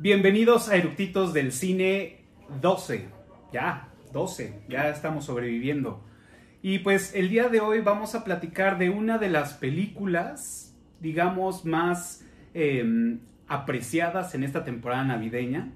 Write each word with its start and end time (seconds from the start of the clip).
Bienvenidos 0.00 0.68
a 0.68 0.76
Eructitos 0.76 1.34
del 1.34 1.50
Cine 1.50 2.20
12. 2.60 3.08
Ya, 3.52 3.88
12, 4.12 4.62
ya 4.68 4.90
estamos 4.90 5.24
sobreviviendo. 5.24 6.04
Y 6.62 6.78
pues 6.78 7.16
el 7.16 7.28
día 7.28 7.48
de 7.48 7.58
hoy 7.58 7.80
vamos 7.80 8.14
a 8.14 8.22
platicar 8.22 8.78
de 8.78 8.90
una 8.90 9.18
de 9.18 9.28
las 9.28 9.54
películas, 9.54 10.78
digamos, 11.00 11.64
más 11.64 12.24
em, 12.54 13.18
apreciadas 13.48 14.36
en 14.36 14.44
esta 14.44 14.62
temporada 14.62 15.02
navideña. 15.02 15.72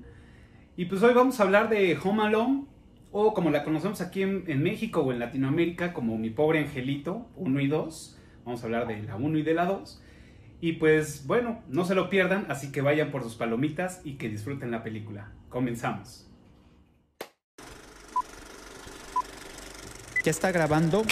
Y 0.77 0.85
pues 0.85 1.03
hoy 1.03 1.15
vamos 1.15 1.41
a 1.41 1.43
hablar 1.43 1.69
de 1.69 1.99
Home 2.01 2.23
Alone, 2.23 2.67
o 3.11 3.35
como 3.35 3.51
la 3.51 3.65
conocemos 3.65 4.01
aquí 4.01 4.23
en, 4.23 4.45
en 4.47 4.63
México 4.63 5.01
o 5.01 5.11
en 5.11 5.19
Latinoamérica, 5.19 5.93
como 5.93 6.17
Mi 6.17 6.31
Pobre 6.31 6.61
Angelito 6.61 7.27
1 7.35 7.59
y 7.59 7.67
2. 7.67 8.21
Vamos 8.45 8.63
a 8.63 8.67
hablar 8.67 8.87
de 8.87 9.03
la 9.03 9.17
1 9.17 9.39
y 9.39 9.43
de 9.43 9.55
la 9.55 9.67
2. 9.67 10.01
Y 10.63 10.75
pues 10.75 11.27
bueno, 11.27 11.61
no 11.67 11.85
se 11.85 11.97
lo 11.97 12.09
pierdan, 12.09 12.47
así 12.49 12.71
que 12.71 12.83
vayan 12.83 13.11
por 13.11 13.25
sus 13.25 13.35
palomitas 13.35 14.01
y 14.05 14.13
que 14.13 14.29
disfruten 14.29 14.71
la 14.71 14.85
película. 14.85 15.33
Comenzamos. 15.49 16.31
¿Ya 20.25 20.31
está 20.31 20.53
grabando? 20.53 21.03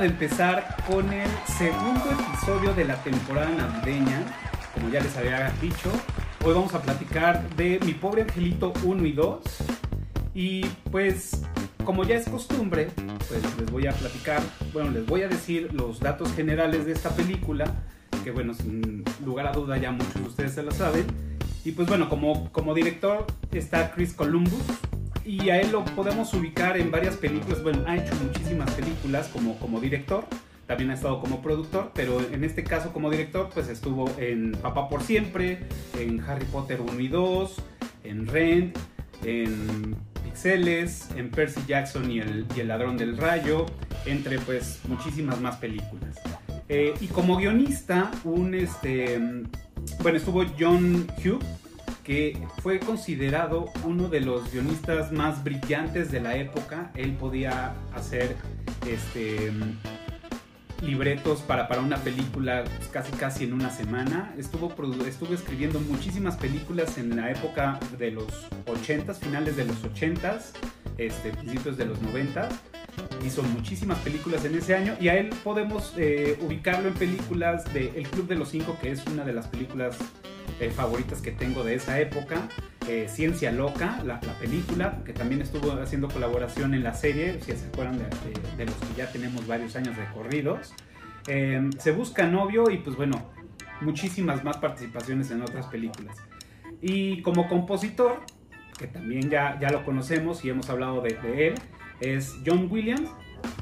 De 0.00 0.06
empezar 0.06 0.76
con 0.86 1.12
el 1.12 1.28
segundo 1.58 2.04
episodio 2.12 2.72
de 2.72 2.84
la 2.84 3.02
temporada 3.02 3.50
navideña. 3.50 4.22
Como 4.72 4.90
ya 4.90 5.00
les 5.00 5.16
había 5.16 5.50
dicho, 5.60 5.90
hoy 6.44 6.54
vamos 6.54 6.72
a 6.74 6.82
platicar 6.82 7.48
de 7.56 7.80
Mi 7.84 7.94
pobre 7.94 8.22
angelito 8.22 8.72
1 8.84 9.06
y 9.06 9.12
2. 9.12 9.40
Y 10.34 10.66
pues, 10.92 11.42
como 11.84 12.04
ya 12.04 12.14
es 12.14 12.28
costumbre, 12.28 12.90
pues 13.28 13.42
les 13.58 13.70
voy 13.72 13.88
a 13.88 13.92
platicar, 13.92 14.40
bueno, 14.72 14.90
les 14.90 15.04
voy 15.04 15.22
a 15.22 15.28
decir 15.28 15.72
los 15.72 15.98
datos 15.98 16.32
generales 16.34 16.86
de 16.86 16.92
esta 16.92 17.10
película, 17.10 17.64
que 18.22 18.30
bueno, 18.30 18.54
sin 18.54 19.02
lugar 19.24 19.48
a 19.48 19.52
duda 19.52 19.78
ya 19.78 19.90
muchos 19.90 20.14
de 20.14 20.28
ustedes 20.28 20.54
se 20.54 20.62
la 20.62 20.70
saben. 20.70 21.06
Y 21.64 21.72
pues 21.72 21.88
bueno, 21.88 22.08
como, 22.08 22.52
como 22.52 22.72
director 22.72 23.26
está 23.50 23.90
Chris 23.90 24.12
Columbus, 24.12 24.62
y 25.28 25.50
a 25.50 25.60
él 25.60 25.72
lo 25.72 25.84
podemos 25.84 26.32
ubicar 26.32 26.78
en 26.78 26.90
varias 26.90 27.16
películas. 27.16 27.62
Bueno, 27.62 27.84
ha 27.86 27.96
hecho 27.96 28.14
muchísimas 28.14 28.70
películas 28.72 29.28
como, 29.28 29.58
como 29.58 29.78
director, 29.78 30.24
también 30.66 30.90
ha 30.90 30.94
estado 30.94 31.20
como 31.20 31.42
productor, 31.42 31.92
pero 31.94 32.18
en 32.18 32.44
este 32.44 32.64
caso 32.64 32.94
como 32.94 33.10
director, 33.10 33.50
pues 33.52 33.68
estuvo 33.68 34.10
en 34.18 34.52
Papá 34.52 34.88
por 34.88 35.02
Siempre, 35.02 35.60
en 35.98 36.20
Harry 36.20 36.46
Potter 36.46 36.80
1 36.80 36.98
y 36.98 37.08
2, 37.08 37.62
en 38.04 38.26
Rent, 38.26 38.78
en 39.22 39.96
Pixeles, 40.24 41.10
en 41.14 41.30
Percy 41.30 41.60
Jackson 41.66 42.10
y 42.10 42.20
el, 42.20 42.46
y 42.56 42.60
el 42.60 42.68
Ladrón 42.68 42.96
del 42.96 43.18
Rayo, 43.18 43.66
entre 44.06 44.38
pues 44.38 44.80
muchísimas 44.88 45.38
más 45.42 45.56
películas. 45.56 46.16
Eh, 46.70 46.94
y 47.02 47.08
como 47.08 47.36
guionista, 47.36 48.10
un 48.24 48.54
este, 48.54 49.18
bueno, 50.00 50.16
estuvo 50.16 50.42
John 50.58 51.06
Hugh, 51.22 51.42
que 52.08 52.38
fue 52.62 52.80
considerado 52.80 53.66
uno 53.84 54.08
de 54.08 54.20
los 54.20 54.50
guionistas 54.50 55.12
más 55.12 55.44
brillantes 55.44 56.10
de 56.10 56.20
la 56.20 56.38
época. 56.38 56.90
Él 56.94 57.12
podía 57.12 57.74
hacer 57.94 58.34
este, 58.90 59.52
libretos 60.80 61.40
para, 61.40 61.68
para 61.68 61.82
una 61.82 61.98
película 61.98 62.64
casi 62.92 63.12
casi 63.12 63.44
en 63.44 63.52
una 63.52 63.68
semana. 63.68 64.34
Estuvo, 64.38 64.74
estuvo 65.06 65.34
escribiendo 65.34 65.80
muchísimas 65.80 66.38
películas 66.38 66.96
en 66.96 67.14
la 67.14 67.30
época 67.30 67.78
de 67.98 68.10
los 68.12 68.48
80s, 68.64 69.16
finales 69.16 69.56
de 69.56 69.66
los 69.66 69.76
80s, 69.82 70.52
este, 70.98 71.30
principios 71.30 71.76
de 71.76 71.86
los 71.86 72.00
90 72.02 72.48
hizo 73.24 73.42
muchísimas 73.42 73.98
películas 73.98 74.44
en 74.44 74.56
ese 74.56 74.74
año 74.74 74.96
y 75.00 75.08
a 75.08 75.16
él 75.16 75.30
podemos 75.44 75.94
eh, 75.96 76.38
ubicarlo 76.40 76.88
en 76.88 76.94
películas 76.94 77.72
de 77.72 77.92
El 77.96 78.08
Club 78.08 78.26
de 78.28 78.34
los 78.34 78.50
Cinco, 78.50 78.76
que 78.80 78.90
es 78.90 79.06
una 79.06 79.24
de 79.24 79.32
las 79.32 79.46
películas 79.46 79.96
eh, 80.60 80.70
favoritas 80.70 81.20
que 81.20 81.32
tengo 81.32 81.64
de 81.64 81.74
esa 81.74 82.00
época. 82.00 82.48
Eh, 82.88 83.06
Ciencia 83.08 83.52
Loca, 83.52 84.02
la, 84.04 84.20
la, 84.24 84.38
película, 84.40 85.02
que 85.04 85.12
también 85.12 85.42
estuvo 85.42 85.72
haciendo 85.72 86.08
colaboración 86.08 86.74
en 86.74 86.82
la 86.82 86.94
serie, 86.94 87.38
si 87.40 87.52
se 87.52 87.66
acuerdan 87.66 87.98
de, 87.98 88.04
de, 88.04 88.56
de 88.56 88.64
los 88.64 88.74
que 88.74 88.94
ya 88.96 89.12
tenemos 89.12 89.46
varios 89.46 89.76
años 89.76 89.96
recorridos. 89.96 90.72
Eh, 91.28 91.68
se 91.78 91.92
busca 91.92 92.26
novio 92.26 92.70
y 92.70 92.78
pues 92.78 92.96
bueno, 92.96 93.30
muchísimas 93.82 94.42
más 94.44 94.56
participaciones 94.56 95.30
en 95.30 95.42
otras 95.42 95.66
películas. 95.66 96.16
Y 96.80 97.20
como 97.20 97.48
compositor, 97.48 98.22
que 98.78 98.86
también 98.86 99.28
ya, 99.28 99.58
ya 99.60 99.70
lo 99.70 99.84
conocemos 99.84 100.44
y 100.44 100.50
hemos 100.50 100.70
hablado 100.70 101.02
de, 101.02 101.14
de 101.14 101.48
él, 101.48 101.54
es 102.00 102.36
John 102.46 102.68
Williams. 102.70 103.10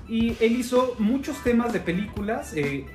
Y 0.09 0.37
él 0.41 0.53
hizo 0.53 0.95
muchos 0.99 1.43
temas 1.43 1.73
de 1.73 1.81
películas. 1.81 2.55
Eh, 2.55 2.87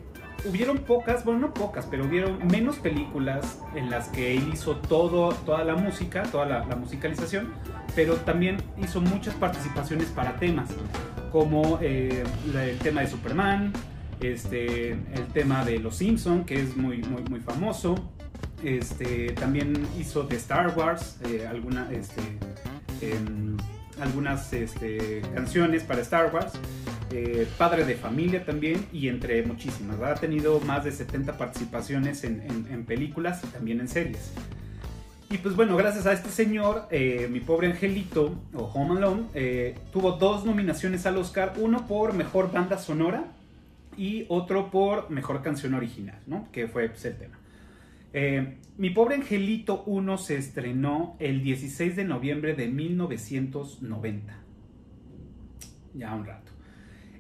hubieron 0.46 0.80
pocas, 0.80 1.26
bueno, 1.26 1.42
no 1.42 1.54
pocas, 1.54 1.86
pero 1.86 2.06
hubieron 2.06 2.48
menos 2.48 2.78
películas 2.78 3.60
en 3.76 3.90
las 3.90 4.08
que 4.10 4.38
él 4.38 4.50
hizo 4.54 4.78
todo, 4.78 5.34
toda 5.46 5.64
la 5.64 5.76
música, 5.76 6.24
toda 6.24 6.46
la, 6.46 6.66
la 6.66 6.76
musicalización, 6.76 7.54
pero 7.96 8.16
también 8.16 8.58
hizo 8.82 9.02
muchas 9.02 9.36
participaciones 9.36 10.08
para 10.08 10.38
temas, 10.38 10.70
como 11.32 11.80
eh, 11.82 12.24
el 12.54 12.78
tema 12.80 13.02
de 13.02 13.08
Superman, 13.08 13.74
este, 14.20 14.92
el 14.92 15.28
tema 15.34 15.66
de 15.66 15.80
Los 15.80 15.98
Simpson, 15.98 16.46
que 16.46 16.62
es 16.62 16.76
muy, 16.78 17.02
muy, 17.04 17.24
muy 17.30 17.40
famoso. 17.40 17.96
Este, 18.64 19.32
también 19.34 19.88
hizo 20.00 20.24
de 20.24 20.36
Star 20.36 20.78
Wars, 20.78 21.18
eh, 21.26 21.50
este, 21.92 22.22
eh, 23.02 23.20
algunas 24.00 24.54
este, 24.54 25.22
canciones 25.34 25.84
para 25.84 26.02
Star 26.02 26.34
Wars. 26.34 26.54
Eh, 27.14 27.46
padre 27.58 27.84
de 27.84 27.96
familia 27.96 28.46
también 28.46 28.86
y 28.94 29.10
entre 29.10 29.44
muchísimas. 29.44 30.00
Ha 30.02 30.16
tenido 30.16 30.62
más 30.62 30.86
de 30.86 30.92
70 30.94 31.38
participaciones 31.38 32.24
en, 32.24 32.86
películas 32.86 33.42
y 33.44 33.48
también 33.48 33.82
en 33.82 33.90
series. 33.90 34.32
Y 35.30 35.38
pues 35.38 35.56
bueno, 35.56 35.76
gracias 35.76 36.06
a 36.06 36.14
este 36.14 36.30
señor, 36.30 36.88
eh, 36.90 37.28
mi 37.30 37.40
pobre 37.40 37.68
angelito, 37.68 38.36
o 38.54 38.64
Home 38.64 38.98
Alone, 38.98 39.24
eh, 39.34 39.76
tuvo 39.92 40.14
dos 40.14 40.46
nominaciones 40.46 41.06
al 41.06 41.18
Oscar, 41.18 41.54
uno 41.58 41.86
por 41.88 42.14
Mejor 42.14 42.52
Banda 42.52 42.78
Sonora 42.78 43.26
y 43.98 44.26
otro 44.30 44.72
por 44.72 45.10
Mejor 45.10 45.42
Canción 45.42 45.74
Original. 45.74 46.20
Que 46.52 46.68
fue 46.68 46.88
pues, 46.90 47.04
el 47.06 47.18
tema. 47.18 47.41
Eh, 48.14 48.58
Mi 48.78 48.90
pobre 48.90 49.16
angelito 49.16 49.84
1 49.86 50.18
se 50.18 50.38
estrenó 50.38 51.16
el 51.20 51.44
16 51.44 51.96
de 51.96 52.04
noviembre 52.04 52.56
de 52.56 52.68
1990. 52.68 54.40
Ya 55.94 56.16
un 56.16 56.26
rato. 56.26 56.52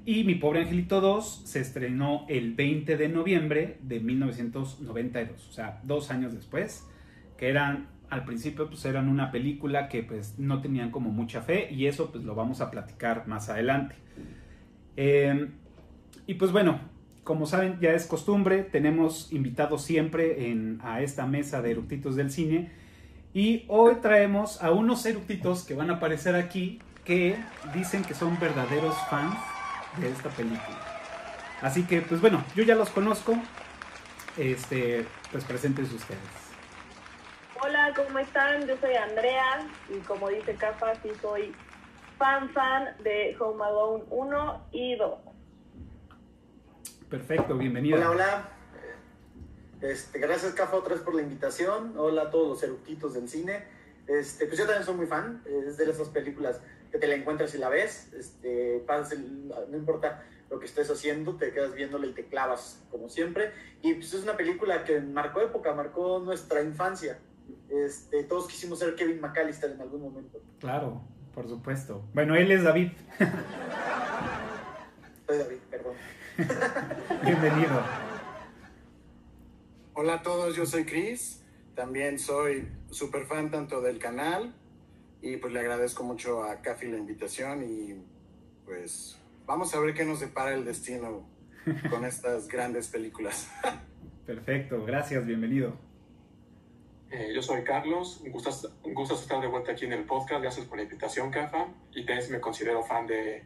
Y 0.05 0.23
Mi 0.23 0.35
pobre 0.35 0.61
angelito 0.61 1.01
2 1.01 1.43
se 1.45 1.59
estrenó 1.59 2.25
el 2.29 2.55
20 2.55 2.97
de 2.97 3.09
noviembre 3.09 3.77
de 3.81 3.99
1992. 3.99 5.49
O 5.49 5.51
sea, 5.51 5.79
dos 5.83 6.09
años 6.09 6.33
después. 6.33 6.87
Que 7.37 7.49
eran, 7.49 7.87
al 8.09 8.25
principio, 8.25 8.67
pues 8.67 8.83
eran 8.85 9.07
una 9.07 9.31
película 9.31 9.87
que 9.87 10.03
pues 10.03 10.39
no 10.39 10.61
tenían 10.61 10.91
como 10.91 11.11
mucha 11.11 11.41
fe. 11.41 11.71
Y 11.71 11.85
eso 11.85 12.11
pues 12.11 12.23
lo 12.23 12.33
vamos 12.35 12.61
a 12.61 12.71
platicar 12.71 13.27
más 13.27 13.49
adelante. 13.49 13.95
Eh, 14.97 15.49
y 16.27 16.33
pues 16.35 16.51
bueno, 16.51 16.79
como 17.23 17.45
saben, 17.45 17.79
ya 17.79 17.91
es 17.91 18.05
costumbre, 18.05 18.63
tenemos 18.63 19.31
invitados 19.31 19.83
siempre 19.83 20.49
en, 20.49 20.79
a 20.83 21.01
esta 21.01 21.25
mesa 21.25 21.61
de 21.61 21.71
eructitos 21.71 22.15
del 22.15 22.31
cine. 22.31 22.71
Y 23.33 23.65
hoy 23.67 23.95
traemos 24.01 24.61
a 24.61 24.71
unos 24.71 25.05
eructitos 25.05 25.63
que 25.63 25.73
van 25.73 25.89
a 25.89 25.95
aparecer 25.95 26.35
aquí 26.35 26.79
que 27.05 27.37
dicen 27.73 28.03
que 28.03 28.13
son 28.13 28.39
verdaderos 28.39 28.95
fans 29.09 29.37
de 29.97 30.09
esta 30.09 30.29
película. 30.29 30.79
Así 31.61 31.83
que, 31.83 32.01
pues 32.01 32.21
bueno, 32.21 32.43
yo 32.55 32.63
ya 32.63 32.75
los 32.75 32.89
conozco. 32.89 33.35
Este, 34.37 35.05
pues 35.31 35.43
preséntense 35.43 35.95
ustedes. 35.95 36.19
Hola, 37.63 37.93
¿cómo 37.95 38.17
están? 38.17 38.65
Yo 38.65 38.75
soy 38.77 38.95
Andrea 38.95 39.67
y 39.93 39.99
como 39.99 40.29
dice 40.29 40.55
Cafa, 40.55 40.95
sí 41.03 41.09
soy 41.21 41.53
fan 42.17 42.49
fan 42.49 42.95
de 43.03 43.35
Home 43.39 43.63
Alone 43.63 44.03
1 44.09 44.67
y 44.71 44.95
2. 44.95 45.30
Perfecto, 47.11 47.57
bienvenida. 47.57 47.97
Hola, 47.97 48.09
hola. 48.09 48.49
Este, 49.81 50.17
gracias, 50.17 50.53
Cafa, 50.53 50.77
otra 50.77 50.93
vez 50.93 51.03
por 51.03 51.13
la 51.13 51.21
invitación. 51.21 51.95
Hola 51.97 52.21
a 52.21 52.29
todos 52.29 52.47
los 52.47 52.63
eructitos 52.63 53.15
del 53.15 53.27
cine. 53.27 53.65
Este, 54.07 54.45
pues 54.45 54.57
yo 54.57 54.65
también 54.65 54.85
soy 54.85 54.95
muy 54.95 55.07
fan. 55.07 55.43
Es 55.45 55.75
de 55.75 55.91
esas 55.91 56.07
películas 56.07 56.61
que 56.89 56.97
te 56.97 57.07
la 57.07 57.15
encuentras 57.15 57.53
y 57.53 57.57
la 57.57 57.67
ves. 57.67 58.13
Este, 58.13 58.85
no 59.69 59.75
importa 59.75 60.23
lo 60.49 60.57
que 60.57 60.65
estés 60.65 60.89
haciendo, 60.89 61.35
te 61.35 61.51
quedas 61.51 61.73
viéndola 61.73 62.07
y 62.07 62.13
te 62.13 62.27
clavas, 62.27 62.81
como 62.89 63.09
siempre. 63.09 63.51
Y 63.81 63.95
pues 63.95 64.13
es 64.13 64.23
una 64.23 64.37
película 64.37 64.85
que 64.85 65.01
marcó 65.01 65.41
época, 65.41 65.73
marcó 65.73 66.19
nuestra 66.19 66.61
infancia. 66.61 67.19
Este, 67.69 68.23
todos 68.23 68.47
quisimos 68.47 68.79
ser 68.79 68.95
Kevin 68.95 69.19
McAllister 69.19 69.69
en 69.69 69.81
algún 69.81 70.01
momento. 70.01 70.41
Claro, 70.61 71.01
por 71.33 71.49
supuesto. 71.49 72.05
Bueno, 72.13 72.37
él 72.37 72.49
es 72.51 72.63
David. 72.63 72.91
Bienvenido. 77.23 77.83
Hola 79.93 80.15
a 80.15 80.21
todos, 80.21 80.55
yo 80.55 80.65
soy 80.65 80.85
Chris. 80.85 81.43
También 81.75 82.17
soy 82.17 82.67
súper 82.89 83.25
fan 83.25 83.51
tanto 83.51 83.81
del 83.81 83.99
canal 83.99 84.53
y 85.21 85.37
pues 85.37 85.53
le 85.53 85.59
agradezco 85.59 86.03
mucho 86.03 86.43
a 86.43 86.61
Cafi 86.61 86.87
la 86.87 86.97
invitación 86.97 87.63
y 87.63 88.03
pues 88.65 89.19
vamos 89.45 89.73
a 89.75 89.79
ver 89.79 89.93
qué 89.93 90.03
nos 90.03 90.19
depara 90.19 90.53
el 90.53 90.65
destino 90.65 91.27
con 91.89 92.05
estas 92.05 92.47
grandes 92.49 92.87
películas. 92.87 93.49
Perfecto, 94.25 94.83
gracias, 94.83 95.25
bienvenido. 95.25 95.75
Eh, 97.11 97.33
yo 97.35 97.41
soy 97.41 97.63
Carlos, 97.63 98.21
un 98.25 98.31
gusto, 98.31 98.49
un 98.83 98.93
gusto 98.93 99.15
estar 99.15 99.41
de 99.41 99.47
vuelta 99.47 99.73
aquí 99.73 99.85
en 99.85 99.93
el 99.93 100.05
podcast, 100.05 100.41
gracias 100.41 100.65
por 100.65 100.77
la 100.77 100.83
invitación, 100.83 101.29
Cafa, 101.29 101.67
y 101.93 102.05
también 102.05 102.31
me 102.31 102.39
considero 102.39 102.83
fan 102.83 103.05
de, 103.05 103.43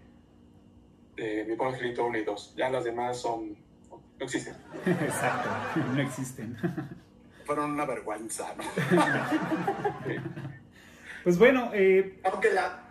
de 1.16 1.46
Mi 1.48 1.56
Pobre 1.56 1.74
Angelito 1.74 2.06
1 2.06 2.18
y 2.20 2.24
2. 2.24 2.56
Ya 2.58 2.70
las 2.70 2.84
demás 2.84 3.18
son, 3.22 3.56
no 3.90 4.26
existen. 4.26 4.56
Exacto, 4.86 5.50
no 5.94 6.02
existen. 6.02 6.58
Fueron 7.46 7.72
una 7.72 7.86
vergüenza, 7.86 8.56
¿no? 8.58 8.64
Pues 11.24 11.38
bueno, 11.38 11.70
eh, 11.74 12.20
Aunque 12.24 12.52
la. 12.52 12.84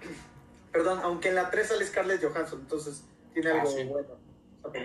Perdón, 0.73 1.01
aunque 1.03 1.29
en 1.29 1.37
la 1.37 1.51
3 1.51 1.67
sale 1.69 1.85
Scarlett 1.87 2.23
Johansson, 2.25 2.61
entonces 2.63 3.05
tiene 3.33 3.51
Ah, 3.51 3.55
algo 3.61 3.67
sí. 3.71 3.85
bueno. 3.85 4.09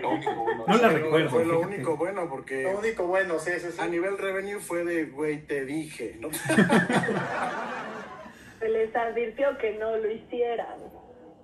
Lo 0.00 0.10
único 0.10 0.34
bueno. 0.34 0.64
No 0.68 0.74
la 0.76 0.78
Fue 0.78 0.88
lo- 0.90 1.04
recuerdo, 1.04 1.30
Fue 1.30 1.44
lo 1.44 1.54
fíjate. 1.58 1.74
único 1.74 1.96
bueno 1.96 2.28
porque 2.28 2.62
Lo 2.64 2.78
único 2.78 3.06
bueno, 3.06 3.38
sí, 3.38 3.50
sí, 3.58 3.68
sí. 3.72 3.80
a 3.80 3.86
nivel 3.88 4.18
revenue 4.18 4.60
fue 4.60 4.84
de, 4.84 5.06
güey, 5.06 5.46
te 5.46 5.64
dije, 5.64 6.16
¿no? 6.20 6.28
Se 8.58 8.68
les 8.68 8.94
advirtió 8.94 9.56
que 9.58 9.78
no 9.78 9.96
lo 9.96 10.10
hicieran. 10.10 10.76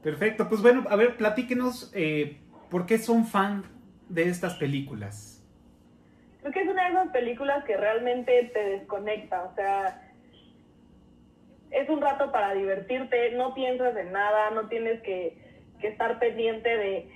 Perfecto. 0.03 0.49
Pues 0.49 0.63
bueno, 0.63 0.85
a 0.89 0.97
ver, 0.97 1.17
platíquenos 1.17 1.91
eh, 1.95 2.39
por 2.71 2.87
qué 2.87 2.99
son 2.99 3.27
fan 3.27 3.65
de 4.09 4.25
estas 4.29 4.55
películas. 4.55 5.45
Creo 6.41 6.53
que 6.53 6.63
es 6.63 6.69
una 6.69 6.85
de 6.85 6.91
esas 6.91 7.09
películas 7.09 7.65
que 7.65 7.77
realmente 7.77 8.51
te 8.55 8.65
desconecta, 8.71 9.45
o 9.45 9.55
sea, 9.55 10.03
es 11.71 11.89
un 11.89 12.01
rato 12.01 12.31
para 12.31 12.55
divertirte, 12.55 13.33
no 13.33 13.53
piensas 13.55 13.97
en 13.97 14.13
nada, 14.13 14.51
no 14.51 14.69
tienes 14.69 15.03
que, 15.03 15.37
que 15.81 15.89
estar 15.89 16.21
pendiente 16.21 16.69
de, 16.69 17.11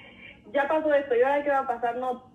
ya 0.53 0.67
pasó 0.67 0.93
esto, 0.93 1.15
¿y 1.15 1.23
ahora 1.23 1.45
qué 1.45 1.51
va 1.51 1.61
a 1.61 1.67
pasar? 1.67 1.97
No, 1.97 2.31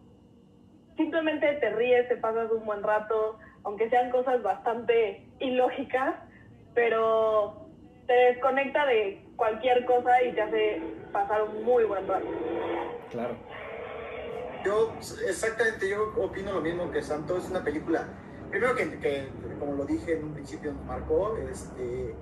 simplemente 0.95 1.51
te 1.53 1.69
ríes, 1.71 2.07
te 2.07 2.17
pasas 2.17 2.49
un 2.51 2.65
buen 2.65 2.81
rato, 2.81 3.39
aunque 3.63 3.89
sean 3.89 4.09
cosas 4.09 4.41
bastante 4.41 5.25
ilógicas, 5.39 6.15
pero 6.73 7.64
te 8.07 8.13
desconecta 8.13 8.85
de 8.85 9.25
cualquier 9.35 9.85
cosa 9.85 10.21
y 10.23 10.33
te 10.33 10.41
hace 10.41 10.81
pasar 11.11 11.43
un 11.43 11.63
muy 11.63 11.83
buen 11.85 12.07
rato. 12.07 12.25
Claro. 13.11 13.35
Yo, 14.63 14.93
exactamente, 15.27 15.89
yo 15.89 16.13
opino 16.17 16.53
lo 16.53 16.61
mismo 16.61 16.91
que 16.91 17.01
Santo. 17.01 17.37
Es 17.37 17.49
una 17.49 17.63
película, 17.63 18.07
primero 18.49 18.75
que, 18.75 18.97
que, 18.99 19.27
como 19.59 19.73
lo 19.73 19.85
dije 19.85 20.17
en 20.17 20.25
un 20.25 20.33
principio, 20.33 20.73
nos 20.73 20.85
marcó. 20.85 21.37
Este, 21.37 22.15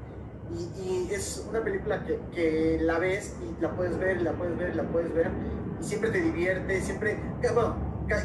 y, 0.52 0.82
y 0.82 1.14
es 1.14 1.46
una 1.50 1.64
película 1.64 2.04
que, 2.04 2.20
que 2.34 2.80
la 2.82 3.00
ves 3.00 3.38
y 3.42 3.62
la 3.62 3.72
puedes 3.72 3.98
ver, 3.98 4.18
y 4.18 4.24
la 4.24 4.34
puedes 4.34 4.58
ver, 4.58 4.70
y 4.72 4.76
la 4.76 4.84
puedes 4.84 5.14
ver. 5.14 5.32
Y 5.80 5.84
siempre 5.84 6.10
te 6.10 6.22
divierte, 6.22 6.82
siempre. 6.82 7.18
que, 7.42 7.50
Bueno, 7.50 7.76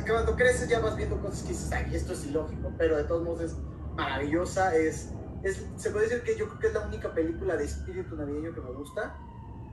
cuando 0.07 0.35
creces 0.37 0.69
ya 0.69 0.81
vas 0.81 0.97
viendo 0.97 1.21
cosas 1.21 1.43
que 1.43 1.49
dices, 1.51 1.73
ay, 1.73 1.95
esto 1.95 2.13
es 2.13 2.27
ilógico, 2.27 2.73
pero 2.77 2.97
de 2.97 3.05
todos 3.05 3.23
modos 3.23 3.41
es 3.43 3.57
maravillosa. 3.95 4.75
Es, 4.75 5.13
es, 5.43 5.65
se 5.77 5.91
puede 5.91 6.09
decir 6.09 6.23
que 6.23 6.37
yo 6.37 6.49
creo 6.49 6.59
que 6.59 6.67
es 6.69 6.75
la 6.75 6.87
única 6.87 7.13
película 7.15 7.57
de 7.57 7.65
espíritu 7.65 8.17
navideño 8.17 8.55
que 8.55 8.61
me 8.61 8.73
gusta. 8.73 9.17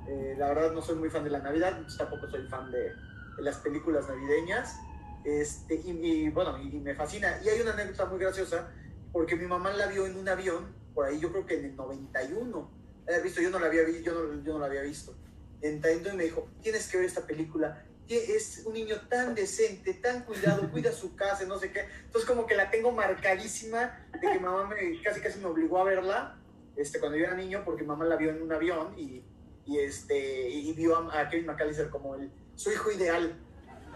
Eh, 0.08 0.36
la 0.38 0.50
verdad 0.50 0.72
no 0.72 0.82
soy 0.82 0.96
muy 0.96 1.10
fan 1.10 1.24
de 1.24 1.32
la 1.32 1.40
Navidad, 1.40 1.82
tampoco 1.98 2.30
soy 2.30 2.48
fan 2.48 2.72
de, 2.72 2.92
las 3.40 3.58
películas 3.58 4.08
navideñas. 4.08 4.78
Este, 5.24 5.76
y, 5.76 5.90
y, 5.90 6.30
bueno, 6.30 6.62
y, 6.62 6.80
me 6.80 6.94
fascina. 6.94 7.40
Y 7.44 7.50
hay 7.50 7.62
una 7.62 7.74
anécdota 7.74 8.06
muy 8.06 8.20
graciosa, 8.20 8.72
porque 9.12 9.36
mi 9.36 9.48
mamá 9.48 9.72
la 9.74 9.88
vio 9.88 10.06
en 10.06 10.18
un 10.18 10.30
avión, 10.30 10.76
por 10.94 11.06
ahí 11.06 11.20
yo 11.20 11.32
creo 11.32 11.46
que 11.46 11.60
en 11.60 11.66
el 11.66 11.76
91. 11.76 12.86
La 13.08 13.14
había 13.14 13.24
visto, 13.24 13.42
yo 13.42 13.50
no 13.50 13.60
la 13.60 13.68
había, 13.68 13.84
vi- 13.84 14.02
yo 14.04 14.14
no, 14.14 14.44
yo 14.44 14.54
no 14.54 14.60
la 14.60 14.66
había 14.68 14.82
visto. 14.82 15.16
Entonces 15.62 16.14
me 16.14 16.24
dijo, 16.24 16.48
tienes 16.62 16.88
que 16.90 16.98
ver 16.98 17.06
esta 17.08 17.22
película. 17.22 17.86
Es 18.08 18.64
un 18.66 18.74
niño 18.74 18.96
tan 19.10 19.34
decente, 19.34 19.94
tan 19.96 20.24
cuidado, 20.24 20.70
cuida 20.72 20.92
su 20.92 21.16
casa, 21.16 21.46
no 21.46 21.58
sé 21.58 21.72
qué. 21.72 21.88
Entonces 22.06 22.30
como 22.30 22.46
que 22.46 22.56
la 22.56 22.70
tengo 22.70 22.92
marcadísima 22.92 24.08
de 24.14 24.32
que 24.32 24.40
mamá 24.40 24.68
me, 24.68 25.02
casi 25.02 25.22
casi 25.22 25.40
me 25.40 25.48
obligó 25.48 25.80
a 25.80 25.84
verla 25.86 26.38
este, 26.76 27.00
cuando 27.00 27.18
yo 27.18 27.26
era 27.26 27.36
niño, 27.36 27.64
porque 27.66 27.84
mamá 27.84 28.06
la 28.06 28.16
vio 28.16 28.32
en 28.32 28.42
un 28.42 28.52
avión 28.52 28.94
y, 28.98 29.24
y, 29.66 29.80
este, 29.80 30.50
y 30.50 30.74
vio 30.74 30.98
a, 30.98 31.22
a 31.22 31.30
Kevin 31.30 31.48
McAllister 31.48 31.90
como 31.90 32.16
el, 32.16 32.32
su 32.56 32.72
hijo 32.72 32.92
ideal. 32.92 33.36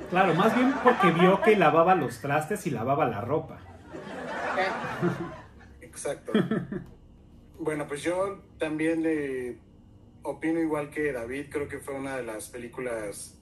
Claro, 0.09 0.33
más 0.33 0.55
bien 0.55 0.73
porque 0.83 1.11
vio 1.11 1.41
que 1.41 1.55
lavaba 1.55 1.93
los 1.95 2.19
trastes 2.19 2.65
y 2.67 2.71
lavaba 2.71 3.05
la 3.05 3.21
ropa. 3.21 3.59
Exacto. 5.81 6.31
Bueno, 7.59 7.87
pues 7.87 8.01
yo 8.01 8.41
también 8.57 9.03
le 9.03 9.59
opino 10.23 10.59
igual 10.59 10.89
que 10.89 11.11
David, 11.11 11.47
creo 11.49 11.67
que 11.67 11.79
fue 11.79 11.95
una 11.95 12.17
de 12.17 12.23
las 12.23 12.47
películas 12.49 13.38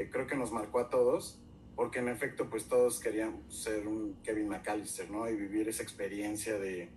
que 0.00 0.10
creo 0.10 0.26
que 0.26 0.34
nos 0.36 0.50
marcó 0.50 0.78
a 0.78 0.88
todos, 0.88 1.38
porque 1.76 1.98
en 1.98 2.08
efecto 2.08 2.48
pues 2.48 2.68
todos 2.68 3.00
querían 3.00 3.42
ser 3.50 3.86
un 3.86 4.16
Kevin 4.22 4.48
McAllister, 4.48 5.10
¿no? 5.10 5.28
Y 5.28 5.36
vivir 5.36 5.68
esa 5.68 5.82
experiencia 5.82 6.58
de 6.58 6.88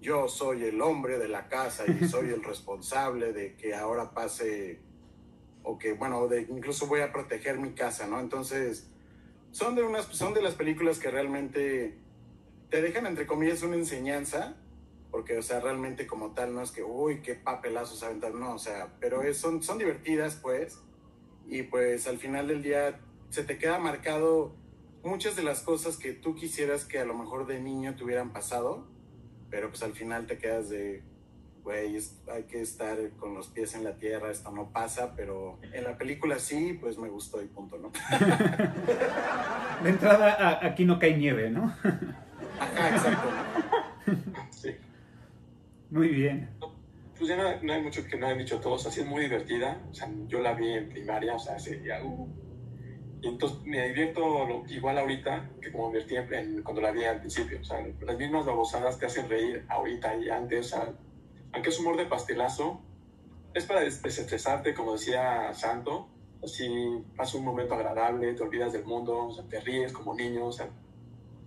yo 0.00 0.28
soy 0.28 0.62
el 0.64 0.80
hombre 0.80 1.18
de 1.18 1.26
la 1.28 1.48
casa 1.48 1.84
y 1.88 2.04
soy 2.08 2.28
el 2.30 2.44
responsable 2.44 3.32
de 3.32 3.56
que 3.56 3.74
ahora 3.74 4.12
pase, 4.12 4.78
o 5.64 5.78
que 5.78 5.94
bueno, 5.94 6.28
de 6.28 6.42
incluso 6.42 6.86
voy 6.86 7.00
a 7.00 7.12
proteger 7.12 7.58
mi 7.58 7.72
casa, 7.72 8.06
¿no? 8.06 8.20
Entonces, 8.20 8.88
son 9.50 9.74
de, 9.74 9.82
unas, 9.82 10.04
son 10.06 10.32
de 10.32 10.40
las 10.42 10.54
películas 10.54 11.00
que 11.00 11.10
realmente 11.10 11.98
te 12.70 12.82
dejan 12.82 13.06
entre 13.06 13.26
comillas 13.26 13.62
una 13.64 13.74
enseñanza, 13.76 14.56
porque, 15.10 15.38
o 15.38 15.42
sea, 15.42 15.58
realmente 15.58 16.06
como 16.06 16.34
tal 16.34 16.54
no 16.54 16.62
es 16.62 16.70
que, 16.70 16.84
uy, 16.84 17.20
qué 17.20 17.34
papelazos 17.34 18.02
aventar, 18.04 18.32
no, 18.34 18.54
o 18.54 18.58
sea, 18.58 18.94
pero 19.00 19.22
es- 19.22 19.38
son, 19.38 19.60
son 19.62 19.78
divertidas, 19.78 20.36
pues, 20.42 20.78
y 21.48 21.62
pues 21.64 22.06
al 22.06 22.18
final 22.18 22.48
del 22.48 22.62
día 22.62 22.98
se 23.30 23.44
te 23.44 23.58
queda 23.58 23.78
marcado 23.78 24.54
muchas 25.02 25.36
de 25.36 25.42
las 25.42 25.60
cosas 25.60 25.96
que 25.96 26.12
tú 26.12 26.34
quisieras 26.34 26.84
que 26.84 26.98
a 26.98 27.04
lo 27.04 27.14
mejor 27.14 27.46
de 27.46 27.60
niño 27.60 27.94
te 27.96 28.04
hubieran 28.04 28.32
pasado, 28.32 28.86
pero 29.50 29.68
pues 29.68 29.82
al 29.82 29.92
final 29.92 30.26
te 30.26 30.38
quedas 30.38 30.70
de, 30.70 31.02
güey, 31.62 31.96
hay 32.32 32.42
que 32.44 32.60
estar 32.62 32.96
con 33.18 33.34
los 33.34 33.48
pies 33.48 33.74
en 33.74 33.84
la 33.84 33.96
tierra, 33.96 34.30
esto 34.30 34.50
no 34.50 34.70
pasa, 34.70 35.14
pero 35.14 35.58
en 35.72 35.84
la 35.84 35.98
película 35.98 36.38
sí, 36.38 36.78
pues 36.80 36.96
me 36.98 37.08
gustó 37.08 37.42
y 37.42 37.46
punto, 37.46 37.76
¿no? 37.78 37.90
De 39.82 39.90
entrada, 39.90 40.32
a- 40.32 40.66
aquí 40.66 40.84
no 40.84 40.98
cae 40.98 41.16
nieve, 41.16 41.50
¿no? 41.50 41.74
Ajá, 42.60 42.88
exacto. 42.90 43.28
Sí. 44.50 44.70
Muy 45.90 46.08
bien. 46.08 46.48
Pues 47.24 47.38
ya 47.38 47.42
no, 47.42 47.62
no 47.62 47.72
hay 47.72 47.80
mucho 47.80 48.04
que 48.06 48.18
no 48.18 48.26
han 48.26 48.36
dicho 48.36 48.60
todos, 48.60 48.84
así 48.84 49.00
es 49.00 49.06
muy 49.06 49.22
divertida. 49.22 49.80
O 49.90 49.94
sea, 49.94 50.10
yo 50.26 50.40
la 50.40 50.52
vi 50.52 50.70
en 50.74 50.90
primaria, 50.90 51.34
o 51.34 51.38
sea, 51.38 51.56
ya, 51.56 52.04
uh. 52.04 52.28
Y 53.22 53.28
entonces 53.28 53.60
me 53.64 53.88
divierto 53.88 54.62
igual 54.68 54.98
ahorita 54.98 55.48
que 55.62 55.72
como 55.72 55.90
me 55.90 56.00
divertí 56.04 56.34
en- 56.34 56.62
cuando 56.62 56.82
la 56.82 56.90
vi 56.90 57.04
al 57.04 57.20
principio. 57.20 57.60
O 57.62 57.64
sea, 57.64 57.78
las 58.02 58.18
mismas 58.18 58.44
babosadas 58.44 58.98
te 58.98 59.06
hacen 59.06 59.26
reír 59.26 59.64
ahorita 59.70 60.16
y 60.16 60.28
antes. 60.28 60.66
O 60.66 60.68
sea, 60.76 60.92
aunque 61.54 61.70
es 61.70 61.80
humor 61.80 61.96
de 61.96 62.04
pastelazo, 62.04 62.82
es 63.54 63.64
para 63.64 63.80
des- 63.80 64.02
desestresarte, 64.02 64.74
como 64.74 64.92
decía 64.92 65.54
Santo. 65.54 66.10
Así 66.42 66.68
pasa 67.16 67.38
un 67.38 67.44
momento 67.46 67.72
agradable, 67.72 68.34
te 68.34 68.42
olvidas 68.42 68.74
del 68.74 68.84
mundo, 68.84 69.28
o 69.28 69.32
sea, 69.32 69.44
te 69.48 69.60
ríes 69.60 69.94
como 69.94 70.14
niño. 70.14 70.44
O 70.44 70.52
sea, 70.52 70.68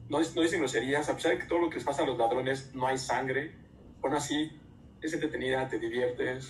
no, 0.09 0.19
no 0.21 0.41
dicen 0.41 0.57
groserías, 0.59 1.07
a 1.07 1.13
pesar 1.13 1.33
de 1.33 1.37
que 1.37 1.45
todo 1.45 1.59
lo 1.59 1.69
que 1.69 1.75
les 1.75 1.83
pasa 1.83 2.01
a 2.01 2.07
los 2.07 2.17
ladrones 2.17 2.73
no 2.73 2.87
hay 2.87 2.97
sangre. 2.97 3.55
Aún 4.01 4.15
así, 4.15 4.56
es 5.01 5.13
entretenida, 5.13 5.67
te 5.67 5.79
diviertes. 5.79 6.49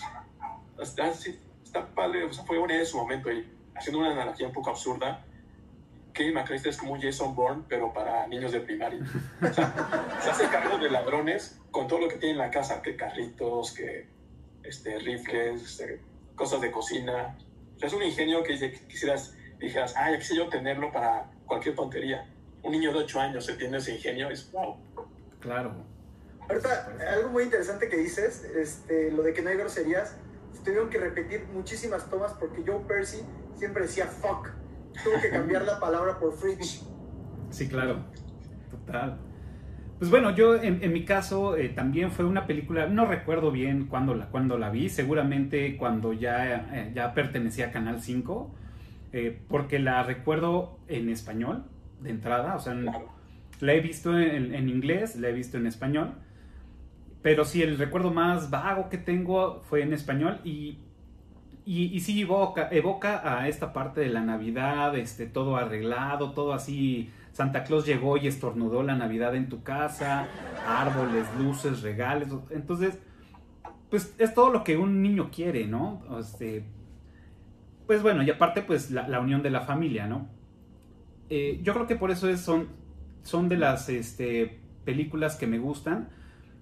Está, 0.82 1.10
está 1.10 1.88
padre, 1.94 2.24
o 2.24 2.34
sea, 2.34 2.44
fue 2.44 2.58
buena 2.58 2.76
en 2.76 2.86
su 2.86 2.98
momento. 2.98 3.32
Y 3.32 3.46
haciendo 3.76 4.00
una 4.00 4.12
analogía 4.12 4.48
un 4.48 4.54
poco 4.54 4.70
absurda, 4.70 5.26
Kevin 6.14 6.34
McAllister 6.34 6.72
es 6.72 6.78
como 6.78 6.94
un 6.94 7.02
Jason 7.02 7.36
Bourne, 7.36 7.64
pero 7.68 7.94
para 7.94 8.28
niños 8.28 8.52
de 8.52 8.62
primaria. 8.62 9.00
O 9.42 9.54
sea, 9.54 10.18
se 10.22 10.30
hace 10.32 10.48
cargo 10.48 10.78
de 10.78 10.90
ladrones 10.90 11.60
con 11.72 11.88
todo 11.88 12.00
lo 12.00 12.08
que 12.08 12.16
tiene 12.16 12.34
en 12.34 12.40
la 12.40 12.50
casa, 12.50 12.82
que 12.82 12.96
carritos, 12.96 13.74
que 13.74 14.08
este, 14.64 14.98
rifles, 15.00 15.62
este, 15.62 16.02
cosas 16.36 16.62
de 16.62 16.72
cocina. 16.72 17.38
O 17.76 17.80
sea, 17.80 17.88
es 17.88 17.94
un 17.94 18.04
ingenio 18.04 18.44
que 18.44 18.54
quisieras, 18.88 19.36
dijeras, 19.60 19.94
ah, 19.96 20.12
ya 20.12 20.18
quise 20.18 20.36
yo 20.36 20.50
tenerlo 20.50 20.92
para 20.92 21.30
cualquier 21.46 21.76
tontería. 21.76 22.28
Un 22.64 22.72
niño 22.72 22.92
de 22.92 23.00
8 23.00 23.20
años 23.20 23.46
se 23.46 23.54
tiene 23.54 23.78
ese 23.78 23.94
ingenio, 23.96 24.30
es 24.30 24.52
wow. 24.52 24.76
Claro. 25.40 25.76
Ahorita, 26.50 26.96
algo 27.16 27.30
muy 27.30 27.44
interesante 27.44 27.90
que 27.90 27.98
dices, 27.98 28.44
este, 28.56 29.12
lo 29.12 29.24
de 29.24 29.34
que 29.34 29.42
no 29.42 29.50
hay 29.50 29.58
groserías, 29.58 30.16
se 30.54 30.64
tuvieron 30.64 30.90
que 30.90 30.98
repetir 30.98 31.46
muchísimas 31.54 32.10
tomas 32.10 32.34
porque 32.34 32.64
Joe 32.66 32.80
Percy 32.88 33.20
siempre 33.56 33.84
decía 33.84 34.06
fuck. 34.06 34.50
Tuvo 35.04 35.22
que 35.22 35.30
cambiar 35.30 35.64
la 35.64 35.80
palabra 35.80 36.18
por 36.20 36.34
fridge. 36.38 36.82
Sí, 37.50 37.68
claro. 37.68 38.00
Total. 38.72 39.20
Pues 40.00 40.12
bueno, 40.12 40.36
yo 40.36 40.56
en, 40.56 40.84
en 40.84 40.94
mi 40.94 41.06
caso 41.06 41.58
eh, 41.58 41.70
también 41.70 42.12
fue 42.12 42.24
una 42.26 42.46
película, 42.46 42.86
no 42.88 43.06
recuerdo 43.06 43.52
bien 43.52 43.88
cuándo 43.88 44.14
la, 44.14 44.28
cuándo 44.30 44.58
la 44.58 44.70
vi, 44.70 44.90
seguramente 44.90 45.76
cuando 45.78 46.14
ya, 46.14 46.70
eh, 46.74 46.92
ya 46.94 47.14
pertenecía 47.16 47.68
a 47.68 47.72
Canal 47.72 48.00
5, 48.02 48.52
eh, 49.14 49.42
porque 49.48 49.80
la 49.80 50.04
recuerdo 50.04 50.78
en 50.88 51.10
español, 51.10 51.64
de 52.02 52.12
entrada, 52.12 52.56
o 52.56 52.60
sea, 52.60 52.74
Claro. 52.80 53.10
la 53.60 53.74
he 53.74 53.80
visto 53.80 54.18
en, 54.20 54.54
en 54.54 54.70
inglés, 54.70 55.16
la 55.16 55.30
he 55.30 55.34
visto 55.34 55.58
en 55.58 55.66
español, 55.66 56.14
pero 57.28 57.44
sí, 57.44 57.62
el 57.62 57.78
recuerdo 57.78 58.14
más 58.14 58.50
vago 58.50 58.88
que 58.88 58.98
tengo 58.98 59.60
fue 59.68 59.82
en 59.82 59.92
español 59.92 60.40
y, 60.46 60.78
y, 61.66 62.00
sí 62.00 62.22
evoca, 62.22 62.70
evoca 62.72 63.38
a 63.38 63.50
esta 63.50 63.74
parte 63.74 64.00
de 64.00 64.08
la 64.08 64.22
Navidad, 64.22 64.96
este, 64.98 65.26
todo 65.26 65.58
arreglado, 65.58 66.32
todo 66.32 66.54
así. 66.54 67.12
Santa 67.34 67.66
Claus 67.66 67.86
llegó 67.86 68.16
y 68.16 68.28
estornudó 68.28 68.82
la 68.82 68.96
Navidad 68.96 69.36
en 69.36 69.50
tu 69.50 69.62
casa, 69.62 70.26
árboles, 70.66 71.28
luces, 71.38 71.82
regalos. 71.82 72.30
Entonces, 72.50 72.98
pues 73.90 74.16
es 74.20 74.34
todo 74.34 74.50
lo 74.50 74.64
que 74.64 74.78
un 74.78 75.02
niño 75.02 75.30
quiere, 75.30 75.68
¿no? 75.68 76.04
Este, 76.22 76.64
pues 77.88 78.02
bueno, 78.04 78.24
y 78.24 78.30
aparte, 78.30 78.62
pues 78.62 78.90
la, 78.90 79.06
la 79.10 79.20
unión 79.20 79.44
de 79.44 79.50
la 79.50 79.60
familia, 79.60 80.08
¿no? 80.08 80.30
Eh, 81.30 81.60
yo 81.62 81.74
creo 81.74 81.88
que 81.88 81.98
por 81.98 82.10
eso 82.10 82.30
es- 82.30 82.40
son, 82.40 82.70
son 83.24 83.50
de 83.50 83.58
las 83.58 83.90
este, 83.90 84.62
películas 84.86 85.36
que 85.36 85.46
me 85.46 85.60
gustan. 85.60 86.16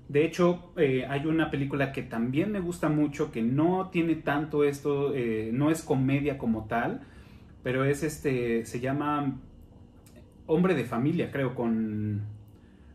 De 0.08 0.24
hecho, 0.24 0.72
eh, 0.78 1.06
hay 1.10 1.26
una 1.26 1.50
película 1.50 1.92
que 1.92 2.04
también 2.04 2.52
me 2.52 2.60
gusta 2.60 2.90
mucho, 2.90 3.32
que 3.32 3.42
no 3.42 3.90
tiene 3.92 4.16
tanto 4.16 4.64
esto, 4.64 5.14
eh, 5.16 5.50
no 5.52 5.72
es 5.72 5.82
comedia 5.82 6.38
como 6.38 6.66
tal, 6.68 7.02
pero 7.64 7.84
es 7.86 8.04
este, 8.04 8.66
se 8.66 8.80
llama 8.80 9.40
Hombre 10.46 10.76
de 10.76 10.84
Familia, 10.86 11.32
creo, 11.32 11.56
con, 11.56 12.22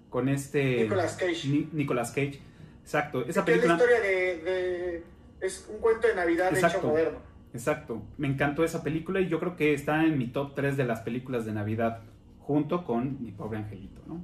con 0.09 0.29
este... 0.29 0.83
Nicolas 0.85 1.17
Cage. 1.17 1.49
Ni- 1.49 1.69
Nicolas 1.73 2.11
Cage. 2.13 2.41
Exacto, 2.83 3.25
esa 3.27 3.45
Que 3.45 3.55
es 3.55 3.65
la 3.67 3.67
película... 3.67 3.75
historia 3.75 4.01
de, 4.01 4.37
de- 4.51 5.05
Es 5.41 5.69
un 5.73 5.81
cuento 5.81 6.07
de 6.07 6.15
Navidad 6.15 6.53
Exacto. 6.53 6.79
hecho 6.79 6.87
moderno. 6.89 7.19
Exacto, 7.53 8.03
me 8.19 8.29
encantó 8.29 8.63
esa 8.63 8.85
película 8.85 9.21
y 9.21 9.27
yo 9.29 9.41
creo 9.41 9.57
que 9.57 9.75
está 9.75 10.05
en 10.05 10.17
mi 10.17 10.29
top 10.29 10.55
3 10.55 10.77
de 10.77 10.85
las 10.85 11.01
películas 11.01 11.45
de 11.45 11.53
Navidad, 11.53 12.03
junto 12.39 12.85
con 12.85 13.21
Mi 13.21 13.33
Pobre 13.33 13.59
Angelito, 13.59 14.01
¿no? 14.07 14.23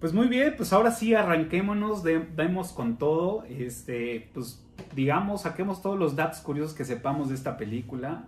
Pues 0.00 0.12
muy 0.12 0.28
bien, 0.28 0.54
pues 0.56 0.72
ahora 0.72 0.90
sí 0.90 1.14
arranquémonos, 1.14 2.02
de- 2.02 2.20
demos 2.36 2.72
con 2.72 2.98
todo, 2.98 3.44
este, 3.48 4.28
pues 4.34 4.62
digamos, 4.94 5.42
saquemos 5.42 5.80
todos 5.80 5.98
los 5.98 6.16
datos 6.16 6.40
curiosos 6.40 6.74
que 6.74 6.84
sepamos 6.84 7.28
de 7.30 7.34
esta 7.34 7.56
película, 7.56 8.24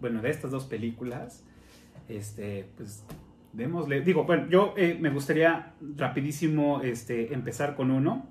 bueno, 0.00 0.20
de 0.20 0.30
estas 0.30 0.50
dos 0.50 0.64
películas, 0.66 1.42
este, 2.08 2.68
pues 2.76 3.02
démosle, 3.54 4.02
digo, 4.02 4.24
bueno, 4.24 4.46
yo 4.50 4.74
eh, 4.76 4.98
me 5.00 5.08
gustaría 5.10 5.72
rapidísimo 5.96 6.82
este, 6.82 7.32
empezar 7.32 7.76
con 7.76 7.90
uno, 7.90 8.26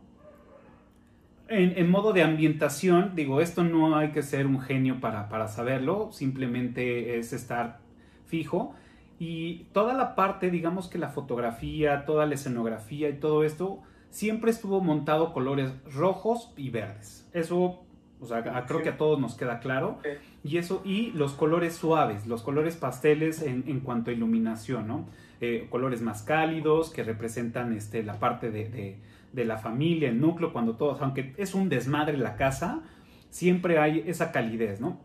en, 1.47 1.77
en 1.77 1.89
modo 1.89 2.11
de 2.13 2.23
ambientación, 2.23 3.11
digo, 3.15 3.39
esto 3.41 3.63
no 3.63 3.95
hay 3.97 4.09
que 4.11 4.23
ser 4.23 4.47
un 4.47 4.59
genio 4.61 4.99
para, 4.99 5.29
para 5.29 5.47
saberlo, 5.47 6.11
simplemente 6.11 7.19
es 7.19 7.33
estar 7.33 7.79
fijo. 8.25 8.73
Y 9.19 9.65
toda 9.71 9.93
la 9.93 10.15
parte, 10.15 10.51
digamos 10.51 10.87
que 10.89 10.97
la 10.97 11.09
fotografía, 11.09 12.05
toda 12.05 12.25
la 12.25 12.35
escenografía 12.35 13.09
y 13.09 13.19
todo 13.19 13.43
esto, 13.43 13.79
siempre 14.09 14.51
estuvo 14.51 14.81
montado 14.81 15.33
colores 15.33 15.71
rojos 15.93 16.51
y 16.57 16.69
verdes. 16.69 17.29
Eso, 17.33 17.83
o 18.19 18.25
sea, 18.25 18.37
a- 18.39 18.65
creo 18.65 18.81
que 18.83 18.89
a 18.89 18.97
todos 18.97 19.19
nos 19.19 19.35
queda 19.35 19.59
claro. 19.59 19.99
Sí. 20.03 20.09
Y 20.43 20.57
eso, 20.57 20.81
y 20.85 21.11
los 21.11 21.33
colores 21.33 21.75
suaves, 21.75 22.27
los 22.27 22.43
colores 22.43 22.75
pasteles 22.75 23.41
en, 23.41 23.63
en 23.67 23.79
cuanto 23.79 24.11
a 24.11 24.13
iluminación, 24.13 24.87
¿no? 24.87 25.05
Eh, 25.41 25.67
colores 25.69 26.01
más 26.01 26.21
cálidos 26.23 26.89
que 26.91 27.03
representan 27.03 27.73
este, 27.73 28.03
la 28.03 28.19
parte 28.19 28.51
de, 28.51 28.69
de- 28.69 28.97
de 29.33 29.43
la 29.45 29.57
familia, 29.57 30.07
el 30.09 30.21
núcleo, 30.21 30.53
cuando 30.53 30.75
todos, 30.77 31.01
aunque 31.01 31.33
es 31.37 31.55
un 31.55 31.67
desmadre 31.67 32.17
la 32.17 32.35
casa, 32.37 32.81
siempre 33.29 33.79
hay 33.79 34.03
esa 34.07 34.31
calidez, 34.31 34.79
¿no? 34.79 34.99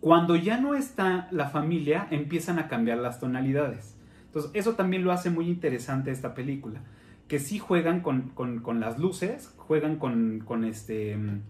Cuando 0.00 0.34
ya 0.36 0.58
no 0.58 0.74
está 0.74 1.28
la 1.30 1.48
familia, 1.50 2.08
empiezan 2.10 2.58
a 2.58 2.68
cambiar 2.68 2.98
las 2.98 3.20
tonalidades. 3.20 3.96
Entonces, 4.26 4.50
eso 4.54 4.74
también 4.74 5.04
lo 5.04 5.12
hace 5.12 5.28
muy 5.30 5.48
interesante 5.48 6.10
esta 6.10 6.34
película. 6.34 6.80
Que 7.28 7.38
sí 7.38 7.58
juegan 7.58 8.00
con, 8.00 8.30
con- 8.30 8.60
con 8.60 8.80
las 8.80 8.98
luces, 8.98 9.52
juegan 9.56 9.96
con, 9.96 10.40
con 10.44 10.64
este, 10.64 11.16
mm, 11.16 11.42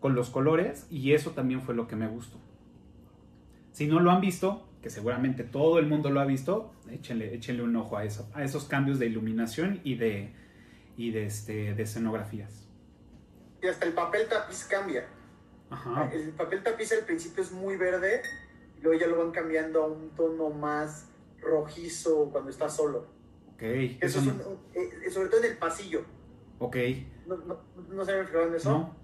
con 0.00 0.14
los 0.14 0.30
colores, 0.30 0.86
y 0.90 1.12
eso 1.12 1.32
también 1.32 1.60
fue 1.62 1.74
lo 1.74 1.88
que 1.88 1.96
me 1.96 2.06
gustó. 2.06 2.38
Si 3.72 3.86
no 3.86 4.00
lo 4.00 4.10
han 4.10 4.20
visto, 4.20 4.66
que 4.82 4.88
seguramente 4.88 5.42
todo 5.42 5.78
el 5.78 5.86
mundo 5.86 6.10
lo 6.10 6.20
ha 6.20 6.24
visto, 6.24 6.72
échenle, 6.90 7.34
échenle 7.34 7.62
un 7.64 7.74
ojo 7.76 7.96
a 7.96 8.04
eso, 8.04 8.30
a 8.34 8.44
esos 8.44 8.64
cambios 8.64 8.98
de 8.98 9.06
iluminación 9.06 9.80
y 9.82 9.96
de, 9.96 10.32
y 10.96 11.10
de, 11.10 11.26
este, 11.26 11.74
de 11.74 11.82
escenografías. 11.82 12.68
Y 13.62 13.66
hasta 13.66 13.84
el 13.86 13.92
papel 13.94 14.28
tapiz 14.28 14.64
cambia. 14.70 15.06
Ajá. 15.70 16.10
El 16.12 16.30
papel 16.30 16.62
tapiz 16.62 16.92
al 16.92 17.04
principio 17.04 17.42
es 17.42 17.52
muy 17.52 17.76
verde, 17.76 18.22
y 18.78 18.82
luego 18.82 19.00
ya 19.00 19.06
lo 19.06 19.18
van 19.18 19.32
cambiando 19.32 19.82
a 19.82 19.86
un 19.86 20.10
tono 20.10 20.50
más 20.50 21.06
rojizo 21.40 22.28
cuando 22.30 22.50
está 22.50 22.68
solo. 22.68 23.06
Ok. 23.54 23.62
Eso 23.62 23.98
Eso 24.00 24.18
es 24.20 24.26
no- 24.26 24.32
un- 24.32 24.40
un- 24.52 24.58
eh, 24.74 25.10
sobre 25.10 25.28
todo 25.28 25.40
en 25.42 25.50
el 25.52 25.58
pasillo. 25.58 26.04
Ok. 26.58 26.76
¿No, 27.26 27.36
no, 27.36 27.58
no 27.88 28.04
se 28.04 28.24
fijado 28.24 28.48
en 28.48 28.54
eso? 28.54 28.70
No. 28.70 28.96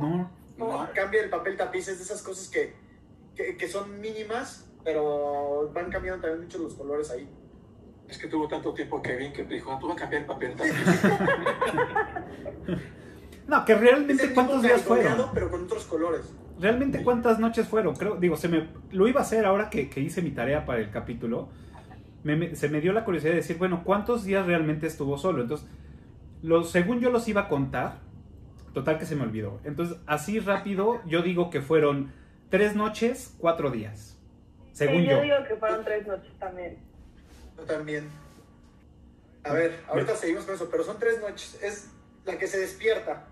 No. 0.00 0.30
No, 0.58 0.88
cambia 0.94 1.22
el 1.22 1.30
papel 1.30 1.56
tapiz, 1.56 1.88
es 1.88 1.98
de 1.98 2.04
esas 2.04 2.22
cosas 2.22 2.48
que, 2.48 2.74
que, 3.34 3.56
que 3.56 3.68
son 3.68 3.98
mínimas, 4.00 4.68
pero 4.84 5.70
van 5.72 5.90
cambiando 5.90 6.20
también 6.20 6.42
mucho 6.44 6.58
los 6.58 6.74
colores 6.74 7.10
ahí. 7.10 7.28
Es 8.08 8.18
que 8.18 8.26
tuvo 8.26 8.46
tanto 8.48 8.74
tiempo 8.74 9.00
Kevin 9.00 9.32
que 9.32 9.44
dijo, 9.44 9.70
"Ah, 9.72 9.78
tú 9.80 9.86
vas 9.88 9.96
a 9.96 10.00
cambiar 10.00 10.22
el 10.22 10.26
papel 10.28 10.56
también. 10.56 10.76
No, 13.50 13.64
que 13.64 13.74
realmente 13.74 14.32
cuántos 14.32 14.62
días 14.62 14.82
fueron. 14.82 15.30
pero 15.34 15.50
con 15.50 15.64
otros 15.64 15.84
colores. 15.84 16.22
Realmente 16.60 17.02
cuántas 17.02 17.38
noches 17.40 17.66
fueron. 17.66 17.96
Creo, 17.96 18.14
digo, 18.16 18.36
se 18.36 18.46
me 18.48 18.68
lo 18.92 19.08
iba 19.08 19.20
a 19.20 19.22
hacer 19.24 19.44
ahora 19.44 19.70
que, 19.70 19.90
que 19.90 20.00
hice 20.00 20.22
mi 20.22 20.30
tarea 20.30 20.64
para 20.66 20.78
el 20.80 20.90
capítulo. 20.90 21.48
Me- 22.22 22.36
me- 22.36 22.54
se 22.54 22.68
me 22.68 22.80
dio 22.80 22.92
la 22.92 23.04
curiosidad 23.04 23.32
de 23.32 23.38
decir, 23.38 23.58
bueno, 23.58 23.82
¿cuántos 23.82 24.24
días 24.24 24.46
realmente 24.46 24.86
estuvo 24.86 25.18
solo? 25.18 25.42
Entonces, 25.42 25.66
lo, 26.42 26.62
según 26.62 27.00
yo 27.00 27.10
los 27.10 27.26
iba 27.28 27.42
a 27.42 27.48
contar, 27.48 27.98
total 28.72 28.98
que 28.98 29.06
se 29.06 29.16
me 29.16 29.22
olvidó. 29.24 29.58
Entonces, 29.64 29.96
así 30.06 30.38
rápido, 30.38 31.00
yo 31.06 31.22
digo 31.22 31.50
que 31.50 31.60
fueron 31.60 32.12
tres 32.50 32.76
noches, 32.76 33.34
cuatro 33.38 33.70
días. 33.70 34.16
Según 34.72 34.98
sí, 35.02 35.06
yo. 35.08 35.16
yo 35.16 35.22
digo 35.22 35.36
que 35.48 35.56
fueron 35.56 35.84
tres 35.84 36.06
noches 36.06 36.32
también. 36.38 36.78
Yo 37.56 37.64
también. 37.64 38.04
A 39.42 39.52
ver, 39.54 39.80
ahorita 39.88 40.14
seguimos 40.14 40.44
con 40.44 40.54
eso, 40.54 40.68
pero 40.70 40.84
son 40.84 40.98
tres 41.00 41.20
noches. 41.20 41.58
Es 41.62 41.90
la 42.26 42.38
que 42.38 42.46
se 42.46 42.58
despierta. 42.60 43.26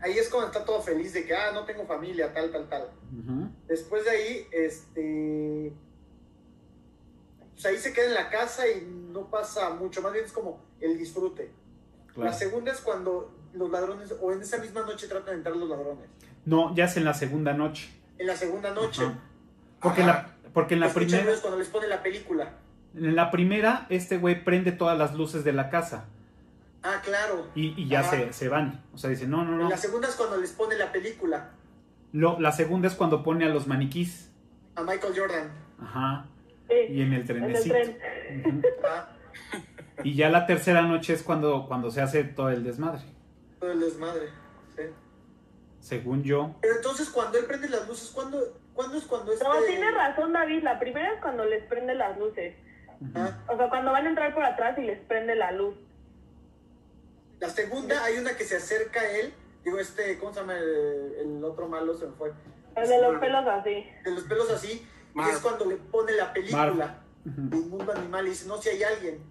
Ahí 0.00 0.18
es 0.18 0.28
cuando 0.28 0.48
está 0.48 0.64
todo 0.64 0.82
feliz 0.82 1.12
de 1.14 1.24
que, 1.24 1.34
ah, 1.34 1.50
no 1.52 1.64
tengo 1.64 1.86
familia, 1.86 2.32
tal, 2.32 2.50
tal, 2.50 2.68
tal. 2.68 2.90
Después 3.66 4.04
de 4.04 4.10
ahí, 4.10 4.46
este. 4.52 5.72
Pues 7.52 7.66
ahí 7.66 7.78
se 7.78 7.92
queda 7.92 8.06
en 8.06 8.14
la 8.14 8.28
casa 8.30 8.68
y 8.68 8.84
no 9.12 9.30
pasa 9.30 9.70
mucho, 9.70 10.02
más 10.02 10.12
bien 10.12 10.24
es 10.24 10.32
como 10.32 10.60
el 10.80 10.98
disfrute. 10.98 11.50
Claro. 12.12 12.30
La 12.30 12.32
segunda 12.36 12.72
es 12.72 12.80
cuando 12.80 13.32
los 13.52 13.70
ladrones, 13.70 14.12
o 14.20 14.32
en 14.32 14.42
esa 14.42 14.58
misma 14.58 14.82
noche 14.82 15.06
tratan 15.06 15.26
de 15.26 15.34
entrar 15.34 15.56
los 15.56 15.68
ladrones. 15.68 16.08
No, 16.44 16.74
ya 16.74 16.84
es 16.84 16.96
en 16.96 17.04
la 17.04 17.14
segunda 17.14 17.54
noche. 17.54 17.88
En 18.18 18.26
la 18.26 18.36
segunda 18.36 18.72
noche. 18.74 19.04
Ajá. 19.04 19.18
Porque, 19.80 20.00
en 20.00 20.06
la, 20.08 20.36
porque 20.52 20.74
en 20.74 20.80
la 20.80 20.92
primera... 20.92 21.30
es 21.30 21.40
cuando 21.40 21.58
les 21.58 21.68
pone 21.68 21.86
la 21.86 22.02
película. 22.02 22.54
En 22.94 23.14
la 23.14 23.30
primera, 23.30 23.86
este 23.88 24.18
güey 24.18 24.44
prende 24.44 24.72
todas 24.72 24.98
las 24.98 25.14
luces 25.14 25.44
de 25.44 25.52
la 25.52 25.70
casa 25.70 26.06
Ah, 26.86 27.00
claro. 27.02 27.48
y, 27.54 27.80
y 27.82 27.88
ya 27.88 28.02
se, 28.04 28.32
se 28.34 28.48
van. 28.48 28.82
O 28.92 28.98
sea, 28.98 29.08
dice, 29.10 29.26
no, 29.26 29.42
no, 29.44 29.56
no. 29.56 29.70
La 29.70 29.76
segunda 29.78 30.06
es 30.06 30.14
cuando 30.16 30.36
les 30.36 30.52
pone 30.52 30.76
la 30.76 30.92
película 30.92 31.50
Lo- 32.12 32.38
la 32.38 32.52
segunda 32.52 32.88
es 32.88 32.94
cuando 32.94 33.22
pone 33.22 33.46
a 33.46 33.48
los 33.48 33.66
maniquís. 33.66 34.30
a 34.76 34.82
Michael 34.82 35.14
Jordan. 35.16 35.50
Ajá. 35.82 36.26
Sí, 36.68 36.74
Y 36.90 37.00
en 37.02 37.12
el 37.12 37.14
en 37.14 37.20
el 37.20 37.26
trenecito. 37.26 37.74
tren. 37.74 38.62
Ah, 38.84 39.08
Y 40.02 40.14
ya 40.14 40.28
la 40.28 40.46
tercera 40.46 40.82
noche 40.82 41.14
es 41.14 41.22
cuando, 41.22 41.66
cuando 41.66 41.90
se 41.90 42.00
hace 42.02 42.22
todo 42.24 42.50
el 42.50 42.62
desmadre. 42.64 43.02
todo 43.60 43.72
el 43.72 43.80
desmadre. 43.80 44.28
sí. 44.76 44.82
Según 45.80 46.22
yo. 46.22 46.54
Pero 46.62 46.76
entonces 46.76 47.08
cuando 47.10 47.38
él 47.38 47.44
prende 47.46 47.68
las 47.68 47.86
luces, 47.88 48.10
¿cuándo, 48.10 48.38
¿cuándo 48.74 48.96
es 48.98 49.04
cuando 49.04 49.32
este... 49.32 49.44
No, 49.44 49.52
tiene 49.66 49.90
razón 49.90 50.32
David, 50.32 50.62
la 50.62 50.78
primera 50.78 51.12
es 51.14 51.20
cuando 51.20 51.44
les 51.44 51.62
prende 51.64 51.94
las 51.94 52.18
luces. 52.18 52.54
Ah, 53.14 53.38
O 53.48 53.56
sea, 53.56 53.68
cuando 53.68 53.92
van 53.92 54.06
a 54.06 54.08
entrar 54.10 54.34
por 54.34 54.44
atrás 54.44 54.78
y 54.78 54.82
les 54.82 54.98
prende 55.00 55.34
la 55.34 55.52
luz. 55.52 55.74
La 57.44 57.50
segunda 57.50 58.02
hay 58.04 58.16
una 58.16 58.34
que 58.38 58.44
se 58.44 58.56
acerca 58.56 59.00
a 59.00 59.10
él. 59.10 59.34
Digo, 59.64 59.78
este, 59.78 60.18
¿cómo 60.18 60.32
se 60.32 60.40
llama 60.40 60.56
el, 60.56 61.14
el 61.20 61.44
otro 61.44 61.68
malo? 61.68 61.94
Se 61.94 62.06
me 62.06 62.12
fue. 62.14 62.32
El 62.74 62.88
de 62.88 63.02
los 63.02 63.18
pelos 63.20 63.46
así. 63.46 63.86
De 64.02 64.10
los 64.12 64.24
pelos 64.24 64.50
así. 64.50 64.88
Y 65.12 65.16
Marv. 65.16 65.28
es 65.30 65.38
cuando 65.40 65.66
le 65.66 65.76
pone 65.76 66.12
la 66.12 66.32
película. 66.32 67.02
Ujú. 67.26 67.40
El 67.56 67.66
mundo 67.68 67.92
animal 67.92 68.26
y 68.26 68.30
dice, 68.30 68.48
no, 68.48 68.56
si 68.56 68.70
hay 68.70 68.82
alguien. 68.82 69.22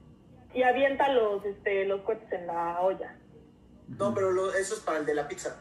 Y 0.53 0.61
avienta 0.61 1.09
los, 1.11 1.43
este, 1.43 1.85
los 1.85 2.01
cohetes 2.01 2.31
en 2.33 2.45
la 2.45 2.81
olla. 2.81 3.15
No, 3.87 4.13
pero 4.13 4.31
lo- 4.31 4.53
eso 4.53 4.75
es 4.75 4.81
para 4.81 4.99
el 4.99 5.05
de 5.07 5.15
la 5.15 5.27
pizza. 5.27 5.57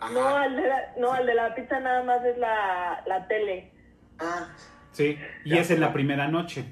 Ajá. 0.00 0.12
No, 0.14 0.26
al 0.28 0.56
de 0.56 0.66
la, 0.66 0.94
no, 0.98 1.12
al 1.12 1.26
de 1.26 1.34
la 1.34 1.54
pizza 1.54 1.78
nada 1.78 2.02
más 2.04 2.24
es 2.24 2.38
la, 2.38 3.04
la 3.06 3.28
tele. 3.28 3.70
Ah, 4.18 4.48
Sí. 4.92 5.18
Y 5.44 5.50
Ya. 5.50 5.60
es 5.60 5.70
en 5.70 5.80
la 5.80 5.92
primera 5.92 6.26
noche. 6.28 6.64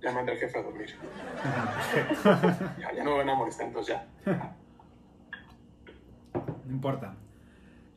Ya 0.00 0.12
mandé 0.12 0.32
al 0.32 0.38
jefe 0.38 0.58
a 0.58 0.62
dormir. 0.62 0.94
Ya 2.94 3.04
no 3.04 3.12
me 3.12 3.18
van 3.18 3.30
a 3.30 3.34
molestar, 3.34 3.66
entonces 3.66 3.96
ya. 3.96 4.06
No 6.34 6.72
importa. 6.72 7.16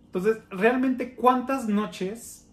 Entonces, 0.06 0.40
realmente, 0.50 1.16
¿cuántas 1.16 1.68
noches? 1.68 2.48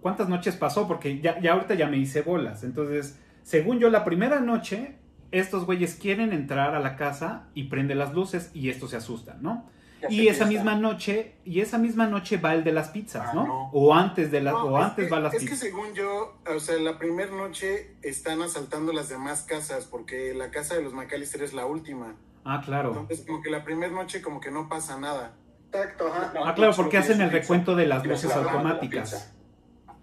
¿Cuántas 0.00 0.28
noches 0.28 0.56
pasó? 0.56 0.88
Porque 0.88 1.20
ya, 1.20 1.38
ya 1.40 1.52
ahorita 1.52 1.74
ya 1.74 1.86
me 1.86 1.98
hice 1.98 2.22
bolas. 2.22 2.64
Entonces, 2.64 3.20
según 3.42 3.78
yo, 3.78 3.90
la 3.90 4.04
primera 4.04 4.40
noche, 4.40 4.96
estos 5.30 5.66
güeyes 5.66 5.96
quieren 5.96 6.32
entrar 6.32 6.74
a 6.74 6.80
la 6.80 6.96
casa 6.96 7.48
y 7.54 7.64
prende 7.64 7.94
las 7.94 8.14
luces 8.14 8.50
y 8.54 8.70
estos 8.70 8.90
se 8.90 8.96
asustan, 8.96 9.42
¿no? 9.42 9.68
Y 10.10 10.28
esa 10.28 10.44
que 10.44 10.50
misma 10.50 10.74
noche, 10.74 11.36
y 11.44 11.60
esa 11.60 11.78
misma 11.78 12.06
noche 12.06 12.36
va 12.36 12.54
el 12.54 12.64
de 12.64 12.72
las 12.72 12.88
pizzas, 12.90 13.28
Ah, 13.28 13.32
¿no? 13.34 13.46
no. 13.46 13.70
O 13.72 13.94
antes 13.94 14.30
de 14.30 14.40
la, 14.40 14.52
No, 14.52 14.64
o 14.64 14.78
es 14.78 14.84
antes 14.86 15.04
que- 15.06 15.10
va 15.10 15.20
las 15.20 15.34
Es 15.34 15.40
que 15.40 15.46
pizzas. 15.46 15.60
según 15.60 15.94
yo, 15.94 16.38
o 16.54 16.60
sea, 16.60 16.76
la 16.78 16.98
primera 16.98 17.30
noche 17.30 17.96
están 18.02 18.42
asaltando 18.42 18.92
las 18.92 19.08
demás 19.08 19.42
casas 19.42 19.86
porque 19.86 20.34
la 20.34 20.50
casa 20.50 20.74
de 20.74 20.82
los 20.82 20.92
McAllister 20.92 21.42
es 21.42 21.52
la 21.54 21.66
última. 21.66 22.16
Ah, 22.44 22.60
claro. 22.64 22.90
Entonces, 22.90 23.24
como 23.26 23.40
que 23.42 23.50
la 23.50 23.64
primera 23.64 23.92
noche 23.92 24.20
como 24.20 24.40
que 24.40 24.50
no 24.50 24.68
pasa 24.68 24.98
nada. 24.98 25.36
Exacto, 25.72 26.06
ajá. 26.08 26.32
No, 26.34 26.44
Ah, 26.46 26.54
claro, 26.54 26.72
porque 26.76 26.98
hacen 26.98 27.20
el 27.20 27.30
recuento 27.30 27.74
de 27.74 27.86
las 27.86 28.04
luces 28.06 28.28
la 28.30 28.36
automáticas. 28.36 29.32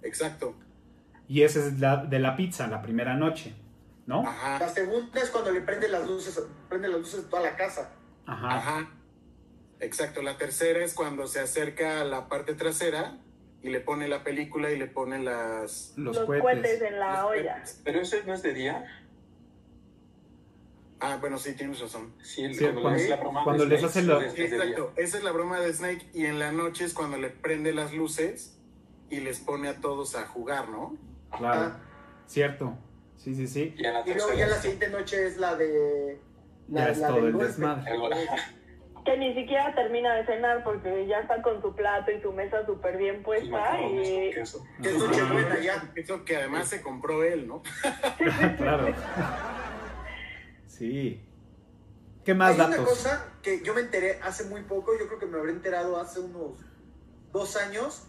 Exacto. 0.03 0.55
Y 1.27 1.43
esa 1.43 1.59
es 1.59 1.79
la 1.79 1.97
de 1.97 2.19
la 2.19 2.35
pizza, 2.35 2.67
la 2.67 2.81
primera 2.81 3.13
noche, 3.13 3.53
¿no? 4.05 4.27
Ajá. 4.27 4.59
La 4.59 4.67
segunda 4.67 5.21
es 5.21 5.29
cuando 5.29 5.51
le 5.51 5.61
prende 5.61 5.87
las 5.87 6.05
luces, 6.07 6.41
prende 6.67 6.89
las 6.89 6.99
luces 6.99 7.23
de 7.23 7.29
toda 7.29 7.43
la 7.43 7.55
casa. 7.55 7.91
Ajá. 8.25 8.57
Ajá. 8.57 8.89
Exacto. 9.81 10.21
La 10.21 10.37
tercera 10.37 10.83
es 10.83 10.93
cuando 10.93 11.27
se 11.27 11.39
acerca 11.41 12.01
a 12.01 12.03
la 12.05 12.29
parte 12.29 12.53
trasera 12.53 13.17
y 13.61 13.69
le 13.69 13.79
pone 13.81 14.07
la 14.07 14.23
película 14.23 14.71
y 14.71 14.77
le 14.79 14.87
pone 14.87 15.19
las... 15.19 15.93
Los, 15.97 16.15
Los 16.15 16.25
cohetes. 16.25 16.41
cohetes 16.41 16.81
en 16.81 16.99
la 16.99 17.21
los 17.23 17.31
olla. 17.31 17.53
cohetes. 17.55 17.81
Pero 17.83 17.99
eso 18.01 18.15
no 18.25 18.33
es 18.33 18.41
de 18.41 18.53
día. 18.53 18.85
Ah, 20.99 21.17
bueno, 21.19 21.37
sí, 21.39 21.53
tienes 21.55 21.79
razón. 21.79 22.13
Sí, 22.21 22.53
Sí, 22.53 22.59
cuando, 22.63 22.81
cuando- 22.83 23.03
la 23.09 23.15
broma 23.17 23.43
cuando 23.43 23.63
de 23.65 23.69
les 23.71 23.79
Snake, 23.79 23.91
hace 23.99 24.03
lo- 24.03 24.21
es 24.21 24.35
de 24.35 24.43
día. 24.47 24.55
Exacto. 24.55 24.93
Esa 24.97 25.17
es 25.17 25.23
la 25.23 25.31
broma 25.31 25.59
de 25.59 25.73
Snake 25.73 26.09
y 26.13 26.25
en 26.25 26.37
la 26.37 26.51
noche 26.51 26.85
es 26.85 26.93
cuando 26.93 27.17
le 27.17 27.29
prende 27.29 27.73
las 27.73 27.91
luces 27.93 28.57
y 29.09 29.19
les 29.19 29.39
pone 29.39 29.67
a 29.67 29.81
todos 29.81 30.15
a 30.15 30.27
jugar, 30.27 30.69
¿no? 30.69 30.95
Claro. 31.35 31.71
Ah. 31.73 31.79
Cierto. 32.27 32.77
Sí, 33.17 33.35
sí, 33.35 33.47
sí. 33.47 33.73
Y, 33.77 33.81
la 33.83 34.03
luego 34.05 34.33
ya 34.33 34.47
la 34.47 34.59
siguiente 34.61 34.89
noche 34.89 35.25
es 35.25 35.37
la 35.37 35.55
de... 35.55 36.19
Ya 36.67 36.89
es 36.89 37.01
todo 37.01 37.15
del 37.15 37.25
el 37.25 37.37
desmadre. 37.37 37.91
Que 39.03 39.17
ni 39.17 39.33
siquiera 39.33 39.73
termina 39.73 40.13
de 40.15 40.25
cenar 40.25 40.63
porque 40.63 41.07
ya 41.07 41.19
está 41.19 41.41
con 41.41 41.61
su 41.61 41.73
plato 41.75 42.11
y 42.11 42.21
su 42.21 42.31
mesa 42.33 42.65
súper 42.65 42.97
bien 42.97 43.23
puesta 43.23 43.81
y 43.81 44.31
queso. 44.31 44.63
Que 44.81 44.89
es 44.89 44.97
noche 44.97 45.23
buena 45.23 45.59
ya. 45.59 45.91
Eso 45.95 46.23
que 46.23 46.37
además 46.37 46.67
se 46.67 46.81
compró 46.81 47.23
él, 47.23 47.47
¿no? 47.47 47.63
claro. 48.57 48.93
Sí. 50.67 51.21
¿Qué 52.23 52.33
más 52.33 52.51
Hay 52.51 52.55
una 52.65 52.69
datos? 52.69 52.89
cosa 52.89 53.33
que 53.41 53.61
yo 53.63 53.73
me 53.73 53.81
enteré 53.81 54.19
hace 54.21 54.45
muy 54.45 54.61
poco, 54.63 54.91
yo 54.99 55.07
creo 55.07 55.19
que 55.19 55.25
me 55.25 55.39
habré 55.39 55.51
enterado 55.51 55.99
hace 55.99 56.19
unos 56.19 56.57
dos 57.31 57.55
años, 57.55 58.07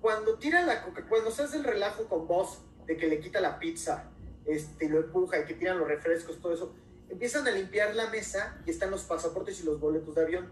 cuando 0.00 0.38
tira 0.38 0.62
la 0.62 0.82
coca, 0.82 1.04
cuando 1.08 1.30
se 1.30 1.42
hace 1.42 1.58
el 1.58 1.64
relajo 1.64 2.04
con 2.08 2.26
vos 2.26 2.62
de 2.86 2.96
que 2.96 3.06
le 3.06 3.20
quita 3.20 3.40
la 3.40 3.58
pizza, 3.58 4.10
este, 4.46 4.86
y 4.86 4.88
lo 4.88 5.00
empuja 5.00 5.38
y 5.40 5.44
que 5.44 5.54
tiran 5.54 5.78
los 5.78 5.88
refrescos, 5.88 6.40
todo 6.40 6.54
eso, 6.54 6.74
empiezan 7.10 7.46
a 7.46 7.50
limpiar 7.50 7.94
la 7.94 8.08
mesa 8.10 8.56
y 8.66 8.70
están 8.70 8.90
los 8.90 9.02
pasaportes 9.04 9.60
y 9.60 9.64
los 9.66 9.78
boletos 9.80 10.14
de 10.14 10.22
avión. 10.22 10.48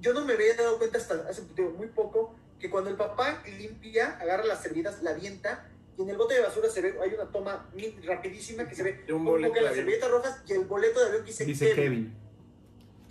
Yo 0.00 0.12
no 0.14 0.24
me 0.24 0.34
había 0.34 0.54
dado 0.54 0.78
cuenta 0.78 0.98
hasta 0.98 1.14
hace 1.28 1.42
digo, 1.54 1.70
muy 1.70 1.88
poco 1.88 2.34
que 2.58 2.70
cuando 2.70 2.88
el 2.90 2.96
papá 2.96 3.42
limpia, 3.58 4.18
agarra 4.20 4.44
las 4.44 4.62
servidas, 4.62 5.02
la 5.02 5.10
avienta 5.10 5.66
y 5.98 6.02
en 6.02 6.10
el 6.10 6.16
bote 6.18 6.34
de 6.34 6.42
basura 6.42 6.68
se 6.68 6.80
ve, 6.82 6.94
hay 7.02 7.14
una 7.14 7.24
toma 7.24 7.66
rapidísima 8.04 8.68
que 8.68 8.74
se 8.74 8.82
ve 8.82 9.02
De 9.06 9.12
un 9.12 9.24
boleto 9.24 9.54
de 9.54 9.60
las 9.62 9.70
avión. 9.72 9.84
servilletas 9.86 10.10
rojas 10.10 10.42
y 10.46 10.52
el 10.52 10.64
boleto 10.66 11.00
de 11.00 11.06
avión 11.06 11.22
que 11.22 11.28
dice, 11.30 11.44
Dice 11.46 11.74
Kevin. 11.74 12.14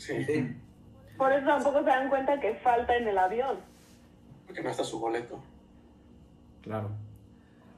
Kevin. 0.05 0.25
Sí, 0.27 0.55
por 1.17 1.31
eso 1.31 1.45
tampoco 1.47 1.79
se 1.79 1.85
dan 1.85 2.09
cuenta 2.09 2.39
que 2.39 2.55
falta 2.55 2.95
en 2.95 3.07
el 3.07 3.17
avión. 3.17 3.59
porque 4.45 4.61
no 4.61 4.69
está 4.69 4.83
su 4.83 4.99
boleto. 4.99 5.43
Claro. 6.61 6.91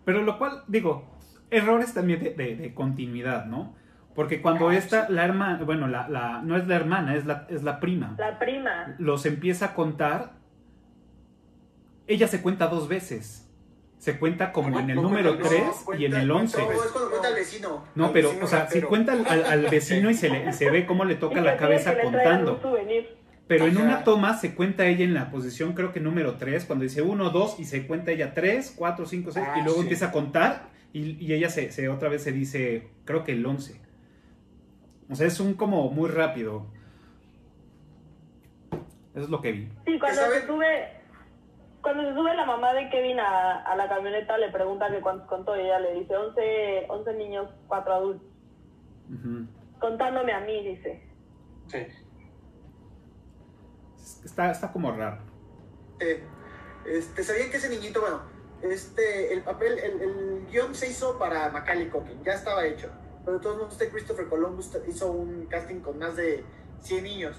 Pero 0.05 0.21
lo 0.23 0.37
cual, 0.37 0.63
digo, 0.67 1.03
errores 1.51 1.93
también 1.93 2.23
de, 2.23 2.31
de- 2.33 2.55
de 2.55 2.73
continuidad, 2.73 3.45
¿no? 3.45 3.75
Porque 4.17 4.41
cuando 4.41 4.69
Ah, 4.69 4.75
esta, 4.75 5.07
la 5.09 5.23
hermana, 5.25 5.59
bueno, 5.63 5.87
la, 5.87 6.09
la- 6.09 6.41
no 6.43 6.57
es 6.57 6.67
la 6.67 6.75
hermana, 6.75 7.15
es 7.15 7.27
la, 7.27 7.45
es 7.51 7.61
la 7.61 7.79
prima, 7.79 8.15
La 8.17 8.39
prima. 8.39 8.95
los 8.97 9.27
empieza 9.27 9.67
a 9.67 9.73
contar, 9.75 10.31
ella 12.07 12.27
se 12.27 12.41
cuenta 12.41 12.65
dos 12.65 12.87
veces. 12.87 13.43
Se 13.99 14.17
cuenta 14.17 14.51
como 14.51 14.71
No, 14.71 14.79
en 14.79 14.89
el 14.89 14.95
número 14.95 15.31
cuenta, 15.37 15.49
3 15.49 15.61
no, 15.87 15.93
y 15.95 16.05
en 16.05 16.13
el 16.15 16.27
cuenta 16.31 16.57
11. 16.57 16.57
No, 16.57 16.71
es 16.83 16.91
cuando 16.91 17.09
cuenta 17.11 17.27
al 17.27 17.33
vecino. 17.35 17.85
No, 17.93 18.05
al 18.07 18.11
pero, 18.11 18.27
vecino 18.29 18.45
o 18.45 18.49
sea, 18.49 18.59
si 18.61 18.65
ratero. 18.65 18.89
cuenta 18.89 19.11
al, 19.13 19.27
al- 19.27 19.45
al 19.45 19.67
vecino 19.69 20.09
y 20.09 20.13
se, 20.15 20.29
le, 20.29 20.49
y 20.49 20.53
se 20.53 20.69
ve 20.71 20.87
cómo 20.87 21.05
le 21.05 21.13
toca 21.23 21.39
la 21.41 21.55
cabeza 21.55 21.95
contando. 22.01 22.59
Pero 23.47 23.67
en 23.67 23.77
una 23.77 24.03
toma 24.03 24.35
se 24.35 24.55
cuenta 24.55 24.87
ella 24.87 25.03
en 25.05 25.13
la 25.13 25.29
posición, 25.29 25.73
creo 25.73 25.93
que 25.93 25.99
número 25.99 26.37
3, 26.37 26.65
cuando 26.65 26.83
dice 26.83 27.03
1, 27.03 27.29
2 27.29 27.59
y 27.59 27.65
se 27.65 27.85
cuenta 27.85 28.09
ella 28.11 28.33
3, 28.33 28.73
4, 28.75 29.05
5, 29.05 29.31
6 29.31 29.45
y 29.45 29.49
Ah, 29.49 29.61
luego 29.63 29.75
sí. 29.75 29.81
empieza 29.81 30.07
a 30.07 30.11
contar 30.11 30.69
y, 30.91 31.23
y 31.23 31.33
ella 31.33 31.49
se, 31.49 31.71
se- 31.71 31.87
otra 31.87 32.09
vez 32.09 32.23
se 32.23 32.31
dice, 32.31 32.87
creo 33.05 33.23
que 33.23 33.33
el 33.33 33.45
11. 33.45 33.79
O 35.09 35.15
sea, 35.15 35.27
es 35.27 35.39
un 35.39 35.53
como 35.53 35.89
muy 35.89 36.09
rápido. 36.09 36.65
Eso 39.13 39.23
es 39.25 39.29
lo 39.29 39.41
que 39.41 39.51
vi. 39.51 39.71
Sí, 39.85 39.99
cuando 39.99 40.21
se 40.21 40.45
sube, 40.45 41.01
cuando 41.81 42.03
se 42.03 42.13
sube 42.13 42.35
la 42.35 42.45
mamá 42.45 42.73
de 42.73 42.89
Kevin 42.89 43.19
a, 43.19 43.61
a 43.63 43.75
la 43.75 43.87
camioneta 43.87 44.37
le 44.37 44.51
pregunta 44.51 44.91
que 44.91 45.01
cuántos 45.01 45.27
contó 45.27 45.55
y 45.55 45.61
ella 45.61 45.79
le 45.79 45.93
dice 45.95 46.15
11, 46.15 46.85
11 46.89 47.13
niños, 47.13 47.49
4 47.67 47.93
adultos. 47.93 48.27
Contándome 49.79 50.33
a 50.33 50.41
mí, 50.41 50.63
dice. 50.63 51.01
Sí. 51.67 51.87
Está, 54.25 54.51
está 54.51 54.71
como 54.71 54.91
raro. 54.91 55.19
Eh, 55.99 56.23
este, 56.85 57.23
¿Sabían 57.23 57.49
que 57.49 57.57
ese 57.57 57.69
niñito, 57.69 58.01
bueno, 58.01 58.21
este, 58.61 59.33
el 59.33 59.43
papel, 59.43 59.79
el, 59.79 60.01
el 60.01 60.47
guion 60.47 60.75
se 60.75 60.89
hizo 60.89 61.17
para 61.17 61.49
Macaulay 61.49 61.89
Culkin, 61.89 62.23
ya 62.23 62.33
estaba 62.33 62.65
hecho. 62.65 62.91
Pero 63.27 63.39
de 63.39 63.43
todos 63.43 63.57
modos, 63.57 63.73
este 63.73 63.89
Christopher 63.89 64.29
Columbus 64.29 64.71
hizo 64.87 65.11
un 65.11 65.47
casting 65.47 65.81
con 65.81 65.99
más 65.99 66.15
de 66.15 66.45
100 66.79 67.03
niños. 67.03 67.35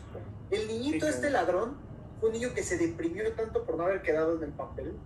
El 0.50 0.68
niñito, 0.68 1.06
Sí, 1.06 1.12
este 1.14 1.30
ladrón, 1.30 1.78
fue 2.20 2.28
un 2.28 2.34
niño 2.34 2.52
que 2.54 2.62
se 2.62 2.76
deprimió 2.76 3.32
tanto 3.32 3.64
por 3.64 3.78
no 3.78 3.84
haber 3.84 4.02
quedado 4.02 4.36
en 4.36 4.42
el 4.42 4.52
papel, 4.52 4.98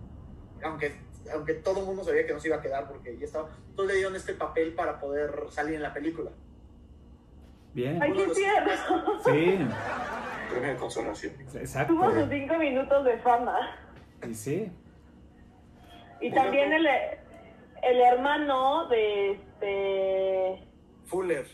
aunque, 0.61 0.93
aunque 1.33 1.53
todo 1.53 1.79
el 1.79 1.85
mundo 1.85 2.03
sabía 2.03 2.27
que 2.27 2.33
no 2.33 2.39
se 2.41 2.49
iba 2.49 2.57
a 2.57 2.61
quedar 2.61 2.89
porque 2.89 3.17
ya 3.17 3.23
estaba. 3.23 3.47
Entonces 3.69 3.93
le 3.93 3.99
dieron 3.99 4.17
este 4.17 4.33
papel 4.33 4.73
para 4.73 4.99
poder 4.99 5.33
salir 5.51 5.75
en 5.75 5.83
la 5.83 5.93
película. 5.93 6.31
Bien. 7.73 8.03
Ay, 8.03 8.11
qué 8.11 8.27
tierno. 8.27 8.71
Sí, 9.23 9.59
Premio 10.51 10.69
de 10.69 10.75
consolación. 10.75 11.33
exacto. 11.55 11.93
Tuvo 11.93 12.11
sus 12.11 12.27
5 12.29 12.57
minutos 12.57 13.05
de 13.05 13.17
fama. 13.19 13.57
Y 14.29 14.33
sí. 14.33 14.69
Y 16.19 16.29
también 16.33 16.73
el, 16.73 16.85
el 17.83 18.01
hermano 18.01 18.89
de 18.89 19.31
este 19.31 20.72
Fuller. 21.05 21.45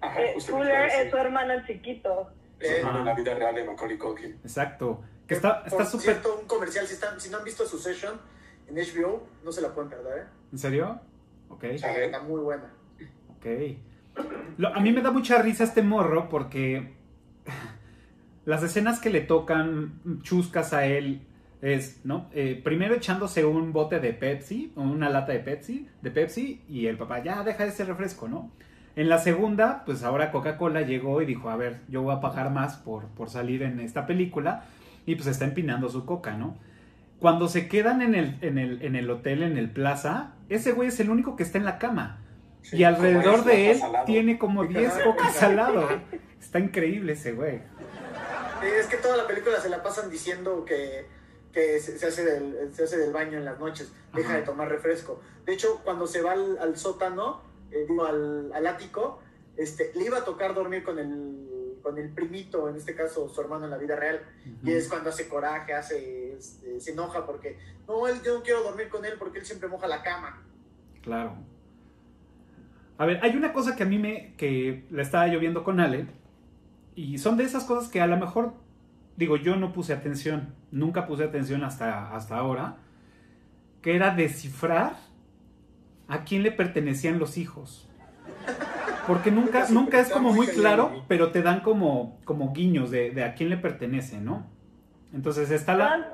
Ajá, 0.00 0.20
eh, 0.22 0.34
Fuller 0.40 0.88
es 0.88 1.10
su 1.10 1.16
hermano 1.16 1.54
chiquito. 1.66 2.30
Es 2.60 2.70
Eh, 2.70 2.76
hermano 2.78 3.00
en 3.00 3.04
la 3.06 3.14
vida 3.14 3.34
real 3.34 3.54
de 3.54 3.64
Macaulay 3.64 3.98
Culkin. 3.98 4.32
Exacto. 4.42 5.02
Que 5.26 5.34
está 5.34 5.64
súper... 5.68 6.00
cierto, 6.00 6.38
un 6.40 6.46
comercial, 6.46 6.86
si, 6.86 6.94
están, 6.94 7.20
si 7.20 7.28
no 7.30 7.38
han 7.38 7.44
visto 7.44 7.66
Succession 7.66 8.18
en 8.66 8.76
HBO, 8.76 9.26
no 9.44 9.52
se 9.52 9.60
la 9.60 9.74
pueden 9.74 9.90
perder, 9.90 10.18
¿eh? 10.18 10.26
¿En 10.52 10.58
serio? 10.58 11.00
Ok. 11.50 11.64
Está 11.64 12.22
muy 12.22 12.40
buena. 12.40 12.72
Ok. 13.36 13.46
Lo- 14.56 14.74
a 14.74 14.80
mí 14.80 14.92
me 14.92 15.02
da 15.02 15.10
mucha 15.10 15.40
risa 15.42 15.64
este 15.64 15.82
morro 15.82 16.28
porque 16.28 16.94
las 18.44 18.62
escenas 18.62 19.00
que 19.00 19.10
le 19.10 19.20
tocan 19.20 20.00
chuscas 20.22 20.72
a 20.72 20.86
él 20.86 21.26
es, 21.60 22.04
¿no? 22.04 22.30
Eh, 22.32 22.60
primero 22.62 22.94
echándose 22.94 23.44
un 23.44 23.72
bote 23.72 24.00
de 24.00 24.12
Pepsi, 24.12 24.72
o 24.76 24.82
una 24.82 25.10
lata 25.10 25.32
de 25.32 25.40
Pepsi, 25.40 25.88
de 26.00 26.10
Pepsi, 26.10 26.62
y 26.68 26.86
el 26.86 26.96
papá, 26.96 27.22
ya 27.22 27.42
deja 27.42 27.64
ese 27.64 27.84
refresco, 27.84 28.28
¿no? 28.28 28.52
En 28.98 29.08
la 29.08 29.18
segunda, 29.18 29.84
pues 29.86 30.02
ahora 30.02 30.32
Coca-Cola 30.32 30.80
llegó 30.80 31.22
y 31.22 31.26
dijo, 31.26 31.50
a 31.50 31.56
ver, 31.56 31.82
yo 31.88 32.02
voy 32.02 32.16
a 32.16 32.20
pagar 32.20 32.50
más 32.50 32.74
por, 32.78 33.06
por 33.10 33.30
salir 33.30 33.62
en 33.62 33.78
esta 33.78 34.06
película, 34.06 34.64
y 35.06 35.14
pues 35.14 35.28
está 35.28 35.44
empinando 35.44 35.88
su 35.88 36.04
coca, 36.04 36.32
¿no? 36.36 36.58
Cuando 37.20 37.46
se 37.48 37.68
quedan 37.68 38.02
en 38.02 38.16
el, 38.16 38.38
en 38.40 38.58
el, 38.58 38.82
en 38.82 38.96
el 38.96 39.08
hotel, 39.08 39.44
en 39.44 39.56
el 39.56 39.70
plaza, 39.70 40.32
ese 40.48 40.72
güey 40.72 40.88
es 40.88 40.98
el 40.98 41.10
único 41.10 41.36
que 41.36 41.44
está 41.44 41.58
en 41.58 41.64
la 41.64 41.78
cama. 41.78 42.18
Sí, 42.62 42.78
Y 42.78 42.82
alrededor 42.82 43.44
de 43.44 43.70
él 43.70 43.78
salado. 43.78 44.04
tiene 44.04 44.36
como 44.36 44.64
10 44.64 44.88
Ajá. 44.92 45.04
cocas 45.04 45.42
al 45.44 45.54
lado. 45.54 45.88
Está 46.40 46.58
increíble 46.58 47.12
ese 47.12 47.32
güey. 47.34 47.60
Es 48.80 48.86
que 48.88 48.96
toda 48.96 49.16
la 49.16 49.28
película 49.28 49.60
se 49.60 49.68
la 49.68 49.80
pasan 49.80 50.10
diciendo 50.10 50.64
que, 50.64 51.06
que 51.52 51.78
se, 51.78 52.00
se 52.00 52.06
hace 52.08 52.24
del, 52.24 52.74
se 52.74 52.82
hace 52.82 52.98
del 52.98 53.12
baño 53.12 53.38
en 53.38 53.44
las 53.44 53.60
noches, 53.60 53.92
deja 54.12 54.30
Ajá. 54.30 54.38
de 54.38 54.42
tomar 54.44 54.68
refresco. 54.68 55.20
De 55.46 55.54
hecho, 55.54 55.80
cuando 55.84 56.08
se 56.08 56.20
va 56.20 56.32
al, 56.32 56.58
al 56.58 56.76
sótano, 56.76 57.46
eh, 57.70 57.86
digo, 57.88 58.04
al, 58.04 58.52
al 58.52 58.66
ático, 58.66 59.20
este, 59.56 59.92
le 59.94 60.04
iba 60.04 60.18
a 60.18 60.24
tocar 60.24 60.54
dormir 60.54 60.82
con 60.82 60.98
el, 60.98 61.78
con 61.82 61.98
el 61.98 62.10
primito, 62.10 62.68
en 62.68 62.76
este 62.76 62.94
caso 62.94 63.28
su 63.28 63.40
hermano 63.40 63.64
en 63.64 63.70
la 63.70 63.78
vida 63.78 63.96
real. 63.96 64.20
Y 64.62 64.72
es 64.72 64.88
cuando 64.88 65.10
hace 65.10 65.28
coraje, 65.28 65.74
hace, 65.74 66.36
este, 66.36 66.80
se 66.80 66.92
enoja 66.92 67.26
porque, 67.26 67.58
no, 67.86 68.06
él, 68.06 68.20
yo 68.24 68.34
no 68.34 68.42
quiero 68.42 68.62
dormir 68.62 68.88
con 68.88 69.04
él 69.04 69.14
porque 69.18 69.38
él 69.38 69.46
siempre 69.46 69.68
moja 69.68 69.86
la 69.86 70.02
cama. 70.02 70.42
Claro. 71.02 71.36
A 72.98 73.06
ver, 73.06 73.20
hay 73.22 73.36
una 73.36 73.52
cosa 73.52 73.76
que 73.76 73.84
a 73.84 73.86
mí 73.86 73.98
me. 73.98 74.34
que 74.36 74.84
la 74.90 75.02
estaba 75.02 75.28
yo 75.28 75.38
viendo 75.38 75.62
con 75.62 75.80
Ale. 75.80 76.06
Y 76.96 77.18
son 77.18 77.36
de 77.36 77.44
esas 77.44 77.64
cosas 77.64 77.90
que 77.90 78.00
a 78.00 78.08
lo 78.08 78.16
mejor 78.16 78.54
digo, 79.18 79.36
yo 79.36 79.56
no 79.56 79.72
puse 79.72 79.92
atención, 79.92 80.54
nunca 80.70 81.06
puse 81.06 81.24
atención 81.24 81.64
hasta, 81.64 82.14
hasta 82.14 82.36
ahora, 82.36 82.76
que 83.82 83.96
era 83.96 84.14
descifrar 84.14 84.96
a 86.08 86.24
quién 86.24 86.42
le 86.42 86.50
pertenecían 86.52 87.18
los 87.18 87.36
hijos. 87.38 87.88
Porque 89.06 89.30
nunca, 89.30 89.66
nunca 89.70 90.00
es 90.00 90.10
como 90.10 90.32
muy 90.32 90.46
claro, 90.46 91.04
pero 91.08 91.30
te 91.32 91.42
dan 91.42 91.60
como, 91.60 92.18
como 92.24 92.52
guiños 92.52 92.90
de, 92.90 93.10
de 93.10 93.24
a 93.24 93.34
quién 93.34 93.48
le 93.50 93.56
pertenece, 93.56 94.18
¿no? 94.18 94.46
Entonces 95.14 95.50
está 95.50 95.74
la... 95.74 95.94
Ah, 95.94 96.12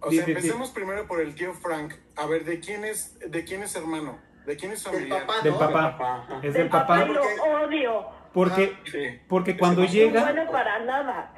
O 0.00 0.10
sea, 0.10 0.24
empecemos 0.24 0.70
primero 0.70 1.06
por 1.06 1.20
el 1.20 1.34
tío 1.34 1.52
Frank. 1.52 1.94
A 2.16 2.26
ver, 2.26 2.44
¿de 2.44 2.60
quién 2.60 2.84
es, 2.84 3.18
de 3.30 3.44
quién 3.44 3.62
es 3.62 3.74
hermano? 3.76 4.18
¿De 4.46 4.56
quién 4.56 4.72
es 4.72 4.82
Del 4.84 5.08
papá, 5.08 5.34
Del 5.42 5.52
¿no? 5.52 5.58
papá. 5.58 5.98
Papá, 5.98 6.16
ajá. 6.22 6.36
Es 6.36 6.42
del 6.42 6.52
del 6.54 6.68
papá 6.70 6.86
papá. 6.86 7.04
lo 7.04 7.22
odio. 7.66 8.06
Porque, 8.32 8.76
Sí. 8.84 9.20
porque 9.28 9.58
cuando 9.58 9.82
no 9.82 9.86
es 9.86 9.92
No 9.92 9.98
llega... 10.00 10.22
bueno 10.22 10.50
para 10.50 10.78
nada. 10.84 11.34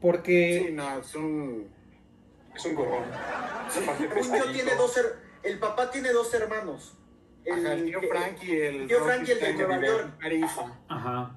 Porque... 0.00 0.64
Sí, 0.66 0.72
no, 0.74 0.98
es 0.98 1.14
un... 1.14 1.68
Es 2.54 2.64
un 2.66 2.74
gorrón. 2.74 3.04
Yo, 3.74 4.14
pesadito. 4.14 4.52
tiene 4.52 4.74
dos 4.74 4.96
her- 4.98 5.29
el 5.42 5.58
papá 5.58 5.90
tiene 5.90 6.12
dos 6.12 6.32
hermanos. 6.34 6.96
Ajá, 7.50 7.72
el 7.72 7.84
tío 7.86 8.00
que- 8.00 8.08
Frank 8.08 8.42
y 8.42 8.52
el... 8.52 8.74
el 8.82 8.88
tío 8.88 9.04
Frank 9.04 9.26
y 9.26 9.30
el 9.32 9.40
de 9.40 9.52
Nueva 9.54 9.80
York. 9.86 10.10
Ajá. 10.88 11.36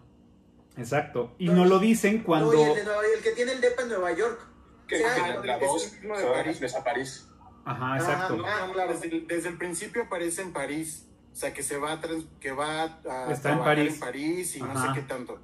Exacto. 0.77 1.33
Y 1.37 1.49
no 1.49 1.65
lo 1.65 1.79
dicen 1.79 2.23
cuando... 2.23 2.51
No, 2.53 2.59
y 2.59 2.63
el, 2.63 2.75
de 2.75 2.83
Nueva- 2.83 3.01
el 3.17 3.23
que 3.23 3.31
tiene 3.31 3.51
el 3.53 3.61
depa 3.61 3.83
en 3.83 3.89
Nueva 3.89 4.11
York. 4.11 4.39
Que 4.87 4.95
O 4.95 4.97
sea, 4.99 5.41
que 5.41 5.47
la 5.47 5.55
es 5.57 5.61
dos 5.61 5.93
uno 6.03 6.17
de 6.17 6.25
París. 6.25 6.59
desde 6.59 6.77
a 6.77 6.83
París. 6.83 7.27
Ajá, 7.65 7.97
exacto. 7.97 8.35
No, 8.37 8.45
Ah, 8.45 8.65
no, 8.67 8.73
claro. 8.73 8.91
desde, 8.93 9.07
el, 9.07 9.27
desde 9.27 9.49
el 9.49 9.57
principio 9.57 10.03
aparece 10.03 10.41
en 10.41 10.51
París. 10.51 11.07
O 11.31 11.35
sea, 11.35 11.53
que 11.53 11.63
se 11.63 11.77
va 11.77 11.93
a, 11.93 12.01
trans- 12.01 12.25
que 12.39 12.51
va 12.51 12.83
a 13.05 13.31
Está 13.31 13.53
en 13.53 13.59
París. 13.59 13.93
en 13.93 13.99
París 13.99 14.55
y 14.57 14.61
no 14.61 14.71
Ajá. 14.71 14.93
sé 14.93 14.99
qué 14.99 15.07
tanto. 15.07 15.39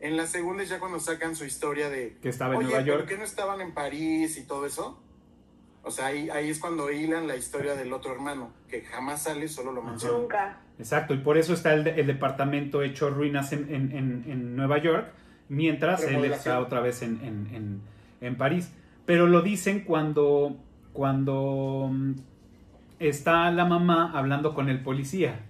En 0.00 0.16
la 0.18 0.26
segunda 0.26 0.62
es 0.62 0.68
ya 0.68 0.78
cuando 0.78 1.00
sacan 1.00 1.34
su 1.34 1.44
historia 1.46 1.88
de... 1.88 2.18
Que 2.20 2.28
estaba 2.28 2.52
en 2.54 2.58
Oye, 2.58 2.68
Nueva 2.68 2.84
¿pero 2.84 2.96
York. 2.98 3.08
qué 3.08 3.16
no 3.16 3.24
estaban 3.24 3.60
en 3.62 3.72
París 3.72 4.36
y 4.36 4.42
todo 4.44 4.66
eso? 4.66 5.02
O 5.84 5.90
sea, 5.90 6.06
ahí, 6.06 6.30
ahí 6.30 6.48
es 6.50 6.58
cuando 6.58 6.90
hilan 6.90 7.26
la 7.28 7.36
historia 7.36 7.74
del 7.74 7.92
otro 7.92 8.12
hermano, 8.14 8.50
que 8.68 8.80
jamás 8.82 9.22
sale, 9.24 9.46
solo 9.48 9.70
lo 9.72 9.82
mencionan. 9.82 10.20
Nunca. 10.22 10.60
Exacto, 10.78 11.12
y 11.14 11.18
por 11.18 11.36
eso 11.38 11.52
está 11.52 11.74
el, 11.74 11.84
de- 11.84 12.00
el 12.00 12.06
departamento 12.06 12.82
hecho 12.82 13.10
ruinas 13.10 13.52
en, 13.52 13.72
en- 13.72 13.92
en- 13.92 14.24
en 14.26 14.56
Nueva 14.56 14.78
York, 14.78 15.12
mientras 15.48 16.02
él 16.02 16.24
está 16.24 16.58
otra 16.60 16.80
vez 16.80 17.02
en, 17.02 17.20
en- 17.22 17.54
en- 17.54 17.80
en 18.20 18.36
París. 18.36 18.72
Pero 19.04 19.26
lo 19.26 19.42
dicen 19.42 19.80
cuando, 19.84 20.56
cuando 20.94 21.90
mm, 21.92 22.12
está 22.98 23.50
la 23.50 23.64
mamá 23.66 24.12
hablando 24.14 24.54
con 24.54 24.68
el 24.68 24.82
policía. 24.82 25.40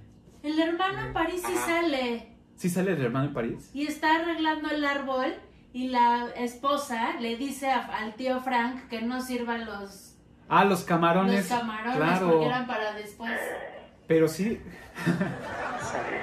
El 0.43 0.59
hermano 0.59 1.07
en 1.07 1.13
París 1.13 1.43
sí 1.47 1.53
Ajá. 1.57 1.67
sale 1.67 2.29
¿Sí 2.57 2.69
sale 2.69 2.93
el 2.93 3.01
hermano 3.03 3.29
en 3.29 3.35
París? 3.35 3.71
y 3.73 3.87
está 3.87 4.17
arreglando 4.17 4.69
el 4.71 4.85
árbol 4.85 5.35
y 5.73 5.89
la 5.89 6.29
esposa 6.37 7.19
le 7.21 7.37
dice 7.37 7.69
a- 7.71 7.87
al 7.87 8.15
tío 8.15 8.41
Frank 8.43 8.89
que 8.89 9.01
no 9.03 9.21
sirvan 9.23 9.65
los, 9.67 10.14
Ah, 10.49 10.65
los 10.65 10.85
camarones. 10.85 11.49
los 11.51 11.59
camarones 11.59 11.97
claro, 11.97 12.31
porque 12.31 12.47
eran 12.47 12.67
para 12.67 12.95
después. 12.95 13.33
pero 14.07 14.29
sí. 14.29 14.61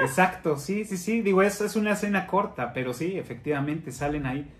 Exacto, 0.00 0.56
sí, 0.56 0.84
sí, 0.84 0.96
sí. 0.96 1.22
Digo, 1.22 1.42
es, 1.42 1.60
es 1.60 1.76
una 1.76 1.92
escena 1.92 2.26
corta, 2.26 2.72
pero 2.72 2.94
sí, 2.94 3.18
efectivamente 3.18 3.92
salen 3.92 4.26
ahí. 4.26 4.52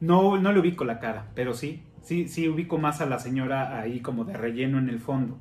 No, 0.00 0.38
no 0.38 0.52
le 0.52 0.60
ubico 0.60 0.84
la 0.84 1.00
cara, 1.00 1.30
pero 1.34 1.54
sí, 1.54 1.82
sí, 2.02 2.28
sí 2.28 2.48
ubico 2.48 2.78
más 2.78 3.00
a 3.00 3.06
la 3.06 3.18
señora 3.18 3.80
ahí 3.80 4.00
como 4.00 4.24
de 4.24 4.34
relleno 4.34 4.78
en 4.78 4.88
el 4.88 5.00
fondo. 5.00 5.38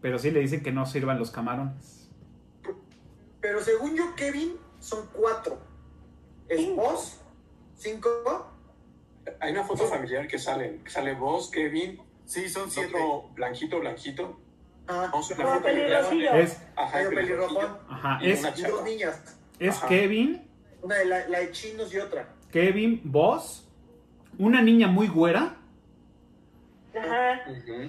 Pero 0.00 0.18
sí 0.18 0.30
le 0.30 0.40
dicen 0.40 0.62
que 0.62 0.72
no 0.72 0.86
sirvan 0.86 1.18
los 1.18 1.30
camarones. 1.30 2.10
Pero 3.40 3.60
según 3.60 3.96
yo, 3.96 4.14
Kevin, 4.14 4.52
son 4.80 5.06
cuatro. 5.12 5.58
Es 6.48 6.74
vos, 6.74 7.20
cinco. 7.76 8.10
Hay 9.40 9.52
una 9.52 9.64
foto 9.64 9.84
familiar 9.86 10.26
que 10.28 10.38
sale, 10.38 10.80
que 10.84 10.90
sale 10.90 11.14
vos, 11.14 11.50
Kevin, 11.50 12.00
Sí, 12.26 12.48
son 12.48 12.70
siete. 12.70 12.88
otro 12.94 13.28
blanquito, 13.34 13.80
blanquito. 13.80 14.40
Ah, 14.88 15.10
la 15.12 15.20
foto 15.22 15.62
pelirrojillo. 15.62 16.34
Es, 16.34 16.62
Ajá, 16.76 16.98
pelirrojón. 17.08 17.78
ajá, 17.88 18.18
Y 18.22 18.30
es, 18.30 18.42
Y 18.58 18.62
dos 18.62 18.84
niñas. 18.84 19.36
es 19.58 19.76
Ajá. 19.76 19.88
Kevin, 19.88 20.42
Una 20.82 20.96
de 20.96 21.04
la, 21.06 21.28
la 21.28 21.38
de 21.40 21.50
chinos 21.52 21.92
y 21.94 21.98
otra. 21.98 22.28
Kevin, 22.50 23.00
vos, 23.04 23.66
una 24.38 24.60
niña 24.62 24.86
muy 24.88 25.08
güera, 25.08 25.56
Ajá. 26.96 27.40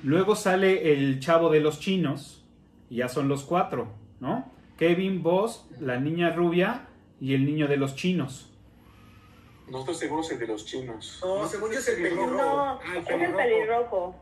Luego 0.03 0.35
sale 0.35 0.91
el 0.93 1.19
chavo 1.19 1.49
de 1.51 1.59
los 1.59 1.79
chinos, 1.79 2.43
y 2.89 2.97
ya 2.97 3.07
son 3.09 3.27
los 3.27 3.43
cuatro, 3.43 3.89
¿no? 4.19 4.51
Kevin, 4.77 5.21
vos, 5.21 5.67
la 5.79 5.97
niña 5.99 6.31
rubia 6.31 6.87
y 7.21 7.33
el 7.35 7.45
niño 7.45 7.67
de 7.67 7.77
los 7.77 7.95
chinos. 7.95 8.51
No 9.67 9.79
estoy 9.79 9.95
seguro 9.95 10.21
si 10.23 10.33
el 10.35 10.39
de 10.39 10.47
los 10.47 10.65
chinos. 10.65 11.19
No, 11.23 11.47
según 11.47 11.71
yo 11.71 11.79
es 11.79 11.87
el 11.87 11.95
pelirrojo. 11.95 12.27
pelirrojo. 12.27 12.55
No, 12.55 12.71
Ah, 12.71 12.79
el 12.95 12.97
es 13.21 13.29
el 13.29 13.35
pelirrojo. 13.35 14.19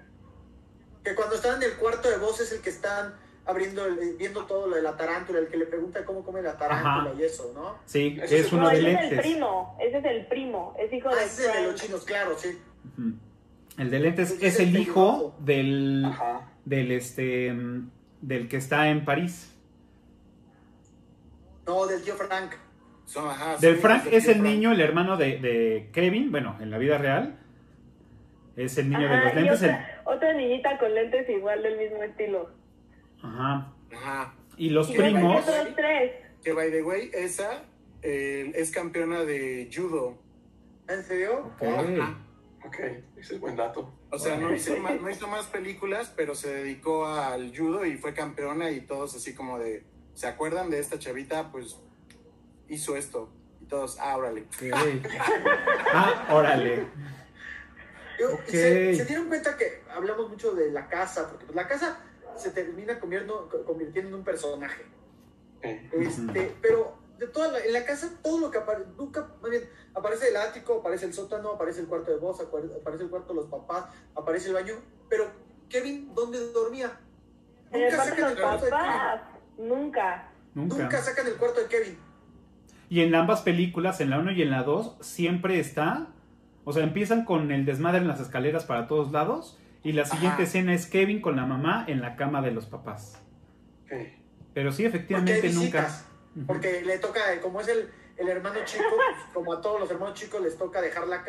Que 1.03 1.15
cuando 1.15 1.35
están 1.35 1.61
en 1.61 1.69
el 1.69 1.77
cuarto 1.77 2.09
de 2.09 2.17
voz 2.17 2.39
es 2.39 2.51
el 2.53 2.61
que 2.61 2.69
están 2.69 3.13
abriendo, 3.45 3.85
el- 3.85 3.99
eh, 3.99 4.15
viendo 4.17 4.45
todo 4.45 4.67
lo 4.67 4.77
de 4.77 4.81
la 4.81 4.95
tarántula, 4.95 5.39
el 5.39 5.49
que 5.49 5.57
le 5.57 5.65
pregunta 5.65 6.05
cómo 6.05 6.23
come 6.23 6.41
la 6.41 6.57
tarántula 6.57 7.11
Ajá. 7.11 7.13
y 7.19 7.23
eso, 7.23 7.51
¿no? 7.53 7.75
Sí, 7.85 8.17
Ese 8.23 8.39
es 8.39 8.53
uno 8.53 8.63
No, 8.63 8.69
de 8.69 8.77
ese 8.79 8.91
es 8.93 9.11
el 9.11 9.19
primo. 9.19 9.77
Ese 9.81 9.97
es 9.97 10.05
el 10.05 10.27
primo. 10.27 10.75
Es 10.79 10.93
hijo 10.93 11.09
Ah, 11.09 11.15
de 11.15 11.23
ese 11.25 11.41
es 11.49 11.55
el 11.55 11.61
de 11.65 11.71
los 11.71 11.81
chinos, 11.81 12.05
claro, 12.05 12.37
sí. 12.37 12.57
El 13.77 13.89
de 13.91 13.99
lentes 13.99 14.31
Ese 14.31 14.47
es 14.47 14.53
es 14.53 14.59
el 14.61 14.69
el 14.69 14.77
hijo 14.81 15.35
del, 15.39 16.05
Ajá. 16.05 16.49
del 16.63 16.91
este 16.93 17.53
del 18.21 18.47
que 18.47 18.55
está 18.55 18.87
en 18.87 19.03
París. 19.03 19.49
No, 21.67 21.85
del 21.85 22.01
tío 22.01 22.15
Frank. 22.15 22.53
Son, 23.05 23.29
ajá, 23.29 23.57
Del 23.57 23.77
Frank 23.77 24.05
es 24.11 24.27
el 24.27 24.41
niño, 24.41 24.71
el 24.71 24.81
hermano 24.81 25.17
de, 25.17 25.37
de 25.39 25.89
Kevin, 25.93 26.31
bueno, 26.31 26.57
en 26.61 26.71
la 26.71 26.77
vida 26.77 26.97
real. 26.97 27.39
Es 28.55 28.77
el 28.77 28.89
niño 28.89 29.09
de 29.09 29.17
los 29.17 29.35
lentes. 29.35 29.63
el- 29.63 29.75
otra, 30.05 30.33
niñita 30.33 30.77
con 30.77 30.93
lentes 30.93 31.27
igual 31.29 31.61
del 31.63 31.77
mismo 31.77 32.03
estilo. 32.03 32.49
Ajá. 33.21 33.73
Ajá. 33.95 34.33
Y 34.57 34.69
los 34.69 34.89
Y 34.91 34.93
primos. 34.97 35.43
tres. 35.75 36.11
Que, 36.43 36.53
by 36.53 36.71
the 36.71 36.83
way, 36.83 37.09
esa 37.13 37.63
eh, 38.01 38.51
es 38.55 38.71
campeona 38.71 39.21
de 39.23 39.69
judo. 39.73 40.17
¿En 40.87 41.03
serio? 41.03 41.51
Ok. 41.59 41.63
Ajá. 41.63 42.19
Ok, 42.65 42.79
ese 43.17 43.35
es 43.35 43.39
buen 43.41 43.55
dato. 43.57 43.93
O 44.09 44.17
sea, 44.17 44.37
no 44.37 44.53
hizo, 44.53 44.77
más, 44.77 44.99
no 45.01 45.09
hizo 45.09 45.27
más 45.27 45.47
películas, 45.47 46.13
pero 46.15 46.35
se 46.35 46.53
dedicó 46.53 47.05
al 47.07 47.55
judo 47.57 47.85
y 47.85 47.97
fue 47.97 48.13
campeona 48.13 48.69
y 48.71 48.81
todos 48.81 49.15
así 49.15 49.33
como 49.33 49.59
de, 49.59 49.83
¿se 50.13 50.27
acuerdan 50.27 50.69
de 50.69 50.79
esta 50.79 50.97
chavita? 50.99 51.51
Pues 51.51 51.77
hizo 52.73 52.95
esto. 52.95 53.29
Y 53.61 53.65
todos, 53.65 53.97
ah, 53.99 54.17
órale. 54.17 54.45
Ah, 55.93 56.27
órale. 56.31 56.85
Yo- 58.19 58.37
se, 58.47 58.95
se 58.95 59.05
dieron 59.05 59.27
cuenta 59.27 59.57
que 59.57 59.83
hablamos 59.89 60.29
mucho 60.29 60.53
de 60.53 60.71
la 60.71 60.87
casa, 60.87 61.29
porque 61.29 61.45
pues, 61.45 61.55
la 61.55 61.67
casa 61.67 61.97
se 62.35 62.51
termina 62.51 62.99
convirtiendo, 62.99 63.49
convirtiendo 63.65 64.09
en 64.09 64.15
un 64.15 64.23
personaje. 64.23 64.83
Este, 65.61 66.55
pero 66.61 66.97
de 67.17 67.27
toda 67.27 67.51
la, 67.51 67.59
en 67.59 67.73
la 67.73 67.85
casa 67.85 68.09
todo 68.21 68.39
lo 68.39 68.51
que 68.51 68.57
aparece, 68.57 68.89
nunca, 68.97 69.29
más 69.41 69.49
bien, 69.51 69.63
aparece 69.93 70.27
el 70.29 70.35
ático, 70.37 70.79
aparece 70.79 71.05
el 71.05 71.13
sótano, 71.13 71.51
aparece 71.51 71.81
el 71.81 71.87
cuarto 71.87 72.11
de 72.11 72.17
voz, 72.17 72.39
apare- 72.41 72.75
aparece 72.81 73.03
el 73.03 73.09
cuarto 73.09 73.29
de 73.33 73.35
los 73.41 73.49
papás, 73.49 73.85
aparece 74.15 74.47
el 74.49 74.53
baño, 74.55 74.75
pero 75.09 75.27
Kevin, 75.69 76.13
¿dónde 76.13 76.39
dormía? 76.51 76.99
Nunca 77.71 77.97
sacan 78.09 78.31
el 78.31 78.37
cuarto 78.41 78.65
de 78.65 78.71
Kevin. 79.57 79.67
Nunca. 79.69 80.29
Nunca 80.83 81.01
sacan 81.01 81.27
el 81.27 81.35
cuarto 81.35 81.61
de 81.61 81.67
Kevin. 81.67 81.99
Y 82.93 83.01
en 83.01 83.15
ambas 83.15 83.41
películas, 83.41 84.01
en 84.01 84.11
la 84.11 84.19
1 84.19 84.33
y 84.33 84.43
en 84.43 84.51
la 84.51 84.61
2, 84.61 84.97
siempre 85.01 85.59
está. 85.59 86.09
O 86.63 86.73
sea, 86.73 86.83
empiezan 86.83 87.25
con 87.25 87.51
el 87.51 87.65
desmadre 87.65 87.97
en 87.97 88.07
las 88.07 88.19
escaleras 88.19 88.65
para 88.65 88.85
todos 88.87 89.11
lados. 89.11 89.57
Y 89.81 89.93
la 89.93 90.05
siguiente 90.05 90.35
Ajá. 90.35 90.43
escena 90.43 90.75
es 90.75 90.85
Kevin 90.85 91.19
con 91.19 91.35
la 91.35 91.47
mamá 91.47 91.85
en 91.87 92.01
la 92.01 92.15
cama 92.15 92.43
de 92.43 92.51
los 92.51 92.67
papás. 92.67 93.19
Pero 94.53 94.71
sí, 94.71 94.83
Porque 94.83 94.95
efectivamente 94.95 95.49
nunca. 95.49 95.89
Porque 96.45 96.83
le 96.83 96.99
toca, 96.99 97.19
como 97.41 97.61
es 97.61 97.67
el, 97.67 97.89
el 98.15 98.29
hermano 98.29 98.59
chico, 98.63 98.83
pues, 98.95 99.33
como 99.33 99.53
a 99.53 99.59
todos 99.59 99.79
los 99.79 99.89
hermanos 99.89 100.13
chicos 100.13 100.39
les 100.43 100.55
toca 100.55 100.79
dejar 100.79 101.07
la, 101.07 101.23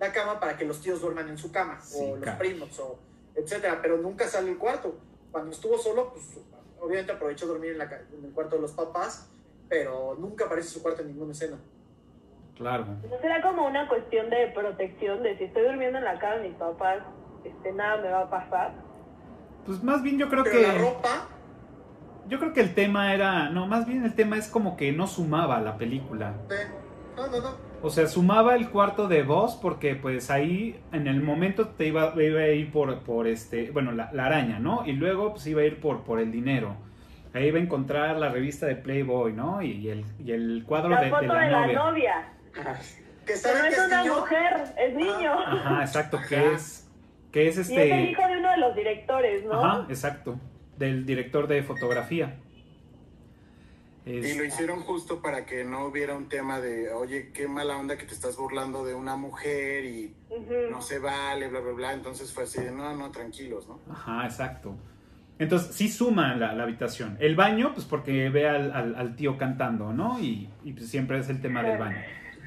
la 0.00 0.12
cama 0.14 0.40
para 0.40 0.56
que 0.56 0.64
los 0.64 0.80
tíos 0.80 1.02
duerman 1.02 1.28
en 1.28 1.36
su 1.36 1.52
cama, 1.52 1.82
Sí, 1.82 1.98
o 2.00 2.16
los 2.16 2.30
primos, 2.36 2.78
o 2.78 2.98
etcétera, 3.34 3.80
pero 3.82 3.98
nunca 3.98 4.26
sale 4.26 4.52
el 4.52 4.56
cuarto. 4.56 4.98
Cuando 5.30 5.50
estuvo 5.50 5.76
solo, 5.76 6.14
pues 6.14 6.24
obviamente 6.80 7.12
aprovechó 7.12 7.46
dormir 7.46 7.72
en, 7.72 7.78
la 7.78 7.84
en 7.84 8.24
el 8.24 8.32
cuarto 8.32 8.56
de 8.56 8.62
los 8.62 8.72
papás, 8.72 9.28
pero 9.70 10.16
nunca 10.20 10.44
aparece 10.44 10.68
su 10.68 10.82
cuarto 10.82 11.00
en 11.00 11.08
ninguna 11.08 11.32
escena. 11.32 11.56
Claro. 12.56 12.84
¿No 13.08 13.18
será 13.22 13.40
como 13.40 13.66
una 13.66 13.88
cuestión 13.88 14.28
de 14.28 14.48
protección? 14.54 15.22
De 15.22 15.38
si 15.38 15.44
estoy 15.44 15.62
durmiendo 15.64 15.96
en 15.98 16.04
la 16.04 16.18
cama 16.18 16.36
de 16.36 16.48
mis 16.48 16.56
papás, 16.58 16.98
este, 17.44 17.72
nada 17.72 18.02
me 18.02 18.10
va 18.10 18.20
a 18.24 18.30
pasar. 18.30 18.74
Pues 19.64 19.82
más 19.82 20.02
bien 20.02 20.18
yo 20.18 20.28
creo 20.28 20.44
Pero 20.44 20.56
que. 20.56 20.66
la 20.66 20.74
ropa, 20.78 21.28
Yo 22.28 22.38
creo 22.38 22.52
que 22.52 22.60
el 22.60 22.74
tema 22.74 23.14
era. 23.14 23.48
No, 23.48 23.66
más 23.66 23.86
bien 23.86 24.04
el 24.04 24.14
tema 24.14 24.36
es 24.36 24.48
como 24.48 24.76
que 24.76 24.92
no 24.92 25.06
sumaba 25.06 25.60
la 25.60 25.78
película. 25.78 26.34
eh, 26.50 26.66
no, 27.16 27.26
no, 27.28 27.40
no. 27.40 27.70
O 27.82 27.88
sea, 27.88 28.06
sumaba 28.08 28.56
el 28.56 28.68
cuarto 28.70 29.08
de 29.08 29.22
voz 29.22 29.56
porque 29.56 29.94
pues 29.94 30.30
ahí 30.30 30.78
en 30.92 31.06
el 31.06 31.22
momento 31.22 31.68
te 31.68 31.86
iba, 31.86 32.12
iba 32.22 32.40
a 32.40 32.48
ir 32.48 32.70
por, 32.70 32.98
por 33.04 33.26
este, 33.26 33.70
bueno, 33.70 33.92
la, 33.92 34.12
la 34.12 34.26
araña, 34.26 34.58
¿no? 34.58 34.84
Y 34.86 34.92
luego 34.92 35.30
pues 35.30 35.46
iba 35.46 35.62
a 35.62 35.64
ir 35.64 35.80
por, 35.80 36.02
por 36.04 36.20
el 36.20 36.30
dinero. 36.30 36.76
Ahí 37.32 37.46
iba 37.46 37.58
a 37.58 37.62
encontrar 37.62 38.16
la 38.16 38.28
revista 38.28 38.66
de 38.66 38.76
Playboy, 38.76 39.32
¿no? 39.32 39.62
Y, 39.62 39.88
el, 39.88 40.04
y 40.18 40.32
el 40.32 40.64
cuadro 40.66 40.90
La 40.90 41.00
de, 41.00 41.06
de 41.06 41.10
foto 41.12 41.26
la 41.26 41.40
de 41.40 41.50
la 41.50 41.60
novia. 41.66 41.78
novia. 41.84 42.28
Que 43.26 43.34
Pero 43.42 43.58
no 43.58 43.62
que 43.64 43.68
es 43.68 43.78
una 43.86 44.02
niño. 44.02 44.14
mujer, 44.16 44.64
es 44.78 44.94
niño. 44.94 45.32
Ajá, 45.46 45.80
exacto, 45.82 46.18
que 46.28 46.52
es 46.54 46.86
que 47.30 47.46
es 47.46 47.56
Y 47.58 47.60
es 47.60 47.70
el 47.70 47.78
este 47.78 48.00
hijo 48.10 48.26
de 48.26 48.38
uno 48.38 48.50
de 48.50 48.56
los 48.56 48.74
directores, 48.74 49.44
¿no? 49.44 49.64
Ajá, 49.64 49.86
exacto, 49.88 50.40
del 50.78 51.06
director 51.06 51.46
de 51.46 51.62
fotografía. 51.62 52.36
Y 54.06 54.34
lo 54.34 54.44
hicieron 54.44 54.80
justo 54.80 55.20
para 55.22 55.44
que 55.46 55.62
no 55.62 55.84
hubiera 55.84 56.16
un 56.16 56.28
tema 56.28 56.58
de, 56.60 56.90
oye, 56.92 57.30
qué 57.32 57.46
mala 57.46 57.76
onda 57.76 57.96
que 57.96 58.06
te 58.06 58.14
estás 58.14 58.36
burlando 58.36 58.84
de 58.84 58.94
una 58.94 59.14
mujer 59.14 59.84
y 59.84 60.12
no 60.70 60.80
se 60.82 60.98
vale, 60.98 61.46
bla, 61.48 61.60
bla, 61.60 61.72
bla. 61.72 61.92
Entonces 61.92 62.32
fue 62.32 62.44
así 62.44 62.60
de, 62.60 62.72
no, 62.72 62.92
no, 62.96 63.12
tranquilos, 63.12 63.68
¿no? 63.68 63.78
Ajá, 63.92 64.24
exacto. 64.24 64.74
Entonces, 65.40 65.74
sí 65.74 65.88
suma 65.88 66.36
la, 66.36 66.52
la 66.52 66.62
habitación. 66.62 67.16
El 67.18 67.34
baño, 67.34 67.72
pues 67.74 67.86
porque 67.86 68.28
ve 68.28 68.48
al, 68.48 68.70
al- 68.72 68.94
al 68.94 69.16
tío 69.16 69.36
cantando, 69.38 69.92
¿no? 69.92 70.20
Y, 70.20 70.48
y, 70.64 70.72
pues 70.74 70.88
siempre 70.88 71.18
es 71.18 71.28
el 71.30 71.40
tema 71.40 71.62
del 71.62 71.78
baño. 71.78 71.96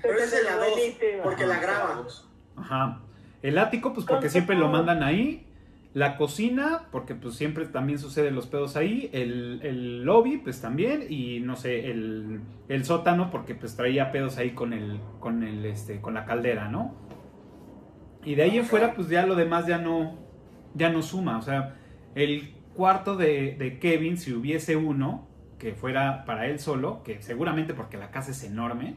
Pero 0.02 0.18
es 0.20 0.34
la 0.46 0.56
dos, 0.58 0.70
Buenísimo. 0.70 1.24
porque 1.24 1.46
la 1.46 1.60
graba. 1.60 2.06
Ajá. 2.56 3.00
El 3.42 3.58
ático, 3.58 3.94
pues 3.94 4.06
porque 4.06 4.30
siempre 4.30 4.56
lo 4.56 4.70
mandan 4.70 5.04
ahí. 5.04 5.46
La 5.96 6.18
cocina, 6.18 6.84
porque 6.92 7.14
pues 7.14 7.36
siempre 7.36 7.66
también 7.66 8.00
suceden 8.00 8.34
los 8.36 8.48
pedos 8.48 8.76
ahí. 8.76 9.10
El, 9.14 9.60
el 9.64 10.04
lobby, 10.04 10.38
pues 10.38 10.62
también. 10.62 11.06
Y 11.10 11.40
no 11.40 11.56
sé, 11.56 11.90
el, 11.92 12.42
el 12.70 12.86
sótano, 12.86 13.30
porque 13.32 13.54
pues 13.56 13.76
traía 13.76 14.12
pedos 14.12 14.38
ahí 14.38 14.52
con 14.52 14.72
el, 14.74 15.00
con 15.20 15.44
el, 15.44 15.66
este, 15.66 16.00
con 16.02 16.14
la 16.16 16.26
caldera, 16.26 16.68
¿no? 16.70 16.96
Y 18.24 18.36
de 18.36 18.44
ahí 18.44 18.58
en 18.58 18.66
fuera, 18.66 18.94
pues 18.94 19.10
ya 19.10 19.26
lo 19.26 19.36
demás 19.36 19.68
ya 19.68 19.78
no, 19.78 20.18
ya 20.74 20.90
no 20.90 21.02
suma. 21.02 21.38
O 21.38 21.42
sea, 21.42 21.76
el 22.16 22.54
cuarto 22.74 23.16
de, 23.18 23.56
de 23.58 23.80
Kevin, 23.80 24.18
si 24.18 24.34
hubiese 24.34 24.76
uno, 24.76 25.28
que 25.60 25.74
fuera 25.76 26.26
para 26.26 26.48
él 26.48 26.60
solo, 26.60 27.04
que 27.04 27.22
seguramente 27.22 27.74
porque 27.74 27.98
la 27.98 28.12
casa 28.12 28.32
es 28.32 28.44
enorme, 28.44 28.96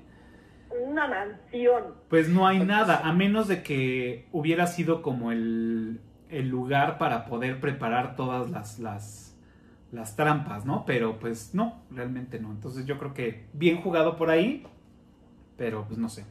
Una 0.70 1.06
mansión. 1.08 1.94
pues 2.08 2.28
no 2.28 2.46
hay 2.46 2.60
nada, 2.60 3.00
a 3.04 3.12
menos 3.12 3.48
de 3.48 3.62
que 3.62 4.28
hubiera 4.32 4.66
sido 4.66 5.02
como 5.02 5.32
el, 5.32 6.00
el 6.28 6.48
lugar 6.48 6.98
para 6.98 7.24
poder 7.26 7.60
preparar 7.60 8.16
todas 8.16 8.50
las, 8.50 8.78
las, 8.78 9.36
las 9.92 10.16
trampas, 10.16 10.64
¿no? 10.66 10.84
Pero 10.86 11.18
pues 11.18 11.54
no, 11.54 11.82
realmente 11.90 12.38
no. 12.40 12.50
Entonces 12.52 12.84
yo 12.86 12.98
creo 12.98 13.14
que 13.14 13.46
bien 13.52 13.80
jugado 13.82 14.16
por 14.16 14.30
ahí, 14.30 14.66
pero 15.56 15.86
pues 15.86 15.98
no 15.98 16.08
sé. 16.08 16.24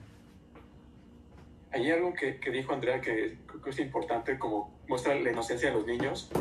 Hay 1.71 1.91
algo 1.91 2.13
que, 2.13 2.39
que 2.39 2.51
dijo 2.51 2.73
Andrea 2.73 3.01
que 3.01 3.37
creo 3.45 3.61
que 3.61 3.69
es 3.71 3.79
importante, 3.79 4.39
como 4.39 4.73
muestra 4.87 5.13
la 5.15 5.31
inocencia 5.31 5.69
de 5.69 5.75
los 5.75 5.85
niños, 5.85 6.31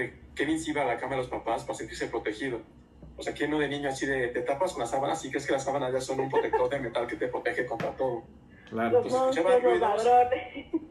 de 0.00 0.20
Kevin 0.34 0.58
se 0.60 0.70
iba 0.70 0.82
a 0.82 0.86
la 0.86 0.96
cama 0.96 1.12
de 1.12 1.18
los 1.18 1.28
papás 1.28 1.64
para 1.64 1.74
sentirse 1.78 2.06
protegido. 2.08 2.60
O 3.16 3.22
sea, 3.22 3.34
¿quién 3.34 3.50
no 3.50 3.58
de 3.58 3.68
niño 3.68 3.88
así 3.90 4.06
de 4.06 4.28
te 4.28 4.40
tapas 4.42 4.72
con 4.72 4.80
las 4.80 4.90
sábanas 4.90 5.22
y 5.24 5.30
crees 5.30 5.46
que 5.46 5.52
las 5.52 5.64
sábanas 5.64 5.92
ya 5.92 6.00
son 6.00 6.20
un 6.20 6.30
protector 6.30 6.68
de 6.70 6.80
metal 6.80 7.06
que 7.06 7.16
te 7.16 7.28
protege 7.28 7.66
contra 7.66 7.90
todo? 7.96 8.22
Claro. 8.70 8.90
Los 9.02 9.06
Entonces, 9.06 9.30
escuchaba 9.38 9.54
los 9.56 9.64
ruidos. 9.64 10.04
ladrones. 10.04 10.42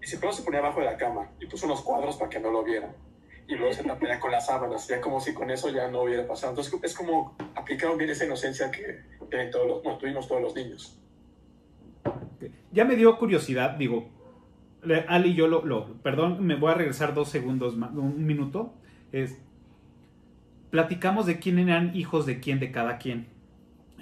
Y 0.02 0.06
se 0.08 0.18
primero 0.18 0.34
se 0.36 0.44
ponía 0.44 0.60
abajo 0.60 0.80
de 0.82 0.86
la 0.86 0.98
cama 0.98 1.32
y 1.40 1.48
puso 1.48 1.66
unos 1.66 1.82
cuadros 1.82 2.18
para 2.18 2.30
que 2.30 2.40
no 2.40 2.52
lo 2.52 2.64
vieran. 2.64 2.92
Y 3.48 3.56
luego 3.56 3.74
se 3.74 3.84
tapea 3.84 4.20
con 4.20 4.32
las 4.32 4.46
sábanas, 4.46 4.88
ya 4.88 5.02
como 5.02 5.20
si 5.20 5.34
con 5.34 5.50
eso 5.50 5.70
ya 5.70 5.88
no 5.90 6.04
hubiera 6.04 6.28
pasado. 6.28 6.52
Entonces 6.52 6.72
es 6.84 6.94
como 6.94 7.36
aplicaron 7.56 7.98
bien 7.98 8.12
esa 8.12 8.26
inocencia 8.26 8.70
que 8.70 9.02
tienen 9.32 9.50
todos 9.50 9.66
los, 9.68 9.84
bueno, 9.84 9.98
tuvimos 9.98 10.28
todos 10.28 10.42
los 10.42 10.54
niños. 10.56 11.00
Ya 12.72 12.86
me 12.86 12.96
dio 12.96 13.18
curiosidad, 13.18 13.72
digo, 13.72 14.08
Ali 15.08 15.30
y 15.32 15.36
yo 15.36 15.48
lo, 15.48 15.66
lo- 15.66 15.96
perdón, 16.04 16.46
me 16.46 16.56
voy 16.56 16.72
a 16.72 16.76
regresar 16.76 17.14
dos 17.16 17.30
segundos, 17.30 17.76
más, 17.76 17.92
un 17.92 18.24
minuto. 18.26 18.74
Es, 19.12 19.42
platicamos 20.70 21.26
de 21.26 21.40
quién 21.40 21.60
eran 21.60 21.96
hijos 21.96 22.26
de 22.26 22.40
quién, 22.40 22.60
de 22.60 22.72
cada 22.72 22.98
quien. 22.98 23.28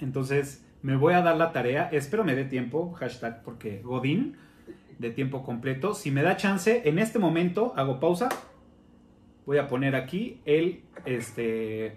Entonces, 0.00 0.64
me 0.82 0.96
voy 0.96 1.14
a 1.14 1.22
dar 1.22 1.36
la 1.36 1.52
tarea, 1.52 1.88
espero 1.92 2.24
me 2.24 2.34
dé 2.34 2.44
tiempo, 2.44 2.92
hashtag, 2.92 3.42
porque 3.42 3.82
Godín, 3.82 4.36
de 4.98 5.10
tiempo 5.10 5.42
completo. 5.42 5.94
Si 5.94 6.10
me 6.10 6.22
da 6.22 6.36
chance, 6.36 6.82
en 6.84 6.98
este 6.98 7.18
momento, 7.18 7.72
hago 7.76 8.00
pausa, 8.00 8.28
voy 9.46 9.58
a 9.58 9.68
poner 9.68 9.96
aquí 9.96 10.40
el, 10.44 10.82
este, 11.04 11.96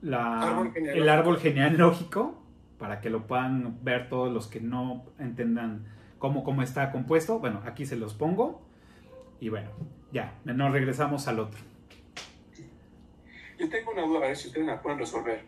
la, 0.00 0.40
Árbol 0.40 0.72
el 0.76 1.08
árbol 1.08 1.38
genealógico, 1.38 2.42
para 2.78 3.00
que 3.00 3.10
lo 3.10 3.26
puedan 3.26 3.78
ver 3.84 4.08
todos 4.08 4.32
los 4.32 4.48
que 4.48 4.60
no 4.60 5.04
entendan 5.18 5.84
cómo, 6.18 6.42
cómo 6.42 6.62
está 6.62 6.90
compuesto. 6.90 7.38
Bueno, 7.38 7.60
aquí 7.64 7.86
se 7.86 7.94
los 7.94 8.14
pongo. 8.14 8.62
Y 9.38 9.48
bueno, 9.48 9.70
ya, 10.12 10.34
nos 10.44 10.72
regresamos 10.72 11.28
al 11.28 11.38
otro. 11.38 11.71
Yo 13.62 13.68
tengo 13.68 13.92
una 13.92 14.02
duda, 14.02 14.18
a 14.18 14.22
ver 14.26 14.36
si 14.36 14.48
ustedes 14.48 14.66
la 14.66 14.82
pueden 14.82 14.98
resolver. 14.98 15.44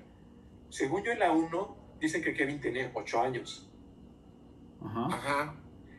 Según 0.71 1.03
yo 1.03 1.11
en 1.11 1.19
la 1.19 1.33
1, 1.33 1.77
dicen 1.99 2.23
que 2.23 2.33
Kevin 2.33 2.61
tenía 2.61 2.89
8 2.95 3.21
años. 3.21 3.69
Ajá. 4.85 5.07
Ajá. 5.07 5.55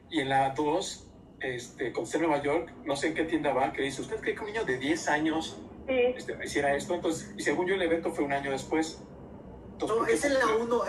Y 0.09 0.21
en 0.21 0.29
la 0.29 0.51
2, 0.51 1.11
este, 1.41 1.91
cuando 1.91 2.03
está 2.03 2.17
en 2.19 2.23
Nueva 2.23 2.41
York, 2.41 2.71
no 2.85 2.95
sé 2.95 3.07
en 3.07 3.15
qué 3.15 3.25
tienda 3.25 3.51
va, 3.51 3.73
que 3.73 3.81
dice, 3.81 4.01
¿usted 4.01 4.21
cree 4.21 4.33
que 4.33 4.39
un 4.39 4.45
niño 4.47 4.63
de 4.63 4.77
10 4.77 5.09
años 5.09 5.61
Sí. 5.87 5.93
este, 6.15 6.37
hiciera 6.41 6.73
esto? 6.73 6.93
Entonces, 6.95 7.33
y 7.37 7.41
según 7.43 7.67
yo 7.67 7.75
el 7.75 7.81
evento 7.81 8.09
fue 8.13 8.23
un 8.23 8.31
año 8.31 8.49
después. 8.49 9.01
Entonces, 9.73 9.89
No, 9.89 9.95
¿por 9.97 10.07
qué 10.07 10.13
es 10.13 10.23
en 10.23 10.33
la 10.35 10.39
fue- 10.39 10.61
1, 10.61 10.81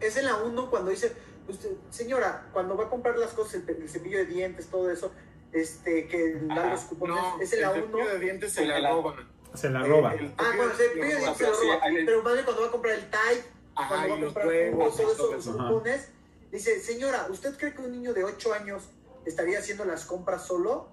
es 0.00 0.16
en 0.16 0.24
la 0.24 0.36
1 0.38 0.70
cuando 0.70 0.90
dice, 0.92 1.12
usted, 1.46 1.72
señora, 1.90 2.48
cuando 2.54 2.74
va 2.74 2.84
a 2.84 2.88
comprar 2.88 3.18
las 3.18 3.32
cosas, 3.34 3.56
el, 3.68 3.68
el 3.82 3.86
cepillo 3.90 4.16
de 4.16 4.24
dientes, 4.24 4.68
todo 4.68 4.90
eso, 4.90 5.12
este, 5.52 6.08
que 6.08 6.36
da 6.46 6.54
Ajá. 6.54 6.70
los 6.70 6.80
cupones, 6.84 7.16
No, 7.16 7.38
es 7.38 7.52
en 7.52 7.60
la 7.60 7.70
el 7.72 7.82
1. 7.82 7.98
cepillo 7.98 8.14
de 8.14 8.18
dientes 8.24 8.52
se 8.54 8.62
En 8.62 8.68
la 8.70 8.78
la- 8.80 8.92
roban. 8.92 9.39
Se 9.54 9.68
la 9.70 9.80
Eh, 9.84 9.88
roba. 9.88 10.14
el 10.14 10.32
Ah, 10.38 10.50
el 10.52 10.68
de 10.68 10.74
cepillo 10.74 11.02
de 11.04 11.08
dientes 11.08 11.38
dientes 11.38 11.56
se 11.56 11.62
Sí, 11.62 11.68
roba, 11.68 11.80
pero 12.06 12.22
más 12.22 12.32
bien 12.34 12.44
cuando 12.44 12.62
va 12.62 12.68
a 12.68 12.70
comprar 12.70 12.94
el 12.94 13.04
Tide, 13.10 13.44
Ajá, 13.74 13.88
cuando 13.88 14.08
va 14.08 14.14
a 14.14 14.18
los 14.18 14.24
comprar 14.32 14.46
huevos, 14.46 14.96
todo 14.96 15.12
eso, 15.12 15.32
los 15.32 15.46
cupones, 15.56 16.08
dice, 16.52 16.80
señora, 16.80 17.26
¿usted 17.30 17.56
cree 17.58 17.74
que 17.74 17.82
un 17.82 17.92
niño 17.92 18.12
de 18.14 18.24
8 18.24 18.52
años 18.54 18.84
estaría 19.26 19.58
haciendo 19.58 19.84
las 19.84 20.04
compras 20.04 20.46
solo? 20.46 20.88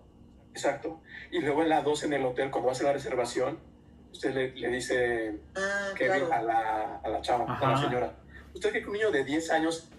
Exacto. 0.53 1.01
Y 1.31 1.39
luego 1.39 1.61
en 1.63 1.69
la 1.69 1.81
2, 1.81 2.03
en 2.03 2.13
el 2.13 2.25
hotel, 2.25 2.49
cuando 2.49 2.67
va 2.67 2.71
a 2.71 2.75
hacer 2.75 2.87
la 2.87 2.93
reservación, 2.93 3.59
usted 4.11 4.33
le, 4.33 4.51
le 4.55 4.69
dice 4.69 5.37
Ah, 5.55 5.89
Kevin 5.95 6.25
claro. 6.25 6.33
a 6.33 6.41
la, 6.41 6.95
a 7.03 7.09
la 7.09 7.21
chava, 7.21 7.45
a 7.45 7.53
Ajá. 7.53 7.71
la 7.71 7.77
señora. 7.77 8.15
¿Usted 8.55 8.69
cree 8.71 8.81
que 8.81 8.87
un 8.87 8.93
niño 8.93 9.11
de 9.11 9.23
10 9.23 9.51
años 9.51 9.89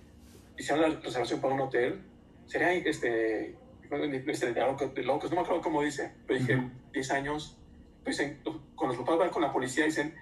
hiciera 0.56 0.88
la 0.88 0.96
reservación 0.96 1.40
para 1.40 1.54
un 1.54 1.60
hotel? 1.60 2.02
Sería 2.46 2.72
este. 2.72 3.56
este 3.90 5.02
locos, 5.04 5.30
no 5.30 5.36
me 5.36 5.42
acuerdo 5.42 5.62
cómo 5.62 5.82
dice, 5.82 6.12
pero 6.26 6.40
dije 6.40 6.56
Ujú. 6.56 6.70
10 6.92 7.10
años. 7.12 7.57
Pues 8.04 8.16
dicen, 8.18 8.40
cuando 8.74 8.96
los 8.96 9.04
papás 9.04 9.18
van 9.18 9.30
con 9.30 9.42
la 9.42 9.52
policía, 9.52 9.84
dicen: 9.84 10.14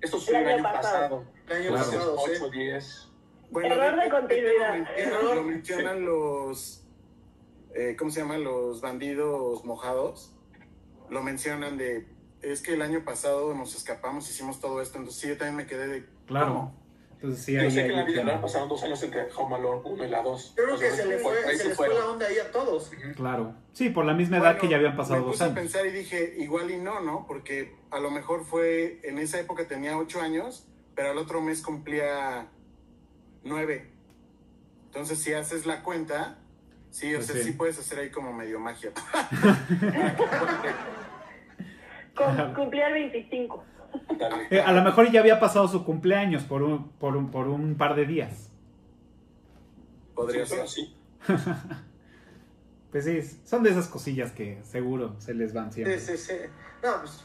Esto 0.00 0.18
sucedió 0.18 0.40
el 0.40 0.46
año 0.48 0.66
año 0.68 0.76
pasado. 0.76 1.24
El 1.48 1.56
año 1.56 1.68
Claro. 1.70 1.84
pasado, 1.84 2.16
sí. 2.26 2.30
8, 2.36 2.50
10. 2.50 3.06
Error 3.64 4.00
de 4.02 4.10
continuidad. 4.10 4.74
Lo 4.76 4.84
mencionan, 4.84 4.86
Error. 4.96 5.36
lo 5.36 5.42
mencionan 5.42 6.04
los, 6.04 6.84
eh, 7.74 7.96
¿cómo 7.98 8.10
se 8.10 8.20
llaman? 8.20 8.44
Los 8.44 8.80
bandidos 8.80 9.64
mojados. 9.64 10.32
Lo 11.08 11.22
mencionan 11.22 11.76
de, 11.76 12.06
es 12.42 12.62
que 12.62 12.74
el 12.74 12.82
año 12.82 13.04
pasado 13.04 13.52
nos 13.54 13.74
escapamos, 13.74 14.28
hicimos 14.30 14.60
todo 14.60 14.80
esto. 14.80 14.98
Entonces 14.98 15.20
sí, 15.20 15.28
yo 15.28 15.36
también 15.36 15.56
me 15.56 15.66
quedé 15.66 15.88
de, 15.88 16.06
Claro. 16.26 16.46
¿cómo? 16.46 16.79
Entonces 17.22 17.44
sí, 17.44 17.52
Yo 17.52 17.60
ahí 17.60 17.70
sé 17.70 17.82
que 17.84 17.90
en 17.90 17.96
la 17.96 18.04
vida 18.04 18.22
real 18.22 18.40
pasaron 18.40 18.66
dos 18.70 18.82
años 18.82 19.02
entre 19.02 19.28
Home 19.36 19.56
Alone 19.56 19.82
1 19.84 20.04
y 20.06 20.08
la 20.08 20.22
2. 20.22 20.54
Yo 20.56 20.62
creo 20.64 20.74
O 20.74 20.78
sea, 20.78 20.88
que 20.90 20.96
se, 20.96 21.06
le 21.06 21.18
fue, 21.18 21.34
se 21.42 21.56
se 21.58 21.68
les 21.68 21.76
fue 21.76 21.88
la 21.90 22.06
onda 22.08 22.26
ahí 22.26 22.38
a 22.38 22.50
todos. 22.50 22.90
Claro. 23.14 23.54
Sí, 23.74 23.90
por 23.90 24.06
la 24.06 24.14
misma 24.14 24.38
edad 24.38 24.44
Bueno, 24.54 24.60
que 24.60 24.68
ya 24.68 24.76
habían 24.76 24.96
pasado 24.96 25.16
me 25.20 25.26
dos 25.26 25.32
puse 25.32 25.44
a 25.44 25.46
años. 25.48 25.58
pensar 25.58 25.84
y 25.86 25.90
dije, 25.90 26.34
igual 26.38 26.70
y 26.70 26.78
no, 26.78 27.00
¿no? 27.00 27.26
Porque 27.26 27.76
a 27.90 28.00
lo 28.00 28.10
mejor 28.10 28.46
fue, 28.46 29.00
en 29.04 29.18
esa 29.18 29.38
época 29.38 29.68
tenía 29.68 29.98
ocho 29.98 30.22
años, 30.22 30.66
pero 30.94 31.10
al 31.10 31.18
otro 31.18 31.42
mes 31.42 31.60
cumplía 31.60 32.46
nueve. 33.44 33.90
Entonces, 34.86 35.18
si 35.18 35.34
haces 35.34 35.66
la 35.66 35.82
cuenta, 35.82 36.38
sí, 36.90 37.12
o 37.14 37.18
Pues 37.18 37.26
sea, 37.26 37.36
sí. 37.36 37.42
sí. 37.42 37.52
puedes 37.52 37.78
hacer 37.78 37.98
ahí 37.98 38.08
como 38.10 38.32
medio 38.32 38.58
magia. 38.58 38.92
Cum- 42.16 42.54
cumplía 42.54 42.86
el 42.88 42.94
25. 42.94 43.64
Eh, 44.50 44.60
a 44.60 44.72
lo 44.72 44.82
mejor 44.82 45.10
ya 45.10 45.20
había 45.20 45.40
pasado 45.40 45.66
su 45.68 45.84
cumpleaños 45.84 46.42
por 46.42 46.62
un, 46.62 46.90
por 46.92 47.16
un, 47.16 47.30
por 47.30 47.48
un 47.48 47.76
par 47.76 47.94
de 47.94 48.06
días. 48.06 48.50
Podría 50.14 50.44
ser. 50.46 50.68
sí. 50.68 50.94
Pues 52.90 53.04
sí, 53.04 53.20
son 53.44 53.62
de 53.62 53.70
esas 53.70 53.86
cosillas 53.86 54.32
que 54.32 54.58
seguro 54.64 55.14
se 55.20 55.32
les 55.32 55.52
van 55.52 55.72
siempre. 55.72 55.98
Sí, 56.00 56.16
sí, 56.16 56.18
sí. 56.18 56.34
No, 56.82 57.00
pues 57.00 57.24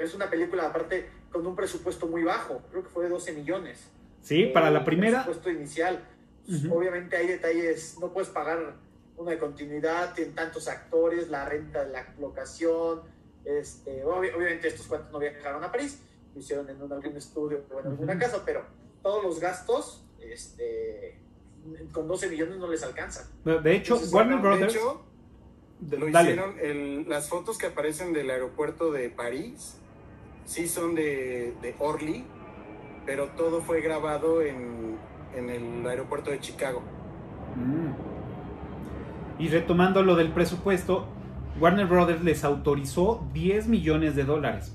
es 0.00 0.14
una 0.14 0.30
película 0.30 0.66
aparte 0.66 1.10
con 1.30 1.46
un 1.46 1.54
presupuesto 1.54 2.06
muy 2.06 2.22
bajo, 2.22 2.62
creo 2.70 2.82
que 2.82 2.88
fue 2.88 3.04
de 3.04 3.10
12 3.10 3.32
millones. 3.34 3.90
Sí, 4.22 4.46
para 4.46 4.70
la 4.70 4.78
El 4.78 4.84
primera, 4.86 5.24
presupuesto 5.24 5.50
inicial. 5.50 6.02
Pues. 6.46 6.64
Obviamente 6.70 7.16
hay 7.16 7.26
detalles, 7.26 7.98
no 8.00 8.12
puedes 8.12 8.30
pagar 8.30 8.76
una 9.18 9.32
de 9.32 9.38
continuidad, 9.38 10.14
tienen 10.14 10.34
tantos 10.34 10.68
actores, 10.68 11.28
la 11.28 11.44
renta 11.44 11.84
de 11.84 11.92
la 11.92 12.14
locación. 12.18 13.02
Este, 13.48 14.04
obvi- 14.04 14.34
obviamente 14.36 14.68
estos 14.68 14.86
cuantos 14.86 15.10
no 15.10 15.18
viajaron 15.18 15.64
a 15.64 15.72
París, 15.72 16.02
lo 16.34 16.40
hicieron 16.40 16.68
en 16.68 16.82
un- 16.82 16.92
algún 16.92 17.16
estudio 17.16 17.64
o 17.74 17.80
en 17.80 17.86
alguna 17.86 18.18
casa, 18.18 18.42
pero 18.44 18.62
todos 19.02 19.24
los 19.24 19.40
gastos 19.40 20.04
este, 20.20 21.18
con 21.92 22.06
12 22.06 22.28
millones 22.28 22.58
no 22.58 22.68
les 22.68 22.82
alcanzan. 22.82 23.24
de 23.44 23.74
hecho, 23.74 23.94
Entonces, 23.94 24.12
Warner 24.12 24.38
bueno, 24.38 24.48
Brothers. 24.56 24.72
De 24.74 24.78
hecho, 24.78 26.06
lo 26.06 26.10
dale. 26.12 26.30
hicieron, 26.32 26.58
el- 26.60 27.08
las 27.08 27.28
fotos 27.30 27.56
que 27.56 27.66
aparecen 27.66 28.12
del 28.12 28.28
aeropuerto 28.30 28.92
de 28.92 29.08
París, 29.08 29.78
sí 30.44 30.68
son 30.68 30.94
de, 30.94 31.54
de 31.62 31.74
Orly, 31.78 32.26
pero 33.06 33.28
todo 33.28 33.62
fue 33.62 33.80
grabado 33.80 34.42
en, 34.42 34.98
en 35.34 35.48
el 35.48 35.86
aeropuerto 35.88 36.30
de 36.30 36.40
Chicago. 36.40 36.82
Mm. 37.56 37.92
Y 39.42 39.48
retomando 39.48 40.02
lo 40.02 40.16
del 40.16 40.32
presupuesto, 40.32 41.06
Warner 41.60 41.86
Brothers 41.86 42.22
les 42.22 42.44
autorizó 42.44 43.26
10 43.32 43.68
millones 43.68 44.14
de 44.16 44.24
dólares. 44.24 44.74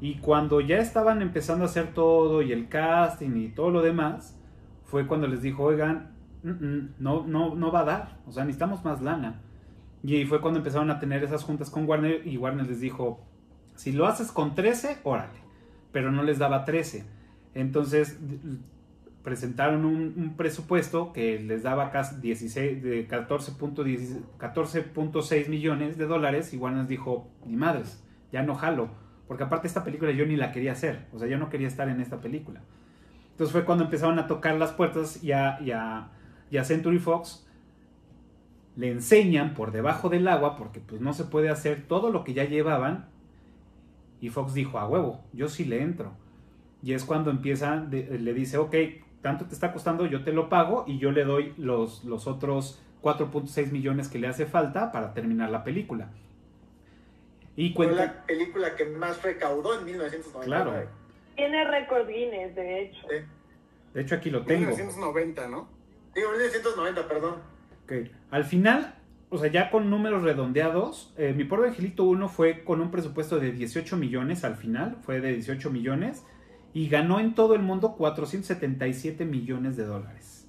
Y 0.00 0.16
cuando 0.16 0.60
ya 0.60 0.78
estaban 0.78 1.22
empezando 1.22 1.64
a 1.64 1.68
hacer 1.68 1.94
todo 1.94 2.42
y 2.42 2.52
el 2.52 2.68
casting 2.68 3.36
y 3.36 3.48
todo 3.48 3.70
lo 3.70 3.82
demás, 3.82 4.38
fue 4.84 5.06
cuando 5.06 5.26
les 5.26 5.42
dijo, 5.42 5.62
oigan, 5.62 6.12
mm, 6.42 6.50
mm, 6.50 6.94
no, 6.98 7.26
no, 7.26 7.54
no 7.54 7.72
va 7.72 7.80
a 7.80 7.84
dar, 7.84 8.18
o 8.26 8.32
sea, 8.32 8.44
necesitamos 8.44 8.84
más 8.84 9.02
lana. 9.02 9.40
Y 10.02 10.16
ahí 10.16 10.26
fue 10.26 10.40
cuando 10.40 10.58
empezaron 10.58 10.90
a 10.90 10.98
tener 10.98 11.24
esas 11.24 11.42
juntas 11.44 11.70
con 11.70 11.88
Warner 11.88 12.26
y 12.26 12.36
Warner 12.36 12.66
les 12.66 12.80
dijo, 12.80 13.20
si 13.74 13.92
lo 13.92 14.06
haces 14.06 14.30
con 14.30 14.54
13, 14.54 14.98
órale, 15.04 15.38
pero 15.92 16.12
no 16.12 16.22
les 16.22 16.38
daba 16.38 16.64
13. 16.64 17.06
Entonces 17.54 18.18
presentaron 19.24 19.86
un, 19.86 20.34
presupuesto 20.36 21.12
que 21.12 21.40
les 21.40 21.62
daba 21.62 21.90
casi 21.90 22.20
16, 22.20 22.82
de 22.82 23.08
14.6 23.08 24.20
14.6 24.38 25.48
millones 25.48 25.96
de 25.96 26.04
dólares 26.04 26.52
y 26.52 26.58
Warner 26.58 26.86
dijo, 26.86 27.26
ni 27.46 27.56
madres, 27.56 28.04
ya 28.30 28.42
no 28.42 28.54
jalo, 28.54 28.90
porque 29.26 29.42
aparte 29.42 29.66
esta 29.66 29.82
película 29.82 30.12
yo 30.12 30.26
ni 30.26 30.36
la 30.36 30.52
quería 30.52 30.72
hacer, 30.72 31.06
o 31.12 31.18
sea, 31.18 31.26
yo 31.26 31.38
no 31.38 31.48
quería 31.48 31.66
estar 31.66 31.88
en 31.88 32.00
esta 32.00 32.20
película. 32.20 32.60
Entonces 33.30 33.50
fue 33.50 33.64
cuando 33.64 33.84
empezaron 33.84 34.18
a 34.18 34.26
tocar 34.26 34.56
las 34.56 34.72
puertas 34.72 35.24
y 35.24 35.32
a, 35.32 35.58
y 36.50 36.58
Century 36.62 36.98
Fox 36.98 37.48
le 38.76 38.90
enseñan 38.90 39.54
por 39.54 39.72
debajo 39.72 40.10
del 40.10 40.28
agua, 40.28 40.56
porque 40.56 40.80
pues 40.80 41.00
no 41.00 41.14
se 41.14 41.24
puede 41.24 41.48
hacer 41.48 41.86
todo 41.88 42.10
lo 42.10 42.24
que 42.24 42.34
ya 42.34 42.44
llevaban. 42.44 43.06
Y 44.20 44.28
Fox 44.28 44.54
dijo, 44.54 44.78
a 44.78 44.86
huevo, 44.86 45.24
yo 45.32 45.48
sí 45.48 45.64
le 45.64 45.82
entro. 45.82 46.12
Y 46.82 46.92
es 46.92 47.04
cuando 47.04 47.30
empieza, 47.30 47.76
le 47.76 48.34
dice, 48.34 48.58
ok, 48.58 48.74
tanto 49.24 49.46
te 49.46 49.54
está 49.54 49.72
costando, 49.72 50.04
yo 50.04 50.22
te 50.22 50.32
lo 50.32 50.50
pago 50.50 50.84
y 50.86 50.98
yo 50.98 51.10
le 51.10 51.24
doy 51.24 51.54
los, 51.56 52.04
los 52.04 52.26
otros 52.26 52.78
4.6 53.02 53.72
millones 53.72 54.08
que 54.08 54.18
le 54.18 54.28
hace 54.28 54.44
falta 54.44 54.92
para 54.92 55.14
terminar 55.14 55.48
la 55.48 55.64
película. 55.64 56.10
Y 57.56 57.72
Fue 57.72 57.86
cuenta... 57.86 58.04
la 58.04 58.26
película 58.26 58.76
que 58.76 58.84
más 58.84 59.22
recaudó 59.22 59.78
en 59.78 59.86
1999. 59.86 60.44
Claro. 60.44 60.90
Tiene 61.36 61.64
récord 61.64 62.06
Guinness, 62.06 62.54
de 62.54 62.82
hecho. 62.82 63.00
Sí. 63.08 63.16
De 63.94 64.02
hecho 64.02 64.14
aquí 64.14 64.28
lo 64.28 64.44
tengo. 64.44 64.66
1990, 64.66 65.48
¿no? 65.48 65.68
Digo, 66.14 66.30
1990, 66.32 67.08
perdón. 67.08 67.36
Ok. 67.84 67.92
Al 68.30 68.44
final, 68.44 68.94
o 69.30 69.38
sea, 69.38 69.50
ya 69.50 69.70
con 69.70 69.88
números 69.88 70.22
redondeados, 70.22 71.14
eh, 71.16 71.32
mi 71.34 71.44
pobre 71.44 71.68
Angelito 71.68 72.04
1 72.04 72.28
fue 72.28 72.62
con 72.62 72.82
un 72.82 72.90
presupuesto 72.90 73.40
de 73.40 73.52
18 73.52 73.96
millones 73.96 74.44
al 74.44 74.56
final, 74.56 74.98
fue 75.00 75.22
de 75.22 75.32
18 75.32 75.70
millones, 75.70 76.26
y 76.74 76.88
ganó 76.88 77.20
en 77.20 77.34
todo 77.34 77.54
el 77.54 77.62
mundo 77.62 77.94
477 77.96 79.24
millones 79.24 79.76
de 79.76 79.84
dólares. 79.84 80.46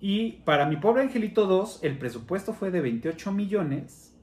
Y 0.00 0.32
para 0.44 0.66
mi 0.66 0.76
pobre 0.76 1.02
Angelito 1.02 1.46
2, 1.46 1.80
el 1.82 1.98
presupuesto 1.98 2.54
fue 2.54 2.70
de 2.70 2.80
28 2.80 3.32
millones 3.32 4.14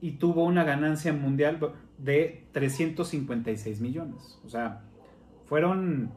y 0.00 0.12
tuvo 0.12 0.44
una 0.44 0.64
ganancia 0.64 1.12
mundial 1.12 1.74
de 1.98 2.46
356 2.52 3.80
millones. 3.80 4.40
O 4.44 4.48
sea, 4.48 4.80
fueron 5.44 6.10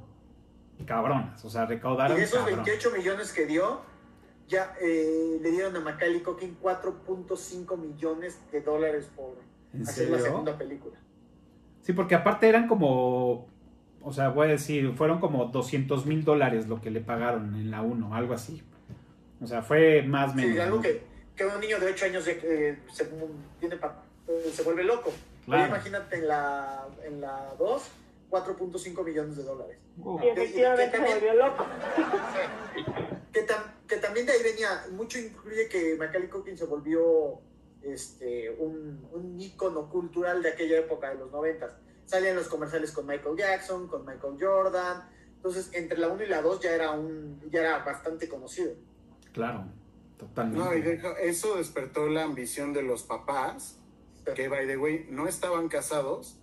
cabronas, 0.86 1.44
o 1.44 1.50
sea, 1.50 1.66
Y 1.66 1.68
recaudaron 1.68 2.16
de 2.16 2.24
esos 2.24 2.40
cabrón. 2.40 2.64
28 2.64 2.92
millones 2.98 3.34
que 3.34 3.46
dio, 3.46 3.82
ya 4.48 4.74
eh, 4.82 5.38
le 5.42 5.52
dieron 5.52 5.76
a 5.76 5.82
Macaulay 5.82 6.22
Culkin 6.22 6.58
4.5 6.62 7.78
millones 7.78 8.40
de 8.54 8.62
dólares 8.62 9.12
por 9.14 9.36
¿En 9.74 9.82
hacer 9.82 10.10
la 10.10 10.20
segunda 10.20 10.58
película. 10.58 10.98
Sí, 11.82 11.92
porque 11.94 12.16
aparte 12.16 12.48
eran 12.48 12.68
como, 12.68 13.48
o 14.06 14.14
sea, 14.14 14.30
voy 14.30 14.48
a 14.48 14.52
decir, 14.52 14.94
fueron 14.96 15.20
como 15.20 15.46
200 15.46 16.06
mil 16.06 16.24
dólares 16.24 16.68
lo 16.68 16.80
que 16.80 16.92
le 16.92 17.02
pagaron 17.02 17.56
en 17.56 17.72
la 17.72 17.82
1, 17.82 18.16
algo 18.16 18.34
así. 18.34 18.64
O 19.42 19.48
sea, 19.48 19.62
fue 19.62 20.04
más 20.04 20.32
o 20.32 20.36
menos. 20.36 20.54
Sí, 20.54 20.60
algo 20.60 20.76
¿no? 20.78 20.82
que, 20.82 21.02
que 21.36 21.46
un 21.46 21.60
niño 21.60 21.80
de 21.80 21.88
8 21.88 22.06
años 22.06 22.28
eh, 22.28 22.80
se, 22.94 23.10
tiene 23.60 23.76
pa- 23.78 24.04
eh, 24.28 24.50
se 24.54 24.64
vuelve 24.64 24.84
loco. 24.84 25.12
Claro. 25.46 25.68
Imagínate 25.68 26.16
en 26.18 26.28
la, 26.28 26.88
en 27.04 27.20
la 27.22 27.54
2, 27.60 27.84
4.5 28.30 29.04
millones 29.06 29.36
de 29.38 29.44
dólares. 29.44 29.78
Wow. 29.98 30.20
Y 30.24 30.28
efectivamente 30.30 30.98
se 30.98 31.14
volvió 31.16 31.34
loco. 31.34 31.66
Que, 33.32 33.46
tam- 33.46 33.74
que 33.86 33.98
también 33.98 34.26
de 34.26 34.32
ahí 34.32 34.42
venía, 34.44 34.70
mucho 34.94 35.20
incluye 35.20 35.68
que 35.68 35.98
Macaulay 36.00 36.30
Culkin 36.30 36.58
se 36.58 36.66
volvió 36.66 37.42
este, 37.82 38.50
un, 38.60 39.06
un 39.12 39.40
ícono 39.42 39.90
cultural 39.90 40.42
de 40.42 40.50
aquella 40.52 40.80
época, 40.80 41.10
de 41.10 41.16
los 41.20 41.30
90. 42.06 42.10
Salían 42.18 42.36
los 42.36 42.48
comerciales 42.48 42.92
con 42.92 43.06
Michael 43.08 43.36
Jackson, 43.38 43.88
con 43.88 44.06
Michael 44.06 44.38
Jordan. 44.40 45.04
Entonces, 45.38 45.70
entre 45.74 45.98
la 45.98 46.08
1 46.08 46.24
y 46.24 46.28
la 46.28 46.42
2 46.42 46.60
ya 46.62 46.72
era, 46.72 46.92
un, 46.92 47.40
ya 47.52 47.62
era 47.62 47.80
bastante 47.84 48.28
conocido. 48.28 48.72
Claro, 49.32 49.66
totalmente. 50.18 50.60
No, 50.60 50.74
y 50.76 50.82
deja- 50.82 51.20
eso 51.20 51.58
despertó 51.58 52.08
la 52.08 52.24
ambición 52.24 52.74
de 52.74 52.82
los 52.82 53.04
papás, 53.04 53.80
que 54.36 54.48
by 54.48 54.66
the 54.66 54.78
way 54.78 55.06
no 55.10 55.28
estaban 55.28 55.68
casados, 55.68 56.40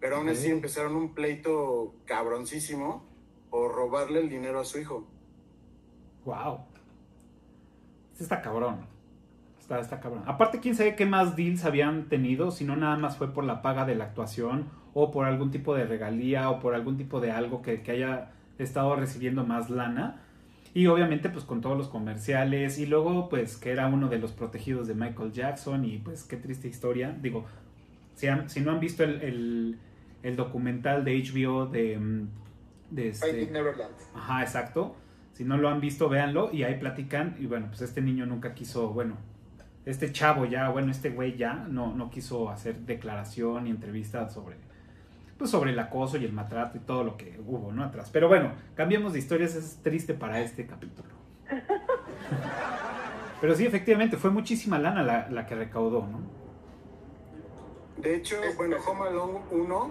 pero 0.00 0.16
aún 0.16 0.28
así 0.28 0.50
empezaron 0.50 0.96
un 0.96 1.14
pleito 1.14 1.94
cabroncísimo 2.04 3.06
por 3.48 3.72
robarle 3.74 4.20
el 4.20 4.28
dinero 4.28 4.60
a 4.60 4.64
su 4.64 4.78
hijo. 4.80 5.06
Wow. 6.24 6.66
Este 8.12 8.24
está 8.24 8.42
cabrón. 8.42 8.86
Está, 9.60 9.78
está 9.80 10.00
cabrón. 10.00 10.24
Aparte, 10.26 10.60
quién 10.60 10.74
sabe 10.74 10.96
qué 10.96 11.06
más 11.06 11.36
deals 11.36 11.64
habían 11.64 12.08
tenido, 12.08 12.50
si 12.50 12.64
no 12.64 12.76
nada 12.76 12.96
más 12.96 13.16
fue 13.16 13.32
por 13.32 13.44
la 13.44 13.62
paga 13.62 13.84
de 13.86 13.94
la 13.94 14.04
actuación 14.04 14.68
o 14.94 15.10
por 15.10 15.26
algún 15.26 15.50
tipo 15.50 15.74
de 15.74 15.84
regalía 15.86 16.50
o 16.50 16.60
por 16.60 16.74
algún 16.74 16.96
tipo 16.96 17.20
de 17.20 17.30
algo 17.32 17.62
que, 17.62 17.82
que 17.82 17.92
haya 17.92 18.30
estado 18.58 18.94
recibiendo 18.96 19.44
más 19.44 19.70
lana. 19.70 20.20
Y 20.74 20.86
obviamente 20.86 21.28
pues 21.28 21.44
con 21.44 21.60
todos 21.60 21.76
los 21.76 21.88
comerciales 21.88 22.78
y 22.78 22.86
luego 22.86 23.28
pues 23.28 23.56
que 23.58 23.70
era 23.70 23.86
uno 23.88 24.08
de 24.08 24.18
los 24.18 24.32
protegidos 24.32 24.86
de 24.88 24.94
Michael 24.94 25.32
Jackson 25.32 25.84
y 25.84 25.98
pues 25.98 26.24
qué 26.24 26.36
triste 26.36 26.68
historia. 26.68 27.14
Digo, 27.20 27.44
si, 28.14 28.26
han- 28.28 28.48
si 28.48 28.60
no 28.60 28.72
han 28.72 28.80
visto 28.80 29.04
el, 29.04 29.20
el- 29.22 29.78
el 30.22 30.36
documental 30.36 31.04
de 31.04 31.18
HBO 31.22 31.66
de... 31.66 31.98
mm, 31.98 32.28
de 32.90 33.08
este- 33.08 33.50
Neverland. 33.50 33.94
Ajá, 34.14 34.42
exacto. 34.42 34.94
Si 35.32 35.44
no 35.44 35.56
lo 35.56 35.68
han 35.70 35.80
visto, 35.80 36.08
véanlo 36.08 36.50
y 36.52 36.62
ahí 36.62 36.78
platican. 36.78 37.36
Y 37.40 37.46
bueno, 37.46 37.66
pues 37.68 37.80
este 37.82 38.00
niño 38.02 38.24
nunca 38.26 38.54
quiso, 38.54 38.90
bueno, 38.90 39.16
este 39.84 40.12
chavo 40.12 40.44
ya, 40.44 40.68
bueno, 40.68 40.90
este 40.90 41.10
güey 41.10 41.36
ya 41.36 41.54
no, 41.68 41.94
no 41.94 42.08
quiso 42.10 42.50
hacer 42.50 42.76
declaración 42.80 43.66
y 43.66 43.70
entrevista 43.70 44.28
sobre, 44.28 44.56
pues 45.38 45.50
sobre 45.50 45.72
el 45.72 45.78
acoso 45.78 46.16
y 46.16 46.24
el 46.24 46.32
maltrato 46.32 46.78
y 46.78 46.80
todo 46.80 47.04
lo 47.04 47.16
que 47.16 47.40
hubo, 47.46 47.72
¿no? 47.72 47.84
Atrás. 47.84 48.10
Pero 48.12 48.28
bueno, 48.28 48.52
cambiemos 48.74 49.12
de 49.12 49.18
historias, 49.18 49.54
es 49.54 49.78
triste 49.82 50.14
para 50.14 50.40
este 50.40 50.66
capítulo. 50.66 51.10
Pero 53.40 53.54
sí, 53.56 53.66
efectivamente, 53.66 54.16
fue 54.16 54.30
muchísima 54.30 54.78
lana 54.78 55.02
la, 55.02 55.28
la 55.28 55.46
que 55.46 55.54
recaudó, 55.56 56.06
¿no? 56.06 56.20
De 57.96 58.14
hecho, 58.14 58.36
bueno, 58.56 58.76
Home 58.86 59.08
Alone 59.08 59.40
1 59.50 59.90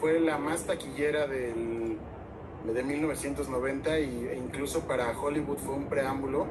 fue 0.00 0.20
la 0.20 0.38
más 0.38 0.64
taquillera 0.66 1.26
del, 1.26 1.96
de 2.72 2.82
1990 2.82 3.98
y, 4.00 4.26
e 4.26 4.36
incluso 4.36 4.86
para 4.86 5.18
Hollywood 5.18 5.58
fue 5.58 5.74
un 5.74 5.86
preámbulo 5.86 6.46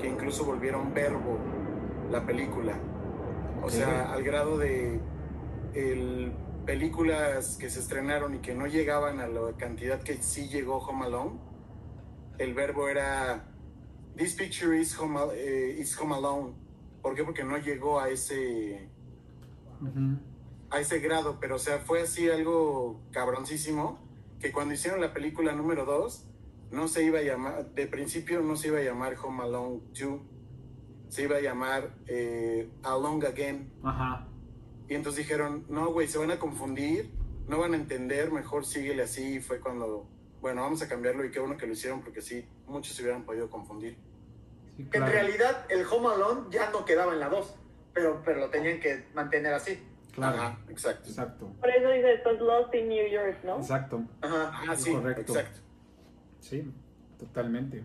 que 0.00 0.08
incluso 0.08 0.44
volvieron 0.44 0.92
verbo 0.94 1.38
la 2.10 2.24
película. 2.24 2.74
O 3.62 3.70
sea, 3.70 4.12
al 4.12 4.22
grado 4.22 4.58
de 4.58 5.00
el, 5.74 6.32
películas 6.66 7.56
que 7.58 7.70
se 7.70 7.80
estrenaron 7.80 8.34
y 8.34 8.38
que 8.40 8.54
no 8.54 8.66
llegaban 8.66 9.20
a 9.20 9.28
la 9.28 9.56
cantidad 9.56 10.02
que 10.02 10.20
sí 10.22 10.48
llegó 10.48 10.78
Home 10.78 11.06
Alone, 11.06 11.38
el 12.38 12.52
verbo 12.54 12.88
era 12.88 13.44
This 14.16 14.34
picture 14.34 14.78
is 14.78 14.98
Home, 14.98 15.18
Al- 15.18 15.30
eh, 15.34 15.76
is 15.78 15.98
home 15.98 16.14
Alone. 16.14 16.54
¿Por 17.02 17.14
qué? 17.14 17.22
Porque 17.24 17.44
no 17.44 17.56
llegó 17.58 18.00
a 18.00 18.08
ese 18.10 18.90
Ujú. 19.80 20.18
a 20.70 20.80
ese 20.80 20.98
grado, 20.98 21.38
pero 21.40 21.56
o 21.56 21.58
sea, 21.58 21.78
fue 21.78 22.02
así 22.02 22.28
algo 22.28 23.00
cabroncísimo, 23.12 23.98
que 24.40 24.50
cuando 24.52 24.74
hicieron 24.74 25.00
la 25.00 25.12
película 25.14 25.52
número 25.52 25.84
2, 25.84 26.26
no 26.72 26.88
se 26.88 27.04
iba 27.04 27.20
a 27.20 27.22
llamar, 27.22 27.70
de 27.74 27.86
principio 27.86 28.40
no 28.42 28.56
se 28.56 28.68
iba 28.68 28.78
a 28.78 28.82
llamar 28.82 29.14
Home 29.22 29.44
Alone 29.44 29.80
2, 29.98 30.20
se 31.10 31.22
iba 31.22 31.36
a 31.36 31.40
llamar 31.40 31.94
eh, 32.08 32.68
Alone 32.82 33.24
Again. 33.26 33.72
Ajá. 33.84 34.26
Y 34.88 34.94
entonces 34.94 35.24
dijeron, 35.24 35.64
no, 35.68 35.92
güey, 35.92 36.06
se 36.08 36.18
van 36.18 36.30
a 36.30 36.38
confundir, 36.38 37.10
no 37.48 37.58
van 37.58 37.74
a 37.74 37.76
entender, 37.76 38.30
mejor 38.30 38.64
síguele 38.64 39.02
así. 39.02 39.36
Y 39.36 39.40
fue 39.40 39.60
cuando, 39.60 40.08
bueno, 40.40 40.62
vamos 40.62 40.82
a 40.82 40.88
cambiarlo 40.88 41.24
y 41.24 41.30
qué 41.30 41.40
bueno 41.40 41.56
que 41.56 41.66
lo 41.66 41.72
hicieron 41.72 42.00
porque 42.02 42.22
sí, 42.22 42.46
muchos 42.66 42.94
se 42.94 43.02
hubieran 43.02 43.24
podido 43.24 43.50
confundir. 43.50 43.96
Sí, 44.76 44.88
En 44.92 45.06
realidad, 45.06 45.66
el 45.68 45.84
Home 45.86 46.08
Alone 46.08 46.48
ya 46.50 46.70
no 46.70 46.84
quedaba 46.84 47.12
en 47.12 47.20
la 47.20 47.28
2, 47.28 47.54
pero, 47.94 48.22
pero 48.24 48.40
lo 48.40 48.50
tenían 48.50 48.78
que 48.78 49.06
mantener 49.14 49.54
así. 49.54 49.82
Claro. 50.12 50.36
Ajá, 50.36 50.58
exacto. 50.68 51.08
Exacto. 51.08 51.52
Por 51.60 51.68
eso 51.68 51.90
dice, 51.90 52.14
estás 52.14 52.40
lost 52.40 52.74
in 52.74 52.88
New 52.88 53.08
York, 53.10 53.38
¿no? 53.44 53.56
Exacto. 53.56 54.02
Ajá. 54.22 54.62
Ah, 54.68 54.76
sí, 54.76 54.92
correcto. 54.92 55.20
exacto. 55.20 55.60
Sí, 56.40 56.72
totalmente. 57.18 57.82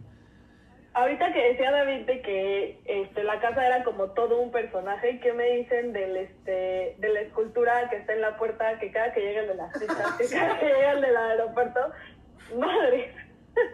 Ahorita 0.94 1.32
que 1.32 1.52
decía 1.52 1.72
David 1.72 2.06
de 2.06 2.22
que 2.22 2.82
este, 2.86 3.24
la 3.24 3.40
casa 3.40 3.66
era 3.66 3.84
como 3.86 4.08
todo 4.12 4.42
un 4.42 4.52
personaje, 4.52 5.22
¿qué 5.22 5.32
me 5.32 5.46
dicen 5.52 5.94
del 5.94 6.18
este 6.18 6.96
de 7.00 7.10
la 7.10 7.22
escultura 7.22 7.90
que 7.90 7.96
está 7.96 8.12
en 8.14 8.20
la 8.22 8.36
puerta, 8.36 8.78
que 8.78 8.92
cada 8.92 9.14
que 9.14 9.22
llega 9.22 9.42
el 9.42 9.48
de 9.48 9.56
las 9.56 9.72
pistas, 9.80 10.14
que 10.18 10.28
cada 10.38 10.60
que 10.60 10.66
llega 10.66 10.92
el 10.92 11.02
del 11.02 11.16
aeropuerto, 11.16 11.80
madre, 12.58 13.14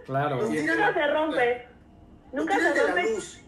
Claro. 0.05 0.37
Y- 0.53 0.61
nunca 0.65 0.93
se 0.93 1.07
rompe, 1.07 1.67
No 2.33 2.41
nunca 2.41 2.55
se 2.59 2.61
la 2.75 2.83
rompe. 2.87 3.01
luz. 3.03 3.43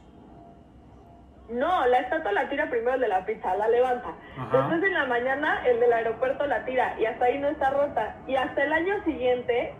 No, 1.49 1.85
la 1.87 1.99
estatua 1.99 2.31
la 2.31 2.47
tira 2.49 2.69
primero 2.69 2.93
el 2.93 3.01
de 3.01 3.07
la 3.07 3.25
pizza, 3.25 3.55
la 3.55 3.67
levanta. 3.67 4.09
Ajá. 4.37 4.57
Después 4.57 4.83
en 4.83 4.93
la 4.93 5.05
mañana 5.05 5.63
el 5.65 5.79
del 5.79 5.93
aeropuerto 5.93 6.45
la 6.45 6.63
tira 6.65 6.95
y 6.99 7.05
hasta 7.05 7.25
ahí 7.25 7.39
no 7.39 7.49
está 7.49 7.71
rota. 7.71 8.17
Y 8.27 8.35
hasta 8.35 8.63
el 8.63 8.71
año 8.73 9.03
siguiente, 9.03 9.73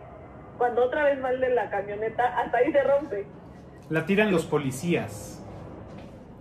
cuando 0.58 0.84
otra 0.84 1.04
vez 1.04 1.22
va 1.24 1.30
el 1.30 1.40
de 1.40 1.50
la 1.50 1.70
camioneta, 1.70 2.24
hasta 2.40 2.58
ahí 2.58 2.72
se 2.72 2.82
rompe. 2.82 3.24
La 3.90 4.06
tiran 4.06 4.30
los 4.30 4.46
policías. 4.46 5.42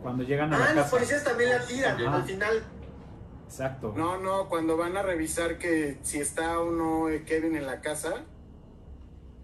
Cuando 0.02 0.24
llegan 0.24 0.54
a 0.54 0.58
la 0.58 0.66
Ah, 0.66 0.68
los 0.74 0.84
casa. 0.84 0.90
policías 0.96 1.24
también 1.24 1.50
la 1.50 1.60
tiran 1.66 2.02
Ajá. 2.08 2.16
al 2.18 2.24
final. 2.24 2.64
Exacto. 3.46 3.94
No, 3.98 4.18
no, 4.18 4.48
cuando 4.48 4.78
van 4.78 4.96
a 4.96 5.02
revisar 5.02 5.58
que 5.58 5.98
si 6.04 6.20
está 6.20 6.60
o 6.60 6.72
no 6.72 7.10
eh, 7.10 7.24
Kevin 7.26 7.56
en 7.56 7.66
la 7.66 7.82
casa, 7.82 8.24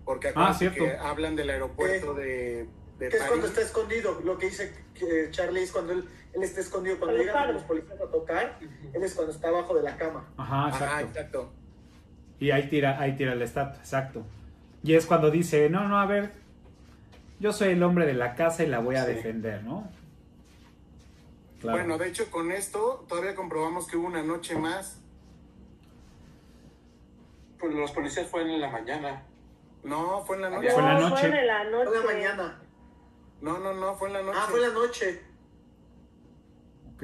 porque 0.05 0.31
Ah, 0.35 0.55
que 0.59 0.95
hablan 0.97 1.35
del 1.35 1.49
aeropuerto 1.49 2.13
de, 2.13 2.67
de 2.99 3.09
Que 3.09 3.17
es 3.17 3.23
cuando 3.23 3.47
está 3.47 3.61
escondido. 3.61 4.21
Lo 4.23 4.37
que 4.37 4.45
dice 4.49 4.71
Charlie 5.31 5.63
es 5.63 5.71
cuando 5.71 5.93
él, 5.93 6.05
él 6.33 6.43
está 6.43 6.61
escondido. 6.61 6.99
Cuando 6.99 7.17
llegan 7.17 7.53
los 7.53 7.63
policías 7.63 7.99
a 7.99 8.05
tocar, 8.11 8.59
él 8.93 9.03
es 9.03 9.13
cuando 9.15 9.33
está 9.33 9.47
abajo 9.49 9.73
de 9.75 9.81
la 9.83 9.97
cama. 9.97 10.29
Ajá, 10.37 10.67
Ajá, 10.67 10.77
exacto. 11.01 11.07
exacto. 11.07 11.53
Y 12.39 12.51
ahí 12.51 12.69
tira, 12.69 12.99
ahí 13.01 13.15
tira 13.15 13.33
la 13.33 13.43
estatua, 13.45 13.79
exacto. 13.79 14.23
Y 14.83 14.93
es 14.93 15.05
cuando 15.07 15.31
dice, 15.31 15.69
no, 15.71 15.87
no, 15.87 15.99
a 15.99 16.05
ver, 16.05 16.31
yo 17.39 17.51
soy 17.53 17.69
el 17.69 17.83
hombre 17.83 18.05
de 18.05 18.13
la 18.13 18.35
casa 18.35 18.63
y 18.63 18.67
la 18.67 18.79
voy 18.79 18.95
a 18.95 19.05
Sí. 19.05 19.13
defender, 19.13 19.63
¿no? 19.63 19.89
Claro. 21.61 21.77
Bueno, 21.79 21.97
de 21.97 22.07
hecho, 22.09 22.29
con 22.31 22.51
esto 22.51 23.05
todavía 23.07 23.35
comprobamos 23.35 23.87
que 23.87 23.97
hubo 23.97 24.07
una 24.07 24.23
noche 24.23 24.55
más. 24.55 25.01
Pues 27.59 27.73
los 27.73 27.91
policías 27.91 28.27
fueron 28.27 28.51
en 28.51 28.61
la 28.61 28.69
mañana. 28.69 29.23
No, 29.83 30.23
fue 30.25 30.35
en 30.35 30.41
la 30.43 30.49
noche. 30.49 30.67
Ya. 30.67 30.73
Fue 30.73 30.81
en 30.81 30.87
la 30.87 30.99
No, 30.99 31.09
noche. 31.09 31.25
en 31.27 31.47
la 31.47 31.63
noche. 31.65 31.85
Fue 31.89 31.99
la 31.99 32.05
mañana. 32.05 32.61
No, 33.41 33.59
no, 33.59 33.73
no, 33.73 33.95
fue 33.95 34.07
en 34.09 34.13
la 34.15 34.21
noche. 34.23 34.37
Ah, 34.41 34.47
fue 34.49 34.59
la 34.61 34.69
noche. 34.69 35.21
Ok. 36.93 36.99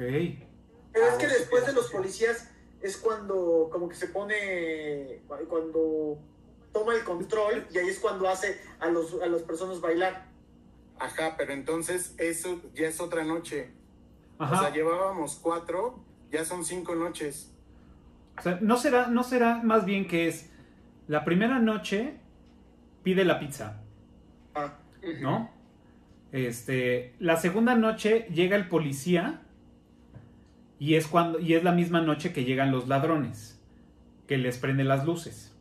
Pero 0.92 1.06
es 1.06 1.14
Ah, 1.14 1.18
que 1.18 1.26
después 1.28 1.66
de 1.66 1.72
los 1.72 1.90
policías 1.90 2.50
es 2.80 2.96
cuando 2.98 3.68
como 3.72 3.88
que 3.88 3.94
se 3.94 4.08
pone 4.08 5.22
cuando 5.48 6.18
toma 6.72 6.94
el 6.94 7.04
control 7.04 7.66
y 7.72 7.78
ahí 7.78 7.88
es 7.88 7.98
cuando 7.98 8.28
hace 8.28 8.60
a 8.80 8.88
los 8.88 9.20
a 9.22 9.26
las 9.26 9.42
personas 9.42 9.80
bailar. 9.80 10.26
Ajá, 10.98 11.34
pero 11.36 11.52
entonces 11.52 12.14
eso 12.18 12.60
ya 12.74 12.88
es 12.88 13.00
otra 13.00 13.24
noche. 13.24 13.70
Ajá. 14.38 14.56
O 14.56 14.60
sea, 14.60 14.72
llevábamos 14.72 15.38
cuatro, 15.42 16.04
ya 16.30 16.44
son 16.44 16.64
cinco 16.64 16.94
noches. 16.94 17.52
O 18.38 18.42
sea, 18.42 18.58
¿no 18.60 18.76
será, 18.76 19.08
¿no 19.08 19.22
será 19.22 19.62
más 19.62 19.84
bien 19.84 20.08
que 20.08 20.28
es 20.28 20.50
la 21.06 21.24
primera 21.24 21.58
noche 21.58 22.18
pide 23.02 23.24
la 23.24 23.38
pizza, 23.38 23.80
Ah, 24.54 24.78
¿no? 25.20 25.50
Este, 26.30 27.14
la 27.18 27.36
segunda 27.36 27.74
noche 27.74 28.26
llega 28.32 28.56
el 28.56 28.68
policía 28.68 29.42
y 30.78 30.94
es 30.94 31.06
cuando 31.06 31.38
y 31.38 31.54
es 31.54 31.64
la 31.64 31.72
misma 31.72 32.00
noche 32.00 32.32
que 32.32 32.44
llegan 32.44 32.70
los 32.70 32.88
ladrones 32.88 33.60
que 34.26 34.38
les 34.38 34.58
prende 34.58 34.84
las 34.84 35.04
luces. 35.04 35.51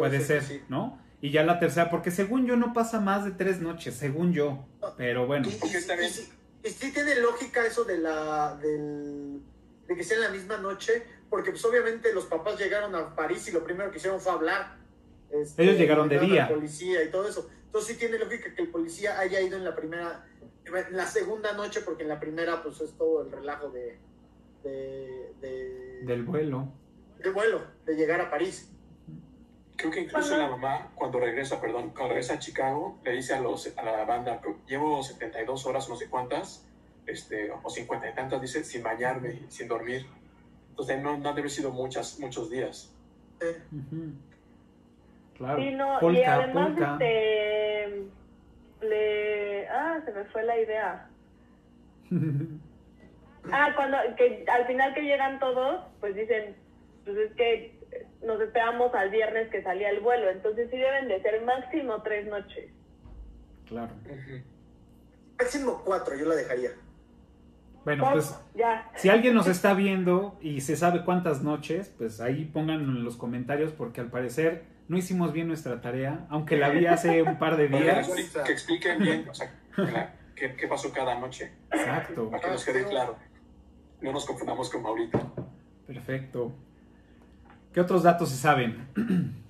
Puede 0.00 0.20
ser, 0.20 0.42
sí. 0.42 0.62
¿no? 0.68 1.00
Y 1.20 1.30
ya 1.30 1.42
la 1.42 1.58
tercera, 1.58 1.88
porque 1.90 2.10
según 2.10 2.46
yo 2.46 2.56
no 2.56 2.72
pasa 2.72 3.00
más 3.00 3.24
de 3.24 3.30
tres 3.32 3.60
noches, 3.60 3.94
según 3.94 4.32
yo. 4.32 4.66
Pero 4.96 5.26
bueno, 5.26 5.48
Y, 5.48 5.52
y- 5.52 5.54
y 5.54 6.08
sí- 6.10 6.32
y 6.62 6.68
sí 6.68 6.92
tiene 6.92 7.14
lógica 7.20 7.64
eso 7.64 7.84
de 7.84 7.98
la 7.98 8.56
del 8.56 9.40
de 9.88 9.94
que 9.96 10.02
sea 10.04 10.16
en 10.16 10.24
la 10.24 10.30
misma 10.30 10.56
noche, 10.58 11.04
porque 11.30 11.50
pues 11.52 11.64
obviamente 11.64 12.12
los 12.12 12.26
papás 12.26 12.58
llegaron 12.58 12.94
a 12.96 13.14
París 13.14 13.46
y 13.48 13.52
lo 13.52 13.62
primero 13.64 13.90
que 13.90 13.98
hicieron 13.98 14.20
fue 14.20 14.32
hablar. 14.32 14.76
Este, 15.30 15.62
Ellos 15.62 15.78
llegaron 15.78 16.08
de 16.08 16.18
día. 16.20 16.48
policía 16.48 17.02
y 17.04 17.10
todo 17.10 17.28
eso. 17.28 17.48
Entonces 17.66 17.92
sí 17.94 17.98
tiene 17.98 18.18
lógica 18.18 18.52
que 18.54 18.62
el 18.62 18.68
policía 18.68 19.18
haya 19.18 19.40
ido 19.40 19.56
en 19.56 19.64
la 19.64 19.74
primera, 19.76 20.26
en 20.64 20.96
la 20.96 21.06
segunda 21.06 21.52
noche, 21.52 21.80
porque 21.82 22.02
en 22.02 22.08
la 22.08 22.18
primera 22.20 22.62
pues 22.62 22.80
es 22.80 22.92
todo 22.98 23.22
el 23.22 23.30
relajo 23.30 23.70
de, 23.70 23.98
de, 24.64 25.32
de- 25.40 26.00
del 26.04 26.22
vuelo. 26.24 26.68
del 27.18 27.32
vuelo, 27.32 27.62
de 27.84 27.94
llegar 27.94 28.20
a 28.20 28.28
París. 28.30 28.72
Creo 29.76 29.90
que 29.90 30.00
incluso 30.00 30.34
Ajá. 30.34 30.44
la 30.44 30.50
mamá, 30.50 30.90
cuando 30.94 31.20
regresa, 31.20 31.60
perdón, 31.60 31.90
cuando 31.90 32.08
regresa 32.08 32.34
a 32.34 32.38
Chicago, 32.38 32.98
le 33.04 33.12
dice 33.12 33.34
a, 33.34 33.40
los, 33.40 33.76
a 33.76 33.82
la 33.82 34.04
banda, 34.04 34.40
llevo 34.66 35.02
72 35.02 35.66
horas, 35.66 35.88
no 35.88 35.96
sé 35.96 36.08
cuántas, 36.08 36.66
este, 37.06 37.50
o 37.50 37.68
50 37.68 38.08
y 38.08 38.14
tantas, 38.14 38.40
dice, 38.40 38.64
sin 38.64 38.82
bañarme, 38.82 39.42
sin 39.48 39.68
dormir. 39.68 40.06
Entonces 40.70 41.02
no, 41.02 41.16
no 41.18 41.28
han 41.28 41.34
de 41.34 41.40
haber 41.40 41.50
sido 41.50 41.70
muchas, 41.70 42.18
muchos 42.20 42.50
días. 42.50 42.94
Eh. 43.40 43.62
Claro. 45.36 45.62
Sí, 45.62 45.70
no, 45.72 46.12
y 46.12 46.22
además, 46.22 46.70
polka. 46.70 46.92
este, 46.92 48.06
le, 48.80 49.68
ah, 49.68 50.00
se 50.04 50.12
me 50.12 50.24
fue 50.26 50.44
la 50.44 50.58
idea. 50.58 51.10
Ah, 53.52 53.72
cuando, 53.76 53.96
que 54.16 54.44
al 54.52 54.66
final 54.66 54.92
que 54.92 55.02
llegan 55.02 55.38
todos, 55.38 55.84
pues 56.00 56.16
dicen, 56.16 56.56
pues 57.04 57.16
es 57.16 57.32
que 57.36 57.75
nos 58.24 58.40
esperamos 58.40 58.94
al 58.94 59.10
viernes 59.10 59.48
que 59.50 59.62
salía 59.62 59.90
el 59.90 60.00
vuelo, 60.00 60.30
entonces 60.30 60.68
sí 60.70 60.76
deben 60.76 61.08
de 61.08 61.20
ser 61.22 61.42
máximo 61.44 62.02
tres 62.02 62.26
noches. 62.26 62.70
claro. 63.68 63.92
máximo 65.38 65.82
cuatro, 65.84 66.16
yo 66.16 66.26
la 66.26 66.34
dejaría. 66.34 66.70
Bueno, 67.84 68.08
pues 68.12 68.36
ya. 68.56 68.90
si 68.96 69.08
alguien 69.10 69.34
nos 69.34 69.46
está 69.46 69.72
viendo 69.74 70.36
y 70.40 70.60
se 70.60 70.74
sabe 70.76 71.04
cuántas 71.04 71.42
noches, 71.42 71.88
pues 71.96 72.20
ahí 72.20 72.44
pónganlo 72.44 72.92
en 72.92 73.04
los 73.04 73.16
comentarios 73.16 73.72
porque 73.72 74.00
al 74.00 74.10
parecer 74.10 74.64
no 74.88 74.96
hicimos 74.98 75.32
bien 75.32 75.46
nuestra 75.46 75.80
tarea, 75.80 76.26
aunque 76.28 76.56
la 76.56 76.70
vi 76.70 76.86
hace 76.86 77.22
un 77.22 77.38
par 77.38 77.56
de 77.56 77.68
días. 77.78 78.08
que, 78.08 78.42
que 78.44 78.52
expliquen 78.52 78.98
bien, 78.98 79.28
o 79.28 79.34
sea, 79.34 79.52
la- 79.76 80.12
qué, 80.34 80.54
qué 80.56 80.66
pasó 80.66 80.92
cada 80.92 81.18
noche, 81.20 81.52
Exacto. 81.70 82.28
para 82.28 82.42
que 82.42 82.50
nos 82.50 82.64
quede 82.64 82.84
claro. 82.86 83.16
No 84.00 84.12
nos 84.12 84.26
confundamos 84.26 84.68
con 84.68 84.82
Maurito. 84.82 85.18
Perfecto. 85.86 86.52
¿Qué 87.76 87.82
otros 87.82 88.02
datos 88.04 88.30
se 88.30 88.38
saben? 88.38 88.88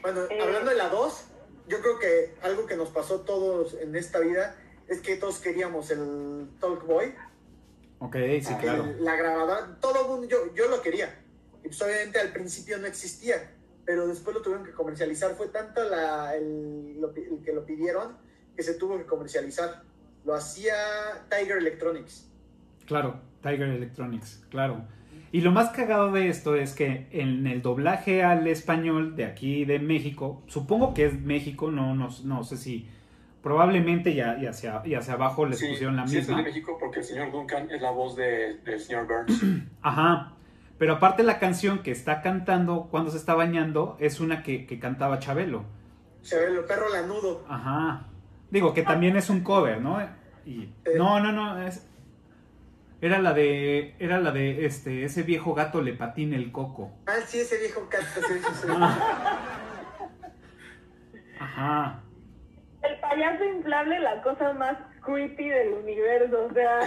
Bueno, 0.00 0.20
Eh. 0.30 0.38
hablando 0.40 0.70
de 0.70 0.76
la 0.78 0.88
2, 0.88 1.24
yo 1.68 1.80
creo 1.82 1.98
que 1.98 2.34
algo 2.42 2.64
que 2.64 2.74
nos 2.76 2.88
pasó 2.88 3.20
todos 3.20 3.74
en 3.74 3.94
esta 3.96 4.18
vida 4.20 4.56
es 4.88 5.00
que 5.02 5.16
todos 5.16 5.40
queríamos 5.40 5.90
el 5.90 6.48
Talk 6.58 6.86
Boy, 6.86 7.12
Ok, 7.98 8.14
sí, 8.40 8.48
Ah, 8.54 8.58
claro. 8.62 8.86
la 9.00 9.16
grabadora, 9.16 9.76
todo 9.80 10.02
el 10.04 10.08
mundo, 10.08 10.26
yo, 10.26 10.54
yo 10.54 10.68
lo 10.68 10.80
quería. 10.80 11.14
Y 11.64 11.68
pues 11.68 11.82
obviamente 11.82 12.18
al 12.18 12.32
principio 12.32 12.78
no 12.78 12.86
existía, 12.86 13.52
pero 13.84 14.06
después 14.06 14.34
lo 14.34 14.40
tuvieron 14.42 14.64
que 14.64 14.72
comercializar. 14.72 15.34
Fue 15.34 15.48
tanto 15.48 15.82
la, 15.86 16.34
el, 16.34 16.98
lo 16.98 17.12
pi- 17.12 17.24
el 17.30 17.42
que 17.44 17.52
lo 17.52 17.66
pidieron 17.66 18.16
que 18.56 18.62
se 18.62 18.72
tuvo 18.74 18.96
que 18.96 19.04
comercializar. 19.04 19.82
Lo 20.24 20.34
hacía 20.34 20.74
Tiger 21.28 21.58
Electronics. 21.58 22.26
Claro, 22.86 23.20
Tiger 23.42 23.68
Electronics, 23.68 24.42
claro. 24.50 24.86
Y 25.36 25.42
lo 25.42 25.52
más 25.52 25.68
cagado 25.68 26.12
de 26.12 26.28
esto 26.28 26.54
es 26.54 26.72
que 26.72 27.08
en 27.10 27.46
el 27.46 27.60
doblaje 27.60 28.24
al 28.24 28.46
español 28.46 29.16
de 29.16 29.26
aquí 29.26 29.66
de 29.66 29.78
México, 29.78 30.42
supongo 30.46 30.94
que 30.94 31.04
es 31.04 31.20
México, 31.20 31.70
no, 31.70 31.94
no, 31.94 32.08
no 32.24 32.42
sé 32.42 32.56
si 32.56 32.88
probablemente 33.42 34.14
ya, 34.14 34.38
ya, 34.40 34.48
hacia, 34.48 34.80
y 34.86 34.94
hacia 34.94 35.12
abajo 35.12 35.44
les 35.44 35.58
Sí, 35.58 35.68
pusieron 35.68 35.94
la 35.96 36.06
sí 36.08 36.16
es 36.16 36.22
misma. 36.26 36.38
de 36.42 36.48
México 36.48 36.78
porque 36.80 37.00
el 37.00 37.04
señor 37.04 37.32
Duncan 37.32 37.70
es 37.70 37.82
la 37.82 37.90
voz 37.90 38.16
de- 38.16 38.54
del 38.64 38.80
señor 38.80 39.06
Burns. 39.06 39.42
Ajá. 39.82 40.32
Pero 40.78 40.94
aparte 40.94 41.22
la 41.22 41.38
canción 41.38 41.80
que 41.80 41.90
está 41.90 42.22
cantando 42.22 42.88
cuando 42.90 43.10
se 43.10 43.18
está 43.18 43.34
bañando 43.34 43.98
es 44.00 44.20
una 44.20 44.42
que, 44.42 44.64
que 44.64 44.78
cantaba 44.78 45.18
Chabelo. 45.18 45.64
El 46.32 46.64
perro 46.64 46.88
lanudo. 46.90 47.44
Ajá. 47.46 48.06
Digo 48.50 48.72
que 48.72 48.82
también 48.82 49.16
es 49.18 49.28
un 49.28 49.40
cover, 49.42 49.82
¿no? 49.82 49.98
Y, 50.46 50.70
no, 50.96 51.20
no, 51.20 51.30
no. 51.30 51.60
es- 51.60 51.86
era 53.00 53.18
la 53.20 53.32
de. 53.34 53.94
Era 53.98 54.18
la 54.20 54.30
de 54.32 54.66
este. 54.66 55.04
Ese 55.04 55.22
viejo 55.22 55.54
gato 55.54 55.82
le 55.82 55.92
patina 55.92 56.36
el 56.36 56.50
coco. 56.52 56.92
Ah, 57.06 57.16
sí, 57.26 57.40
ese 57.40 57.58
viejo 57.58 57.88
sí, 57.90 58.32
sí. 58.62 58.68
Ajá. 61.38 62.02
El 62.82 63.00
payaso 63.00 63.44
inflable, 63.44 63.98
la 64.00 64.22
cosa 64.22 64.52
más 64.52 64.78
creepy 65.04 65.48
del 65.48 65.72
universo, 65.74 66.46
o 66.46 66.52
sea, 66.52 66.80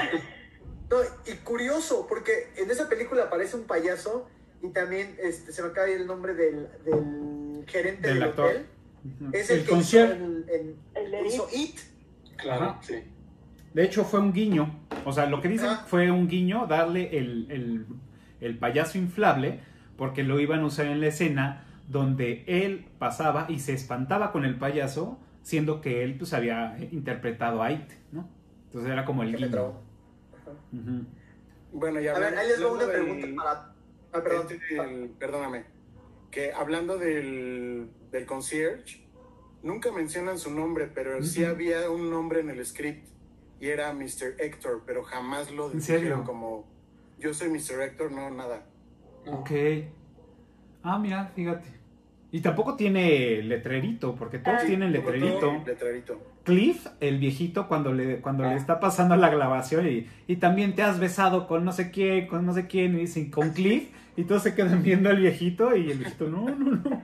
No, 0.90 0.98
y 1.28 1.36
curioso, 1.44 2.06
porque 2.08 2.52
en 2.58 2.70
esa 2.72 2.90
película 2.90 3.24
aparece 3.24 3.56
un 3.58 3.66
payaso 3.66 4.28
y 4.62 4.70
también 4.70 5.16
este, 5.22 5.52
se 5.52 5.62
me 5.62 5.70
acaba 5.70 5.88
de 5.88 5.94
ir 5.96 6.02
el 6.02 6.08
nombre 6.08 6.34
del, 6.34 6.68
del 6.84 7.64
gerente 7.68 8.08
Del 8.08 8.20
del, 8.20 8.30
actor. 8.30 8.46
hotel. 8.48 8.66
Es 9.34 9.50
el, 9.50 9.60
El 9.60 9.66
que 9.66 9.72
hizo, 9.72 9.76
concierto. 9.76 10.24
el, 10.26 10.76
el- 10.96 11.26
hizo 11.28 11.48
It. 11.54 11.80
Claro, 12.38 12.64
Ajá. 12.66 12.80
sí. 12.82 13.04
De 13.74 13.84
hecho, 13.84 14.04
fue 14.04 14.20
un 14.20 14.34
guiño. 14.34 14.80
O 15.06 15.12
sea, 15.14 15.26
lo 15.28 15.42
que 15.42 15.48
dicen 15.48 15.70
Ah. 15.70 15.84
fue 15.88 16.12
un 16.12 16.28
guiño 16.28 16.66
darle 16.68 17.18
el, 17.18 17.48
el- 17.52 17.86
el 18.42 18.58
payaso 18.58 18.98
inflable 18.98 19.60
porque 19.98 20.24
lo 20.24 20.40
iban 20.40 20.62
a 20.62 20.66
usar 20.66 20.88
en 20.88 21.02
la 21.02 21.08
escena 21.08 21.66
donde 21.88 22.44
él 22.48 22.86
pasaba 23.00 23.46
y 23.50 23.60
se 23.60 23.74
espantaba 23.74 24.32
con 24.32 24.46
el 24.46 24.56
payaso, 24.58 25.20
siendo 25.42 25.82
que 25.82 26.04
él 26.04 26.16
pues 26.18 26.34
había 26.34 26.78
interpretado 26.92 27.62
a 27.64 27.72
It, 27.72 27.90
¿no? 28.12 28.30
Entonces 28.66 28.92
era 28.92 29.06
como 29.06 29.24
el 29.24 29.36
guiño. 29.36 29.74
Ujú. 30.74 31.06
Bueno, 31.74 32.00
ya 32.00 32.16
A 32.16 32.20
ver, 32.20 32.38
ahí 32.38 32.48
les 32.48 32.62
va 32.64 32.72
una 32.72 32.84
hablando 32.84 32.94
pregunta 32.94 33.26
del- 33.28 33.36
para... 33.36 33.52
Ah, 34.14 34.24
perdón. 34.24 34.48
este 34.50 34.76
del- 34.76 35.10
perdóname. 35.10 35.64
Que 36.32 36.54
hablando 36.54 36.98
del, 36.98 37.90
del 38.12 38.26
concierge, 38.26 39.04
nunca 39.64 39.92
mencionan 39.92 40.38
su 40.38 40.52
nombre, 40.54 40.88
pero 40.94 41.22
sí 41.24 41.42
Ujú. 41.44 41.52
había 41.52 41.90
un 41.90 42.10
nombre 42.10 42.40
en 42.42 42.50
el 42.52 42.66
script. 42.66 43.08
Y 43.60 43.68
era 43.68 43.94
Mr. 43.94 44.36
Héctor, 44.40 44.84
pero 44.86 45.04
jamás 45.04 45.52
lo 45.52 45.72
¿En 45.72 45.82
serio? 45.82 46.02
dijeron 46.02 46.24
como 46.24 46.66
yo 47.20 47.34
soy 47.34 47.50
Mr. 47.50 47.82
Héctor, 47.82 48.12
no, 48.12 48.30
nada. 48.30 48.66
Ok. 49.28 49.52
Ah, 50.84 50.98
mira, 50.98 51.32
fíjate. 51.36 51.68
Y 52.32 52.42
tampoco 52.42 52.76
tiene 52.76 53.42
letrerito, 53.42 54.16
porque 54.16 54.38
todos 54.40 54.60
Ah, 54.62 54.66
tienen 54.66 54.94
todo 54.94 55.02
letrerito. 55.12 55.64
Letrerito. 55.66 56.22
Cliff, 56.44 56.88
el 57.00 57.18
viejito, 57.20 57.68
cuando 57.68 57.92
le, 57.94 58.22
cuando 58.22 58.44
le 58.44 58.52
Ah. 58.52 58.56
está 58.56 58.80
pasando 58.80 59.16
la 59.16 59.30
grabación 59.30 59.88
y, 59.88 60.08
y 60.28 60.38
también 60.38 60.74
te 60.76 60.84
has 60.84 61.00
besado 61.00 61.48
con 61.48 61.66
no 61.66 61.72
sé 61.74 61.92
quién, 61.92 62.28
con 62.28 62.46
no 62.46 62.54
sé 62.54 62.68
quién, 62.68 62.96
y 62.96 63.02
dicen 63.02 63.30
con 63.32 63.50
Cliff, 63.52 63.90
y 64.16 64.24
todos 64.24 64.44
se 64.44 64.56
quedan 64.56 64.82
viendo 64.84 65.10
al 65.10 65.18
viejito 65.18 65.76
y 65.76 65.92
el 65.92 65.98
viejito, 65.98 66.28
no, 66.30 66.46
no, 66.46 66.76
no. 66.76 67.02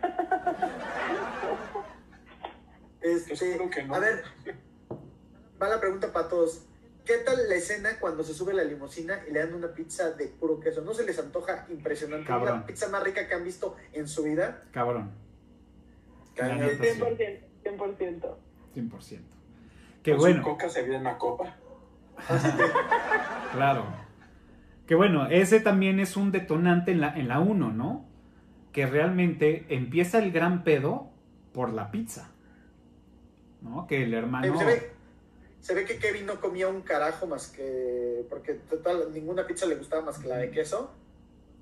Este, 3.01 3.33
que 3.69 3.83
no. 3.83 3.95
A 3.95 3.99
ver, 3.99 4.23
va 5.61 5.69
la 5.69 5.79
pregunta 5.79 6.11
para 6.11 6.27
todos. 6.27 6.65
¿Qué 7.05 7.17
tal 7.17 7.37
la 7.47 7.55
escena 7.55 7.99
cuando 7.99 8.23
se 8.23 8.33
sube 8.33 8.53
la 8.53 8.63
limusina 8.63 9.19
y 9.27 9.31
le 9.31 9.39
dan 9.39 9.53
una 9.53 9.67
pizza 9.67 10.11
de 10.11 10.27
puro 10.27 10.59
queso? 10.59 10.81
¿No 10.81 10.93
se 10.93 11.05
les 11.05 11.19
antoja 11.19 11.67
impresionante? 11.69 12.25
Cabrón. 12.25 12.61
La 12.61 12.65
pizza 12.65 12.89
más 12.89 13.03
rica 13.03 13.27
que 13.27 13.35
han 13.35 13.43
visto 13.43 13.75
en 13.93 14.07
su 14.07 14.23
vida. 14.23 14.63
Cabrón. 14.71 15.11
Cañón. 16.35 16.61
neta, 16.61 16.83
sí, 16.83 16.99
100%, 16.99 17.39
100%. 17.63 18.35
100%. 18.75 19.19
Qué 20.01 20.11
Con 20.11 20.19
bueno. 20.19 20.37
Su 20.37 20.43
coca 20.43 20.69
se 20.69 20.81
viene 20.81 20.99
una 20.99 21.17
copa. 21.17 21.55
Claro. 23.53 23.85
Que 24.85 24.95
bueno, 24.95 25.27
ese 25.27 25.61
también 25.61 25.99
es 26.01 26.17
un 26.17 26.31
detonante 26.31 26.91
en 26.91 26.99
la, 26.99 27.17
en 27.17 27.29
la 27.29 27.39
1, 27.39 27.71
¿no? 27.71 28.05
Que 28.73 28.85
realmente 28.85 29.65
empieza 29.69 30.19
el 30.19 30.33
gran 30.33 30.65
pedo 30.65 31.09
por 31.53 31.71
la 31.71 31.89
pizza. 31.89 32.31
¿No? 33.61 33.87
Que 33.87 34.03
el 34.03 34.13
hermano... 34.13 34.61
Eh, 34.61 34.94
Se, 35.65 35.73
ve, 35.73 35.83
que 35.83 35.97
Kevin 35.97 36.27
no 36.27 36.39
comía 36.39 36.67
un 36.67 36.81
carajo 36.81 37.25
más 37.25 37.47
que... 37.47 38.23
Porque 38.29 38.53
total, 38.53 39.11
ninguna 39.11 39.47
pizza 39.47 39.65
le 39.65 39.75
gustaba 39.75 40.03
más 40.03 40.19
que 40.19 40.27
la 40.27 40.37
de 40.37 40.51
queso. 40.51 40.93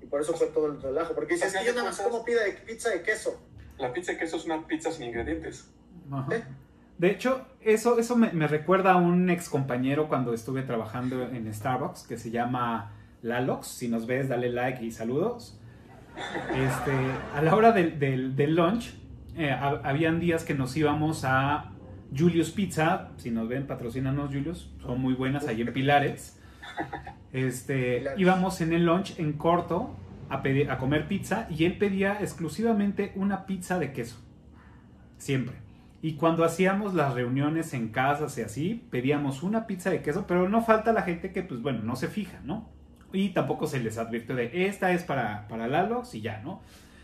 Y 0.02 0.06
por 0.06 0.20
eso 0.20 0.34
fue 0.34 0.48
todo 0.48 0.66
el 0.66 0.82
relajo. 0.82 1.14
Porque 1.14 1.34
dice, 1.34 1.46
es 1.46 1.56
que 1.56 1.64
yo 1.64 1.72
nada 1.72 1.84
más 1.84 1.98
como 2.00 2.22
pida 2.22 2.44
de 2.44 2.52
pizza 2.52 2.90
de 2.90 3.00
queso. 3.00 3.40
La 3.78 3.94
pizza 3.94 4.12
de 4.12 4.18
queso 4.18 4.36
es 4.36 4.44
una 4.44 4.66
pizza 4.66 4.92
sin 4.92 5.06
ingredientes. 5.06 5.70
Ajá. 6.12 6.28
De 6.98 7.10
hecho, 7.10 7.46
eso, 7.62 7.98
eso 7.98 8.14
me, 8.14 8.30
me 8.32 8.46
recuerda 8.46 8.92
a 8.92 8.96
un 8.96 9.30
ex 9.30 9.48
compañero 9.48 10.06
cuando 10.06 10.34
estuve 10.34 10.62
trabajando 10.62 11.22
en 11.22 11.52
Starbucks 11.52 12.02
que 12.06 12.18
se 12.18 12.30
llama 12.30 12.92
Lalox. 13.22 13.66
Si 13.68 13.88
nos 13.88 14.06
ves, 14.06 14.28
dale 14.28 14.50
like 14.50 14.84
y 14.84 14.90
saludos. 14.90 15.58
Este, 16.54 16.92
a 17.34 17.40
la 17.42 17.56
hora 17.56 17.72
del, 17.72 17.98
del- 17.98 18.36
del 18.36 18.54
lunch, 18.54 18.94
eh, 19.36 19.50
ha- 19.50 19.80
habían 19.82 20.20
días 20.20 20.44
que 20.44 20.52
nos 20.54 20.76
íbamos 20.76 21.24
a 21.24 21.72
Julius 22.16 22.50
Pizza. 22.50 23.10
Si 23.16 23.30
nos 23.30 23.48
ven, 23.48 23.66
patrocínanos, 23.66 24.28
Julius. 24.28 24.70
Son 24.80 25.00
muy 25.00 25.14
buenas 25.14 25.46
ahí 25.46 25.62
en 25.62 25.72
Pilares. 25.72 26.40
Este, 27.32 27.98
Pilares. 27.98 28.20
íbamos 28.20 28.60
en 28.60 28.72
el 28.72 28.86
lunch 28.86 29.18
en 29.18 29.32
corto 29.32 29.96
a, 30.28 30.42
pedir, 30.42 30.70
a 30.70 30.78
comer 30.78 31.08
pizza 31.08 31.46
y 31.50 31.64
él 31.64 31.78
pedía 31.78 32.18
exclusivamente 32.20 33.12
una 33.16 33.46
pizza 33.46 33.78
de 33.78 33.92
queso. 33.92 34.20
Siempre. 35.18 35.56
Y 36.02 36.14
cuando 36.14 36.44
hacíamos 36.44 36.94
las 36.94 37.14
reuniones 37.14 37.72
en 37.72 37.88
casas 37.88 38.36
y 38.36 38.42
así, 38.42 38.86
pedíamos 38.90 39.42
una 39.42 39.66
pizza 39.66 39.90
de 39.90 40.02
queso, 40.02 40.26
pero 40.26 40.48
no 40.48 40.62
falta 40.62 40.92
la 40.92 41.02
gente 41.02 41.32
que, 41.32 41.42
pues 41.42 41.62
bueno, 41.62 41.80
no 41.82 41.96
se 41.96 42.08
fija, 42.08 42.40
¿no? 42.44 42.68
Y 43.12 43.30
tampoco 43.30 43.66
se 43.66 43.80
les 43.80 43.96
advirtió 43.96 44.34
de, 44.34 44.66
esta 44.66 44.92
es 44.92 45.02
para, 45.02 45.48
para 45.48 45.66
Lalox 45.66 46.14
y 46.14 46.20
ya, 46.20 46.42
¿no? 46.42 46.60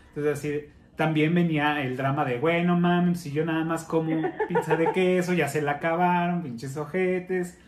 Entonces 0.09 0.37
así, 0.37 0.65
también 0.95 1.33
venía 1.33 1.81
el 1.81 1.97
drama 1.97 2.25
de, 2.25 2.37
bueno, 2.37 2.77
mami, 2.77 3.15
si 3.15 3.31
yo 3.31 3.45
nada 3.45 3.63
más 3.63 3.85
como 3.85 4.21
pizza 4.47 4.75
de 4.75 4.91
queso, 4.91 5.33
ya 5.33 5.47
se 5.47 5.61
la 5.61 5.73
acabaron, 5.73 6.43
pinches 6.43 6.77
ojetes. 6.77 7.59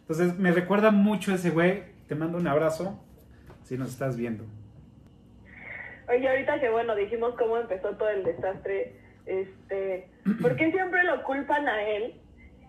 Entonces 0.00 0.38
me 0.38 0.52
recuerda 0.52 0.90
mucho 0.90 1.34
ese 1.34 1.50
güey. 1.50 1.84
Te 2.08 2.14
mando 2.14 2.38
un 2.38 2.46
abrazo, 2.46 3.02
si 3.62 3.78
nos 3.78 3.90
estás 3.90 4.16
viendo. 4.16 4.44
Oye, 6.08 6.28
ahorita 6.28 6.60
que 6.60 6.68
bueno, 6.68 6.94
dijimos 6.94 7.34
cómo 7.38 7.56
empezó 7.56 7.90
todo 7.96 8.10
el 8.10 8.24
desastre, 8.24 8.96
este, 9.26 10.08
¿por 10.42 10.56
qué 10.56 10.70
siempre 10.72 11.04
lo 11.04 11.22
culpan 11.22 11.66
a 11.68 11.82
él? 11.82 12.14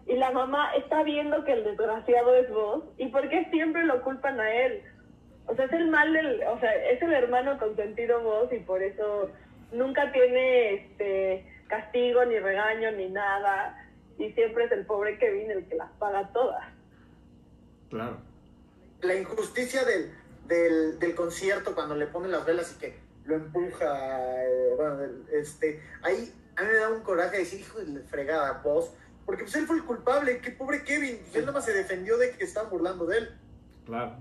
Y 0.05 0.15
la 0.15 0.31
mamá 0.31 0.73
está 0.75 1.03
viendo 1.03 1.43
que 1.43 1.53
el 1.53 1.63
desgraciado 1.63 2.35
es 2.35 2.49
vos, 2.49 2.83
¿y 2.97 3.07
por 3.07 3.27
qué 3.29 3.45
siempre 3.51 3.85
lo 3.85 4.01
culpan 4.03 4.39
a 4.39 4.53
él? 4.53 4.81
O 5.45 5.55
sea, 5.55 5.65
es 5.65 5.73
el 5.73 5.89
mal 5.89 6.13
del, 6.13 6.41
o 6.43 6.59
sea, 6.59 6.73
es 6.91 7.01
el 7.01 7.13
hermano 7.13 7.57
consentido 7.57 8.21
vos 8.21 8.51
y 8.53 8.59
por 8.59 8.81
eso 8.81 9.29
nunca 9.73 10.11
tiene 10.11 10.73
este 10.75 11.45
castigo 11.67 12.23
ni 12.25 12.39
regaño 12.39 12.91
ni 12.91 13.09
nada 13.09 13.89
y 14.17 14.31
siempre 14.31 14.65
es 14.65 14.71
el 14.71 14.85
pobre 14.85 15.17
Kevin 15.17 15.51
el 15.51 15.65
que 15.65 15.75
las 15.75 15.91
paga 15.93 16.31
todas. 16.31 16.65
Claro. 17.89 18.17
La 19.01 19.15
injusticia 19.15 19.83
del, 19.83 20.11
del, 20.47 20.99
del 20.99 21.15
concierto 21.15 21.75
cuando 21.75 21.95
le 21.95 22.07
ponen 22.07 22.31
las 22.31 22.45
velas 22.45 22.75
y 22.75 22.79
que 22.79 22.95
lo 23.25 23.35
empuja. 23.35 24.43
eh, 24.43 24.73
bueno, 24.77 24.99
este, 25.31 25.81
ahí 26.03 26.31
a 26.55 26.61
mí 26.61 26.67
me 26.67 26.75
da 26.75 26.89
un 26.89 27.01
coraje 27.01 27.39
decir, 27.39 27.61
hijo 27.61 27.79
de 27.79 27.87
la 27.87 27.99
fregada, 28.01 28.61
vos. 28.63 28.93
Porque 29.25 29.43
pues 29.43 29.55
él 29.55 29.65
fue 29.65 29.77
el 29.77 29.83
culpable, 29.83 30.39
qué 30.39 30.51
pobre 30.51 30.83
Kevin. 30.83 31.17
Pues, 31.21 31.35
él 31.35 31.41
nada 31.41 31.53
más 31.53 31.65
se 31.65 31.73
defendió 31.73 32.17
de 32.17 32.31
que 32.31 32.43
estaban 32.43 32.69
burlando 32.69 33.05
de 33.05 33.19
él. 33.19 33.29
Claro. 33.85 34.17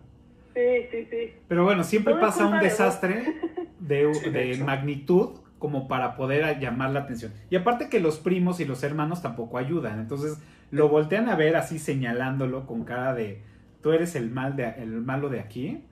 Sí, 0.55 0.87
sí, 0.91 1.09
sí. 1.11 1.35
Pero 1.49 1.65
bueno, 1.65 1.83
siempre 1.83 2.13
Todo 2.13 2.23
pasa 2.23 2.47
un 2.47 2.61
desastre 2.61 3.35
de, 3.81 4.07
de 4.33 4.57
magnitud 4.59 5.42
como 5.63 5.87
para 5.87 6.17
poder 6.17 6.59
llamar 6.59 6.91
la 6.91 7.03
atención. 7.03 7.33
Y 7.49 7.55
aparte 7.55 7.89
que 7.89 8.01
los 8.01 8.19
primos 8.19 8.59
y 8.59 8.65
los 8.65 8.83
hermanos 8.83 9.23
tampoco 9.23 9.59
ayudan. 9.59 10.01
Entonces 10.01 10.37
lo 10.73 10.89
voltean 10.89 11.29
a 11.29 11.37
ver 11.37 11.55
así 11.55 11.79
señalándolo 11.79 12.67
con 12.67 12.83
cara 12.83 13.15
de 13.15 13.45
tú 13.81 13.93
eres 13.93 14.17
el 14.17 14.29
mal 14.29 14.57
de 14.57 14.71
el 14.79 15.03
malo 15.03 15.29
de 15.29 15.39
aquí. 15.39 15.85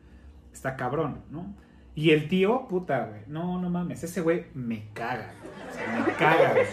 Está 0.53 0.75
cabrón, 0.75 1.21
¿no? 1.31 1.55
Y 1.95 2.11
el 2.11 2.27
tío, 2.27 2.67
puta, 2.67 3.05
güey. 3.05 3.21
No, 3.29 3.61
no 3.61 3.71
mames, 3.71 4.03
ese 4.03 4.23
güey 4.23 4.47
me 4.55 4.89
caga. 4.93 5.35
O 5.69 5.73
sea, 5.73 6.05
me 6.05 6.13
caga, 6.15 6.51
güey. 6.51 6.67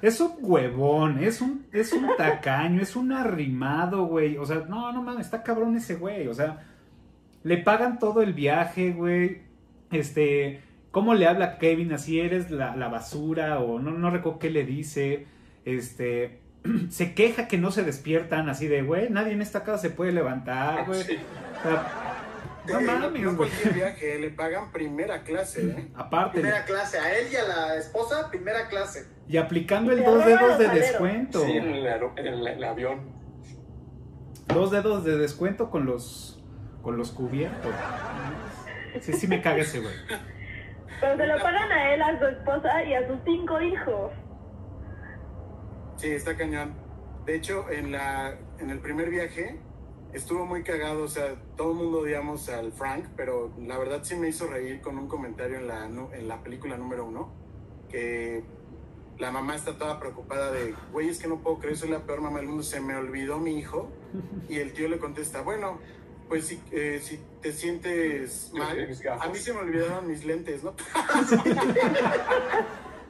Es 0.00 0.20
un 0.20 0.34
huevón, 0.38 1.18
es 1.18 1.40
un, 1.40 1.66
es 1.72 1.92
un 1.92 2.06
tacaño, 2.16 2.80
es 2.80 2.94
un 2.94 3.10
arrimado, 3.10 4.04
güey. 4.04 4.36
O 4.36 4.46
sea, 4.46 4.64
no, 4.68 4.92
no 4.92 5.02
mames, 5.02 5.26
está 5.26 5.42
cabrón 5.42 5.76
ese 5.76 5.96
güey. 5.96 6.28
O 6.28 6.34
sea, 6.34 6.64
le 7.42 7.58
pagan 7.58 7.98
todo 7.98 8.22
el 8.22 8.32
viaje, 8.32 8.92
güey. 8.92 9.42
Este, 9.90 10.62
¿cómo 10.94 11.12
le 11.12 11.26
habla 11.26 11.58
Kevin? 11.58 11.92
Así 11.92 12.18
eres 12.20 12.50
la, 12.50 12.74
la 12.76 12.88
basura 12.88 13.58
o 13.58 13.78
no, 13.78 13.90
no 13.90 14.08
recuerdo 14.10 14.38
qué 14.38 14.48
le 14.48 14.64
dice. 14.64 15.26
Este, 15.66 16.40
se 16.88 17.12
queja 17.14 17.46
que 17.48 17.58
no 17.58 17.70
se 17.70 17.82
despiertan 17.82 18.48
así 18.48 18.66
de, 18.68 18.80
güey, 18.80 19.10
nadie 19.10 19.32
en 19.34 19.42
esta 19.42 19.62
casa 19.64 19.78
se 19.78 19.90
puede 19.90 20.12
levantar, 20.12 20.86
güey. 20.86 21.02
Sí. 21.02 21.18
O 21.58 21.62
sea, 21.62 22.20
no 22.66 22.80
mames, 22.80 23.22
no 23.22 23.36
cualquier 23.36 23.74
viaje, 23.74 24.18
le 24.18 24.30
pagan 24.30 24.72
primera 24.72 25.22
clase, 25.22 25.66
¿eh? 25.66 25.88
Aparte, 25.94 26.40
Primera 26.40 26.64
clase, 26.64 26.98
a 26.98 27.18
él 27.18 27.26
y 27.30 27.36
a 27.36 27.44
la 27.46 27.76
esposa, 27.76 28.30
primera 28.30 28.68
clase. 28.68 29.06
y 29.28 29.36
aplicando 29.36 29.92
el 29.92 30.02
dos 30.02 30.24
dedos 30.24 30.58
de 30.58 30.68
descuento. 30.68 31.44
Sí, 31.44 31.52
en 31.52 31.74
el, 31.74 31.86
aero- 31.86 32.14
en 32.16 32.26
el- 32.26 32.46
el 32.46 32.64
avión. 32.64 33.00
Dos 34.48 34.70
dedos 34.70 35.04
de 35.04 35.18
descuento 35.18 35.68
con 35.70 35.84
los 35.86 36.42
con 36.82 36.96
los 36.98 37.10
cubiertos. 37.12 37.72
Sí, 39.00 39.12
sí 39.14 39.26
me 39.26 39.40
caga 39.42 39.62
ese 39.62 39.80
güey. 39.80 39.94
Pero 41.00 41.16
se 41.16 41.26
lo 41.26 41.42
pagan 41.42 41.72
a 41.72 41.94
él, 41.94 42.02
a 42.02 42.18
su 42.18 42.26
esposa 42.26 42.84
y 42.84 42.94
a 42.94 43.06
sus 43.08 43.18
cinco 43.24 43.60
hijos. 43.60 44.12
Sí, 45.96 46.10
está 46.10 46.36
cañón. 46.36 46.74
De 47.24 47.36
hecho, 47.36 47.70
en, 47.70 47.92
la, 47.92 48.36
en 48.58 48.70
el 48.70 48.80
primer 48.80 49.10
viaje 49.10 49.58
estuvo 50.12 50.46
muy 50.46 50.62
cagado, 50.62 51.04
o 51.04 51.08
sea, 51.08 51.34
todo 51.56 51.72
el 51.72 51.78
mundo 51.78 52.00
odiamos 52.00 52.48
al 52.48 52.72
Frank, 52.72 53.06
pero 53.16 53.52
la 53.58 53.78
verdad 53.78 54.00
sí 54.02 54.14
me 54.14 54.28
hizo 54.28 54.46
reír 54.46 54.80
con 54.80 54.96
un 54.98 55.08
comentario 55.08 55.58
en 55.58 55.66
la, 55.66 55.86
en 55.86 56.28
la 56.28 56.42
película 56.42 56.76
número 56.76 57.04
uno, 57.04 57.32
que 57.88 58.44
la 59.18 59.30
mamá 59.30 59.56
está 59.56 59.76
toda 59.76 59.98
preocupada 59.98 60.52
de, 60.52 60.74
güey, 60.92 61.08
es 61.08 61.18
que 61.18 61.26
no 61.26 61.40
puedo 61.40 61.58
creer, 61.58 61.76
soy 61.76 61.90
la 61.90 62.00
peor 62.00 62.20
mamá 62.20 62.38
del 62.38 62.46
mundo, 62.46 62.62
se 62.62 62.80
me 62.80 62.96
olvidó 62.96 63.38
mi 63.38 63.58
hijo, 63.58 63.90
y 64.48 64.58
el 64.58 64.72
tío 64.72 64.88
le 64.88 64.98
contesta, 64.98 65.42
bueno, 65.42 65.78
pues 66.28 66.46
si, 66.46 66.60
eh, 66.72 67.00
si 67.02 67.20
te 67.40 67.52
sientes 67.52 68.50
mal, 68.54 68.78
a 69.20 69.28
mí 69.28 69.38
se 69.38 69.52
me 69.52 69.60
olvidaron 69.60 70.06
mis 70.06 70.24
lentes, 70.24 70.62
¿no? 70.64 70.74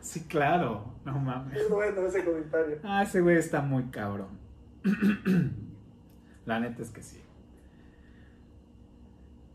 Sí, 0.00 0.20
claro. 0.24 0.84
No 1.06 1.18
mames. 1.18 1.56
Es 1.56 1.68
bueno 1.70 2.06
ese 2.06 2.22
comentario. 2.24 2.78
Ah, 2.84 3.02
ese 3.04 3.22
güey 3.22 3.38
está 3.38 3.62
muy 3.62 3.84
cabrón. 3.84 4.38
La 6.44 6.60
neta 6.60 6.82
es 6.82 6.90
que 6.90 7.02
sí. 7.02 7.22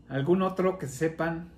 ¿Algún 0.08 0.42
otro 0.42 0.76
que 0.76 0.88
sepan? 0.88 1.52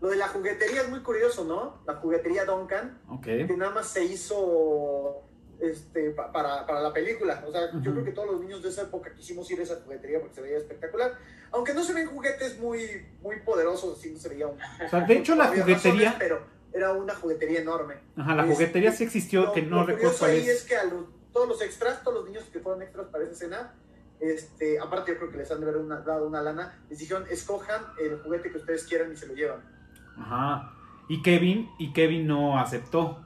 Lo 0.00 0.10
de 0.10 0.16
la 0.16 0.28
juguetería 0.28 0.82
es 0.82 0.90
muy 0.90 1.00
curioso, 1.00 1.44
¿no? 1.44 1.82
La 1.86 1.96
juguetería 1.96 2.44
Duncan, 2.44 3.00
Ok. 3.08 3.24
que 3.24 3.56
nada 3.56 3.72
más 3.72 3.88
se 3.88 4.04
hizo 4.04 5.24
este, 5.60 6.10
pa- 6.10 6.30
para, 6.32 6.66
para 6.66 6.80
la 6.80 6.92
película. 6.92 7.42
O 7.46 7.52
sea, 7.52 7.70
yo 7.80 7.92
creo 7.92 8.04
que 8.04 8.12
todos 8.12 8.30
los 8.32 8.40
niños 8.40 8.62
de 8.62 8.68
esa 8.68 8.82
época 8.82 9.12
quisimos 9.14 9.50
ir 9.50 9.60
a 9.60 9.62
esa 9.64 9.76
juguetería 9.84 10.20
porque 10.20 10.34
se 10.36 10.42
veía 10.42 10.58
espectacular. 10.58 11.12
Aunque 11.50 11.74
no 11.74 11.82
se 11.82 11.94
ven 11.94 12.06
juguetes 12.06 12.58
muy, 12.58 13.06
muy 13.22 13.40
poderosos, 13.40 13.98
sí 14.00 14.12
no 14.12 14.18
se 14.18 14.28
veía 14.28 14.46
un... 14.46 14.58
O 14.60 14.88
sea, 14.88 15.00
de 15.00 15.18
hecho 15.18 15.34
la 15.34 15.46
juguetería... 15.48 16.10
razones, 16.10 16.14
pero 16.18 16.40
era 16.72 16.92
una 16.92 17.14
juguetería 17.14 17.60
enorme. 17.60 17.94
Ajá, 18.16 18.34
la 18.34 18.44
juguetería 18.44 18.92
sí 18.92 19.04
existió, 19.04 19.44
Lo- 19.46 19.52
que 19.52 19.62
no 19.62 19.76
lo 19.80 19.86
recuerdo 19.86 20.16
cuál 20.18 20.30
ahí 20.32 20.38
es. 20.40 20.48
es 20.48 20.62
que 20.64 20.76
a 20.76 20.84
los- 20.84 21.06
todos 21.32 21.48
los 21.48 21.62
extras, 21.62 22.02
todos 22.02 22.18
los 22.18 22.26
niños 22.26 22.44
que 22.52 22.60
fueron 22.60 22.82
extras 22.82 23.06
para 23.08 23.24
esa 23.24 23.32
escena, 23.32 23.74
este, 24.20 24.78
aparte 24.80 25.12
yo 25.12 25.18
creo 25.18 25.30
que 25.30 25.38
les 25.38 25.50
han 25.50 25.60
de 25.60 25.66
haber 25.68 25.80
una- 25.80 26.00
dado 26.00 26.26
una 26.26 26.42
lana, 26.42 26.82
les 26.90 26.98
dijeron, 26.98 27.24
escojan 27.30 27.82
el 28.00 28.18
juguete 28.20 28.50
que 28.50 28.58
ustedes 28.58 28.84
quieran 28.84 29.12
y 29.12 29.16
se 29.16 29.26
lo 29.26 29.34
llevan. 29.34 29.60
Ajá. 30.18 30.74
Y 31.08 31.22
Kevin, 31.22 31.70
y 31.78 31.92
Kevin 31.92 32.26
no 32.26 32.58
aceptó 32.58 33.24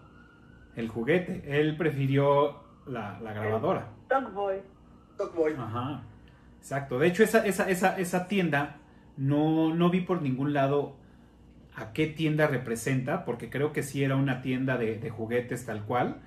el 0.76 0.88
juguete. 0.88 1.42
Él 1.46 1.76
prefirió 1.76 2.60
la, 2.86 3.20
la 3.20 3.32
grabadora. 3.32 3.88
Dog 4.08 4.32
Boy. 4.32 4.56
Dog 5.18 5.34
Boy. 5.34 5.54
Ajá. 5.58 6.02
Exacto. 6.58 6.98
De 6.98 7.08
hecho, 7.08 7.22
esa, 7.22 7.44
esa, 7.46 7.68
esa, 7.70 7.98
esa 7.98 8.28
tienda 8.28 8.76
no, 9.16 9.74
no 9.74 9.90
vi 9.90 10.00
por 10.00 10.22
ningún 10.22 10.52
lado 10.52 10.96
a 11.74 11.92
qué 11.92 12.06
tienda 12.06 12.46
representa, 12.46 13.24
porque 13.24 13.48
creo 13.50 13.72
que 13.72 13.82
sí 13.82 14.04
era 14.04 14.16
una 14.16 14.42
tienda 14.42 14.76
de, 14.76 14.98
de 14.98 15.10
juguetes 15.10 15.64
tal 15.64 15.84
cual, 15.84 16.20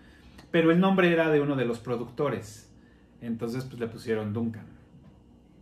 pero 0.51 0.71
el 0.71 0.79
nombre 0.79 1.11
era 1.11 1.29
de 1.29 1.39
uno 1.41 1.55
de 1.55 1.65
los 1.65 1.79
productores. 1.79 2.71
Entonces, 3.21 3.63
pues 3.65 3.79
le 3.79 3.87
pusieron 3.87 4.33
Duncan. 4.33 4.65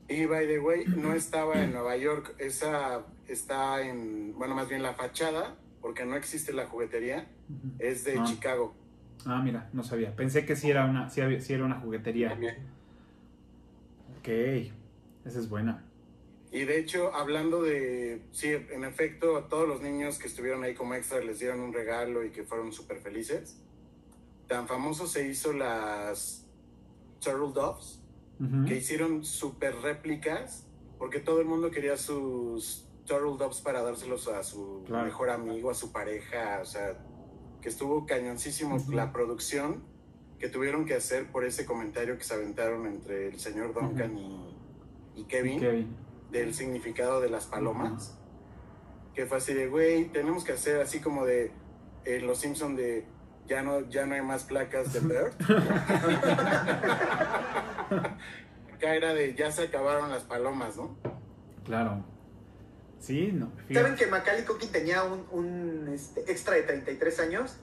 Y 0.07 0.25
by 0.25 0.47
the 0.47 0.59
way, 0.59 0.85
no 0.85 1.13
estaba 1.13 1.63
en 1.63 1.71
Nueva 1.71 1.95
York, 1.97 2.35
esa 2.37 3.01
está 3.27 3.81
en, 3.81 4.33
bueno, 4.37 4.53
más 4.53 4.67
bien 4.67 4.83
la 4.83 4.93
fachada, 4.93 5.55
porque 5.83 6.05
no 6.05 6.15
existe 6.15 6.51
la 6.53 6.65
juguetería, 6.65 7.27
es 7.77 8.05
de 8.05 8.17
Ah. 8.17 8.23
Chicago. 8.25 8.73
Ah, 9.25 9.41
mira, 9.43 9.69
no 9.73 9.83
sabía. 9.83 10.15
Pensé 10.15 10.45
que 10.45 10.55
sí 10.55 10.71
era 10.71 10.85
una, 10.85 11.09
sí 11.09 11.21
había- 11.21 11.39
sí 11.41 11.53
era 11.53 11.65
una 11.65 11.79
juguetería. 11.79 12.29
También. 12.29 12.55
Ok, 14.19 14.27
esa 15.25 15.39
es 15.39 15.49
buena. 15.49 15.83
Y 16.51 16.65
de 16.65 16.79
hecho, 16.79 17.13
hablando 17.13 17.61
de, 17.63 18.21
sí, 18.31 18.47
en 18.49 18.83
efecto, 18.85 19.37
a 19.37 19.49
todos 19.49 19.67
los 19.67 19.81
niños 19.81 20.17
que 20.19 20.27
estuvieron 20.27 20.63
ahí 20.63 20.73
como 20.73 20.93
extra 20.93 21.19
les 21.19 21.39
dieron 21.39 21.59
un 21.59 21.73
regalo 21.73 22.23
y 22.23 22.29
que 22.31 22.43
fueron 22.43 22.71
súper 22.71 22.99
felices. 22.99 23.59
Tan 24.47 24.67
famoso 24.67 25.05
se 25.07 25.27
hizo 25.27 25.51
las 25.51 26.45
Turtle 27.19 27.53
Doves, 27.53 27.99
que 28.67 28.75
hicieron 28.77 29.23
súper 29.25 29.75
réplicas, 29.77 30.65
porque 30.97 31.19
todo 31.19 31.39
el 31.41 31.45
mundo 31.47 31.71
quería 31.71 31.95
sus 31.97 32.87
Turtle 33.05 33.37
Doves 33.37 33.61
para 33.61 33.81
dárselos 33.83 34.27
a 34.27 34.43
su 34.43 34.83
Claro. 34.85 35.05
mejor 35.05 35.29
amigo, 35.29 35.71
a 35.71 35.75
su 35.75 35.91
pareja, 35.91 36.59
o 36.61 36.65
sea, 36.65 36.97
que 37.61 37.69
estuvo 37.69 38.05
cañoncísimo 38.05 38.75
Ujú. 38.75 38.91
la 38.93 39.11
producción 39.11 39.83
que 40.39 40.49
tuvieron 40.49 40.85
que 40.85 40.95
hacer 40.95 41.31
por 41.31 41.45
ese 41.45 41.65
comentario 41.65 42.17
que 42.17 42.23
se 42.23 42.33
aventaron 42.33 42.85
entre 42.87 43.27
el 43.29 43.39
señor 43.39 43.73
Duncan 43.73 44.17
y, 44.17 44.57
y 45.15 45.23
Kevin 45.25 45.59
Kevin. 45.59 45.95
del 46.31 46.53
significado 46.53 47.21
de 47.21 47.29
las 47.29 47.45
palomas. 47.45 48.17
Que 49.13 49.25
fue 49.25 49.37
así 49.37 49.53
de, 49.53 49.67
güey, 49.67 50.05
tenemos 50.11 50.43
que 50.43 50.53
hacer 50.53 50.81
así 50.81 50.99
como 50.99 51.25
de 51.25 51.51
en 52.05 52.27
Los 52.27 52.39
Simpson 52.39 52.75
de 52.75 53.05
ya 53.47 53.61
no, 53.61 53.81
ya 53.89 54.05
no 54.05 54.15
hay 54.15 54.21
más 54.21 54.43
placas 54.43 54.91
de 54.93 54.99
Bird. 55.01 55.33
Acá 58.73 58.95
era 58.95 59.13
de 59.13 59.35
ya 59.35 59.51
se 59.51 59.63
acabaron 59.63 60.09
las 60.09 60.23
palomas, 60.23 60.75
¿no? 60.77 60.97
Claro. 61.63 62.03
Sí, 63.03 63.31
no. 63.33 63.51
fíjate. 63.67 63.73
¿Saben 63.73 63.95
que 63.95 64.07
Macaulay 64.07 64.45
Culkin 64.45 64.71
tenía 64.71 65.03
un, 65.03 65.25
un, 65.31 65.89
este, 65.93 66.21
extra 66.31 66.55
de 66.55 66.63
33 66.63 67.19
años? 67.19 67.55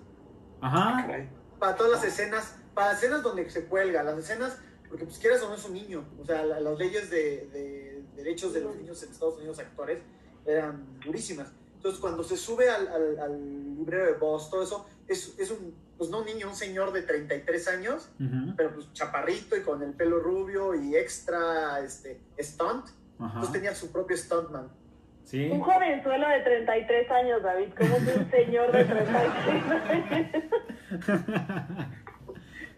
Ajá. 0.60 1.02
Caray. 1.06 1.28
Para 1.58 1.76
todas 1.76 1.92
las 1.92 2.04
escenas, 2.04 2.54
para 2.74 2.88
las 2.88 2.98
escenas 3.02 3.22
donde 3.22 3.48
se 3.50 3.64
cuelga, 3.64 4.02
las 4.02 4.18
escenas, 4.18 4.58
porque 4.88 5.04
pues 5.06 5.18
quieras 5.18 5.40
o 5.42 5.48
no 5.48 5.54
es 5.54 5.64
un 5.64 5.72
niño, 5.74 6.04
o 6.20 6.24
sea, 6.26 6.44
la- 6.44 6.60
las 6.60 6.78
leyes 6.78 7.10
de, 7.10 7.48
de 7.52 8.02
derechos 8.16 8.52
de 8.52 8.60
los 8.60 8.76
niños 8.76 9.02
en 9.02 9.10
Estados 9.12 9.38
Unidos 9.38 9.58
actores 9.58 10.00
eran 10.44 10.98
durísimas. 11.04 11.48
Entonces 11.76 12.00
cuando 12.00 12.22
se 12.22 12.36
sube 12.36 12.68
al, 12.68 12.88
al, 12.88 13.18
al 13.18 13.76
librero 13.76 14.04
de 14.06 14.12
voz, 14.14 14.50
todo 14.50 14.62
eso, 14.62 14.86
es, 15.08 15.34
es 15.38 15.50
un, 15.50 15.74
pues 15.96 16.10
no 16.10 16.18
un 16.18 16.26
niño, 16.26 16.48
un 16.50 16.54
señor 16.56 16.92
de 16.92 17.00
33 17.02 17.68
años, 17.68 18.10
Ujú. 18.20 18.54
pero 18.56 18.74
pues 18.74 18.92
chaparrito 18.92 19.56
y 19.56 19.62
con 19.62 19.82
el 19.82 19.92
pelo 19.94 20.18
rubio 20.20 20.74
y 20.74 20.96
extra 20.96 21.80
este, 21.80 22.20
stunt. 22.38 22.86
Entonces 23.18 23.52
tenía 23.52 23.74
su 23.74 23.90
propio 23.92 24.16
stuntman. 24.16 24.68
Sí. 25.24 25.48
Un 25.50 25.60
jovenzuelo 25.60 26.28
de 26.28 26.40
33 26.40 27.10
años, 27.10 27.42
David, 27.42 27.68
como 27.78 27.96
un 27.96 28.04
señor 28.30 28.72
de 28.72 28.84
33 28.84 29.14
años. 29.14 30.26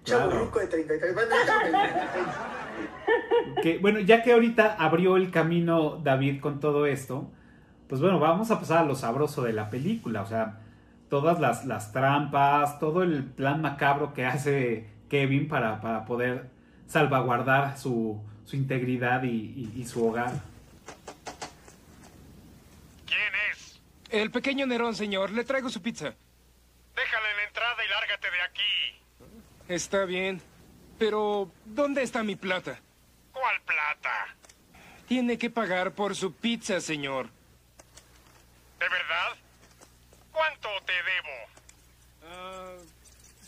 Chavo 0.04 0.28
Claro. 0.30 0.44
ruco 0.46 0.58
de 0.58 0.66
33. 0.66 1.14
Bueno, 1.14 1.30
ya 1.30 1.46
tengo 1.46 1.78
33. 1.78 3.62
Que, 3.62 3.78
bueno, 3.78 4.00
ya 4.00 4.22
que 4.22 4.32
ahorita 4.32 4.74
abrió 4.78 5.16
el 5.16 5.30
camino 5.30 5.96
David 6.02 6.40
con 6.40 6.58
todo 6.60 6.86
esto, 6.86 7.30
pues 7.88 8.00
bueno, 8.00 8.18
vamos 8.18 8.50
a 8.50 8.58
pasar 8.58 8.78
a 8.78 8.84
lo 8.84 8.94
sabroso 8.96 9.42
de 9.42 9.52
la 9.52 9.70
película. 9.70 10.22
O 10.22 10.26
sea, 10.26 10.58
todas 11.08 11.38
las, 11.40 11.64
las 11.66 11.92
trampas, 11.92 12.78
todo 12.80 13.02
el 13.02 13.24
plan 13.24 13.62
macabro 13.62 14.12
que 14.12 14.26
hace 14.26 14.88
Kevin 15.08 15.46
para, 15.48 15.80
para 15.80 16.04
poder 16.04 16.46
salvaguardar 16.86 17.78
su, 17.78 18.20
su 18.44 18.56
integridad 18.56 19.22
y, 19.22 19.28
y- 19.28 19.72
y 19.76 19.84
su 19.84 20.04
hogar. 20.06 20.32
¿Quién 23.06 23.20
es? 23.52 23.80
El 24.12 24.30
pequeño 24.30 24.66
Nerón, 24.66 24.94
señor. 24.94 25.30
Le 25.30 25.42
traigo 25.42 25.70
su 25.70 25.80
pizza. 25.80 26.14
Déjale 26.94 27.30
en 27.30 27.36
la 27.38 27.44
entrada 27.44 27.84
y 27.84 27.88
lárgate 27.88 28.30
de 28.30 28.40
aquí. 28.42 29.00
Está 29.68 30.04
bien. 30.04 30.42
Pero, 30.98 31.50
¿dónde 31.64 32.02
está 32.02 32.22
mi 32.22 32.36
plata? 32.36 32.78
¿Cuál 33.32 33.60
plata? 33.62 34.36
Tiene 35.08 35.38
que 35.38 35.48
pagar 35.48 35.92
por 35.92 36.14
su 36.14 36.34
pizza, 36.34 36.78
señor. 36.82 37.30
¿De 38.78 38.88
verdad? 38.88 39.36
¿Cuánto 40.30 40.68
te 40.84 40.92
debo? 40.92 42.28
Ah, 42.28 42.76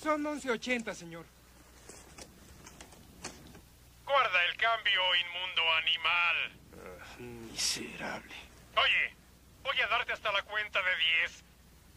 son 0.01 0.25
11.80, 0.25 0.95
señor. 0.95 1.27
Guarda 4.07 4.45
el 4.47 4.57
cambio, 4.57 5.01
inmundo 5.15 5.63
animal. 5.83 6.37
Miserable. 7.51 8.35
Oye, 8.77 9.15
voy 9.65 9.81
a 9.81 9.89
darte 9.89 10.13
hasta 10.13 10.31
la 10.31 10.43
cuenta 10.43 10.81
de 10.81 10.97
10 11.23 11.45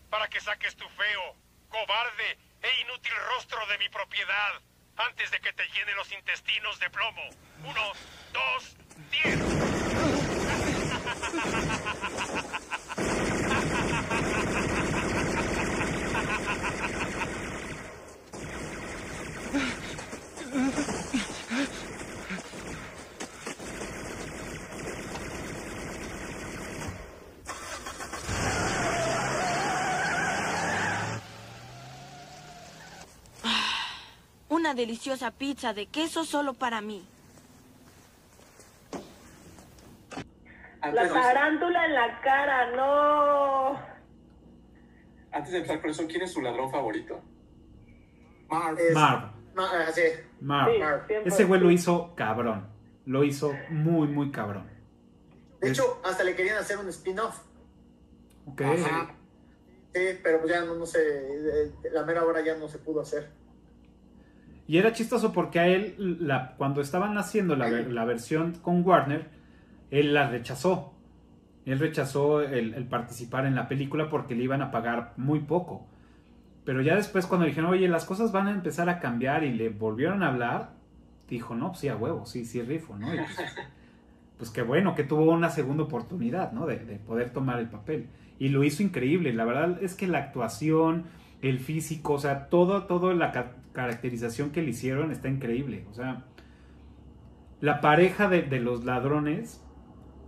para 0.10 0.28
que 0.30 0.40
saques 0.40 0.76
tu 0.76 0.88
feo, 0.90 1.36
cobarde 1.70 2.40
e 2.64 2.82
inútil 2.82 3.14
rostro 3.36 3.64
de 3.68 3.78
mi 3.78 3.90
propiedad 3.90 4.62
antes 4.96 5.30
de 5.30 5.40
que 5.40 5.54
te 5.54 5.68
llene 5.68 5.94
los 5.94 6.12
intestinos 6.12 6.80
de 6.80 6.90
plomo. 6.90 7.30
Uno, 7.66 7.92
dos, 8.34 8.76
diez. 9.12 9.38
Una 34.68 34.74
deliciosa 34.76 35.32
pizza 35.32 35.72
de 35.74 35.86
queso 35.86 36.26
solo 36.26 36.54
para 36.54 36.82
mí. 36.82 37.02
La 40.82 40.88
Antes, 40.90 41.14
tarántula 41.14 41.86
en 41.86 41.94
la 41.94 42.20
cara, 42.20 42.72
no. 42.76 43.80
antes 45.32 45.52
de 45.54 45.58
empezar 45.60 45.80
con 45.80 45.90
eso, 45.92 46.06
¿quién 46.08 46.24
es 46.24 46.34
su 46.34 46.42
ladrón 46.42 46.70
favorito? 46.70 47.22
Marv. 48.50 48.78
Es- 48.78 48.94
Marv. 48.94 49.32
Ma- 49.56 49.70
ah, 49.72 49.90
sí. 49.94 50.02
Marv. 50.42 50.74
Sí, 50.74 50.80
Marv. 50.80 51.08
siempre. 51.08 51.34
Ese 51.34 51.44
güey 51.46 51.62
lo 51.62 51.72
hizo 51.72 52.14
cabrón. 52.16 52.68
Lo 53.06 53.24
hizo 53.24 53.54
muy, 53.70 54.10
muy 54.10 54.32
cabrón. 54.32 54.70
De 55.62 55.70
hecho, 55.70 56.02
hasta 56.04 56.26
le 56.26 56.36
querían 56.36 56.58
hacer 56.58 56.78
un 56.78 56.90
spin-off. 56.90 57.40
Ok. 58.48 58.62
Ajá. 58.64 59.16
Sí, 59.94 60.20
pero 60.22 60.42
pues 60.42 60.52
ya 60.52 60.60
no, 60.66 60.76
no 60.76 60.86
sé, 60.86 61.00
eh, 61.00 61.72
la 61.94 62.04
mera 62.04 62.26
hora 62.26 62.42
ya 62.44 62.56
no 62.58 62.68
se 62.68 62.80
pudo 62.80 63.00
hacer. 63.00 63.32
Y 64.68 64.78
era 64.78 64.92
chistoso 64.92 65.32
porque 65.32 65.60
a 65.60 65.68
él, 65.68 66.18
la, 66.20 66.56
cuando 66.58 66.82
estaban 66.82 67.18
haciendo 67.18 67.56
la, 67.56 67.70
la 67.70 68.06
versión 68.06 68.54
con 68.62 68.86
Warner, 68.86 69.30
él 69.92 70.14
la 70.14 70.30
rechazó. 70.30 70.94
Él 71.66 71.80
rechazó 71.80 72.42
el, 72.42 72.86
participar 72.86 73.46
en 73.46 73.56
la 73.56 73.68
película 73.68 74.10
porque 74.10 74.36
le 74.36 74.44
iban 74.44 74.62
a 74.62 74.72
pagar 74.72 75.14
muy 75.18 75.40
poco. 75.40 75.86
Pero 76.64 76.82
ya 76.82 76.96
después 76.96 77.26
cuando 77.26 77.46
dijeron, 77.46 77.72
oye, 77.72 77.88
las 77.88 78.06
cosas 78.06 78.32
van 78.32 78.48
a 78.48 78.52
empezar 78.52 78.90
a 78.90 79.00
cambiar 79.00 79.44
y 79.44 79.54
le 79.54 79.70
volvieron 79.70 80.24
a 80.24 80.30
hablar, 80.30 80.72
dijo, 81.30 81.56
no, 81.56 81.70
pues 81.70 81.80
sí, 81.80 81.88
a 81.90 81.96
huevo, 81.96 82.26
sí, 82.26 82.46
sí, 82.46 82.62
rifo, 82.62 82.98
¿no? 82.98 83.14
Y 83.14 83.18
pues, 83.18 83.38
pues 84.38 84.50
qué 84.50 84.62
bueno 84.62 84.96
que 84.96 85.04
tuvo 85.04 85.32
una 85.32 85.50
segunda 85.50 85.84
oportunidad, 85.84 86.52
¿no? 86.52 86.66
De, 86.66 86.78
de 86.78 86.98
poder 87.00 87.32
tomar 87.32 87.60
el 87.60 87.70
papel. 87.70 88.08
Y 88.40 88.50
lo 88.50 88.64
hizo 88.64 88.84
increíble. 88.84 89.34
La 89.34 89.46
verdad 89.46 89.82
es 89.82 89.94
que 89.94 90.08
la 90.08 90.20
actuación, 90.20 91.06
el 91.42 91.60
físico, 91.60 92.14
o 92.14 92.20
sea, 92.20 92.50
todo, 92.50 92.84
todo 92.86 93.14
la 93.14 93.32
ca- 93.32 93.56
caracterización 93.74 94.52
que 94.52 94.62
le 94.62 94.70
hicieron 94.72 95.12
está 95.12 95.28
increíble. 95.30 95.86
O 95.92 95.94
sea, 95.94 96.26
la 97.62 97.82
pareja 97.82 98.28
de, 98.30 98.42
de 98.44 98.60
los 98.60 98.86
ladrones 98.86 99.64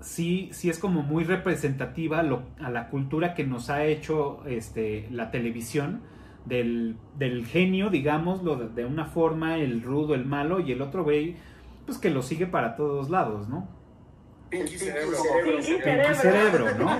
sí, 0.01 0.49
sí 0.51 0.69
es 0.69 0.79
como 0.79 1.01
muy 1.03 1.23
representativa 1.23 2.19
a, 2.19 2.23
lo- 2.23 2.43
a 2.59 2.69
la 2.69 2.89
cultura 2.89 3.33
que 3.33 3.43
nos 3.45 3.69
ha 3.69 3.83
hecho 3.85 4.43
este, 4.45 5.07
la 5.11 5.31
televisión. 5.31 6.01
Del, 6.45 6.95
del 7.17 7.45
genio, 7.45 7.89
digámoslo 7.91 8.55
de, 8.55 8.69
de 8.69 8.85
una 8.85 9.05
forma, 9.05 9.57
el 9.57 9.83
rudo, 9.83 10.15
el 10.15 10.25
malo, 10.25 10.59
y 10.61 10.71
el 10.71 10.81
otro 10.81 11.03
güey, 11.03 11.35
pues 11.85 11.99
que 11.99 12.09
lo 12.09 12.23
sigue 12.23 12.47
para 12.47 12.75
todos 12.75 13.09
lados, 13.11 13.49
¿no? 13.49 13.67
Pinky 14.49 14.73
El 14.73 14.79
Cerebro. 14.79 15.17
Pinky 15.43 15.63
Cerebro. 15.63 16.15
cerebro, 16.15 16.65
¿no? 16.79 16.97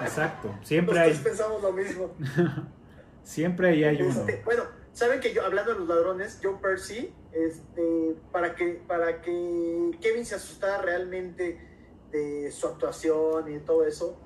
Exacto. 0.00 0.54
Siempre 0.62 0.98
hay, 0.98 1.10
Nosotros 1.10 1.36
pensamos 1.36 1.62
lo 1.62 1.72
mismo. 1.72 2.10
siempre 3.22 3.68
ahí 3.70 3.84
hay 3.84 4.02
uno. 4.02 4.20
Este, 4.20 4.42
bueno, 4.44 4.64
saben 4.92 5.20
que 5.20 5.32
yo, 5.32 5.44
hablando 5.44 5.72
de 5.72 5.80
los 5.80 5.88
ladrones, 5.88 6.40
Joe 6.42 6.56
Percy, 6.60 7.12
este, 7.32 8.16
para 8.32 8.54
que, 8.54 8.82
para 8.86 9.20
que 9.20 9.90
Kevin 10.00 10.24
se 10.24 10.34
asustara 10.34 10.82
realmente 10.82 11.60
de 12.10 12.50
su 12.50 12.66
actuación 12.66 13.50
y 13.50 13.54
de 13.54 13.60
todo 13.60 13.86
eso, 13.86 14.18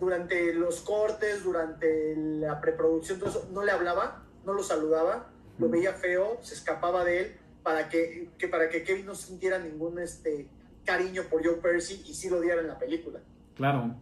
durante 0.00 0.52
los 0.54 0.80
cortes, 0.80 1.44
durante 1.44 2.16
la 2.16 2.60
preproducción, 2.60 3.18
todo 3.18 3.30
eso, 3.30 3.48
no 3.52 3.64
le 3.64 3.72
hablaba, 3.72 4.24
no 4.44 4.52
lo 4.52 4.62
saludaba, 4.62 5.30
lo 5.58 5.68
veía 5.68 5.92
feo, 5.92 6.38
se 6.40 6.54
escapaba 6.54 7.04
de 7.04 7.20
él, 7.20 7.36
para 7.62 7.88
que, 7.88 8.30
que 8.38 8.48
para 8.48 8.68
que 8.68 8.82
Kevin 8.82 9.06
no 9.06 9.14
sintiera 9.14 9.58
ningún 9.58 10.00
este, 10.00 10.48
cariño 10.84 11.22
por 11.30 11.44
Joe 11.44 11.56
Percy 11.56 12.02
y 12.06 12.14
sí 12.14 12.28
lo 12.28 12.40
diera 12.40 12.60
en 12.60 12.68
la 12.68 12.78
película. 12.78 13.20
Claro. 13.54 13.94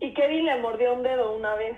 Y 0.00 0.14
Kevin 0.14 0.44
le 0.44 0.60
mordió 0.60 0.94
un 0.94 1.02
dedo 1.02 1.36
una 1.36 1.54
vez. 1.54 1.76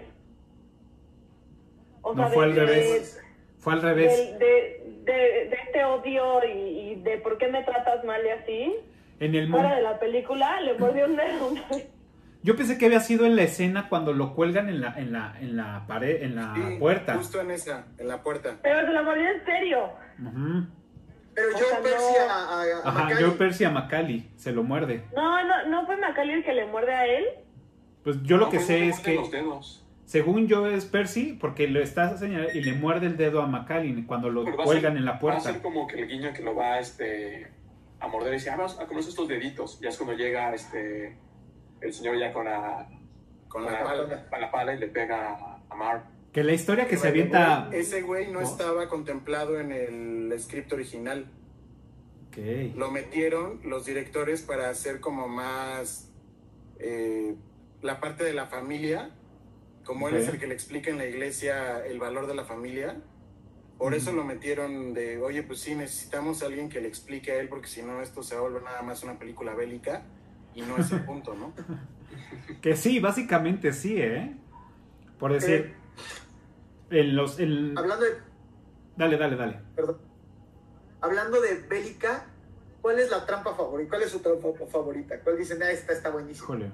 O 2.03 2.15
No 2.15 2.25
sea, 2.25 2.33
fue 2.33 2.45
de- 2.47 2.51
al 2.51 2.55
de- 2.57 2.67
revés. 2.67 3.21
Fue 3.59 3.73
al 3.75 3.83
revés. 3.83 4.39
De, 4.39 4.83
de, 5.05 5.13
de 5.13 5.59
este 5.67 5.85
odio 5.85 6.41
y, 6.45 6.51
y 6.93 6.95
de 7.03 7.19
por 7.19 7.37
qué 7.39 7.49
me 7.49 7.63
tratas 7.63 8.05
mal 8.05 8.21
y 8.25 8.29
así, 8.31 8.75
En 9.19 9.35
el 9.35 9.51
fuera 9.51 9.75
de 9.77 9.83
la 9.83 9.99
película, 9.99 10.61
le 10.63 10.75
mordió 10.79 11.05
un 11.07 11.17
dedo. 11.17 11.53
Yo 12.43 12.57
pensé 12.57 12.79
que 12.79 12.87
había 12.87 13.01
sido 13.01 13.27
en 13.27 13.37
la 13.37 13.43
escena 13.43 13.91
cuando 13.91 14.15
lo 14.15 14.35
cuelgan 14.35 14.71
en 14.71 14.81
la, 14.81 14.95
en 14.99 15.13
la, 15.13 15.37
en 15.41 15.57
la 15.59 15.85
pared, 15.87 16.23
en 16.23 16.37
la 16.37 16.55
Sí, 16.55 16.77
puerta. 16.79 17.15
Justo 17.17 17.39
en 17.43 17.51
esa, 17.51 17.85
en 17.99 18.09
la 18.09 18.23
puerta. 18.23 18.57
Pero 18.63 18.81
se 18.87 18.93
la 18.95 19.03
mordió 19.03 19.29
en 19.29 19.45
serio. 19.45 19.91
Ujú. 20.19 20.67
Pero 21.35 21.49
O 21.49 21.53
Joe 21.53 21.69
sea, 21.69 21.81
Percy 21.81 22.15
no- 22.19 22.33
a, 22.33 22.35
a- 22.35 22.63
a 22.63 22.79
Ajá, 22.89 22.93
Macaulay, 23.05 23.25
Joe 23.25 23.33
Percy 23.33 23.65
a 23.65 23.71
Macaulay 23.71 24.31
se 24.37 24.53
lo 24.53 24.63
muerde. 24.63 25.05
No, 25.15 25.43
no, 25.47 25.67
no 25.69 25.85
fue 25.87 25.97
Macaulay 25.99 26.37
el 26.37 26.45
que 26.45 26.55
le 26.55 26.65
muerde 26.65 26.95
a 26.95 27.07
él. 27.07 27.27
Pues 28.05 28.23
yo 28.23 28.39
lo 28.39 28.47
No, 28.47 28.51
que 28.51 28.57
pues, 28.57 28.67
sé 28.69 28.89
es 28.89 29.01
que, 29.01 29.17
los 29.17 29.31
dedos. 29.31 29.80
Según 30.11 30.49
yo, 30.49 30.67
es 30.67 30.87
Percy, 30.87 31.39
porque 31.41 31.69
lo 31.69 31.81
está 31.81 32.17
señalando 32.17 32.53
y 32.53 32.63
le 32.63 32.73
muerde 32.73 33.07
el 33.07 33.17
dedo 33.17 33.43
a 33.43 33.47
Macaulay 33.47 34.03
cuando 34.07 34.29
lo 34.29 34.41
a 34.43 34.57
cuelgan 34.57 34.93
ser- 34.95 34.99
en 34.99 35.05
la 35.05 35.13
Va 35.13 35.17
a 35.17 35.21
puerta. 35.21 35.41
ser 35.53 35.63
como 35.63 35.87
que 35.87 36.01
el 36.01 36.09
guiño 36.09 36.33
que 36.35 36.43
lo 36.43 36.57
va 36.57 36.81
este, 36.81 37.47
a 38.01 38.09
morder 38.09 38.33
y 38.33 38.37
dice, 38.39 38.51
ah, 38.51 38.57
vamos 38.57 38.77
a 38.81 38.87
conocer 38.87 39.11
estos 39.11 39.29
deditos. 39.29 39.79
Ya 39.81 39.89
es 39.91 39.97
cuando 39.97 40.17
llega 40.17 40.53
este, 40.53 41.17
el 41.81 41.93
señor 41.95 42.19
ya 42.19 42.33
con 42.33 42.45
la, 42.47 42.89
Con 43.47 43.63
con 43.63 43.73
la 43.73 43.79
la, 43.81 43.85
pala. 43.85 44.27
con 44.29 44.41
la 44.41 44.51
pala 44.51 44.75
y 44.75 44.79
le 44.81 44.89
pega 44.89 45.29
a, 45.31 45.63
a 45.71 45.75
Marv. 45.77 46.03
Que 46.33 46.43
la 46.43 46.55
historia 46.55 46.89
que 46.89 46.97
se 46.97 47.07
avienta... 47.07 47.69
Ese 47.73 48.03
güey 48.03 48.27
no 48.33 48.41
¿No? 48.41 48.47
estaba 48.47 48.89
contemplado 48.89 49.61
en 49.61 49.71
el 49.71 50.35
script 50.41 50.73
original. 50.73 51.27
Ok. 52.29 52.75
Lo 52.77 52.91
metieron 52.91 53.61
los 53.65 53.87
directores 53.87 54.43
para 54.43 54.71
hacer 54.71 54.99
como 54.99 55.29
más 55.29 56.11
eh, 56.81 57.37
la 57.81 58.01
parte 58.01 58.25
de 58.25 58.33
la 58.33 58.47
familia. 58.47 59.11
Como 59.91 60.09
él 60.09 60.15
es 60.15 60.29
el 60.29 60.39
que 60.39 60.47
le 60.47 60.55
explica 60.55 60.89
en 60.89 60.99
la 60.99 61.05
iglesia 61.05 61.85
el 61.85 61.99
valor 61.99 62.29
de 62.29 62.37
la 62.37 62.45
familia. 62.45 62.97
Por 63.77 63.93
eso 63.93 64.13
lo 64.13 64.23
metieron 64.23 64.95
de, 64.95 65.21
oye, 65.21 65.43
pues 65.43 65.59
sí, 65.59 65.75
necesitamos 65.75 66.45
a 66.45 66.47
alguien 66.47 66.69
que 66.69 66.81
le 66.81 66.87
explique 66.87 67.33
a 67.33 67.41
él, 67.41 67.49
porque 67.49 67.67
si 67.67 67.83
no, 67.83 68.01
esto 68.01 68.23
se 68.23 68.37
va 68.37 68.43
a 68.43 68.45
volver 68.45 68.63
nada 68.63 68.83
más 68.83 69.03
una 69.03 69.19
película 69.19 69.53
bélica. 69.53 70.05
Y 70.55 70.63
no 70.63 70.77
es 70.77 70.93
el 70.93 71.05
punto, 71.05 71.35
¿no? 71.35 71.53
Que 72.63 72.77
sí, 72.77 73.01
básicamente 73.01 73.73
sí, 73.73 74.01
¿eh? 74.01 74.37
Por 75.19 75.33
decir... 75.33 75.75
En 76.91 77.17
los... 77.17 77.41
en- 77.41 77.77
hablando 77.77 78.05
de 78.05 78.13
Dale, 78.97 79.17
dale, 79.17 79.35
dale. 79.35 79.59
Perdón. 79.75 79.99
Hablando 81.01 81.41
de 81.41 81.55
bélica, 81.69 82.27
¿cuál 82.81 83.01
es 83.01 83.11
la 83.11 83.27
trampa 83.27 83.57
favorita? 83.57 83.89
¿Cuál 83.91 84.03
es 84.03 84.11
su 84.11 84.21
trampa 84.21 84.51
favorita? 84.71 85.19
¿Cuál 85.19 85.37
dicen, 85.37 85.61
ah, 85.65 85.71
esta 85.73 85.93
está 85.95 86.11
buenísima? 86.11 86.45
Híjole. 86.45 86.71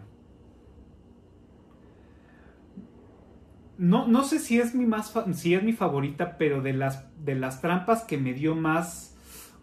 No, 3.79 4.07
no 4.07 4.25
sé 4.25 4.39
si 4.39 4.59
es 4.59 4.75
mi 4.75 4.87
más 4.87 5.13
si 5.35 5.55
es 5.55 5.63
mi 5.63 5.73
favorita, 5.73 6.39
pero 6.39 6.63
de 6.63 6.73
las 6.73 7.05
de 7.25 7.35
las 7.35 7.61
trampas 7.61 8.05
que 8.05 8.17
me 8.17 8.33
dio 8.33 8.55
más. 8.55 9.15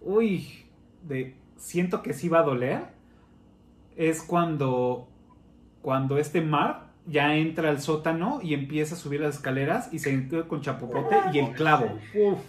Uy, 0.01 0.65
de 1.03 1.35
siento 1.57 2.03
que 2.03 2.13
sí 2.13 2.29
va 2.29 2.39
a 2.39 2.43
doler. 2.43 2.81
Es 3.95 4.21
cuando. 4.21 5.07
Cuando 5.81 6.17
este 6.17 6.41
Mar 6.41 6.93
ya 7.05 7.35
entra 7.35 7.69
al 7.69 7.81
sótano 7.81 8.39
y 8.41 8.53
empieza 8.53 8.95
a 8.95 8.97
subir 8.97 9.19
las 9.19 9.35
escaleras 9.35 9.93
y 9.93 9.99
se 9.99 10.11
encuentra 10.11 10.47
con 10.47 10.61
Chapopote 10.61 11.15
y 11.33 11.39
el 11.39 11.51
clavo. 11.53 11.99
Uf. 12.15 12.39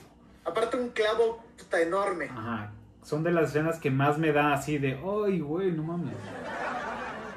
Aparte 0.45 0.77
un 0.77 0.91
clavo 0.91 1.43
puta 1.59 1.81
enorme. 1.81 2.27
Ajá. 2.27 2.71
Son 3.03 3.23
de 3.23 3.33
las 3.33 3.51
escenas 3.51 3.79
que 3.79 3.91
más 3.91 4.19
me 4.19 4.33
da 4.33 4.53
así 4.53 4.79
de. 4.79 4.99
Ay, 5.27 5.41
güey, 5.41 5.73
no 5.73 5.83
mames. 5.83 6.15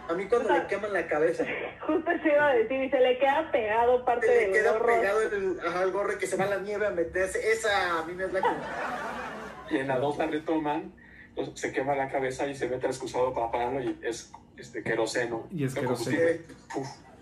A 0.09 0.13
mí 0.13 0.25
cuando 0.27 0.53
le 0.53 0.67
queman 0.67 0.93
la 0.93 1.07
cabeza, 1.07 1.45
Justo 1.85 2.11
se 2.23 2.27
iba 2.29 2.47
a 2.47 2.53
decir, 2.53 2.83
y 2.83 2.89
se 2.89 2.99
le 2.99 3.17
queda 3.19 3.51
pegado 3.51 4.05
parte 4.05 4.25
se 4.27 4.33
le 4.33 4.39
del 4.41 4.51
queda 4.53 4.71
gorro. 4.73 4.85
pegado 4.85 5.21
el, 5.21 5.59
ajá, 5.65 5.83
el 5.83 5.91
gorro 5.91 6.17
que 6.17 6.27
se 6.27 6.37
va 6.37 6.45
a 6.45 6.49
la 6.49 6.59
nieve 6.59 6.87
a 6.87 6.91
meterse. 6.91 7.51
Esa 7.51 7.99
a 7.99 8.05
mí 8.05 8.13
me 8.13 8.25
es 8.25 8.33
la 8.33 8.41
que... 8.41 8.47
Y 9.75 9.79
en 9.79 9.87
la 9.89 9.99
2 9.99 10.17
la 10.17 10.27
retoman, 10.27 10.93
pues, 11.35 11.49
se 11.55 11.73
quema 11.73 11.93
la 11.93 12.09
cabeza 12.09 12.47
y 12.47 12.55
se 12.55 12.69
mete 12.69 12.85
al 12.85 12.91
excusado 12.93 13.33
para 13.33 13.47
apagarlo 13.47 13.81
y 13.81 13.99
es 14.01 14.31
este, 14.55 14.81
queroseno. 14.81 15.45
Y 15.51 15.65
es 15.65 15.75
No, 15.75 15.81
queroseno. 15.81 16.17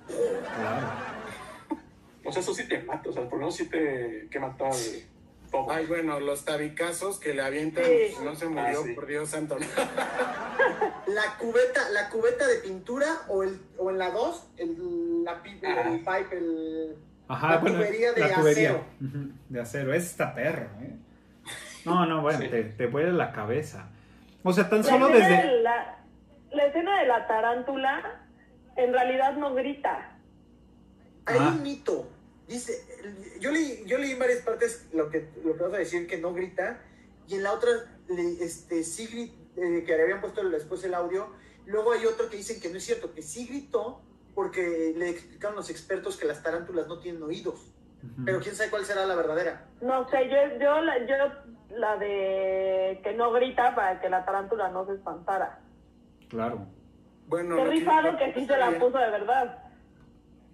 Claro. 0.08 0.88
O 2.24 2.32
sea, 2.32 2.42
eso 2.42 2.54
sí 2.54 2.68
te 2.68 2.80
mata, 2.84 3.10
o 3.10 3.14
sea, 3.14 3.24
por 3.24 3.34
lo 3.34 3.38
menos 3.40 3.56
sí 3.56 3.68
te 3.68 4.28
quema 4.30 4.56
todo 4.58 4.70
el 4.70 5.06
Ay, 5.70 5.86
bueno, 5.86 6.20
los 6.20 6.46
tabicazos 6.46 7.20
que 7.20 7.34
le 7.34 7.42
avientan, 7.42 7.84
Sí. 7.86 7.92
pues, 8.14 8.26
no 8.26 8.36
se 8.36 8.46
murió, 8.48 8.80
Ah, 8.82 8.84
sí. 8.86 8.94
por 8.94 9.06
Dios 9.08 9.30
santo. 9.30 9.58
La 11.08 11.38
cubeta, 11.40 11.90
la 11.92 12.10
cubeta 12.10 12.48
de 12.48 12.56
pintura 12.60 13.06
o, 13.28 13.44
el, 13.44 13.60
o 13.78 13.90
en 13.92 13.98
la 14.00 14.10
2, 14.12 14.48
el, 14.58 15.24
la, 15.24 15.42
pi- 15.42 15.60
Ah. 15.64 15.84
el 15.92 16.00
pipe, 16.00 16.38
el... 16.38 16.96
Ajá, 17.28 17.50
La 17.52 17.58
bueno, 17.58 17.78
tubería 17.78 18.12
de 18.14 18.22
la 18.22 18.36
tubería. 18.36 18.70
acero. 18.72 18.84
De 19.50 19.62
acero. 19.62 19.94
Ese 19.94 20.08
está 20.08 20.34
perro, 20.34 20.68
¿eh? 20.82 20.96
No, 21.86 22.06
no, 22.06 22.22
bueno, 22.22 22.40
Sí. 22.40 22.48
te, 22.50 22.64
te 22.64 22.88
vuela 22.88 23.12
la 23.12 23.32
cabeza. 23.32 23.88
O 24.44 24.52
sea, 24.54 24.68
tan 24.70 24.80
La 24.80 24.84
solo 24.86 25.08
desde... 25.10 25.30
de 25.30 25.62
la, 25.62 25.98
la 26.52 26.66
escena 26.66 27.00
de 27.00 27.08
la 27.08 27.28
tarántula 27.28 28.22
en 28.76 28.92
realidad 28.92 29.34
no 29.38 29.54
grita. 29.54 30.12
Hay 31.26 31.38
Ah. 31.40 31.50
un 31.50 31.62
mito. 31.64 32.08
Dice, 32.48 32.74
yo 33.40 33.52
leí, 33.52 33.84
yo 33.88 33.98
leí 33.98 34.12
en 34.12 34.20
varias 34.20 34.40
partes 34.42 34.88
lo 34.94 35.10
que, 35.10 35.30
lo 35.44 35.56
que 35.58 35.64
vas 35.64 35.74
a 35.74 35.78
decir, 35.78 36.08
que 36.08 36.18
no 36.18 36.34
grita, 36.34 36.80
y 37.28 37.36
en 37.36 37.44
la 37.44 37.54
otra, 37.54 37.72
le- 38.08 38.44
este, 38.44 38.84
sí 38.84 39.08
gri- 39.08 39.34
eh, 39.58 39.84
que 39.84 39.96
le 39.98 40.04
habían 40.04 40.22
puesto 40.22 40.48
después 40.48 40.84
el 40.84 40.94
audio, 40.94 41.30
luego 41.66 41.92
hay 41.94 42.06
otro 42.06 42.30
que 42.30 42.38
dicen 42.38 42.60
que 42.62 42.70
no 42.70 42.78
es 42.78 42.84
cierto, 42.86 43.14
que 43.14 43.22
sí 43.24 43.48
gritó, 43.48 44.02
porque 44.36 44.94
le 44.96 45.10
explicaron 45.10 45.56
los 45.56 45.70
expertos 45.70 46.18
que 46.18 46.26
las 46.26 46.44
tarántulas 46.44 46.88
no 46.88 47.00
tienen 47.00 47.24
oídos, 47.24 47.74
pero 48.24 48.40
quién 48.40 48.54
sabe 48.54 48.70
cuál 48.70 48.86
será 48.86 49.06
la 49.08 49.16
verdadera. 49.16 49.68
No 49.82 50.08
sé, 50.10 50.30
yo, 50.30 50.60
yo, 50.60 50.82
la, 50.82 51.00
yo 51.08 51.16
la 51.76 51.98
de 51.98 53.02
que 53.04 53.14
no 53.14 53.32
grita 53.32 53.74
para 53.74 54.00
que 54.00 54.10
la 54.10 54.24
tarántula 54.24 54.70
no 54.70 54.86
se 54.86 54.94
espantara. 54.94 55.62
Claro. 56.30 56.68
Bueno, 57.28 57.56
Qué 57.56 57.64
que- 57.64 57.70
rifado 57.72 58.16
que 58.18 58.28
yo 58.34 58.40
sí 58.40 58.46
se 58.46 58.58
la 58.58 58.78
puso 58.78 59.00
de 59.00 59.10
verdad. 59.10 59.64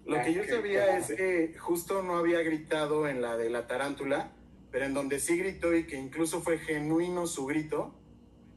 Lo 0.04 0.20
que 0.22 0.34
yo 0.34 0.42
sabía 0.44 0.96
es 0.98 1.08
que 1.08 1.54
justo 1.58 2.02
no 2.02 2.16
había 2.16 2.40
gritado 2.42 3.06
en 3.08 3.22
la 3.22 3.36
de 3.36 3.50
la 3.50 3.66
tarántula, 3.66 4.32
pero 4.70 4.84
en 4.84 4.94
donde 4.94 5.20
sí 5.20 5.36
gritó 5.38 5.74
y 5.74 5.84
que 5.86 5.96
incluso 5.96 6.40
fue 6.42 6.58
genuino 6.58 7.26
su 7.26 7.46
grito, 7.46 7.94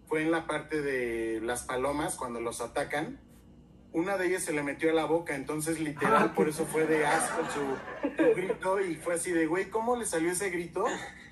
fue 0.07 0.21
en 0.23 0.31
la 0.31 0.47
parte 0.47 0.81
de 0.81 1.39
las 1.41 1.63
palomas 1.63 2.15
cuando 2.15 2.39
los 2.41 2.61
atacan. 2.61 3.19
Una 3.93 4.17
de 4.17 4.27
ellas 4.27 4.43
se 4.43 4.51
le 4.53 4.61
metió 4.63 4.89
a 4.89 4.93
la 4.93 5.05
boca, 5.05 5.35
entonces 5.35 5.79
literal 5.79 6.29
Ah, 6.31 6.33
por 6.35 6.49
eso 6.49 6.65
fue 6.65 6.85
de 6.85 7.05
asco 7.05 7.41
su, 7.53 8.23
su 8.23 8.35
grito 8.35 8.81
y 8.81 8.95
fue 8.95 9.13
así 9.15 9.31
de, 9.31 9.45
güey, 9.45 9.69
¿cómo 9.69 9.95
le 9.95 10.05
salió 10.05 10.31
ese 10.31 10.49
grito? 10.49 10.85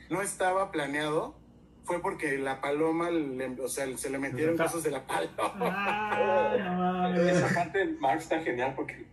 No 0.10 0.22
estaba 0.22 0.72
planeado, 0.72 1.36
fue 1.84 2.02
porque 2.02 2.38
la 2.38 2.62
paloma, 2.62 3.10
le- 3.12 3.60
o 3.62 3.68
sea, 3.68 3.86
se 3.98 4.10
le 4.10 4.18
metieron 4.20 4.56
cosas 4.58 4.84
de 4.84 4.92
la 4.92 5.06
paloma. 5.06 5.54
Ah, 5.60 6.56
no 6.58 6.74
mames. 7.18 7.36
Esa 7.36 7.54
parte 7.54 7.80
de 7.80 7.86
Mark 8.00 8.20
está 8.20 8.40
genial 8.42 8.74
porque 8.76 9.06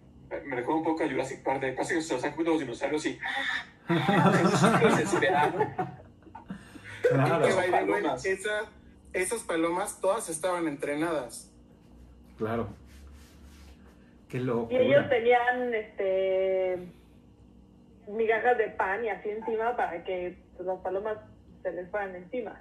me 0.45 0.57
recuerda 0.57 0.75
un 0.81 0.85
poco 0.85 1.03
a 1.05 1.09
Jurassic 1.09 1.43
Park, 1.43 1.61
de 1.61 1.73
pasa 1.73 1.95
que 1.95 2.03
se 2.03 2.15
los 2.15 2.25
han 2.25 2.33
comido 2.33 2.53
los 2.53 2.61
dinosaurios 2.61 3.05
y... 3.07 3.19
Claro, 7.03 7.47
Que, 7.47 7.55
by 7.55 7.67
the 7.71 7.71
way, 7.71 8.03
palomas. 8.03 8.25
esa- 8.25 8.67
esas 9.13 9.43
palomas 9.43 10.01
todas 10.01 10.29
estaban 10.29 10.67
entrenadas. 10.69 11.51
claro. 12.39 12.69
Qué 14.29 14.37
Y 14.37 14.41
loco. 14.41 14.69
ellos 14.71 15.09
tenían 15.09 15.75
este 15.75 16.79
migajas 18.07 18.57
de 18.59 18.69
pan 18.69 19.05
y 19.05 19.09
así 19.09 19.29
encima 19.29 19.77
para 19.77 20.05
que 20.05 20.39
pues, 20.57 20.65
las 20.69 20.79
palomas 20.83 21.19
se 21.65 21.73
les 21.73 21.91
fueran 21.91 22.15
encima. 22.15 22.61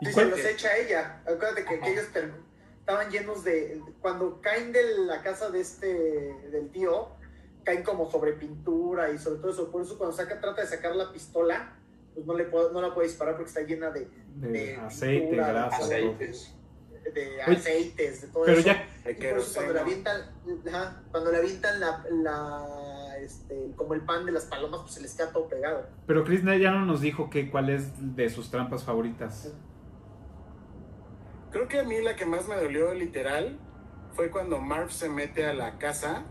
¿Y 0.00 0.08
Y 0.08 0.12
se 0.12 0.24
los 0.24 0.44
echa 0.44 0.76
ella. 0.76 1.20
Acuérdate 1.22 1.64
que, 1.64 1.78
que 1.78 1.92
ellos 1.92 2.12
ter- 2.12 2.32
estaban 2.82 3.10
llenos 3.10 3.44
de... 3.44 3.80
Cuando 4.00 4.40
caen 4.40 4.72
de 4.72 4.98
la 5.06 5.22
casa 5.22 5.50
de 5.50 5.60
este, 5.60 5.86
del 6.50 6.70
tío, 6.70 7.08
caen 7.64 7.82
como 7.84 8.10
sobre 8.10 8.32
pintura 8.32 9.10
y 9.12 9.18
sobre 9.18 9.38
todo 9.40 9.50
eso. 9.52 9.70
Por 9.70 9.82
eso 9.82 9.96
cuando 9.96 10.14
saca, 10.16 10.40
trata 10.40 10.60
de 10.62 10.66
sacar 10.66 10.94
la 10.96 11.12
pistola, 11.12 11.76
pues 12.14 12.26
no, 12.26 12.34
le 12.34 12.44
puedo, 12.44 12.72
no 12.72 12.80
la 12.82 12.92
puede 12.92 13.08
disparar 13.08 13.36
porque 13.36 13.48
está 13.48 13.62
llena 13.62 13.90
de, 13.90 14.08
De 14.36 14.48
de 14.48 14.76
aceite, 14.76 15.20
pintura, 15.26 15.46
de 15.46 15.52
grasa, 15.52 15.76
todo, 15.78 15.86
Aceites. 15.86 16.54
de 17.14 17.42
aceites, 17.42 18.20
de 18.22 18.28
todo 18.28 18.44
pero 18.44 18.58
eso. 18.58 18.66
ya- 18.66 18.86
De 19.04 19.12
Y 19.12 19.14
por 19.14 19.24
eso 19.38 19.54
cuando 19.54 19.72
le 19.74 19.80
avientan, 19.80 20.20
ajá, 20.68 21.02
cuando 21.10 21.32
le 21.32 21.38
avientan 21.38 21.80
la, 21.80 22.04
la, 22.10 23.18
este, 23.20 23.70
como 23.76 23.94
el 23.94 24.00
pan 24.02 24.26
de 24.26 24.32
las 24.32 24.44
palomas, 24.46 24.80
pues 24.82 24.94
se 24.94 25.00
les 25.00 25.14
queda 25.14 25.32
todo 25.32 25.48
pegado. 25.48 25.86
Pero 26.06 26.24
Chris 26.24 26.42
ya 26.42 26.70
no 26.72 26.84
nos 26.84 27.00
dijo 27.00 27.30
que 27.30 27.50
cuál 27.50 27.70
es 27.70 28.16
de 28.16 28.28
sus 28.28 28.50
trampas 28.50 28.82
favoritas. 28.84 29.52
Creo 31.52 31.68
que 31.68 31.80
a 31.80 31.84
mí 31.84 32.00
la 32.00 32.16
que 32.16 32.24
más 32.24 32.48
me 32.48 32.56
dolió 32.56 32.94
literal 32.94 33.58
fue 34.14 34.30
cuando 34.30 34.58
Marv 34.58 34.90
se 34.90 35.08
mete 35.08 35.46
a 35.46 35.52
la 35.52 35.78
casa 35.78 36.24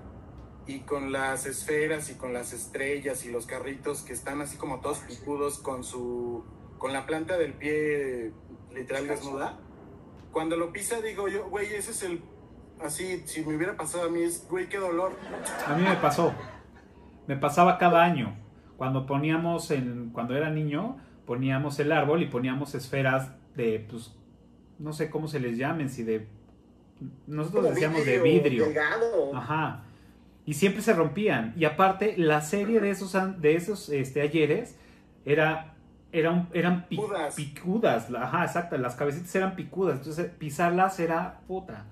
y 0.65 0.79
con 0.79 1.11
las 1.11 1.45
esferas 1.45 2.09
y 2.09 2.15
con 2.15 2.33
las 2.33 2.53
estrellas 2.53 3.25
y 3.25 3.31
los 3.31 3.45
carritos 3.45 4.01
que 4.01 4.13
están 4.13 4.41
así 4.41 4.57
como 4.57 4.81
todos 4.81 4.99
picudos 4.99 5.59
con 5.59 5.83
su 5.83 6.43
con 6.77 6.93
la 6.93 7.05
planta 7.05 7.37
del 7.37 7.53
pie 7.53 8.31
literal 8.73 9.07
desnuda. 9.07 9.59
Cuando 10.31 10.57
lo 10.57 10.71
pisa 10.71 11.01
digo 11.01 11.27
yo, 11.27 11.49
güey, 11.49 11.67
ese 11.67 11.91
es 11.91 12.03
el 12.03 12.23
así 12.83 13.21
si 13.25 13.45
me 13.45 13.55
hubiera 13.55 13.77
pasado 13.77 14.07
a 14.07 14.09
mí 14.09 14.23
es, 14.23 14.47
güey, 14.49 14.69
qué 14.69 14.77
dolor. 14.77 15.13
A 15.67 15.75
mí 15.75 15.83
me 15.83 15.95
pasó. 15.97 16.33
Me 17.27 17.37
pasaba 17.37 17.77
cada 17.77 18.03
año. 18.03 18.35
Cuando 18.77 19.05
poníamos 19.05 19.69
en. 19.69 20.09
Cuando 20.09 20.35
era 20.35 20.49
niño, 20.49 20.97
poníamos 21.27 21.79
el 21.79 21.91
árbol 21.91 22.23
y 22.23 22.25
poníamos 22.25 22.73
esferas 22.73 23.35
de, 23.55 23.85
pues. 23.87 24.15
No 24.81 24.93
sé 24.93 25.09
cómo 25.09 25.27
se 25.27 25.39
les 25.39 25.57
llamen, 25.57 25.89
si 25.89 26.03
de. 26.03 26.27
Nosotros 27.27 27.61
Como 27.63 27.73
decíamos 27.73 28.05
de 28.05 28.19
vidrio. 28.19 28.65
Delgado. 28.65 29.35
Ajá. 29.35 29.83
Y 30.45 30.53
siempre 30.55 30.81
se 30.81 30.93
rompían. 30.93 31.53
Y 31.55 31.65
aparte, 31.65 32.15
la 32.17 32.41
serie 32.41 32.79
de 32.79 32.89
esos, 32.89 33.15
an- 33.15 33.41
de 33.41 33.55
esos 33.55 33.89
este, 33.89 34.21
ayeres 34.21 34.77
era, 35.25 35.73
era 36.11 36.31
un- 36.31 36.47
eran 36.53 36.87
pi- 36.87 36.95
Picudas. 36.97 37.35
picudas. 37.35 38.09
La- 38.09 38.23
Ajá, 38.23 38.43
exacto. 38.45 38.77
Las 38.77 38.95
cabecitas 38.95 39.33
eran 39.35 39.55
picudas. 39.55 39.97
Entonces, 39.97 40.29
pisarlas 40.37 40.99
era 40.99 41.39
puta. 41.47 41.85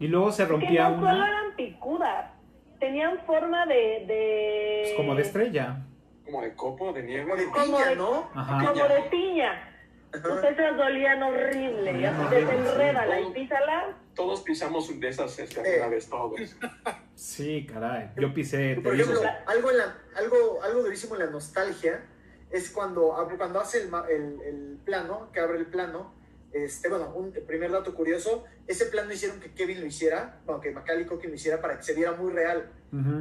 Y 0.00 0.06
luego 0.06 0.30
se 0.32 0.42
Es 0.44 0.48
que 0.48 0.52
rompía 0.54 0.88
no 0.90 0.96
solo 0.96 1.08
una 1.08 1.28
eran 1.28 1.56
picudas, 1.56 2.30
tenían 2.78 3.18
forma 3.26 3.66
de... 3.66 4.04
de... 4.06 4.80
pues, 4.84 4.94
como 4.96 5.14
de 5.16 5.22
estrella. 5.22 5.84
Como 6.24 6.42
de 6.42 6.54
copo, 6.54 6.92
de 6.92 7.02
nieve. 7.02 7.24
Como 7.24 7.36
de 7.36 7.46
piña, 7.46 7.94
¿no? 7.96 8.28
Ajá. 8.34 8.68
Como 8.72 8.84
de 8.88 9.00
piña. 9.10 9.67
Pues 10.10 10.44
esas 10.44 10.76
dolían 10.76 11.22
horrible. 11.22 12.06
Así 12.06 12.24
horrible, 12.24 12.56
desenrédala 12.56 13.16
sí. 13.18 13.24
y 13.28 13.32
písala. 13.32 13.96
Todos 14.14 14.40
pisamos 14.42 15.00
de 15.00 15.08
esas 15.08 15.38
este, 15.38 15.80
Eh. 15.84 15.88
vez, 15.88 16.08
todos. 16.08 16.40
Sí, 17.14 17.66
caray. 17.70 18.10
Yo 18.16 18.32
pisé. 18.32 18.76
Por 18.82 18.94
ejemplo, 18.94 19.20
algo, 19.46 19.70
en 19.70 19.78
la- 19.78 19.96
algo, 20.16 20.62
algo 20.62 20.82
durísimo 20.82 21.14
en 21.14 21.20
la 21.20 21.30
nostalgia 21.30 22.00
es 22.50 22.70
cuando, 22.70 23.14
cuando 23.36 23.60
hace 23.60 23.82
el, 23.82 23.88
ma- 23.90 24.06
el- 24.08 24.40
el 24.42 24.78
plano, 24.84 25.30
que 25.32 25.40
abre 25.40 25.58
el 25.58 25.66
plano. 25.66 26.14
Este, 26.52 26.88
bueno, 26.88 27.12
un 27.14 27.32
primer 27.46 27.70
dato 27.70 27.94
curioso, 27.94 28.44
ese 28.66 28.86
plano 28.86 29.12
hicieron 29.12 29.38
que 29.38 29.52
Kevin 29.52 29.80
lo 29.80 29.86
hiciera, 29.86 30.40
bueno, 30.46 30.60
que 30.60 30.70
Macaulay 30.70 31.04
Culkin 31.04 31.28
lo 31.30 31.36
hiciera 31.36 31.60
para 31.60 31.76
que 31.76 31.82
se 31.82 31.94
viera 31.94 32.12
muy 32.12 32.32
real. 32.32 32.70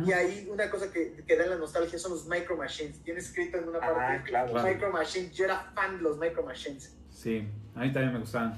Y 0.06 0.12
ahí 0.14 0.48
una 0.50 0.70
cosa 0.70 0.92
que, 0.94 1.24
que 1.28 1.36
da 1.36 1.44
en 1.44 1.50
la 1.50 1.58
nostalgia 1.58 2.00
son 2.00 2.12
los 2.14 2.26
Micro 2.28 2.56
Machines. 2.56 3.02
Tiene 3.04 3.20
escrito 3.20 3.58
en 3.58 3.68
una 3.68 3.80
Ah, 3.80 3.94
parte 3.94 4.24
claro. 4.30 4.54
Micro 4.64 4.92
Machines. 4.94 5.34
Yo 5.34 5.44
era 5.44 5.60
fan 5.76 5.98
de 5.98 6.04
los 6.04 6.18
Micro 6.18 6.44
Machines. 6.46 6.96
Sí, 7.10 7.46
a 7.76 7.82
mí 7.82 7.92
también 7.92 8.14
me 8.14 8.20
gustaban. 8.20 8.56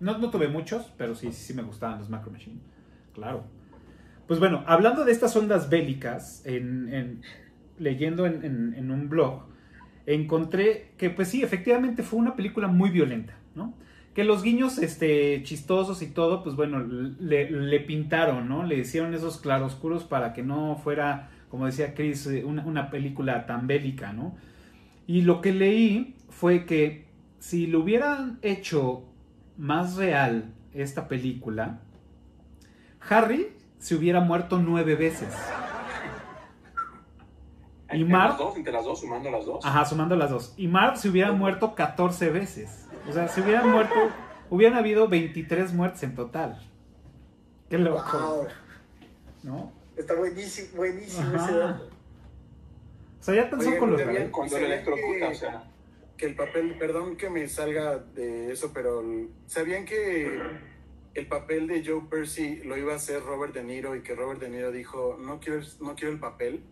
No, 0.00 0.16
no 0.16 0.30
tuve 0.30 0.48
muchos, 0.48 0.90
pero 0.96 1.14
sí, 1.14 1.30
sí, 1.30 1.44
sí 1.48 1.54
me 1.54 1.62
gustaban 1.62 1.98
los 1.98 2.08
Macro 2.08 2.30
Machine. 2.30 2.58
Claro. 3.12 3.44
Pues 4.26 4.40
bueno, 4.40 4.64
hablando 4.66 5.04
de 5.04 5.12
estas 5.12 5.36
ondas 5.36 5.68
bélicas, 5.68 6.40
en, 6.46 6.92
en- 6.92 7.22
leyendo 7.78 8.24
en, 8.24 8.42
en- 8.42 8.74
en 8.74 8.90
un 8.90 9.10
blog, 9.10 9.42
encontré 10.06 10.92
que 10.96 11.10
pues 11.10 11.28
sí, 11.28 11.42
efectivamente 11.42 12.02
fue 12.02 12.18
una 12.18 12.34
película 12.36 12.68
muy 12.68 12.90
violenta, 12.90 13.34
¿no? 13.54 13.74
Que 14.16 14.24
los 14.24 14.42
guiños 14.42 14.78
este, 14.78 15.42
chistosos 15.42 16.00
y 16.00 16.06
todo, 16.06 16.42
pues 16.42 16.56
bueno, 16.56 16.80
le, 16.80 17.50
le 17.50 17.80
pintaron, 17.80 18.48
¿no? 18.48 18.62
Le 18.62 18.78
hicieron 18.78 19.12
esos 19.12 19.36
claroscuros 19.36 20.04
para 20.04 20.32
que 20.32 20.42
no 20.42 20.80
fuera, 20.82 21.28
como 21.50 21.66
decía 21.66 21.92
Chris, 21.92 22.26
eh, 22.26 22.42
una, 22.42 22.64
una 22.64 22.88
película 22.88 23.44
tan 23.44 23.66
bélica, 23.66 24.14
¿no? 24.14 24.34
Y 25.06 25.20
lo 25.20 25.42
que 25.42 25.52
leí 25.52 26.16
fue 26.30 26.64
que 26.64 27.04
si 27.40 27.66
lo 27.66 27.80
hubieran 27.80 28.38
hecho 28.40 29.04
más 29.58 29.96
real 29.96 30.54
esta 30.72 31.08
película, 31.08 31.80
Harry 33.10 33.48
se 33.78 33.96
hubiera 33.96 34.20
muerto 34.20 34.58
nueve 34.58 34.94
veces. 34.94 35.28
Y 37.92 38.00
Entre 38.00 38.16
Marv, 38.16 38.30
las 38.30 38.38
dos, 38.38 38.56
entre 38.56 38.72
las 38.72 38.84
dos, 38.86 39.00
sumando 39.00 39.30
las 39.30 39.44
dos. 39.44 39.64
ajá, 39.64 39.84
sumando 39.84 40.16
las 40.16 40.30
dos. 40.30 40.54
Y 40.56 40.68
Marv 40.68 40.96
se 40.96 41.10
hubiera 41.10 41.32
muerto 41.32 41.74
14 41.74 42.30
veces. 42.30 42.85
O 43.08 43.12
sea, 43.12 43.28
se 43.28 43.40
hubieran 43.40 43.70
muerto, 43.70 43.94
hubieran 44.50 44.78
habido 44.78 45.08
23 45.08 45.72
muertes 45.72 46.02
en 46.02 46.14
total. 46.14 46.60
Qué 47.70 47.78
loco, 47.78 48.18
Wow. 48.18 48.46
¿no? 49.42 49.72
Está 49.96 50.14
buenísimo, 50.14 50.68
buenísimo 50.76 51.28
Ajá. 51.34 51.44
ese 51.44 51.56
dato. 51.58 51.84
O 53.20 53.22
sea, 53.22 53.34
ya 53.34 53.50
tan 53.50 53.60
Oye, 53.60 53.78
con 53.78 53.90
los 53.90 54.00
¿sabían- 54.00 54.14
bebés. 54.16 54.30
Cuando 54.30 54.52
¿sabían 54.52 54.72
electrocuta, 54.72 55.18
que- 55.18 55.24
o 55.26 55.34
sea. 55.34 55.64
que 56.16 56.26
el 56.26 56.34
papel, 56.34 56.76
perdón 56.78 57.16
que 57.16 57.28
me 57.30 57.48
salga 57.48 57.98
de 57.98 58.52
eso, 58.52 58.70
pero 58.72 59.02
¿sabían 59.46 59.84
que 59.84 60.40
el 61.14 61.26
papel 61.26 61.66
de 61.66 61.84
Joe 61.84 62.02
Percy 62.10 62.56
lo 62.64 62.76
iba 62.76 62.92
a 62.92 62.96
hacer 62.96 63.22
Robert 63.22 63.54
De 63.54 63.64
Niro 63.64 63.96
y 63.96 64.02
que 64.02 64.14
Robert 64.14 64.40
De 64.40 64.48
Niro 64.48 64.70
dijo, 64.70 65.16
no 65.20 65.40
quiero, 65.40 65.60
no 65.80 65.94
quiero 65.94 66.12
el 66.12 66.20
papel? 66.20 66.62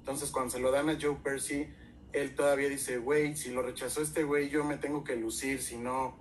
Entonces 0.00 0.30
cuando 0.30 0.50
se 0.50 0.60
lo 0.60 0.70
dan 0.70 0.88
a 0.90 0.98
Joe 1.00 1.16
Percy, 1.22 1.68
él 2.12 2.34
todavía 2.34 2.68
dice, 2.68 2.98
güey, 2.98 3.36
si 3.36 3.52
lo 3.52 3.62
rechazó 3.62 4.02
este 4.02 4.24
güey, 4.24 4.50
yo 4.50 4.64
me 4.64 4.76
tengo 4.76 5.02
que 5.04 5.16
lucir, 5.16 5.60
si 5.60 5.78
no, 5.78 6.16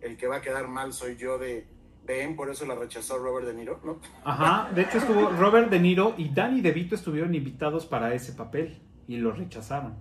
el 0.00 0.16
que 0.16 0.26
va 0.26 0.36
a 0.36 0.40
quedar 0.40 0.68
mal 0.68 0.92
soy 0.92 1.16
yo 1.16 1.38
de... 1.38 1.66
Ven, 2.04 2.34
por 2.34 2.50
eso 2.50 2.66
la 2.66 2.74
rechazó 2.74 3.18
Robert 3.18 3.46
De 3.46 3.54
Niro, 3.54 3.80
¿no? 3.84 4.00
Ajá, 4.24 4.72
de 4.74 4.82
hecho 4.82 4.98
estuvo 4.98 5.30
Robert 5.38 5.70
De 5.70 5.78
Niro 5.78 6.14
y 6.18 6.30
Danny 6.30 6.60
DeVito 6.60 6.96
estuvieron 6.96 7.32
invitados 7.32 7.86
para 7.86 8.12
ese 8.12 8.32
papel 8.32 8.80
y 9.06 9.18
lo 9.18 9.30
rechazaron. 9.30 9.94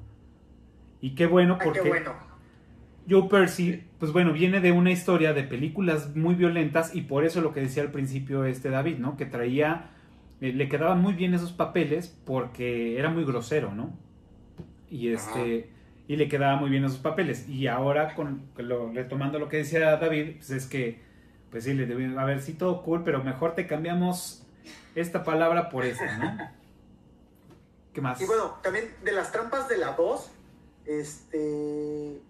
Y 1.00 1.14
qué 1.14 1.28
bueno 1.28 1.58
Ay, 1.60 1.66
porque 1.66 1.82
qué 1.82 1.90
bueno. 1.90 2.14
Joe 3.08 3.30
Percy, 3.30 3.84
pues 4.00 4.12
bueno, 4.12 4.34
viene 4.34 4.62
de 4.62 4.72
una 4.72 4.92
historia 4.92 5.34
de 5.34 5.44
películas 5.44 6.16
muy 6.16 6.34
violentas 6.34 6.96
y 6.96 7.02
por 7.02 7.24
eso 7.24 7.42
lo 7.42 7.54
que 7.54 7.62
decía 7.62 7.84
al 7.84 7.92
principio 7.92 8.46
este 8.46 8.70
David, 8.70 8.98
¿no? 8.98 9.16
Que 9.16 9.28
traía, 9.28 9.92
eh, 10.40 10.54
le 10.54 10.70
quedaban 10.70 11.02
muy 11.02 11.14
bien 11.14 11.34
esos 11.34 11.52
papeles 11.52 12.20
porque 12.26 12.98
era 12.98 13.10
muy 13.10 13.26
grosero, 13.26 13.74
¿no? 13.74 13.96
Y 14.92 15.12
este, 15.14 15.70
y 16.08 16.16
le 16.18 16.28
quedaba 16.28 16.58
muy 16.58 16.70
bien 16.70 16.84
esos 16.86 17.00
papeles. 17.00 17.48
Y 17.50 17.66
ahora, 17.68 18.14
con, 18.14 18.44
lo- 18.58 18.92
retomando 18.92 19.40
lo 19.40 19.48
que 19.50 19.58
decía 19.58 19.96
David, 19.98 20.36
pues 20.38 20.52
es 20.52 20.68
que, 20.68 21.02
pues 21.50 21.64
sí, 21.64 21.74
le 21.74 21.86
debí, 21.88 22.14
a 22.16 22.26
ver, 22.26 22.42
sí, 22.42 22.54
todo 22.54 22.84
cool, 22.84 23.04
pero 23.04 23.24
mejor 23.24 23.56
te 23.56 23.66
cambiamos 23.66 24.46
esta 24.94 25.24
palabra 25.24 25.70
por 25.70 25.86
esa, 25.86 26.18
¿no? 26.18 26.38
¿Qué 27.94 28.02
más? 28.02 28.22
Y 28.22 28.26
bueno, 28.26 28.60
también 28.62 28.94
de 29.04 29.12
las 29.14 29.32
trampas 29.32 29.68
de 29.70 29.78
la 29.78 29.94
2, 29.94 30.30
este, 30.86 32.22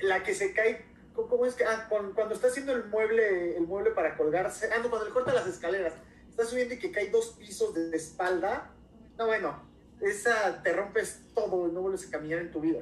la 0.00 0.22
que 0.22 0.34
se 0.34 0.52
cae, 0.52 0.84
¿cómo 1.14 1.46
es 1.46 1.54
que? 1.54 1.64
Ah, 1.64 1.86
con- 1.88 2.12
cuando 2.12 2.34
está 2.34 2.48
haciendo 2.48 2.72
el 2.72 2.84
mueble, 2.86 3.56
el 3.56 3.66
mueble 3.66 3.90
para 3.92 4.16
colgarse, 4.16 4.68
ah, 4.72 4.78
no, 4.82 4.88
cuando 4.90 5.06
le 5.06 5.12
corta 5.14 5.32
las 5.32 5.46
escaleras, 5.46 5.94
está 6.28 6.44
subiendo 6.44 6.74
y 6.74 6.78
que 6.78 6.90
cae 6.90 7.10
dos 7.10 7.36
pisos 7.38 7.74
de, 7.74 7.90
de 7.90 7.96
espalda, 7.96 8.70
no, 9.18 9.26
bueno, 9.26 9.60
esa 10.00 10.62
te 10.62 10.72
rompes 10.72 11.24
todo 11.34 11.68
y 11.68 11.72
no 11.72 11.82
vuelves 11.82 12.08
a 12.08 12.10
caminar 12.10 12.40
en 12.40 12.50
tu 12.50 12.60
vida. 12.60 12.80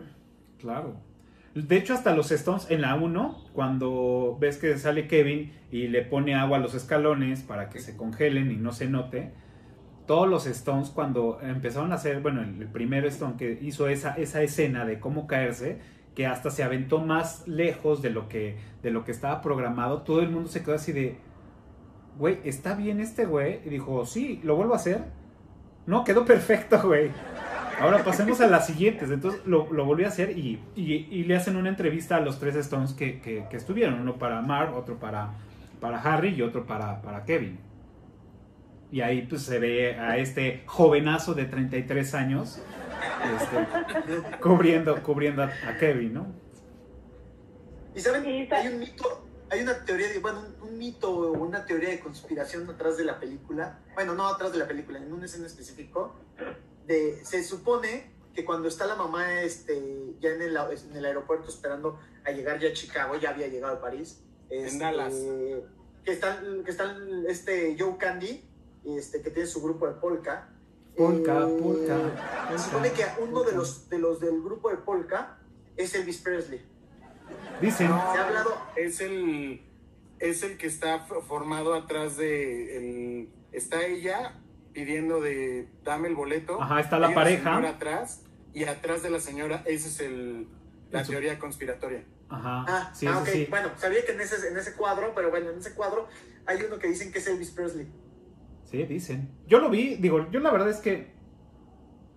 Claro. 0.59 0.97
De 1.55 1.77
hecho, 1.77 1.95
hasta 1.95 2.17
los 2.17 2.33
Stones 2.33 2.67
en 2.69 2.81
la 2.81 2.97
1, 2.97 3.51
cuando 3.53 4.37
ves 4.41 4.59
que 4.59 4.77
sale 4.77 5.07
Kevin 5.07 5.53
y 5.71 5.87
le 5.87 6.03
pone 6.03 6.35
agua 6.35 6.59
a 6.59 6.61
los 6.61 6.75
escalones 6.75 7.43
para 7.43 7.69
que 7.71 7.79
se 7.79 7.97
congelen 7.97 8.51
y 8.51 8.57
no 8.57 8.73
se 8.73 8.89
note, 8.89 9.33
todos 10.07 10.29
los 10.29 10.47
Stones 10.47 10.91
cuando 10.91 11.39
empezaron 11.41 11.93
a 11.93 11.95
hacer, 11.95 12.21
bueno, 12.21 12.43
el 12.43 12.67
primer 12.67 13.05
Stone 13.07 13.37
que 13.39 13.57
hizo 13.63 13.89
esa, 13.89 14.15
esa 14.15 14.43
escena 14.43 14.85
de 14.85 14.99
cómo 14.99 15.29
caerse, 15.29 15.79
que 16.17 16.27
hasta 16.27 16.51
se 16.51 16.65
aventó 16.65 16.99
más 17.01 17.47
lejos 17.47 18.03
de 18.03 18.11
lo 18.11 18.29
que, 18.29 18.57
de 18.83 18.91
lo 18.91 19.05
que 19.05 19.13
estaba 19.13 19.41
programado, 19.41 20.03
todo 20.03 20.21
el 20.21 20.31
mundo 20.31 20.49
se 20.49 20.63
quedó 20.63 20.75
así 20.75 20.93
de, 20.93 21.19
güey, 22.19 22.39
¿está 22.45 22.75
bien 22.75 22.99
este 22.99 23.27
güey? 23.27 23.61
Y 23.65 23.71
dijo, 23.71 24.05
sí, 24.07 24.41
¿lo 24.43 24.57
vuelvo 24.57 24.75
a 24.75 24.77
hacer? 24.77 25.05
No, 25.87 26.05
quedó 26.05 26.25
perfecto, 26.25 26.81
güey. 26.83 27.11
Ahora 27.81 28.05
pasemos 28.05 28.41
a 28.41 28.47
las 28.47 28.67
siguientes. 28.67 29.11
Entonces 29.11 29.41
lo, 29.47 29.73
lo 29.73 29.85
volví 29.85 30.05
a 30.05 30.09
hacer 30.09 30.31
y, 30.39 30.61
y- 30.77 31.09
y 31.11 31.25
le 31.25 31.37
hacen 31.37 31.57
una 31.57 31.69
entrevista 31.69 32.17
a 32.17 32.21
los 32.21 32.39
tres 32.39 32.55
Stones 32.57 32.93
que, 32.93 33.21
que- 33.21 33.45
que 33.51 33.57
estuvieron. 33.57 34.01
Uno 34.01 34.15
para 34.17 34.41
Marv, 34.43 34.77
otro 34.77 34.97
para, 34.99 35.31
para 35.81 36.01
Harry 36.01 36.31
y 36.35 36.43
otro 36.43 36.67
para, 36.67 37.03
para 37.03 37.25
Kevin. 37.25 37.59
Y 38.93 39.01
ahí 39.01 39.23
pues 39.29 39.43
se 39.43 39.59
ve 39.59 39.99
a 39.99 40.17
este 40.19 40.63
jovenazo 40.67 41.35
de 41.35 41.47
33 41.47 42.15
años 42.15 42.63
este, 43.41 44.39
cubriendo, 44.41 45.03
cubriendo 45.03 45.43
a, 45.43 45.47
a 45.69 45.77
Kevin, 45.79 46.15
¿no? 46.15 46.27
Y 47.95 48.01
saben, 48.01 48.25
hay 48.53 48.69
un 48.69 48.79
mito, 48.79 49.27
hay 49.51 49.61
una 49.63 49.85
teoría, 49.85 50.09
de, 50.09 50.19
bueno, 50.19 50.41
un, 50.63 50.69
un 50.71 50.79
mito 50.79 51.11
o 51.11 51.33
una 51.33 51.65
teoría 51.67 51.91
de 51.91 52.01
conspiración 52.01 52.69
atrás 52.69 52.97
de 52.97 53.05
la 53.05 53.19
película. 53.21 53.79
Bueno, 53.95 54.15
no 54.15 54.27
atrás 54.27 54.53
de 54.53 54.59
la 54.59 54.67
película, 54.69 54.99
en 54.99 55.13
una 55.13 55.27
escena 55.27 55.47
específico. 55.47 56.15
De, 56.87 57.25
se 57.25 57.43
supone 57.45 58.13
que 58.35 58.45
cuando 58.45 58.69
está 58.69 58.87
la 58.87 58.97
mamá 58.97 59.43
este, 59.43 60.15
ya 60.21 60.31
en 60.31 60.43
el, 60.43 60.57
en 60.57 60.97
el 60.97 61.05
aeropuerto 61.05 61.49
esperando 61.49 61.99
a 62.25 62.31
llegar 62.33 62.59
ya 62.59 62.71
a 62.71 62.73
Chicago, 62.73 63.17
ya 63.17 63.31
había 63.31 63.47
llegado 63.49 63.75
a 63.77 63.81
París. 63.81 64.21
este, 64.51 64.79
Dallas. 64.79 65.15
Que 66.05 66.13
están, 66.13 66.63
que 66.65 66.71
están 66.71 67.25
este 67.29 67.77
Joe 67.79 67.97
Candy, 67.97 68.45
este, 68.85 69.23
que 69.23 69.31
tiene 69.31 69.49
su 69.49 69.63
grupo 69.63 69.87
de 69.87 69.95
polka. 69.95 70.51
Polka, 70.97 71.49
Eh, 71.49 71.59
polka, 71.63 72.51
Se 72.53 72.59
supone 72.65 72.93
que 72.93 73.05
polka, 73.05 73.17
uno 73.21 73.39
de 73.41 73.45
polka. 73.47 73.57
los, 73.57 73.89
de 73.89 73.99
los 73.99 74.21
del 74.21 74.43
grupo 74.43 74.69
de 74.71 74.77
polka 74.77 75.39
es 75.77 75.95
Elvis 75.95 76.19
Presley. 76.19 76.63
Dicen. 77.61 77.89
Se 77.89 77.93
ha 77.93 78.27
hablado, 78.27 78.51
Es 78.77 79.01
el, 79.01 79.63
es 80.19 80.43
el 80.43 80.57
que 80.57 80.67
está 80.67 81.01
formado 81.01 81.75
atrás 81.75 82.17
de. 82.17 82.77
El, 82.77 83.29
está 83.53 83.85
ella 83.87 84.41
pidiendo 84.73 85.21
de 85.21 85.69
dame 85.85 86.09
el 86.09 86.15
boleto. 86.15 86.61
Ajá, 86.61 86.81
está 86.81 86.99
la 86.99 87.15
pareja. 87.15 87.57
atrás 87.69 88.25
y 88.53 88.65
atrás 88.65 89.03
de 89.03 89.11
la 89.11 89.21
señora, 89.21 89.63
esa 89.67 89.89
es 89.89 90.01
el, 90.01 90.47
la 90.91 91.01
Eso. 91.01 91.11
teoría 91.13 91.39
conspiratoria. 91.39 92.05
Ajá. 92.29 92.65
Ah, 92.67 92.91
sí, 92.95 93.07
ah, 93.09 93.23
sí. 93.25 93.47
Bueno, 93.51 93.71
sabía 93.77 94.05
que 94.05 94.13
en 94.13 94.21
ese, 94.21 94.49
en 94.49 94.57
ese 94.57 94.75
cuadro, 94.75 95.13
pero 95.15 95.31
bueno, 95.31 95.51
en 95.51 95.59
ese 95.59 95.75
cuadro 95.75 96.09
hay 96.47 96.59
uno 96.67 96.79
que 96.79 96.89
dicen 96.89 97.13
que 97.13 97.19
es 97.19 97.27
Elvis 97.27 97.51
Presley. 97.51 97.87
Sí, 98.65 98.83
dicen. 98.85 99.31
Yo 99.47 99.59
lo 99.61 99.71
vi, 99.71 99.97
digo, 99.97 100.29
yo 100.31 100.41
la 100.41 100.51
verdad 100.51 100.71
es 100.71 100.79
que. 100.79 101.13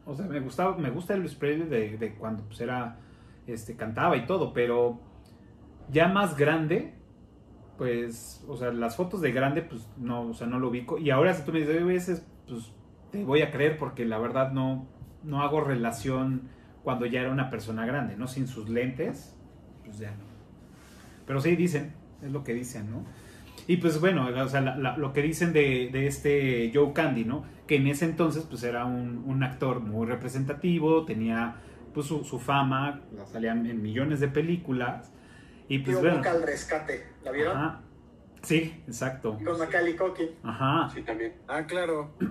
O 0.06 0.16
sea, 0.16 0.26
me 0.26 0.40
gustaba, 0.40 0.78
me 0.78 0.90
gusta 0.90 1.14
Elvis 1.14 1.36
Presley 1.36 1.68
de, 1.68 1.98
de 1.98 2.16
cuando 2.16 2.44
pues 2.44 2.60
era. 2.62 3.00
Este, 3.46 3.76
cantaba 3.76 4.18
y 4.18 4.26
todo, 4.26 4.54
pero. 4.54 5.00
Ya 5.92 6.08
más 6.08 6.38
grande. 6.38 6.94
Pues. 7.78 8.44
O 8.48 8.58
sea, 8.58 8.72
las 8.72 8.96
fotos 8.96 9.22
de 9.22 9.32
grande, 9.32 9.62
pues 9.62 9.88
no, 9.98 10.30
o 10.30 10.34
sea, 10.34 10.48
no 10.48 10.60
lo 10.60 10.70
ubico. 10.70 10.98
Y 10.98 11.10
ahora 11.12 11.34
si 11.34 11.44
tú 11.44 11.52
me 11.52 11.62
dices, 11.94 12.26
pues 12.48 12.72
te 13.12 13.24
voy 13.24 13.42
a 13.42 13.52
creer 13.52 13.78
porque 13.78 14.06
la 14.06 14.18
verdad 14.18 14.52
no. 14.52 14.88
No 15.24 15.42
hago 15.42 15.62
relación 15.62 16.50
cuando 16.84 17.06
ya 17.06 17.20
era 17.22 17.32
una 17.32 17.50
persona 17.50 17.86
grande, 17.86 18.16
¿no? 18.16 18.28
Sin 18.28 18.48
sus 18.48 18.70
lentes, 18.70 19.38
pues 19.84 19.98
ya 20.00 20.12
no. 20.12 20.24
Pero 21.26 21.42
sí 21.42 21.56
dicen, 21.56 21.94
es 22.22 22.32
lo 22.32 22.44
que 22.44 22.54
dicen, 22.54 22.90
¿no? 22.90 23.04
Y 23.68 23.78
pues 23.78 24.00
bueno, 24.00 24.28
o 24.28 24.48
sea, 24.48 24.62
la- 24.62 24.98
lo 24.98 25.12
que 25.12 25.22
dicen 25.22 25.52
de, 25.52 25.90
de 25.92 26.08
este 26.08 26.72
Joe 26.74 26.94
Candy, 26.94 27.26
¿no? 27.26 27.44
Que 27.66 27.76
en 27.78 27.88
ese 27.88 28.06
entonces 28.06 28.46
pues 28.50 28.64
era 28.64 28.86
un, 28.86 29.24
un 29.26 29.44
actor 29.44 29.82
muy 29.82 30.06
representativo, 30.08 31.04
tenía 31.06 31.56
pues 31.94 32.06
su, 32.06 32.24
su 32.24 32.40
fama, 32.40 33.02
salían 33.26 33.66
en 33.66 33.82
millones 33.82 34.20
de 34.22 34.30
películas. 34.30 35.12
Y 35.68 35.80
pues 35.80 35.96
Tío 35.98 36.00
bueno. 36.02 36.18
Boca 36.18 36.32
al 36.32 36.44
rescate. 36.44 37.06
¿La 37.24 37.32
vieron? 37.32 37.58
Ajá. 37.58 37.82
Sí, 38.44 38.82
exacto. 38.88 39.38
Con 39.44 39.58
Macaulay 39.60 39.96
Culkin. 39.96 40.30
Ajá. 40.44 40.90
Sí, 40.94 41.02
también. 41.02 41.34
Ah, 41.48 41.66
claro. 41.66 42.14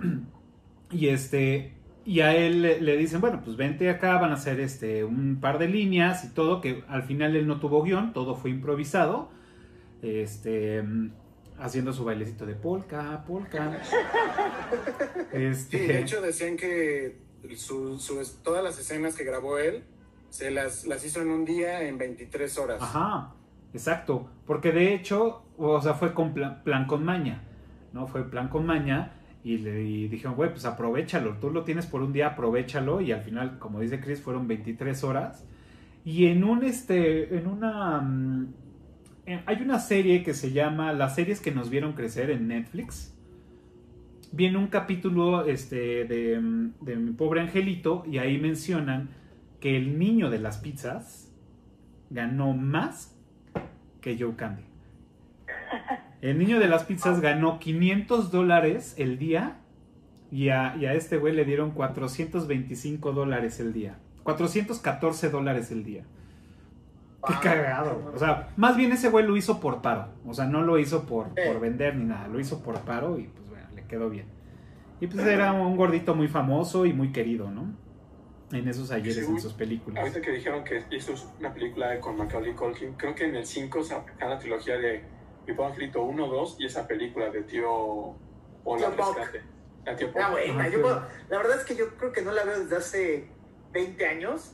Y 0.89 1.09
este, 1.09 1.73
y 2.05 2.21
a 2.21 2.33
él 2.33 2.61
le, 2.61 2.79
le 2.79 2.95
dicen, 2.95 3.19
bueno, 3.19 3.41
pues 3.43 3.57
vente 3.57 3.89
acá, 3.89 4.17
van 4.19 4.31
a 4.31 4.35
hacer 4.35 4.61
este 4.61 5.03
un 5.03 5.39
par 5.41 5.59
de 5.59 5.67
líneas 5.67 6.23
y 6.23 6.29
todo, 6.29 6.61
que 6.61 6.85
al 6.87 7.03
final 7.03 7.35
él 7.35 7.45
no 7.45 7.59
tuvo 7.59 7.83
guion, 7.83 8.13
todo 8.13 8.35
fue 8.35 8.51
improvisado. 8.51 9.29
Este 10.01 10.81
mm, 10.81 11.11
haciendo 11.59 11.91
su 11.91 12.05
bailecito 12.05 12.45
de 12.45 12.55
polka, 12.55 13.25
polka. 13.27 13.81
Este, 15.33 15.77
Sí, 15.79 15.87
de 15.87 15.99
hecho 15.99 16.21
decían 16.21 16.55
que 16.55 17.17
su- 17.57 17.99
su- 17.99 18.23
todas 18.43 18.63
las 18.63 18.79
escenas 18.79 19.15
que 19.15 19.23
grabó 19.25 19.57
él 19.57 19.83
se 20.29 20.51
las, 20.51 20.85
las 20.85 21.05
hizo 21.05 21.21
en 21.21 21.29
un 21.29 21.45
día 21.45 21.83
en 21.83 21.97
23 21.97 22.57
horas. 22.57 22.81
Ajá, 22.81 23.33
exacto. 23.73 24.29
Porque 24.45 24.71
de 24.71 24.93
hecho, 24.93 25.43
o 25.57 25.81
sea, 25.81 25.93
fue 25.93 26.13
con 26.13 26.33
plan, 26.33 26.63
plan 26.63 26.85
con 26.85 27.03
maña, 27.03 27.43
¿no? 27.93 28.07
Fue 28.07 28.29
plan 28.29 28.49
con 28.49 28.65
maña 28.65 29.13
y 29.43 29.57
le 29.57 29.83
y 29.83 30.07
dijeron, 30.07 30.35
güey, 30.35 30.49
pues 30.49 30.65
aprovechalo, 30.65 31.37
tú 31.37 31.49
lo 31.49 31.63
tienes 31.63 31.85
por 31.85 32.01
un 32.01 32.13
día, 32.13 32.27
aprovechalo. 32.27 33.01
Y 33.01 33.11
al 33.11 33.21
final, 33.21 33.59
como 33.59 33.79
dice 33.79 33.99
Chris, 33.99 34.21
fueron 34.21 34.47
23 34.47 35.03
horas. 35.03 35.45
Y 36.03 36.27
en 36.27 36.43
un, 36.43 36.63
este, 36.63 37.37
en 37.37 37.47
una... 37.47 38.01
mm, 38.01 38.53
hay 39.45 39.61
una 39.61 39.79
serie 39.79 40.23
que 40.23 40.33
se 40.33 40.51
llama 40.53 40.93
Las 40.93 41.15
series 41.15 41.41
que 41.41 41.51
nos 41.51 41.69
vieron 41.69 41.93
crecer 41.93 42.29
en 42.29 42.47
Netflix. 42.47 43.13
Viene 44.31 44.57
un 44.57 44.67
capítulo 44.67 45.45
este, 45.45 46.05
de, 46.05 46.39
mm, 46.39 46.73
de 46.81 46.95
mi 46.95 47.11
pobre 47.11 47.41
angelito 47.41 48.03
y 48.09 48.17
ahí 48.19 48.37
mencionan 48.37 49.09
que 49.59 49.75
el 49.77 49.97
niño 49.99 50.29
de 50.29 50.39
las 50.39 50.57
pizzas 50.57 51.31
ganó 52.09 52.53
más 52.53 53.15
que 54.01 54.17
Joe 54.17 54.35
Candy. 54.35 54.63
El 56.21 56.39
niño 56.39 56.59
de 56.59 56.67
las 56.67 56.83
pizzas 56.83 57.21
ganó 57.21 57.59
500 57.59 58.31
dólares 58.31 58.95
el 58.97 59.19
día 59.19 59.57
y 60.31 60.49
a, 60.49 60.75
y 60.75 60.85
a 60.85 60.93
este 60.93 61.17
güey 61.17 61.33
le 61.33 61.45
dieron 61.45 61.71
425 61.71 63.11
dólares 63.13 63.59
el 63.59 63.73
día. 63.73 63.97
414 64.23 65.29
dólares 65.29 65.71
el 65.71 65.83
día. 65.83 66.03
Qué 67.25 67.33
cagado. 67.41 68.11
O 68.13 68.17
sea, 68.17 68.49
más 68.57 68.77
bien 68.77 68.91
ese 68.91 69.09
güey 69.09 69.25
lo 69.25 69.37
hizo 69.37 69.59
por 69.59 69.81
paro. 69.81 70.07
O 70.25 70.33
sea, 70.33 70.45
no 70.45 70.61
lo 70.61 70.79
hizo 70.79 71.05
por, 71.05 71.29
por 71.29 71.59
vender 71.59 71.95
ni 71.95 72.05
nada. 72.05 72.27
Lo 72.27 72.39
hizo 72.39 72.61
por 72.61 72.79
paro 72.81 73.19
y 73.19 73.23
pues 73.23 73.49
bueno, 73.49 73.67
le 73.75 73.83
quedó 73.85 74.09
bien. 74.09 74.25
Y 74.99 75.07
pues 75.07 75.25
era 75.25 75.53
un 75.53 75.77
gordito 75.77 76.15
muy 76.15 76.27
famoso 76.27 76.85
y 76.85 76.93
muy 76.93 77.11
querido, 77.11 77.51
¿no? 77.51 77.73
En 78.51 78.67
esos 78.67 78.91
ayeres, 78.91 79.25
Sí, 79.25 79.31
en 79.31 79.41
sus 79.41 79.53
películas. 79.53 79.99
Ahorita 80.01 80.21
que 80.21 80.31
dijeron 80.31 80.63
que 80.63 80.83
hizo 80.91 81.13
una 81.39 81.53
película 81.53 81.99
con 81.99 82.15
Macaulay 82.17 82.53
Culkin, 82.53 82.93
creo 82.93 83.13
que 83.13 83.25
en 83.25 83.35
el 83.35 83.45
5 83.45 83.83
sacan 83.83 84.29
la 84.29 84.39
trilogía 84.39 84.77
de 84.77 85.03
Mi 85.45 85.63
angelito 85.63 86.01
1, 86.03 86.27
2 86.27 86.55
y 86.59 86.65
esa 86.65 86.87
película 86.87 87.29
de 87.29 87.41
tío 87.43 88.15
Buck. 88.63 88.79
rescate. 88.79 89.41
La 89.85 89.95
tío 89.95 90.09
Ah, 90.15 90.29
Paul. 90.31 90.31
buena. 90.31 90.69
Yo 90.69 90.79
la 91.29 91.37
verdad 91.37 91.57
es 91.59 91.65
que 91.65 91.75
yo 91.75 91.95
creo 91.97 92.11
que 92.13 92.21
no 92.21 92.31
la 92.31 92.43
veo 92.45 92.59
desde 92.59 92.75
hace 92.77 93.27
20 93.73 94.05
años, 94.05 94.53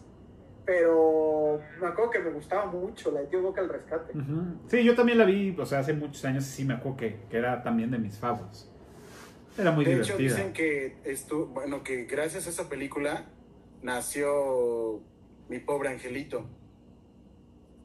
pero 0.65 1.59
me 1.79 1.87
acuerdo 1.87 2.11
que 2.11 2.19
me 2.19 2.29
gustaba 2.31 2.65
mucho 2.67 3.11
la 3.11 3.21
de 3.21 3.27
Tío 3.27 3.41
Boca 3.41 3.61
al 3.61 3.69
rescate. 3.69 4.17
Ujú. 4.17 4.59
Sí, 4.67 4.83
yo 4.83 4.95
también 4.95 5.17
la 5.17 5.25
vi, 5.25 5.55
o 5.59 5.65
sea, 5.65 5.79
hace 5.79 5.93
muchos 5.93 6.23
años 6.25 6.45
y 6.45 6.49
sí 6.49 6.65
me 6.65 6.73
acuerdo 6.75 6.97
que, 6.97 7.19
que 7.29 7.37
era 7.37 7.61
también 7.63 7.91
de 7.91 7.97
mis 7.99 8.17
favoritos. 8.17 8.69
Era 9.57 9.71
muy 9.71 9.85
de 9.85 9.93
hecho, 9.99 10.17
divertida. 10.17 10.29
dicen 10.37 10.53
que 10.53 10.97
esto, 11.03 11.45
bueno, 11.47 11.83
que 11.83 12.05
gracias 12.05 12.47
a 12.47 12.49
esa 12.49 12.69
película 12.69 13.25
nació 13.83 15.01
mi 15.49 15.59
pobre 15.59 15.89
angelito. 15.89 16.45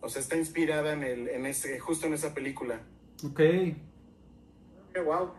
O 0.00 0.08
sea, 0.08 0.22
está 0.22 0.36
inspirada 0.36 0.92
en 0.92 1.02
el, 1.02 1.28
en 1.28 1.44
ese, 1.46 1.78
justo 1.80 2.06
en 2.06 2.14
esa 2.14 2.32
película. 2.32 2.80
Ok, 3.24 3.36
Qué 3.36 5.00
guau. 5.04 5.32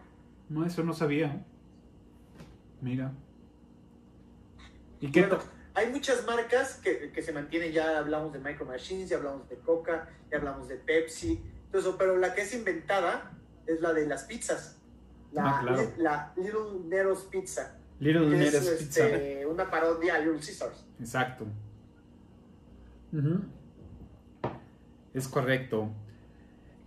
no, 0.50 0.66
eso 0.66 0.84
no 0.84 0.94
sabía. 0.94 1.44
Mira. 2.82 3.12
¿Y 5.02 5.12
qué 5.12 5.22
Bueno, 5.22 5.40
hay 5.74 5.90
muchas 5.92 6.26
marcas 6.26 6.76
que, 6.76 7.12
que 7.12 7.22
se 7.22 7.32
mantienen, 7.32 7.72
ya 7.72 7.98
hablamos 7.98 8.34
de 8.34 8.40
Micro 8.40 8.66
Machines, 8.66 9.10
ya 9.10 9.18
hablamos 9.18 9.48
de 9.50 9.56
Coca, 9.60 10.10
ya 10.30 10.38
hablamos 10.38 10.68
de 10.68 10.76
Pepsi, 10.76 11.42
todo 11.72 11.82
eso, 11.82 11.98
pero 11.98 12.18
la 12.18 12.34
que 12.36 12.42
es 12.42 12.54
inventada 12.54 13.32
es 13.66 13.80
la 13.82 13.94
de 13.94 14.06
las 14.08 14.24
pizzas. 14.26 14.78
La, 15.32 15.44
Ah, 15.60 15.62
claro. 15.62 15.92
la 15.98 16.34
Little 16.36 16.80
Nero's 16.86 17.24
Pizza. 17.26 17.79
Little 18.00 18.30
que 18.30 18.38
Nero's 18.38 18.54
es 18.68 18.84
Pizza. 18.84 19.08
este, 19.08 19.46
una 19.46 19.70
parodia 19.70 20.16
a 20.16 20.20
Little 20.20 20.40
Caesars. 20.40 20.86
Exacto. 21.00 21.46
Es 25.14 25.28
correcto. 25.28 25.90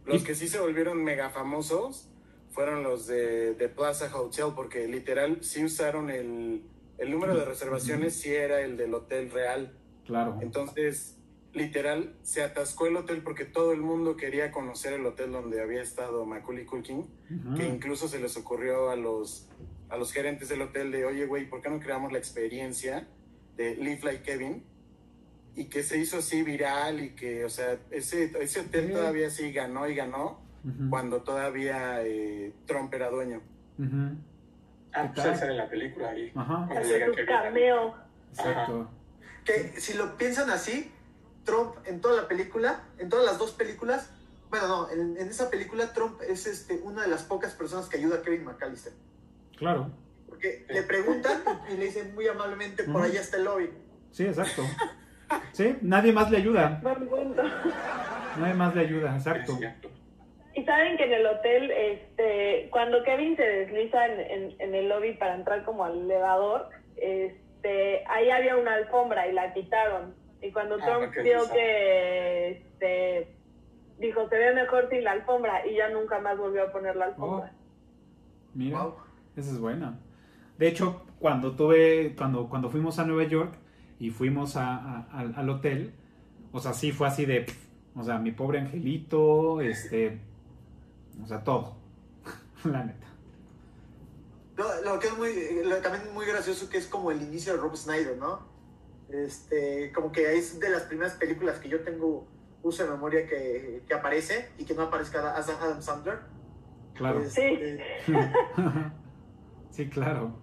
Los 0.07 0.23
Y- 0.23 0.25
que 0.25 0.35
sí 0.35 0.49
se 0.49 0.59
volvieron 0.61 1.03
mega 1.03 1.31
famosos 1.31 2.09
fueron 2.51 2.83
los 2.83 3.07
de, 3.07 3.55
de 3.55 3.69
Plaza 3.69 4.11
Hotel, 4.11 4.53
porque 4.55 4.87
literal 4.87 5.39
sí 5.43 5.65
usaron 5.65 6.11
el, 6.11 6.63
el 6.99 7.11
número 7.11 7.35
de 7.37 7.45
reservaciones, 7.45 8.15
sí 8.15 8.33
era 8.35 8.61
el 8.61 8.77
del 8.77 8.93
hotel 8.95 9.31
real. 9.31 9.73
Claro. 10.05 10.39
Entonces, 10.43 11.17
literal, 11.55 12.15
se 12.23 12.43
atascó 12.43 12.87
el 12.87 12.97
hotel 12.97 13.23
porque 13.23 13.45
todo 13.45 13.73
el 13.73 13.81
mundo 13.81 14.17
quería 14.17 14.51
conocer 14.53 14.93
el 14.93 15.07
hotel 15.07 15.33
donde 15.33 15.63
había 15.63 15.81
estado 15.83 16.27
Macaulay 16.27 16.65
Culkin, 16.67 17.07
que 17.57 17.67
incluso 17.67 18.07
se 18.09 18.19
les 18.21 18.37
ocurrió 18.37 18.91
a 18.91 18.97
los, 18.97 19.49
a 19.93 19.97
los 19.99 20.11
gerentes 20.13 20.49
del 20.49 20.63
hotel 20.63 20.91
de, 20.91 21.05
oye, 21.05 21.27
güey, 21.27 21.49
¿por 21.49 21.61
qué 21.61 21.69
no 21.69 21.79
creamos 21.79 22.11
la 22.13 22.19
experiencia 22.19 23.07
de 23.57 23.77
Live 23.77 24.01
Like 24.03 24.23
Kevin? 24.23 24.65
Y 25.55 25.67
que 25.67 25.83
se 25.83 25.99
hizo 25.99 26.17
así 26.19 26.43
viral 26.43 27.01
y 27.01 27.11
que, 27.11 27.45
o 27.45 27.51
sea, 27.51 27.79
ese, 27.91 28.33
ese 28.41 28.61
hotel 28.61 28.87
Sí. 28.87 28.93
todavía 28.95 29.29
sí 29.29 29.53
ganó 29.53 29.87
y 29.87 29.95
ganó 29.95 30.41
Ujú. 30.65 30.89
cuando 30.89 31.23
todavía 31.23 32.03
eh, 32.05 32.55
Trump 32.67 32.93
era 32.95 33.11
dueño. 33.11 33.43
Ujú. 33.79 34.17
Ah, 34.95 35.03
¿Qué 35.03 35.09
pues 35.15 35.25
tal? 35.25 35.33
él 35.35 35.39
sale 35.39 35.51
en 35.53 35.59
la 35.59 35.69
película 35.69 36.09
ahí. 36.11 36.33
Ajá. 36.35 36.69
Kevin. 36.83 37.27
cameo. 37.27 37.95
Exacto. 38.31 38.91
Que 39.45 39.79
si 39.79 39.93
lo 39.93 40.17
piensan 40.17 40.49
así, 40.49 40.91
Trump 41.45 41.75
en 41.85 42.01
toda 42.01 42.23
la 42.23 42.29
película, 42.29 42.85
en 42.99 43.11
todas 43.11 43.27
las 43.27 43.37
dos 43.39 43.51
películas, 43.53 44.09
bueno, 44.49 44.69
no, 44.69 44.91
en, 44.91 45.19
en 45.19 45.29
esa 45.29 45.51
película 45.51 45.93
Trump 45.93 46.19
es 46.27 46.47
este, 46.47 46.77
una 46.79 47.03
de 47.03 47.09
las 47.09 47.25
pocas 47.25 47.53
personas 47.53 47.89
que 47.91 47.99
ayuda 47.99 48.17
a 48.17 48.23
Kevin 48.23 48.45
McAllister. 48.45 48.93
Claro. 49.63 49.91
Porque 50.29 50.65
le 50.69 50.83
preguntan 50.83 51.41
y 51.73 51.77
le 51.77 51.85
dicen 51.85 52.15
muy 52.15 52.27
amablemente, 52.27 52.83
por 52.85 53.03
allá 53.03 53.21
está 53.21 53.37
el 53.37 53.45
lobby. 53.45 53.71
Sí, 54.11 54.25
exacto. 54.27 54.63
Sí, 55.53 55.77
nadie 55.83 56.13
más 56.13 56.31
le 56.31 56.39
ayuda. 56.39 56.81
Nadie 58.39 58.55
más 58.55 58.75
le 58.75 58.81
ayuda, 58.83 59.15
exacto. 59.15 59.59
Y 60.55 60.65
saben 60.65 60.97
que 60.97 61.05
en 61.05 61.13
el 61.13 61.27
hotel, 61.27 61.71
este, 61.71 62.69
cuando 62.71 63.03
Kevin 63.05 63.37
se 63.37 63.43
desliza 63.43 64.07
en, 64.07 64.21
en- 64.21 64.57
en 64.59 64.75
el 64.75 64.89
lobby 64.89 65.13
para 65.15 65.35
entrar 65.35 65.65
como 65.65 65.85
al 65.85 65.99
elevador, 66.01 66.69
este, 66.97 68.05
ahí 68.09 68.31
había 68.31 68.57
una 68.57 68.75
alfombra 68.75 69.27
y 69.29 69.33
la 69.33 69.53
quitaron. 69.55 70.15
Y 70.43 70.51
cuando 70.51 70.77
Ah, 70.81 70.85
Trump 70.85 71.15
vio 71.23 71.39
que, 71.53 72.49
este, 72.51 73.29
dijo, 73.99 74.29
se 74.29 74.37
ve 74.39 74.55
mejor 74.55 74.89
sin 74.91 75.05
la 75.05 75.13
alfombra 75.13 75.67
y 75.67 75.77
ya 75.77 75.89
nunca 75.91 76.19
más 76.19 76.37
volvió 76.37 76.65
a 76.65 76.73
poner 76.73 76.97
la 76.97 77.07
alfombra. 77.07 77.53
Mira, 78.55 78.79
Wow. 78.83 78.95
Esa 79.37 79.51
es 79.51 79.59
buena. 79.59 79.99
De 80.59 80.69
hecho, 80.69 81.03
cuando 81.19 81.53
tuve, 81.57 82.15
cuando, 82.17 82.49
cuando 82.49 82.71
fuimos 82.71 82.99
a 82.99 83.05
Nueva 83.05 83.25
York 83.29 83.55
y 83.99 84.11
fuimos 84.11 84.57
a- 84.57 84.77
a- 84.77 85.07
al, 85.13 85.35
al 85.37 85.49
hotel, 85.51 85.95
o 86.53 86.61
sea, 86.61 86.73
sí 86.73 86.93
fue 86.93 87.07
así 87.09 87.25
de, 87.25 87.47
o 87.95 88.03
sea, 88.05 88.19
mi 88.19 88.33
pobre 88.33 88.59
angelito, 88.61 89.61
este, 89.61 90.21
o 91.23 91.27
sea, 91.27 91.43
todo, 91.45 91.77
la 92.65 92.85
neta. 92.85 93.07
Lo, 94.57 94.83
lo 94.83 94.99
que 94.99 95.07
es 95.09 95.17
muy, 95.17 95.31
lo- 95.65 95.77
también 95.79 96.13
muy 96.13 96.27
gracioso 96.27 96.69
que 96.69 96.79
es 96.79 96.87
como 96.87 97.11
el 97.11 97.23
inicio 97.23 97.55
de 97.55 97.61
Rob 97.61 97.75
Snyder, 97.77 98.17
¿no? 98.19 98.41
Este, 99.09 99.93
como 99.93 100.13
que 100.13 100.37
es 100.37 100.59
de 100.61 100.71
las 100.71 100.83
primeras 100.83 101.15
películas 101.15 101.59
que 101.59 101.69
yo 101.69 101.81
tengo 101.81 102.27
uso 102.63 102.85
de 102.85 102.91
memoria 102.91 103.27
que, 103.27 103.83
que 103.87 103.95
aparece 103.95 104.51
y 104.59 104.65
que 104.65 104.75
no 104.75 104.83
aparezca 104.83 105.35
Adam 105.37 105.57
Adam 105.61 105.83
Sandler. 105.83 106.19
Claro. 106.95 107.21
Este, 107.21 107.79
sí, 108.07 108.13
claro. 109.91 110.37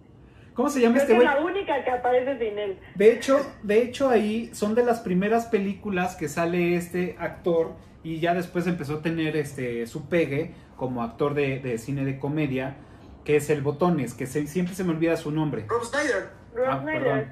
¿Cómo 0.53 0.69
se 0.69 0.81
llama 0.81 0.95
Creo 0.95 1.03
este 1.03 1.13
que 1.17 1.19
es 1.23 1.25
güey? 1.31 1.35
la 1.35 1.45
única 1.45 1.83
que 1.85 1.91
aparece 1.91 2.37
sin 2.37 2.59
él. 2.59 2.79
De 2.95 3.13
hecho, 3.13 3.39
de 3.63 3.81
hecho 3.81 4.09
ahí 4.09 4.49
son 4.53 4.75
de 4.75 4.83
las 4.83 4.99
primeras 4.99 5.45
películas 5.45 6.15
que 6.17 6.27
sale 6.27 6.75
este 6.75 7.15
actor 7.19 7.73
y 8.03 8.19
ya 8.19 8.33
después 8.33 8.67
empezó 8.67 8.95
a 8.95 9.01
tener 9.01 9.37
este 9.37 9.85
su 9.87 10.09
pegue 10.09 10.53
como 10.75 11.01
actor 11.03 11.33
de, 11.33 11.59
de 11.59 11.77
cine 11.77 12.03
de 12.03 12.19
comedia, 12.19 12.75
que 13.23 13.37
es 13.37 13.49
el 13.49 13.61
Botones, 13.61 14.13
que 14.13 14.25
se- 14.25 14.47
siempre 14.47 14.75
se 14.75 14.83
me 14.83 14.91
olvida 14.91 15.15
su 15.17 15.31
nombre. 15.31 15.65
Rob 15.69 15.83
Snyder, 15.85 16.29
Rob 16.53 16.65
Ah, 16.69 16.79
Snyder. 16.81 17.03
perdón. 17.03 17.25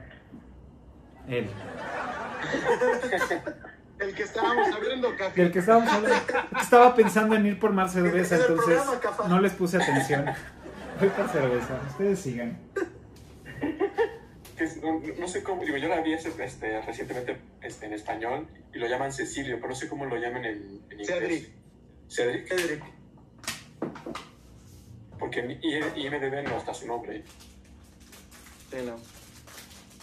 Él. 1.28 1.50
El 4.00 4.14
que 4.14 4.24
estábamos 4.24 4.68
abriendo 4.76 5.10
café. 5.18 5.42
Del 5.42 5.52
que 5.52 5.60
estábamos 5.60 5.90
hablando. 5.92 6.18
Estaba 6.62 6.94
pensando 6.96 7.36
en 7.36 7.46
ir 7.48 7.60
por 7.60 7.74
más 7.74 7.94
cerveza, 7.94 8.36
En 8.36 8.42
el 8.42 8.48
entonces 8.52 8.80
programa, 8.84 9.28
no 9.28 9.42
les 9.42 9.54
puse 9.54 9.78
atención. 9.82 10.26
Voy 11.00 11.10
por 11.10 11.30
cerveza, 11.30 11.82
ustedes 11.90 12.20
sigan. 12.20 12.58
Que 14.58 14.64
es- 14.64 14.78
no, 14.82 15.00
no 15.20 15.28
sé 15.28 15.44
cómo, 15.44 15.64
digo, 15.64 15.78
yo 15.78 15.88
la 15.88 16.02
vi 16.02 16.14
ese, 16.14 16.32
este, 16.44 16.82
recientemente 16.82 17.38
este, 17.62 17.86
en 17.86 17.94
español 17.94 18.48
y 18.74 18.80
lo 18.80 18.88
llaman 18.88 19.12
Cecilio, 19.14 19.58
pero 19.58 19.70
no 19.70 19.76
sé 19.76 19.88
cómo 19.88 20.06
lo 20.06 20.18
llaman 20.18 20.46
en, 20.46 20.82
en 20.90 21.00
inglés. 21.00 21.08
Cedric. 21.08 21.50
Cedric. 22.10 22.48
Cedric. 22.48 22.84
Porque 25.20 25.40
en 25.42 25.52
IMDB 25.98 26.44
no 26.44 26.58
está 26.58 26.74
su 26.74 26.88
nombre. 26.88 27.24
Sí, 28.72 28.78
no. 28.86 28.98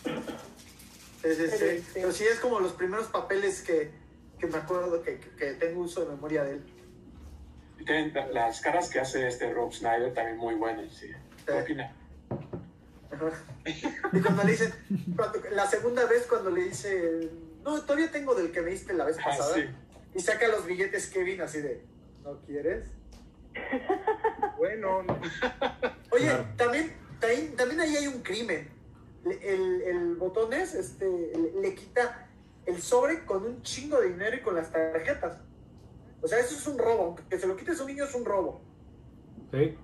Sí, 0.05 1.34
sí, 1.34 1.49
sí. 1.51 1.57
Sí, 1.59 1.78
sí. 1.78 1.90
Pero 1.95 2.12
sí 2.12 2.24
es 2.24 2.38
como 2.38 2.61
los 2.61 2.72
primeros 2.72 3.07
papeles 3.09 3.62
que, 3.62 3.90
que 4.38 4.47
me 4.47 4.59
acuerdo 4.59 5.03
que, 5.03 5.18
que- 5.18 5.30
que 5.30 5.53
tengo 5.55 5.80
uso 5.82 6.05
de 6.05 6.11
memoria 6.14 6.45
de 6.45 6.53
él. 6.55 6.64
Y 7.79 7.85
tienen 7.85 8.12
la- 8.14 8.29
las 8.29 8.61
caras 8.61 8.89
que 8.89 9.01
hace 9.01 9.27
este 9.29 9.53
Rob 9.53 9.72
Snyder 9.72 10.12
también 10.14 10.37
muy 10.39 10.55
buenas, 10.55 10.93
sí. 10.93 11.11
¿Qué 11.47 11.53
opina? 11.53 11.93
Y 14.12 14.20
cuando 14.20 14.43
le 14.45 14.51
dicen, 14.53 14.72
cuando- 15.16 15.39
la 15.51 15.66
segunda 15.66 16.05
vez 16.07 16.27
cuando 16.27 16.51
le 16.51 16.64
dice, 16.64 17.31
no, 17.64 17.81
todavía 17.83 18.11
tengo 18.11 18.35
del 18.35 18.51
que 18.53 18.61
me 18.61 18.70
diste 18.70 18.93
la 18.93 19.05
vez 19.05 19.16
Ah, 19.20 19.25
pasada. 19.31 19.55
sí. 19.55 19.64
Y 20.14 20.20
saca 20.20 20.49
los 20.49 20.66
billetes 20.66 21.07
Kevin 21.09 21.41
así 21.43 21.61
de, 21.61 21.83
¿no 22.22 22.39
quieres? 22.47 22.87
Bueno, 24.59 25.03
no. 25.03 25.20
Oye, 26.11 26.25
Claro. 26.27 26.47
también, 26.57 26.93
también, 27.20 27.57
también 27.57 27.81
ahí 27.81 27.97
hay 27.97 28.07
un 28.07 28.22
crimen. 28.22 28.68
Le- 29.25 29.55
El, 29.55 29.83
el 29.83 30.14
botones 30.16 30.75
este, 30.75 31.07
le, 31.07 31.61
le 31.61 31.75
quita 31.75 32.27
el 32.66 32.81
sobre 32.81 33.25
con 33.25 33.45
un 33.45 33.62
chingo 33.62 34.01
de 34.01 34.09
dinero 34.09 34.37
y 34.37 34.41
con 34.41 34.55
las 34.55 34.70
tarjetas. 34.72 35.39
O 36.25 36.27
sea, 36.27 36.39
eso 36.41 36.57
es 36.57 36.66
un 36.66 36.79
robo. 36.79 37.16
Que 37.29 37.39
se 37.39 37.47
lo 37.47 37.55
quites 37.55 37.79
a 37.79 37.83
un 37.83 37.91
niño 37.91 38.05
es 38.05 38.14
un 38.14 38.25
robo. 38.25 38.62
Sí, 39.53 39.75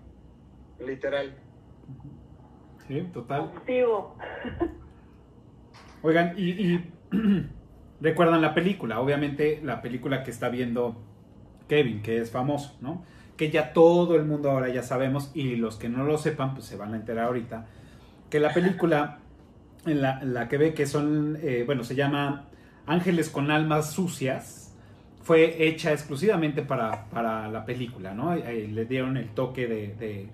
literal. 0.84 1.36
sí, 2.88 3.02
total. 3.12 3.52
Activo. 3.54 4.16
Oigan, 6.02 6.32
y, 6.38 6.50
y 6.50 6.92
recuerdan 8.00 8.40
la 8.40 8.54
película, 8.54 9.00
obviamente 9.00 9.60
la 9.62 9.82
película 9.82 10.22
que 10.22 10.30
está 10.30 10.48
viendo 10.48 10.96
Kevin, 11.68 12.00
que 12.00 12.18
es 12.18 12.30
famoso, 12.30 12.76
¿no? 12.80 13.04
Que 13.36 13.50
ya 13.50 13.74
todo 13.74 14.16
el 14.16 14.24
mundo 14.24 14.50
ahora 14.50 14.70
ya 14.70 14.82
sabemos, 14.82 15.30
y 15.34 15.56
los 15.56 15.76
que 15.76 15.90
no 15.90 16.04
lo 16.04 16.16
sepan, 16.16 16.54
pues 16.54 16.66
se 16.66 16.76
van 16.76 16.94
a 16.94 16.96
enterar 16.96 17.26
ahorita, 17.26 17.66
que 18.30 18.40
la 18.40 18.52
película 18.54 19.18
en 19.86 20.00
la, 20.02 20.20
en 20.20 20.34
la 20.34 20.48
que 20.48 20.56
ve 20.56 20.74
que 20.74 20.86
son, 20.86 21.38
eh, 21.42 21.64
bueno, 21.66 21.84
se 21.84 21.94
llama 21.94 22.48
Ángeles 22.86 23.28
con 23.28 23.50
almas 23.50 23.92
sucias, 23.92 24.59
fue 25.22 25.66
hecha 25.66 25.92
exclusivamente 25.92 26.62
para, 26.62 27.04
para 27.10 27.48
la 27.48 27.64
película, 27.64 28.14
¿no? 28.14 28.34
Eh, 28.34 28.68
le 28.72 28.84
dieron 28.86 29.16
el 29.16 29.28
toque 29.30 29.66
de, 29.66 29.94
de- 29.94 30.28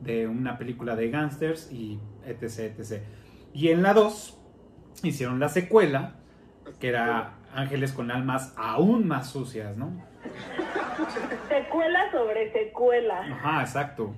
de 0.00 0.26
una 0.26 0.58
película 0.58 0.96
de 0.96 1.10
gangsters 1.10 1.70
y 1.72 1.98
etc, 2.26 2.74
etc. 2.78 3.02
Y 3.54 3.68
en 3.68 3.82
la 3.82 3.94
2 3.94 4.36
hicieron 5.04 5.38
la 5.38 5.48
secuela, 5.48 6.14
que 6.80 6.88
era 6.88 7.34
Ángeles 7.54 7.92
con 7.92 8.10
almas 8.10 8.52
aún 8.56 9.06
más 9.06 9.30
sucias, 9.30 9.76
¿no? 9.76 9.92
Secuela 11.48 12.10
sobre 12.10 12.52
secuela. 12.52 13.20
Ajá, 13.20 13.60
exacto. 13.62 14.14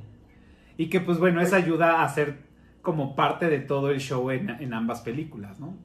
Y 0.79 0.89
que 0.89 1.01
pues 1.01 1.19
bueno, 1.19 1.41
eso 1.41 1.57
ayuda 1.57 2.03
a 2.03 2.09
ser 2.09 2.39
como 2.83 3.15
parte 3.17 3.49
de 3.49 3.59
todo 3.61 3.91
el 3.91 4.01
show 4.01 4.31
en, 4.31 4.51
en 4.51 4.73
ambas 4.75 5.01
películas, 5.03 5.61
¿no? 5.61 5.77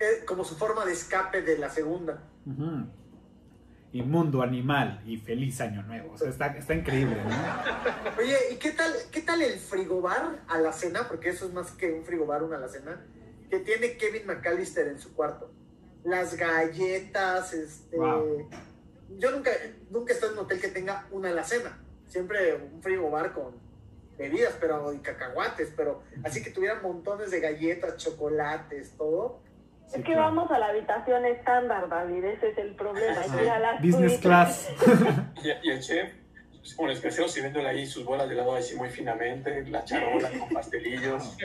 Eh, 0.00 0.24
como 0.24 0.44
su 0.44 0.56
forma 0.56 0.84
de 0.84 0.92
escape 0.92 1.42
de 1.42 1.58
la 1.58 1.70
segunda. 1.70 2.22
Ujú. 2.46 2.86
Inmundo 3.92 4.42
animal 4.42 5.02
y 5.06 5.16
feliz 5.16 5.60
año 5.60 5.82
nuevo. 5.82 6.12
O 6.12 6.18
sea, 6.18 6.28
está, 6.28 6.46
está 6.48 6.74
increíble, 6.74 7.16
¿no? 7.24 7.30
Oye, 8.18 8.36
¿y 8.52 8.56
qué 8.56 8.70
tal, 8.72 8.92
qué 9.10 9.22
tal 9.22 9.42
el 9.42 9.58
frigobar 9.58 10.44
a 10.46 10.58
la 10.58 10.72
cena? 10.72 11.08
Porque 11.08 11.30
eso 11.30 11.46
es 11.46 11.52
más 11.52 11.72
que 11.72 11.90
un 11.92 12.04
frigobar, 12.04 12.42
una 12.42 12.56
alacena. 12.56 13.04
Que 13.50 13.60
tiene 13.60 13.96
Kevin 13.96 14.26
McAllister 14.26 14.88
en 14.88 15.00
su 15.00 15.14
cuarto. 15.14 15.50
Las 16.04 16.36
galletas, 16.36 17.54
este. 17.54 17.96
Wow. 17.96 18.48
Yo 19.18 19.30
nunca, 19.30 19.50
nunca 19.90 20.12
he 20.12 20.14
estado 20.14 20.32
en 20.32 20.38
un 20.38 20.44
hotel 20.44 20.60
que 20.60 20.68
tenga 20.68 21.06
una 21.10 21.30
alacena. 21.30 21.78
Siempre 22.06 22.54
un 22.54 22.82
frigobar 22.82 23.32
con 23.32 23.54
bebidas, 24.18 24.54
pero 24.60 24.92
y 24.92 24.98
cacahuates, 24.98 25.72
pero 25.76 26.02
así 26.24 26.42
que 26.42 26.50
tuvieran 26.50 26.82
montones 26.82 27.30
de 27.30 27.40
galletas, 27.40 27.96
chocolates, 27.96 28.92
todo. 28.98 29.40
Sí, 29.88 29.96
es 30.00 30.04
que 30.04 30.12
claro. 30.12 30.20
vamos 30.22 30.50
a 30.50 30.58
la 30.58 30.66
habitación 30.66 31.24
estándar, 31.26 31.88
David, 31.88 32.22
ese 32.24 32.50
es 32.50 32.58
el 32.58 32.74
problema. 32.74 33.16
ir 33.42 33.48
a 33.50 33.58
la 33.58 33.72
Business 33.80 34.12
suite. 34.12 34.20
class. 34.22 34.72
Y, 35.42 35.68
y 35.68 35.70
el 35.70 35.80
chef, 35.80 36.12
bueno, 36.76 36.92
especial 36.92 37.28
sirviéndole 37.28 37.68
ahí 37.68 37.86
sus 37.86 38.04
bolas 38.04 38.28
de 38.28 38.34
helado 38.34 38.54
así 38.56 38.76
muy 38.76 38.90
finamente, 38.90 39.64
la 39.66 39.84
charola 39.84 40.28
con 40.38 40.48
pastelillos. 40.50 41.36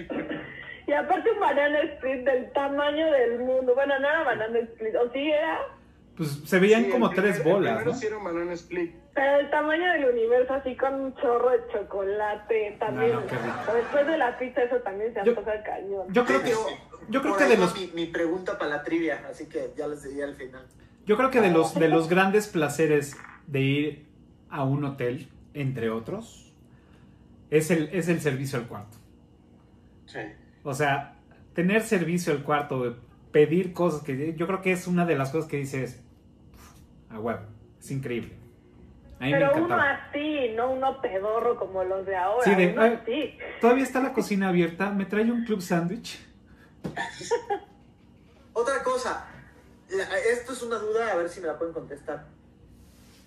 Y 0.86 0.91
aparte 0.91 1.32
un 1.32 1.40
banana 1.40 1.80
split 1.84 2.26
del 2.26 2.52
tamaño 2.52 3.10
del 3.11 3.40
mundo. 3.40 3.74
Bueno, 3.74 3.98
no 3.99 4.07
era 4.10 4.24
banana 4.24 4.60
split, 4.60 4.95
o 4.95 5.10
sí 5.14 5.32
era, 5.32 5.60
Pues 6.18 6.41
se 6.45 6.60
veían 6.60 6.86
Sí, 6.86 6.90
como 6.91 7.10
el 7.10 7.15
tres 7.15 7.38
el 7.38 7.44
bolas, 7.44 7.74
Primero 7.76 7.91
¿no? 7.91 7.98
sí 7.98 8.07
era 8.07 8.18
un 8.18 8.24
banana 8.26 8.52
split. 8.53 8.94
pero 9.14 9.38
del 9.38 9.49
tamaño 9.49 9.94
del 9.94 10.06
universo, 10.10 10.53
así 10.56 10.76
con 10.76 10.94
un 10.95 11.15
chorro 11.15 11.52
de 11.52 11.60
chocolate 11.72 12.76
también. 12.80 13.14
No, 13.14 13.22
no. 13.22 13.74
Después 13.74 14.07
de 14.07 14.18
la 14.18 14.38
pizza 14.38 14.64
eso 14.64 14.76
también 14.78 15.14
se 15.14 15.24
Yo- 15.24 15.32
antoja 15.32 15.64
cañón. 15.64 16.07
Yo 16.11 16.26
creo 16.26 16.44
que, 16.44 16.52
yo 17.10 17.22
creo 17.22 17.34
por 17.34 17.44
que 17.44 17.50
de 17.50 17.58
los 17.58 17.74
mi, 17.76 17.88
mi 17.94 18.06
pregunta 18.08 18.58
para 18.58 18.78
la 18.78 18.84
trivia, 18.84 19.26
así 19.30 19.48
que 19.48 19.74
ya 19.78 19.88
les 19.88 20.04
diría 20.04 20.26
al 20.26 20.36
final. 20.36 20.66
Yo 21.06 21.18
creo 21.18 21.30
que 21.30 21.42
de 21.42 21.52
los, 21.52 21.74
de 21.76 21.90
los 21.90 22.08
grandes 22.10 22.48
placeres 22.48 23.16
de 23.48 23.62
ir 23.62 24.06
a 24.50 24.64
un 24.64 24.84
hotel, 24.86 25.28
entre 25.54 25.90
otros, 25.90 26.54
es 27.50 27.70
el, 27.72 27.90
es 27.92 28.08
el 28.08 28.22
servicio 28.22 28.58
al 28.60 28.68
cuarto. 28.68 28.98
Sí. 30.06 30.20
O 30.64 30.74
sea, 30.74 31.16
tener 31.54 31.82
servicio 31.82 32.34
al 32.34 32.44
cuarto, 32.44 32.98
pedir 33.32 33.74
cosas 33.74 34.04
que 34.04 34.34
yo 34.36 34.48
creo 34.48 34.62
que 34.62 34.72
es 34.72 34.88
una 34.88 35.06
de 35.06 35.16
las 35.16 35.32
cosas 35.32 35.50
que 35.50 35.58
dices 35.58 36.02
"Uf, 36.56 37.14
a 37.16 37.20
huevo, 37.20 37.42
es 37.80 37.92
increíble. 37.92 38.34
A 39.20 39.26
mí 39.26 39.32
me 39.32 39.38
Pero 39.40 39.64
uno 39.66 39.76
así, 39.76 40.50
no 40.56 40.72
uno 40.72 41.02
pedorro 41.02 41.58
como 41.58 41.84
los 41.84 42.06
de 42.06 42.16
ahora. 42.16 42.44
Sí, 42.44 42.56
de- 42.56 42.74
uno 42.74 42.82
ay, 42.82 43.00
así. 43.02 43.38
Todavía 43.62 43.84
está 43.84 44.02
la 44.02 44.12
cocina 44.14 44.50
abierta, 44.50 44.90
me 44.92 45.06
trae 45.06 45.30
un 45.32 45.46
club 45.46 45.62
sándwich. 45.62 46.20
Otra 48.54 48.84
cosa, 48.84 49.26
la- 49.90 50.18
esto 50.20 50.54
es 50.54 50.62
una 50.62 50.78
duda, 50.78 51.12
a 51.12 51.16
ver 51.16 51.30
si 51.30 51.42
me 51.42 51.48
la 51.48 51.58
pueden 51.58 51.74
contestar. 51.74 52.28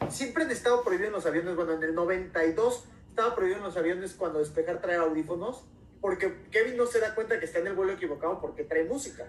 Siempre 0.08 0.44
han 0.44 0.50
estado 0.50 0.82
prohibidos 0.84 1.08
en 1.08 1.12
los 1.14 1.26
aviones, 1.26 1.56
bueno, 1.56 1.72
en 1.72 1.82
el 1.82 1.94
92 1.94 2.84
estaba 3.08 3.34
prohibido 3.34 3.58
en 3.58 3.64
los 3.64 3.76
aviones 3.76 4.14
cuando 4.14 4.38
despejar 4.38 4.80
traer 4.80 5.00
audífonos, 5.00 5.64
porque 6.00 6.42
Kevin 6.50 6.76
no 6.76 6.86
se 6.86 7.00
da 7.00 7.14
cuenta 7.14 7.38
que 7.40 7.46
está 7.46 7.58
en 7.60 7.66
el 7.68 7.74
vuelo 7.74 7.92
equivocado 7.92 8.40
porque 8.40 8.62
trae 8.64 8.84
música. 8.84 9.24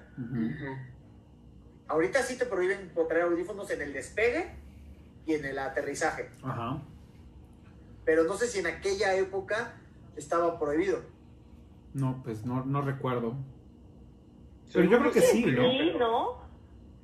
Ahorita 1.88 2.22
sí 2.22 2.38
te 2.38 2.46
prohíben 2.46 2.92
traer 3.08 3.24
audífonos 3.24 3.70
en 3.72 3.82
el 3.82 3.94
despegue 3.94 4.52
y 5.26 5.34
en 5.36 5.46
el 5.46 5.58
aterrizaje, 5.58 6.30
Ajá. 6.44 6.82
pero 8.06 8.24
no 8.26 8.36
sé 8.38 8.48
si 8.48 8.60
en 8.60 8.68
aquella 8.68 9.16
época 9.16 9.74
estaba 10.18 10.60
prohibido. 10.60 11.02
No, 11.94 12.22
pues 12.24 12.46
no, 12.46 12.66
no 12.66 12.82
recuerdo. 12.82 13.36
Pero 14.74 14.86
yo 14.90 15.00
creo 15.00 15.12
que 15.12 15.22
sí, 15.22 15.46
¿no? 15.46 15.62
Sí, 15.70 15.92
¿no? 15.98 16.38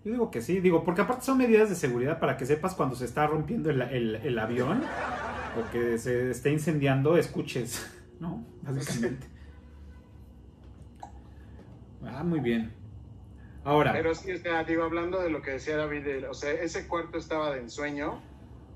Yo 0.04 0.12
digo 0.12 0.32
que 0.32 0.42
sí, 0.42 0.60
digo, 0.60 0.84
porque 0.84 1.02
aparte 1.02 1.26
son 1.26 1.38
medidas 1.38 1.70
de 1.70 1.76
seguridad 1.76 2.20
para 2.20 2.36
que 2.36 2.46
sepas 2.46 2.76
cuando 2.76 2.96
se 2.96 3.06
está 3.06 3.26
rompiendo 3.26 3.70
el, 3.70 3.82
el- 3.82 4.16
el 4.18 4.40
avión 4.40 4.84
o 5.56 5.72
que 5.72 5.98
se 5.98 6.30
esté 6.32 6.52
incendiando, 6.52 7.18
escuches, 7.18 7.86
¿no? 8.20 8.46
Básicamente. 8.62 9.28
Ah, 12.06 12.24
muy 12.24 12.40
bien. 12.42 12.74
Ahora, 13.64 13.94
Pero 13.94 14.14
sí, 14.14 14.32
o 14.34 14.38
sea, 14.38 14.64
digo, 14.66 14.84
hablando 14.84 15.22
de 15.22 15.30
lo 15.30 15.42
que 15.42 15.52
decía 15.52 15.78
David, 15.78 16.30
o 16.30 16.34
sea, 16.34 16.52
ese 16.52 16.88
cuarto 16.88 17.18
estaba 17.18 17.52
de 17.54 17.62
ensueño, 17.62 18.22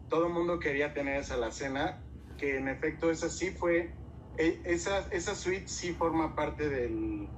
todo 0.08 0.28
el 0.28 0.34
mundo 0.34 0.60
quería 0.60 0.94
tener 0.94 1.18
esa 1.18 1.36
la 1.36 1.52
cena, 1.52 2.00
que 2.38 2.58
en 2.58 2.70
efecto 2.70 3.12
esa 3.12 3.30
sí 3.30 3.52
fue, 3.52 3.98
e- 4.38 4.62
esa, 4.66 5.00
esa 5.12 5.36
suite 5.36 5.68
sí 5.68 5.94
forma 5.94 6.36
parte 6.36 6.70
del, 6.70 7.30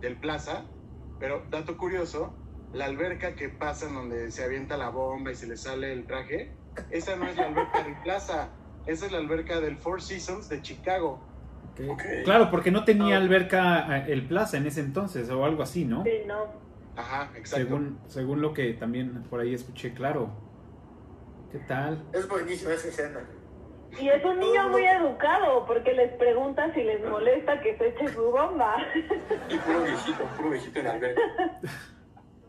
del 0.00 0.20
plaza, 0.20 0.73
pero 1.18 1.44
dato 1.50 1.76
curioso, 1.76 2.34
la 2.72 2.86
alberca 2.86 3.34
que 3.34 3.48
pasa 3.48 3.86
en 3.88 3.94
donde 3.94 4.30
se 4.30 4.44
avienta 4.44 4.76
la 4.76 4.88
bomba 4.90 5.30
y 5.32 5.34
se 5.34 5.46
le 5.46 5.56
sale 5.56 5.92
el 5.92 6.06
traje, 6.06 6.52
esa 6.90 7.16
no 7.16 7.26
es 7.26 7.36
la 7.36 7.46
alberca 7.46 7.82
del 7.84 7.94
plaza, 8.02 8.48
esa 8.86 9.06
es 9.06 9.12
la 9.12 9.18
alberca 9.18 9.60
del 9.60 9.76
Four 9.76 10.02
Seasons 10.02 10.48
de 10.48 10.60
Chicago. 10.62 11.20
Claro, 12.24 12.50
porque 12.50 12.70
no 12.70 12.84
tenía 12.84 13.16
Ah. 13.16 13.20
alberca 13.20 13.98
eh, 13.98 14.12
el 14.12 14.26
Plaza 14.28 14.56
en 14.58 14.66
ese 14.66 14.80
entonces 14.80 15.28
o 15.30 15.44
algo 15.44 15.62
así, 15.62 15.84
¿no? 15.84 16.04
Sí, 16.04 16.10
no. 16.26 16.46
Ajá, 16.96 17.30
exacto. 17.36 17.66
Según, 17.66 17.98
según 18.06 18.40
lo 18.40 18.52
que 18.54 18.74
también 18.74 19.24
por 19.28 19.40
ahí 19.40 19.54
escuché, 19.54 19.92
claro. 19.92 20.28
¿Qué 21.50 21.58
tal? 21.60 22.04
Es 22.12 22.28
buenísima 22.28 22.72
esa 22.74 22.88
escena. 22.88 23.20
Y 24.00 24.08
es 24.08 24.24
un 24.24 24.38
niño 24.38 24.68
muy 24.68 24.84
educado 24.84 25.66
porque 25.66 25.92
les 25.92 26.12
pregunta 26.14 26.72
si 26.74 26.82
les 26.82 27.04
molesta 27.08 27.60
que 27.60 27.76
se 27.76 27.88
eche 27.88 28.08
su 28.08 28.22
bomba. 28.22 28.76
Y 29.48 29.56
puro 29.58 29.82
viejito, 29.82 30.24
puro 30.36 30.50
viejito 30.50 30.78
en 30.80 30.86
alberca. 30.86 31.22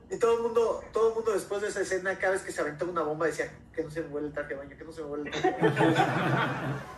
Y 0.09 0.19
todo 0.19 0.37
el 0.37 0.43
mundo, 0.43 0.83
todo 0.93 1.09
el 1.09 1.15
mundo 1.15 1.33
después 1.33 1.61
de 1.61 1.69
esa 1.69 1.81
escena, 1.81 2.17
cada 2.17 2.33
vez 2.33 2.43
que 2.43 2.51
se 2.51 2.61
aventaba 2.61 2.91
una 2.91 3.01
bomba, 3.01 3.25
decía 3.25 3.45
que 3.73 3.83
no 3.83 3.89
se 3.89 4.01
me 4.01 4.07
huele 4.09 4.27
el 4.27 4.33
traje 4.33 4.49
de 4.49 4.55
baño, 4.55 4.77
que 4.77 4.83
no 4.83 4.91
se 4.91 5.01
me 5.01 5.07
huele 5.07 5.29
el 5.29 5.41
traje 5.41 5.61
de 5.61 5.69
baño. 5.69 5.95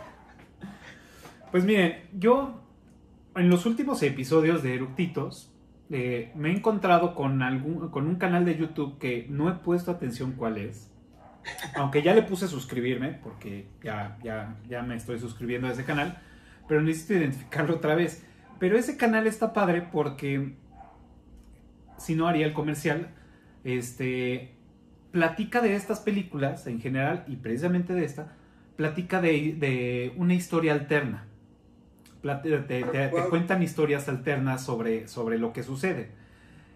Pues 1.50 1.64
miren, 1.64 2.06
yo 2.12 2.60
en 3.34 3.48
los 3.48 3.64
últimos 3.64 4.02
episodios 4.02 4.62
de 4.62 4.74
Eructitos 4.74 5.50
eh, 5.88 6.30
me 6.34 6.50
he 6.50 6.52
encontrado 6.56 7.14
con, 7.14 7.42
algún, 7.42 7.88
con 7.88 8.06
un 8.06 8.16
canal 8.16 8.44
de 8.44 8.58
YouTube 8.58 8.98
que 8.98 9.26
no 9.30 9.48
he 9.48 9.54
puesto 9.54 9.90
atención 9.90 10.32
cuál 10.32 10.58
es. 10.58 10.90
Aunque 11.74 12.02
ya 12.02 12.14
le 12.14 12.22
puse 12.22 12.48
suscribirme, 12.48 13.18
porque 13.22 13.66
ya, 13.82 14.18
ya, 14.22 14.56
ya 14.68 14.82
me 14.82 14.96
estoy 14.96 15.18
suscribiendo 15.18 15.68
a 15.68 15.72
ese 15.72 15.84
canal, 15.84 16.18
pero 16.68 16.80
necesito 16.82 17.14
identificarlo 17.14 17.76
otra 17.76 17.94
vez. 17.94 18.24
Pero 18.58 18.76
ese 18.76 18.96
canal 18.96 19.26
está 19.26 19.52
padre 19.52 19.82
porque, 19.92 20.54
si 21.96 22.14
no 22.14 22.26
haría 22.28 22.46
el 22.46 22.52
comercial, 22.52 23.08
este, 23.64 24.52
platica 25.12 25.60
de 25.60 25.74
estas 25.74 26.00
películas 26.00 26.66
en 26.66 26.80
general 26.80 27.24
y 27.28 27.36
precisamente 27.36 27.94
de 27.94 28.04
esta, 28.04 28.32
platica 28.76 29.20
de, 29.20 29.54
de 29.58 30.12
una 30.16 30.34
historia 30.34 30.72
alterna. 30.72 31.24
Plat- 32.22 32.42
te, 32.42 32.82
te- 32.82 33.10
cuentan 33.30 33.62
historias 33.62 34.08
alternas 34.08 34.64
sobre, 34.64 35.06
sobre 35.08 35.38
lo 35.38 35.52
que 35.52 35.62
sucede. 35.62 36.10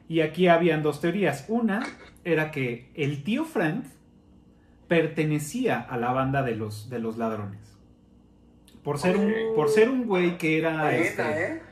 Y 0.09 0.21
aquí 0.21 0.47
habían 0.49 0.83
dos 0.83 1.01
teorías. 1.01 1.45
Una 1.49 1.83
era 2.25 2.51
que 2.51 2.91
el 2.95 3.23
tío 3.25 3.45
Frank 3.45 3.85
pertenecía 4.97 5.81
a 5.81 5.97
la 5.97 6.13
banda 6.13 6.43
de 6.43 6.55
los, 6.57 6.89
de 6.91 6.99
los 6.99 7.17
ladrones. 7.17 7.79
Por 8.85 8.99
ser, 8.99 9.17
un, 9.17 9.33
por 9.57 9.69
ser 9.69 9.89
un 9.89 10.07
güey 10.07 10.39
que 10.39 10.59
era... 10.59 10.95
Este, 10.97 11.23
¿eh? 11.23 11.63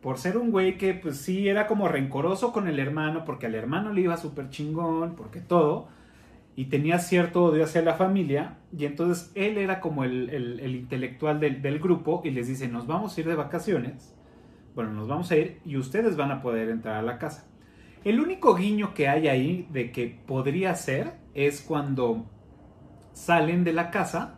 por 0.00 0.18
ser 0.18 0.36
un 0.38 0.50
güey 0.52 0.78
que 0.78 0.94
pues 0.94 1.16
sí 1.16 1.48
era 1.48 1.66
como 1.66 1.88
rencoroso 1.88 2.52
con 2.52 2.68
el 2.68 2.78
hermano, 2.78 3.24
porque 3.24 3.46
al 3.46 3.54
hermano 3.56 3.92
le 3.92 4.02
iba 4.02 4.16
súper 4.16 4.48
chingón, 4.48 5.16
porque 5.16 5.40
todo, 5.40 5.88
y 6.54 6.66
tenía 6.66 6.98
cierto 7.00 7.44
odio 7.44 7.64
hacia 7.64 7.82
la 7.82 7.94
familia, 7.94 8.58
y 8.76 8.84
entonces 8.84 9.32
él 9.34 9.58
era 9.58 9.80
como 9.80 10.04
el, 10.04 10.30
el- 10.30 10.60
el 10.60 10.76
intelectual 10.76 11.40
del, 11.40 11.62
del 11.62 11.80
grupo, 11.80 12.22
y 12.24 12.30
les 12.30 12.46
dice, 12.46 12.68
nos 12.68 12.86
vamos 12.86 13.16
a 13.16 13.20
ir 13.20 13.26
de 13.28 13.34
vacaciones, 13.34 14.14
bueno, 14.76 14.92
nos 14.92 15.08
vamos 15.08 15.30
a 15.32 15.36
ir, 15.36 15.58
y 15.64 15.76
ustedes 15.76 16.16
van 16.16 16.30
a 16.30 16.42
poder 16.42 16.68
entrar 16.68 16.96
a 16.96 17.02
la 17.02 17.18
casa. 17.18 17.48
El 18.04 18.20
único 18.20 18.54
guiño 18.54 18.94
que 18.94 19.08
hay 19.08 19.26
ahí 19.26 19.66
de 19.72 19.90
que 19.90 20.16
podría 20.26 20.74
ser 20.76 21.14
es 21.34 21.60
cuando 21.60 22.24
salen 23.18 23.64
de 23.64 23.72
la 23.72 23.90
casa 23.90 24.34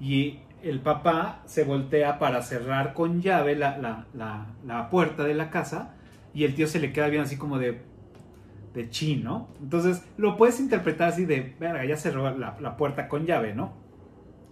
y 0.00 0.40
el 0.62 0.80
papá 0.80 1.42
se 1.44 1.64
voltea 1.64 2.18
para 2.18 2.40
cerrar 2.42 2.94
con 2.94 3.20
llave 3.20 3.56
la, 3.56 3.78
la- 3.78 4.06
la- 4.14 4.46
la 4.64 4.90
puerta 4.90 5.24
de 5.24 5.34
la 5.34 5.50
casa 5.50 5.94
y 6.32 6.44
el 6.44 6.54
tío 6.54 6.66
se 6.68 6.78
le 6.78 6.92
queda 6.92 7.08
bien 7.08 7.22
así 7.22 7.36
como 7.36 7.58
de 7.58 7.90
de 8.74 8.88
chin, 8.88 9.22
¿no? 9.22 9.48
Entonces 9.60 10.02
lo 10.16 10.38
puedes 10.38 10.58
interpretar 10.58 11.08
así 11.10 11.26
de, 11.26 11.54
verga, 11.60 11.84
ya 11.84 11.96
cerró 11.98 12.30
la, 12.38 12.56
la 12.58 12.76
puerta 12.78 13.06
con 13.06 13.26
llave, 13.26 13.54
¿no? 13.54 13.74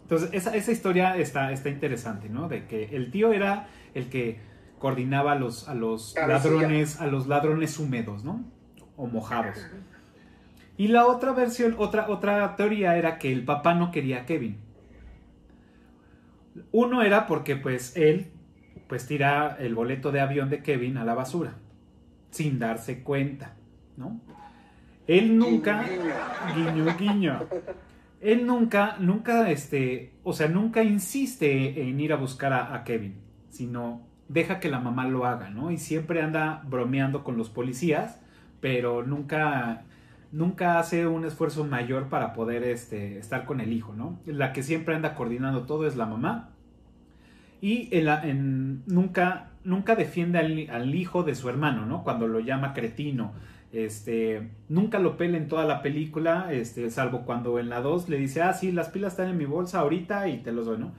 Entonces 0.03 0.29
esa, 0.33 0.55
esa 0.55 0.73
historia 0.73 1.17
está, 1.17 1.53
está 1.53 1.71
interesante, 1.71 2.29
¿no? 2.29 2.47
De 2.49 2.67
que 2.67 2.95
el 2.97 3.11
tío 3.11 3.33
era 3.33 3.69
el 3.95 4.11
que 4.11 4.39
coordinaba 4.79 5.33
a 5.33 5.35
los, 5.37 5.69
a 5.71 5.75
los 5.75 6.13
Cabecilla. 6.13 6.55
ladrones, 6.55 7.01
a 7.01 7.07
los 7.07 7.29
ladrones 7.29 7.79
húmedos, 7.79 8.23
¿no? 8.25 8.45
O 8.97 9.07
mojados. 9.07 9.57
Y 10.81 10.89
la 10.89 11.07
otra 11.07 11.35
versión, 11.35 11.75
otra, 11.77 12.09
otra 12.09 12.57
teoría 12.57 12.97
era 12.97 13.19
que 13.19 13.31
el 13.31 13.45
papá 13.45 13.75
no 13.75 13.91
quería 13.91 14.23
a 14.23 14.25
Kevin. 14.25 14.57
Uno 16.73 17.03
era 17.03 17.27
porque 17.27 17.55
pues 17.55 17.95
él 17.99 18.29
pues 18.89 19.07
tira 19.07 19.59
el 19.61 19.75
boleto 19.75 20.11
de 20.11 20.23
avión 20.23 20.49
de 20.49 20.63
Kevin 20.63 20.97
a 20.97 21.05
la 21.05 21.13
basura 21.13 21.53
sin 22.31 22.59
darse 22.59 23.03
cuenta, 23.03 23.57
¿no? 23.99 24.23
Él 25.07 25.37
nunca 25.37 25.85
guiño 26.57 26.97
guiño. 26.99 27.41
Él 28.23 28.47
nunca 28.47 28.97
nunca 28.99 29.51
este, 29.51 30.15
o 30.23 30.33
sea, 30.33 30.49
nunca 30.49 30.83
insiste 30.83 31.91
en 31.91 32.01
ir 32.01 32.15
a 32.15 32.17
buscar 32.17 32.55
a, 32.55 32.75
a 32.75 32.85
Kevin, 32.85 33.21
sino 33.51 34.01
deja 34.29 34.61
que 34.61 34.71
la 34.71 34.81
mamá 34.81 35.07
lo 35.07 35.27
haga, 35.27 35.51
¿no? 35.51 35.71
Y 35.73 35.77
siempre 35.77 36.23
anda 36.23 36.63
bromeando 36.65 37.23
con 37.23 37.37
los 37.37 37.51
policías, 37.51 38.19
pero 38.63 39.05
nunca 39.05 39.85
nunca 40.33 40.79
hace 40.79 41.07
un 41.07 41.25
esfuerzo 41.25 41.65
mayor 41.65 42.09
para 42.09 42.33
poder 42.33 42.63
este, 42.65 43.19
estar 43.19 43.45
con 43.45 43.61
el 43.61 43.73
hijo, 43.73 43.95
¿no? 43.95 44.21
La 44.27 44.53
que 44.53 44.63
siempre 44.63 44.95
anda 44.95 45.15
coordinando 45.15 45.63
todo 45.63 45.87
es 45.87 45.97
la 45.97 46.07
mamá. 46.07 46.51
Y 47.61 47.89
en 47.93 48.83
nunca, 48.87 49.51
defiende 49.97 50.69
al, 50.71 50.95
hijo 50.95 51.23
de 51.23 51.35
su 51.35 51.49
hermano, 51.49 51.85
¿no? 51.85 52.05
Cuando 52.05 52.27
lo 52.27 52.41
llama 52.41 52.73
cretino. 52.73 53.33
Este, 53.73 54.51
nunca 54.69 54.99
lo 54.99 55.17
pela 55.17 55.37
en 55.37 55.47
toda 55.47 55.65
la 55.65 55.81
película, 55.83 56.53
este, 56.53 56.91
salvo 56.91 57.23
cuando 57.25 57.59
en 57.61 57.69
la 57.69 57.81
2 57.81 58.09
le 58.09 58.17
dice, 58.17 58.43
ah, 58.43 58.53
sí, 58.53 58.73
las 58.73 58.89
pilas 58.89 59.13
están 59.13 59.29
en 59.29 59.37
mi 59.37 59.45
bolsa 59.45 59.81
ahorita 59.81 60.29
y 60.29 60.39
te 60.39 60.51
los 60.51 60.67
doy, 60.67 60.79
¿no? 60.79 60.93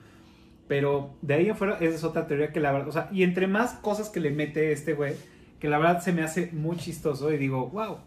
Pero 0.70 1.16
de 1.22 1.34
ahí 1.34 1.50
afuera, 1.50 1.78
esa 1.82 1.96
es 1.96 2.04
otra 2.06 2.28
teoría 2.28 2.54
que 2.54 2.62
la 2.62 2.72
verdad, 2.72 3.12
y 3.12 3.24
entre 3.24 3.48
más 3.48 3.74
cosas 3.74 4.10
que 4.10 4.22
le 4.22 4.32
mete 4.32 4.72
este 4.72 4.94
güey, 4.94 5.16
que 5.60 5.68
la 5.68 5.80
verdad 5.80 6.02
se 6.02 6.14
me 6.14 6.22
hace 6.22 6.50
muy 6.54 6.78
chistoso 6.78 7.34
y 7.34 7.38
digo, 7.38 7.68
wow. 7.70 7.98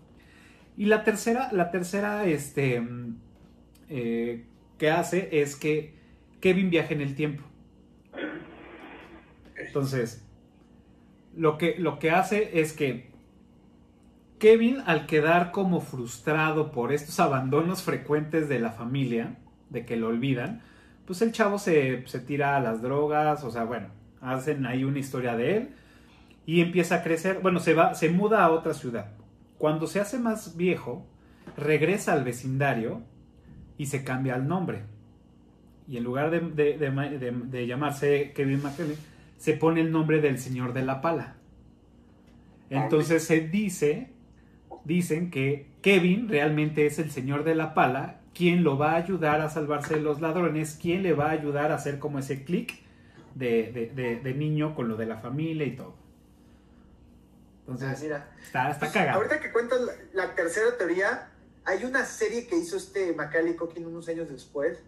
Y 0.76 0.86
la 0.86 1.04
tercera, 1.04 1.50
la 1.52 1.70
tercera, 1.70 2.24
este, 2.24 2.82
eh, 3.88 4.44
que 4.78 4.90
hace 4.90 5.40
es 5.40 5.56
que 5.56 5.94
Kevin 6.40 6.70
viaja 6.70 6.94
en 6.94 7.00
el 7.00 7.14
tiempo. 7.14 7.44
Entonces, 9.56 10.26
lo 11.36 11.58
que, 11.58 11.76
lo 11.78 11.98
que 11.98 12.10
hace 12.10 12.60
es 12.60 12.72
que 12.72 13.12
Kevin, 14.38 14.82
al 14.86 15.06
quedar 15.06 15.52
como 15.52 15.80
frustrado 15.80 16.72
por 16.72 16.92
estos 16.92 17.18
abandonos 17.20 17.82
frecuentes 17.82 18.48
de 18.48 18.58
la 18.58 18.72
familia, 18.72 19.38
de 19.70 19.86
que 19.86 19.96
lo 19.96 20.08
olvidan, 20.08 20.62
pues 21.06 21.22
el 21.22 21.32
chavo 21.32 21.58
se, 21.58 22.06
se 22.06 22.20
tira 22.20 22.56
a 22.56 22.60
las 22.60 22.82
drogas, 22.82 23.44
o 23.44 23.50
sea, 23.50 23.64
bueno, 23.64 23.88
hacen 24.20 24.66
ahí 24.66 24.84
una 24.84 24.98
historia 24.98 25.36
de 25.36 25.56
él 25.56 25.68
y 26.46 26.60
empieza 26.60 26.96
a 26.96 27.02
crecer, 27.02 27.40
bueno, 27.42 27.60
se 27.60 27.74
va, 27.74 27.94
se 27.94 28.10
muda 28.10 28.44
a 28.44 28.50
otra 28.50 28.74
ciudad. 28.74 29.12
Cuando 29.64 29.86
se 29.86 29.98
hace 29.98 30.18
más 30.18 30.58
viejo, 30.58 31.06
regresa 31.56 32.12
al 32.12 32.22
vecindario 32.22 33.00
y 33.78 33.86
se 33.86 34.04
cambia 34.04 34.36
el 34.36 34.46
nombre. 34.46 34.82
Y 35.88 35.96
en 35.96 36.04
lugar 36.04 36.30
de, 36.30 36.40
de- 36.40 36.76
de 36.76 36.90
ma- 36.90 37.08
de- 37.08 37.30
de 37.32 37.66
llamarse 37.66 38.32
Kevin 38.36 38.62
McKellen, 38.62 38.98
se 39.38 39.54
pone 39.54 39.80
el 39.80 39.90
nombre 39.90 40.20
del 40.20 40.36
Señor 40.38 40.74
de 40.74 40.82
la 40.84 41.00
Pala. 41.00 41.36
Entonces 42.68 43.24
se 43.24 43.40
dice, 43.48 44.10
dicen 44.84 45.30
que 45.30 45.66
Kevin 45.80 46.28
realmente 46.28 46.84
es 46.84 46.98
el 46.98 47.10
Señor 47.10 47.42
de 47.42 47.54
la 47.54 47.72
Pala, 47.72 48.20
quien 48.34 48.64
lo 48.64 48.76
va 48.76 48.92
a 48.92 48.96
ayudar 48.96 49.40
a 49.40 49.48
salvarse 49.48 49.94
de 49.94 50.00
los 50.02 50.20
ladrones, 50.20 50.78
quien 50.78 51.02
le 51.02 51.14
va 51.14 51.28
a 51.28 51.30
ayudar 51.30 51.72
a 51.72 51.76
hacer 51.76 51.98
como 51.98 52.18
ese 52.18 52.44
clic 52.44 52.82
de, 53.34 53.72
de- 53.72 53.86
de- 53.94 54.16
de 54.20 54.34
niño 54.34 54.74
con 54.74 54.88
lo 54.88 54.96
de 54.96 55.06
la 55.06 55.16
familia 55.16 55.64
y 55.66 55.74
todo. 55.74 56.03
Ah, 57.66 57.70
Entonces, 57.72 58.02
mira. 58.02 58.30
está, 58.42 58.70
está 58.70 58.78
Pues, 58.80 58.92
cagado. 58.92 59.16
Ahorita 59.18 59.40
que 59.40 59.52
cuentas 59.52 59.80
la, 59.80 59.92
la 60.12 60.34
tercera 60.34 60.76
teoría, 60.76 61.30
hay 61.64 61.84
una 61.84 62.04
serie 62.04 62.46
que 62.46 62.56
hizo 62.56 62.76
este 62.76 63.12
Macaulay 63.14 63.56
Culkin 63.56 63.86
unos 63.86 64.06
años 64.08 64.28
después 64.28 64.78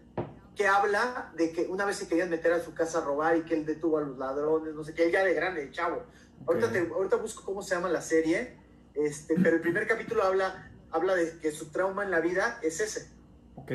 que 0.55 0.67
habla 0.67 1.31
de 1.35 1.51
que 1.51 1.63
una 1.67 1.85
vez 1.85 1.97
se 1.97 2.07
querían 2.07 2.29
meter 2.31 2.51
a 2.53 2.59
su 2.59 2.73
casa 2.73 2.99
a 2.99 3.01
robar 3.05 3.37
y 3.37 3.41
que 3.43 3.53
él 3.53 3.65
detuvo 3.65 3.99
a 3.99 4.01
los 4.01 4.17
ladrones, 4.17 4.73
no 4.73 4.83
sé 4.83 4.93
qué, 4.95 5.05
él 5.05 5.11
ya 5.11 5.23
de 5.23 5.33
grande, 5.35 5.65
de 5.65 5.71
chavo. 5.71 6.03
Ahorita, 6.47 6.71
te- 6.71 6.79
ahorita 6.87 7.15
busco 7.17 7.43
cómo 7.43 7.61
se 7.61 7.75
llama 7.75 7.89
la 7.89 8.01
serie. 8.01 8.57
Este, 8.95 9.35
pero 9.35 9.55
el 9.57 9.61
primer 9.61 9.85
capítulo 9.87 10.23
habla, 10.23 10.71
habla 10.91 11.13
de 11.15 11.37
que 11.39 11.51
su 11.51 11.69
trauma 11.71 12.03
en 12.03 12.09
la 12.11 12.19
vida 12.21 12.59
es 12.63 12.79
ese. 12.79 13.11
Ok. 13.55 13.71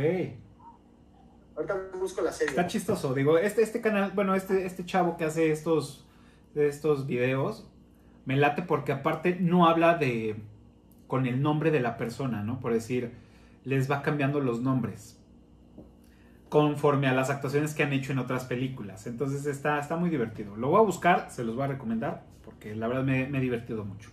Ahorita 1.55 1.77
busco 1.99 2.21
la 2.23 2.33
serie. 2.33 2.51
Está 2.51 2.67
chistoso, 2.67 3.15
digo, 3.15 3.39
este, 3.39 3.63
este 3.63 3.81
canal, 3.81 4.13
bueno, 4.13 4.35
este, 4.35 4.65
este 4.67 4.85
chavo 4.87 5.17
que 5.17 5.25
hace 5.25 5.53
estos, 5.53 6.07
estos 6.55 7.07
videos, 7.07 7.69
me 8.25 8.37
late 8.37 8.63
porque 8.63 8.93
aparte 8.93 9.37
no 9.41 9.67
habla 9.67 9.95
de 9.95 10.37
con 11.07 11.27
el 11.27 11.43
nombre 11.43 11.71
de 11.71 11.81
la 11.81 11.97
persona, 11.97 12.43
¿no? 12.43 12.61
Por 12.61 12.73
decir, 12.73 13.13
les 13.65 13.91
va 13.91 14.03
cambiando 14.03 14.41
los 14.41 14.61
nombres 14.63 15.19
conforme 16.49 17.07
a 17.07 17.13
las 17.13 17.31
actuaciones 17.31 17.75
que 17.75 17.83
han 17.83 17.93
hecho 17.93 18.13
en 18.13 18.19
otras 18.19 18.45
películas. 18.45 19.07
Entonces 19.07 19.47
está, 19.47 19.79
está 19.79 19.97
muy 19.97 20.11
divertido. 20.11 20.57
Lo 20.57 20.69
voy 20.69 20.81
a 20.81 20.83
buscar, 20.83 21.31
se 21.31 21.45
los 21.45 21.55
voy 21.55 21.65
a 21.65 21.69
recomendar, 21.69 22.23
porque 22.45 22.75
la 22.75 22.89
verdad 22.89 23.05
me, 23.05 23.27
me 23.27 23.39
he 23.39 23.41
divertido 23.41 23.85
mucho. 23.85 24.11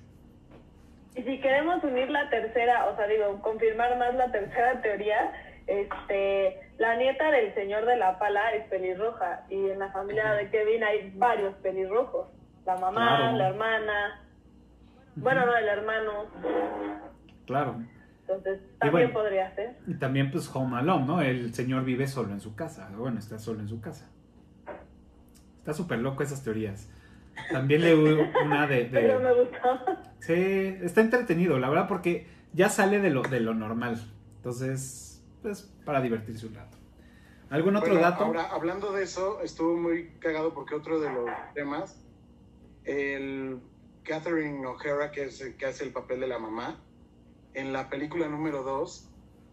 Y 1.15 1.23
si 1.23 1.40
queremos 1.40 1.84
unir 1.84 2.10
la 2.10 2.30
tercera, 2.30 2.86
o 2.86 2.95
sea, 2.95 3.07
digo, 3.07 3.41
confirmar 3.41 3.98
más 3.98 4.15
la 4.15 4.31
tercera 4.31 4.81
teoría, 4.81 5.34
este, 5.68 6.60
la 6.77 6.95
nieta 6.95 7.30
del 7.30 7.53
señor 7.53 7.86
de 7.86 7.98
la 7.98 8.18
pala 8.19 8.52
es 8.52 8.65
pelirroja 8.69 9.45
y 9.49 9.69
en 9.69 9.80
la 9.80 9.91
familia 9.91 10.31
de 10.34 10.49
Kevin 10.49 10.84
hay 10.84 11.11
varios 11.15 11.53
pelirrojos. 11.56 12.27
La 12.65 12.76
mamá, 12.77 13.18
Claro. 13.18 13.38
la 13.38 13.49
hermana, 13.49 14.22
bueno, 15.15 15.45
no, 15.45 15.56
el 15.57 15.68
hermano. 15.68 16.11
Claro. 17.45 17.81
Entonces, 18.22 18.60
también 18.80 18.91
bueno. 19.11 19.14
podría 19.14 19.56
ser. 19.56 19.77
Y 19.88 19.95
también 19.95 20.30
pues 20.31 20.53
Home 20.56 20.77
Alone, 20.77 21.06
¿no? 21.06 21.22
El 21.22 21.53
señor 21.53 21.84
vive 21.84 22.07
solo 22.07 22.31
en 22.34 22.40
su 22.41 22.56
casa. 22.56 22.90
Bueno, 22.95 23.18
está 23.19 23.40
solo 23.40 23.60
en 23.61 23.68
su 23.69 23.81
casa. 23.81 24.07
Está 25.57 25.73
súper 25.73 25.99
loco 25.99 26.22
esas 26.23 26.44
teorías. 26.44 26.90
También 27.52 27.81
le 27.81 27.95
una 28.45 28.68
de... 28.68 28.84
de- 28.86 28.90
Pero 28.90 29.19
me 29.19 29.34
gustó. 29.34 29.80
Sí, 30.19 30.77
está 30.81 31.02
entretenido, 31.02 31.57
la 31.57 31.69
verdad, 31.69 31.88
porque 31.88 32.27
ya 32.53 32.69
sale 32.69 32.99
de 32.99 33.10
lo, 33.10 33.23
de 33.23 33.40
lo 33.40 33.53
normal. 33.56 33.99
Entonces, 34.38 35.23
pues 35.41 35.64
para 35.86 35.99
divertirse 36.02 36.45
un 36.45 36.53
rato. 36.56 36.77
¿Algún 37.49 37.76
otro 37.77 37.90
Bueno, 37.94 38.02
dato? 38.07 38.26
Ahora, 38.26 38.44
hablando 38.52 38.91
de 38.94 39.03
eso, 39.03 39.41
estuvo 39.41 39.76
muy 39.76 40.10
cagado 40.19 40.53
porque 40.53 40.76
otro 40.76 40.99
de 40.99 41.11
los 41.11 41.26
temas, 41.56 41.99
el 42.90 43.60
Catherine 44.03 44.66
O'Hara, 44.66 45.11
que, 45.11 45.26
es, 45.26 45.44
que 45.57 45.66
hace 45.66 45.84
el 45.84 45.91
papel 45.91 46.22
de 46.22 46.28
la 46.28 46.40
mamá, 46.40 46.82
en 47.53 47.72
la 47.72 47.90
película 47.90 48.28
número 48.28 48.64
2, 48.64 49.10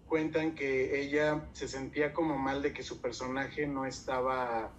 cuentan 0.06 0.54
que 0.54 1.02
ella 1.02 1.46
se 1.52 1.68
sentía 1.68 2.14
como 2.14 2.38
mal 2.38 2.62
de 2.62 2.72
que 2.72 2.82
su 2.82 3.00
personaje 3.00 3.66
no 3.66 3.84
estaba 3.84 4.72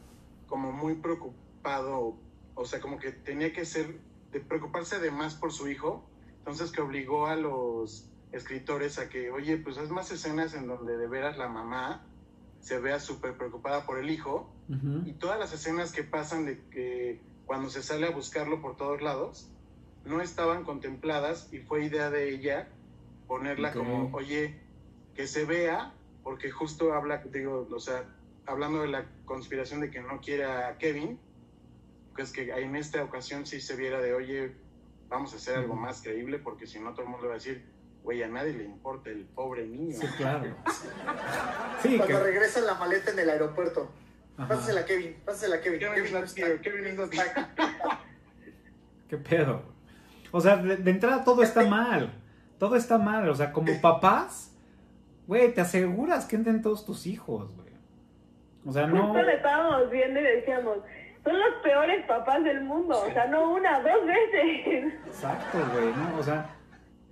como 0.47 0.71
muy 0.71 0.95
preocupado, 0.95 2.17
o 2.55 2.65
sea, 2.65 2.79
como 2.79 2.97
que 2.97 3.11
tenía 3.11 3.53
que 3.53 3.65
ser, 3.65 3.99
de 4.31 4.39
preocuparse 4.39 4.99
de 4.99 5.11
más 5.11 5.35
por 5.35 5.51
su 5.51 5.67
hijo, 5.67 6.09
entonces 6.39 6.71
que 6.71 6.81
obligó 6.81 7.27
a 7.27 7.35
los 7.35 8.09
escritores 8.31 8.97
a 8.99 9.09
que, 9.09 9.29
oye, 9.29 9.57
pues 9.57 9.77
haz 9.77 9.89
más 9.89 10.11
escenas 10.11 10.53
en 10.53 10.67
donde 10.67 10.97
de 10.97 11.07
veras 11.07 11.37
la 11.37 11.47
mamá 11.47 12.05
se 12.59 12.79
vea 12.79 12.99
súper 12.99 13.37
preocupada 13.37 13.85
por 13.85 13.99
el 13.99 14.09
hijo 14.09 14.51
y 15.05 15.13
todas 15.13 15.39
las 15.39 15.53
escenas 15.53 15.93
que 15.93 16.03
pasan 16.03 16.45
de 16.45 16.59
que 16.69 17.21
cuando 17.47 17.69
se 17.69 17.81
sale 17.81 18.05
a 18.05 18.11
buscarlo 18.11 18.61
por 18.61 18.77
todos 18.77 19.01
lados 19.01 19.49
no 20.05 20.21
estaban 20.21 20.63
contempladas 20.63 21.51
y 21.51 21.59
fue 21.59 21.85
idea 21.85 22.09
de 22.09 22.29
ella 22.29 22.67
ponerla 23.27 23.73
como, 23.73 24.15
oye, 24.15 24.59
que 25.15 25.27
se 25.27 25.43
vea, 25.45 25.93
porque 26.23 26.51
justo 26.51 26.93
habla, 26.93 27.17
digo, 27.17 27.67
o 27.69 27.79
sea, 27.79 28.05
hablando 28.45 28.81
de 28.81 28.87
la 28.87 29.05
conspiración 29.25 29.81
de 29.81 29.89
que 29.89 29.99
no 30.01 30.21
quiere 30.21 30.45
a 30.45 30.77
Kevin, 30.77 31.19
pues 32.15 32.31
que 32.31 32.49
en 32.51 32.75
esta 32.75 33.03
ocasión 33.03 33.45
sí 33.45 33.59
se 33.59 33.75
viera 33.75 33.99
de, 33.99 34.13
oye, 34.13 34.55
vamos 35.09 35.33
a 35.33 35.37
hacer 35.37 35.57
algo 35.57 35.75
más 35.75 36.01
creíble, 36.01 36.39
porque 36.39 36.67
si 36.67 36.79
no 36.79 36.91
todo 36.91 37.03
el 37.03 37.09
mundo 37.09 37.27
va 37.27 37.33
a 37.33 37.37
decir, 37.37 37.65
güey, 38.03 38.23
a 38.23 38.27
nadie 38.29 38.53
le 38.53 38.63
importa 38.63 39.09
el 39.09 39.25
pobre 39.25 39.67
niño. 39.67 39.97
Sí, 39.99 40.07
claro. 40.17 40.55
Sí, 41.81 41.95
Cuando 41.97 42.17
que... 42.17 42.23
regresa 42.23 42.59
la 42.61 42.73
maleta 42.73 43.11
en 43.11 43.19
el 43.19 43.29
aeropuerto. 43.29 43.87
Ajá. 44.37 44.47
Pásasela 44.49 44.81
a 44.81 44.85
Kevin, 44.85 45.15
pásasela 45.25 45.55
a 45.55 45.61
Kevin. 45.61 45.79
Kevin 45.79 45.95
Kevin 45.95 46.23
está. 46.23 46.61
Kevin 46.61 46.85
here. 46.85 46.97
¿Qué 49.09 49.17
pedo? 49.17 49.63
O 50.31 50.41
sea, 50.41 50.57
de, 50.57 50.77
de 50.77 50.91
entrada 50.91 51.23
todo 51.23 51.41
está 51.41 51.65
mal. 51.65 52.13
Todo 52.59 52.75
está 52.75 52.97
mal. 52.97 53.29
O 53.29 53.35
sea, 53.35 53.51
como 53.51 53.79
papás, 53.81 54.55
güey, 55.25 55.53
te 55.53 55.61
aseguras 55.61 56.25
que 56.25 56.35
entren 56.35 56.61
todos 56.61 56.85
tus 56.85 57.07
hijos, 57.07 57.51
güey. 57.55 57.67
O 58.65 58.71
sea, 58.71 58.85
no... 58.85 59.07
Justo 59.07 59.21
le 59.23 59.35
estábamos 59.35 59.89
viendo 59.89 60.19
y 60.19 60.23
decíamos, 60.23 60.79
son 61.23 61.39
los 61.39 61.61
peores 61.63 62.05
papás 62.05 62.43
del 62.43 62.63
mundo. 62.63 63.01
O 63.01 63.11
sea, 63.11 63.27
no 63.27 63.53
una, 63.53 63.79
dos 63.79 64.05
veces. 64.05 64.93
Exacto, 65.05 65.57
güey, 65.73 65.87
¿no? 65.87 66.19
O 66.19 66.23
sea, 66.23 66.49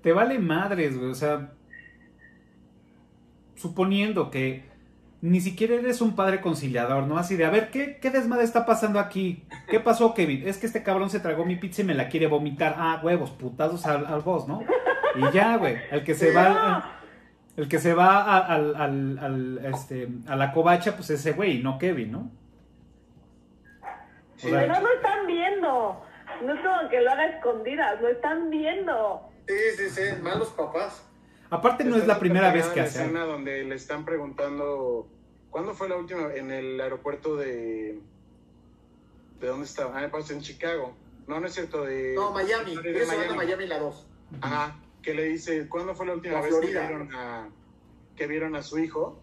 te 0.01 0.11
vale 0.11 0.37
madres, 0.37 0.97
güey. 0.97 1.11
O 1.11 1.15
sea, 1.15 1.51
suponiendo 3.55 4.29
que 4.29 4.65
ni 5.25 5.41
siquiera 5.41 5.75
eres 5.75 6.01
un 6.01 6.15
padre 6.15 6.39
conciliador, 6.41 7.03
¿no? 7.07 7.17
Así 7.17 7.35
de, 7.35 7.45
a 7.45 7.49
ver, 7.49 7.71
¿qué, 7.71 7.97
qué 8.01 8.11
desmadre 8.11 8.43
está 8.43 8.65
pasando 8.65 8.99
aquí? 8.99 9.45
¿Qué 9.69 9.79
pasó, 9.79 10.13
Kevin? 10.13 10.47
Es 10.47 10.57
que 10.57 10.67
este 10.67 10.83
cabrón 10.83 11.09
se 11.09 11.19
tragó 11.19 11.45
mi 11.45 11.55
pizza 11.55 11.81
y 11.81 11.85
me 11.85 11.93
la 11.95 12.09
quiere 12.09 12.27
vomitar. 12.27 12.75
Ah, 12.77 13.01
huevos, 13.03 13.31
putazos 13.31 13.85
al, 13.85 14.05
al 14.05 14.21
boss, 14.21 14.47
¿no? 14.47 14.61
Y 15.15 15.31
ya, 15.33 15.57
güey. 15.57 15.77
El 15.91 16.03
que 16.03 16.13
se 16.13 16.31
va... 16.31 16.99
El, 17.57 17.63
el 17.63 17.69
que 17.69 17.79
se 17.79 17.93
va 17.93 18.21
a, 18.21 18.37
al, 18.53 18.75
al- 18.75 19.17
al, 19.19 19.65
este, 19.73 20.09
a 20.27 20.35
la 20.35 20.51
covacha, 20.51 20.95
pues 20.95 21.09
ese 21.09 21.31
güey, 21.31 21.63
no 21.63 21.77
Kevin, 21.79 22.11
¿no? 22.11 22.31
Sea, 24.35 24.59
Pero 24.59 24.73
no 24.73 24.81
lo 24.81 24.93
están 24.95 25.27
viendo. 25.27 26.01
No 26.45 26.53
es 26.53 26.59
como 26.59 26.89
que 26.89 27.01
lo 27.01 27.11
haga 27.11 27.23
a 27.23 27.27
escondidas, 27.27 28.01
lo 28.01 28.09
están 28.09 28.49
viendo. 28.49 29.29
Sí, 29.47 29.53
sí, 29.77 29.89
sí, 29.89 30.21
malos 30.21 30.49
papás. 30.49 31.07
aparte 31.49 31.83
no 31.85 31.95
es 31.95 32.05
la 32.07 32.19
primera 32.19 32.51
vez 32.51 32.65
que 32.67 32.81
hace 32.81 33.03
escena 33.03 33.21
donde 33.23 33.63
le 33.63 33.75
están 33.75 34.03
preguntando 34.03 35.07
¿cuándo 35.55 35.73
fue 35.73 35.87
la 35.87 35.95
última 35.95 36.33
en 36.33 36.51
el 36.51 36.81
aeropuerto 36.81 37.37
de 37.37 37.97
de 39.39 39.47
dónde 39.47 39.65
estaba? 39.65 39.97
Ah, 39.97 40.09
pues 40.11 40.29
en 40.31 40.41
Chicago. 40.41 40.93
No, 41.27 41.39
no 41.39 41.47
es 41.47 41.53
cierto 41.53 41.85
de 41.85 42.13
No, 42.13 42.31
Miami. 42.33 42.75
de 42.75 43.05
van 43.05 43.29
a 43.31 43.35
Miami 43.35 43.65
la 43.65 43.79
2. 43.79 44.07
Ajá, 44.41 44.75
que 45.01 45.13
le 45.13 45.23
dice, 45.23 45.69
¿cuándo 45.69 45.95
fue 45.95 46.07
la 46.07 46.13
última 46.15 46.33
La 46.35 46.41
vez 46.41 46.49
Florida. 46.49 46.81
que 46.81 46.87
vieron 46.87 47.15
a 47.15 47.47
que 48.17 48.27
vieron 48.27 48.55
a 48.57 48.63
su 48.63 48.79
hijo? 48.79 49.17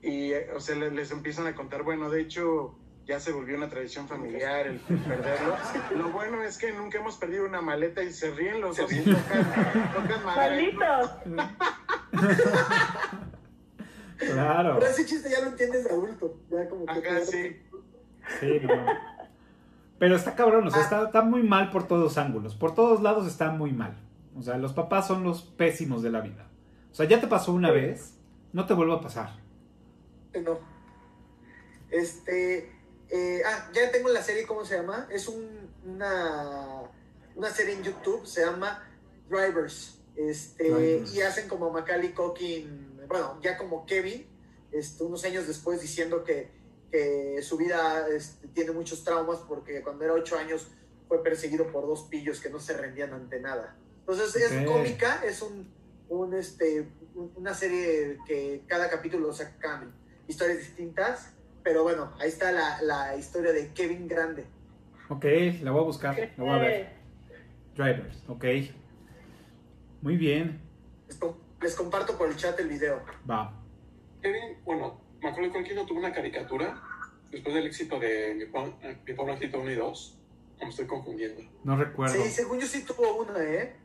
Y 0.00 0.32
o 0.32 0.60
sea, 0.60 0.76
le- 0.76 0.90
les 0.92 1.10
empiezan 1.10 1.46
a 1.46 1.54
contar, 1.54 1.82
bueno, 1.82 2.08
de 2.08 2.22
hecho 2.22 2.74
ya 3.04 3.20
se 3.20 3.30
volvió 3.32 3.54
una 3.58 3.68
tradición 3.68 4.08
familiar 4.08 4.66
el 4.66 4.78
perderlo. 4.78 5.56
Lo 5.94 6.08
bueno 6.08 6.42
es 6.42 6.56
que 6.56 6.72
nunca 6.72 6.96
hemos 7.00 7.18
perdido 7.18 7.44
una 7.44 7.60
maleta 7.60 8.02
y 8.02 8.14
se 8.14 8.30
ríen 8.30 8.62
los 8.62 8.78
dos 8.78 8.90
y 8.90 9.00
tocan, 9.00 9.92
tocan. 9.92 10.24
Malditos. 10.24 11.10
Claro. 14.18 14.76
Pero 14.78 14.90
ese 14.90 15.06
chiste 15.06 15.30
ya 15.30 15.40
lo 15.40 15.48
entiendes 15.48 15.84
de 15.84 15.90
adulto. 15.90 16.36
Ya 16.50 16.68
como 16.68 16.86
que 16.86 16.92
Ajá, 16.92 17.20
sí. 17.20 17.56
Sí, 18.40 18.60
no. 18.62 18.86
Pero 19.98 20.16
está 20.16 20.34
cabrón, 20.34 20.66
o 20.66 20.70
sea, 20.70 20.82
está, 20.82 21.04
está 21.04 21.22
muy 21.22 21.42
mal 21.42 21.70
por 21.70 21.86
todos 21.86 22.18
ángulos. 22.18 22.54
Por 22.54 22.74
todos 22.74 23.02
lados 23.02 23.26
está 23.26 23.50
muy 23.50 23.72
mal. 23.72 23.96
O 24.36 24.42
sea, 24.42 24.56
los 24.58 24.72
papás 24.72 25.06
son 25.06 25.22
los 25.22 25.42
pésimos 25.42 26.02
de 26.02 26.10
la 26.10 26.20
vida. 26.20 26.48
O 26.90 26.94
sea, 26.94 27.06
ya 27.06 27.20
te 27.20 27.26
pasó 27.26 27.52
una 27.52 27.70
vez, 27.70 28.14
no 28.52 28.66
te 28.66 28.74
vuelva 28.74 28.96
a 28.96 29.00
pasar. 29.00 29.30
No. 30.34 30.58
Este. 31.90 32.72
eh, 33.08 33.42
ah, 33.46 33.70
ya 33.72 33.90
tengo 33.92 34.08
la 34.08 34.22
serie, 34.22 34.46
¿cómo 34.46 34.64
se 34.64 34.76
llama? 34.76 35.06
Es 35.10 35.28
un, 35.28 35.70
una, 35.86 36.82
una 37.36 37.50
serie 37.50 37.74
en 37.74 37.82
YouTube, 37.84 38.26
se 38.26 38.44
llama 38.44 38.82
Drivers. 39.28 40.00
Este, 40.16 40.70
Drivers. 40.70 41.14
Y 41.14 41.22
hacen 41.22 41.48
como 41.48 41.70
Macaulay 41.70 42.12
Culkin, 42.12 42.83
bueno, 43.08 43.38
ya 43.42 43.56
como 43.56 43.86
Kevin, 43.86 44.26
este, 44.72 45.04
unos 45.04 45.24
años 45.24 45.46
después 45.46 45.80
diciendo 45.80 46.24
que, 46.24 46.50
que 46.90 47.40
su 47.42 47.56
vida 47.56 48.06
este, 48.08 48.48
tiene 48.48 48.72
muchos 48.72 49.04
traumas 49.04 49.38
porque 49.40 49.82
cuando 49.82 50.04
era 50.04 50.14
ocho 50.14 50.36
años 50.38 50.68
fue 51.08 51.22
perseguido 51.22 51.70
por 51.70 51.86
dos 51.86 52.04
pillos 52.04 52.40
que 52.40 52.50
no 52.50 52.58
se 52.58 52.76
rendían 52.76 53.12
ante 53.12 53.40
nada. 53.40 53.76
Entonces 54.00 54.34
es 54.36 54.52
cómica, 54.66 55.22
es 55.24 55.42
un, 55.42 55.72
un, 56.08 56.34
este, 56.34 56.88
un- 57.14 57.32
una 57.36 57.54
serie 57.54 58.18
que 58.26 58.64
cada 58.66 58.90
capítulo 58.90 59.32
sacan 59.32 59.94
historias 60.28 60.58
distintas, 60.58 61.30
pero 61.62 61.82
bueno, 61.82 62.12
ahí 62.18 62.28
está 62.28 62.52
la, 62.52 62.80
la 62.82 63.16
historia 63.16 63.52
de 63.52 63.72
Kevin 63.72 64.06
Grande. 64.08 64.44
Ok, 65.08 65.24
la 65.62 65.70
voy 65.70 65.80
a 65.82 65.84
buscar, 65.84 66.16
la 66.36 66.44
voy 66.44 66.52
a 66.54 66.58
ver. 66.58 66.88
Drivers, 67.76 68.22
ok. 68.28 68.44
Muy 70.02 70.16
bien, 70.16 70.60
Les, 71.08 71.16
com- 71.16 71.34
les 71.64 71.74
comparto 71.74 72.16
por 72.16 72.28
el 72.28 72.36
chat 72.36 72.58
el 72.60 72.68
video. 72.68 73.02
va. 73.28 73.52
Kevin, 74.22 74.58
bueno, 74.64 75.00
Macaulay 75.22 75.50
Culkin 75.50 75.74
no 75.76 75.86
tuvo 75.86 75.98
una 75.98 76.12
caricatura 76.12 76.80
después 77.30 77.54
del 77.54 77.66
éxito 77.66 77.98
de 77.98 78.34
Mi, 78.34 78.46
Pon- 78.46 78.76
Mi 79.06 79.14
Pobre 79.14 79.32
Angelito 79.32 79.60
1 79.60 79.70
y 79.70 79.74
2. 79.74 80.18
O 80.60 80.64
me 80.64 80.70
estoy 80.70 80.86
confundiendo. 80.86 81.42
No 81.64 81.76
recuerdo. 81.76 82.14
Sí, 82.14 82.30
según 82.30 82.60
yo 82.60 82.66
sí 82.66 82.84
tuvo 82.84 83.16
una, 83.16 83.42
¿eh? 83.42 83.76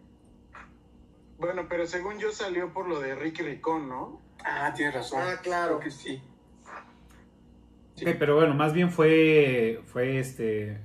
Bueno, 1.40 1.68
pero 1.70 1.88
según 1.88 2.20
yo 2.20 2.32
salió 2.32 2.72
por 2.74 2.88
lo 2.88 3.00
de 3.00 3.16
Ricky 3.16 3.42
Ricón, 3.44 3.88
¿no? 3.90 4.22
Ah, 4.44 4.72
tienes 4.76 4.94
razón. 4.94 5.20
Ah, 5.24 5.40
claro. 5.42 5.80
Creo 5.80 5.90
que 5.90 5.92
sí. 5.92 6.22
Sí. 7.96 8.06
Pero 8.18 8.36
bueno, 8.36 8.54
más 8.54 8.74
bien 8.74 8.92
fue, 8.92 9.82
fue 9.88 10.20
este, 10.20 10.80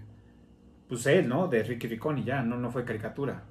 pues 0.88 1.06
él, 1.06 1.28
¿no? 1.28 1.48
De 1.48 1.62
Ricky 1.62 1.86
Ricón 1.86 2.18
y 2.18 2.24
ya, 2.24 2.42
no, 2.42 2.56
no 2.56 2.70
fue 2.70 2.84
caricatura. 2.84 3.44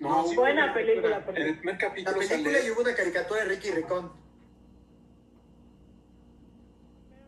No, 0.00 0.26
sí, 0.26 0.34
Buena 0.34 0.72
película, 0.72 1.20
película. 1.24 1.40
En 1.40 1.48
el 1.48 1.56
primer 1.56 1.74
La 1.74 1.78
capítulo 1.78 2.18
película 2.18 2.52
sale... 2.58 2.66
y 2.66 2.70
hubo 2.70 2.80
una 2.80 2.94
caricatura 2.94 3.40
de 3.40 3.48
Ricky 3.48 3.70
Ricón. 3.70 4.12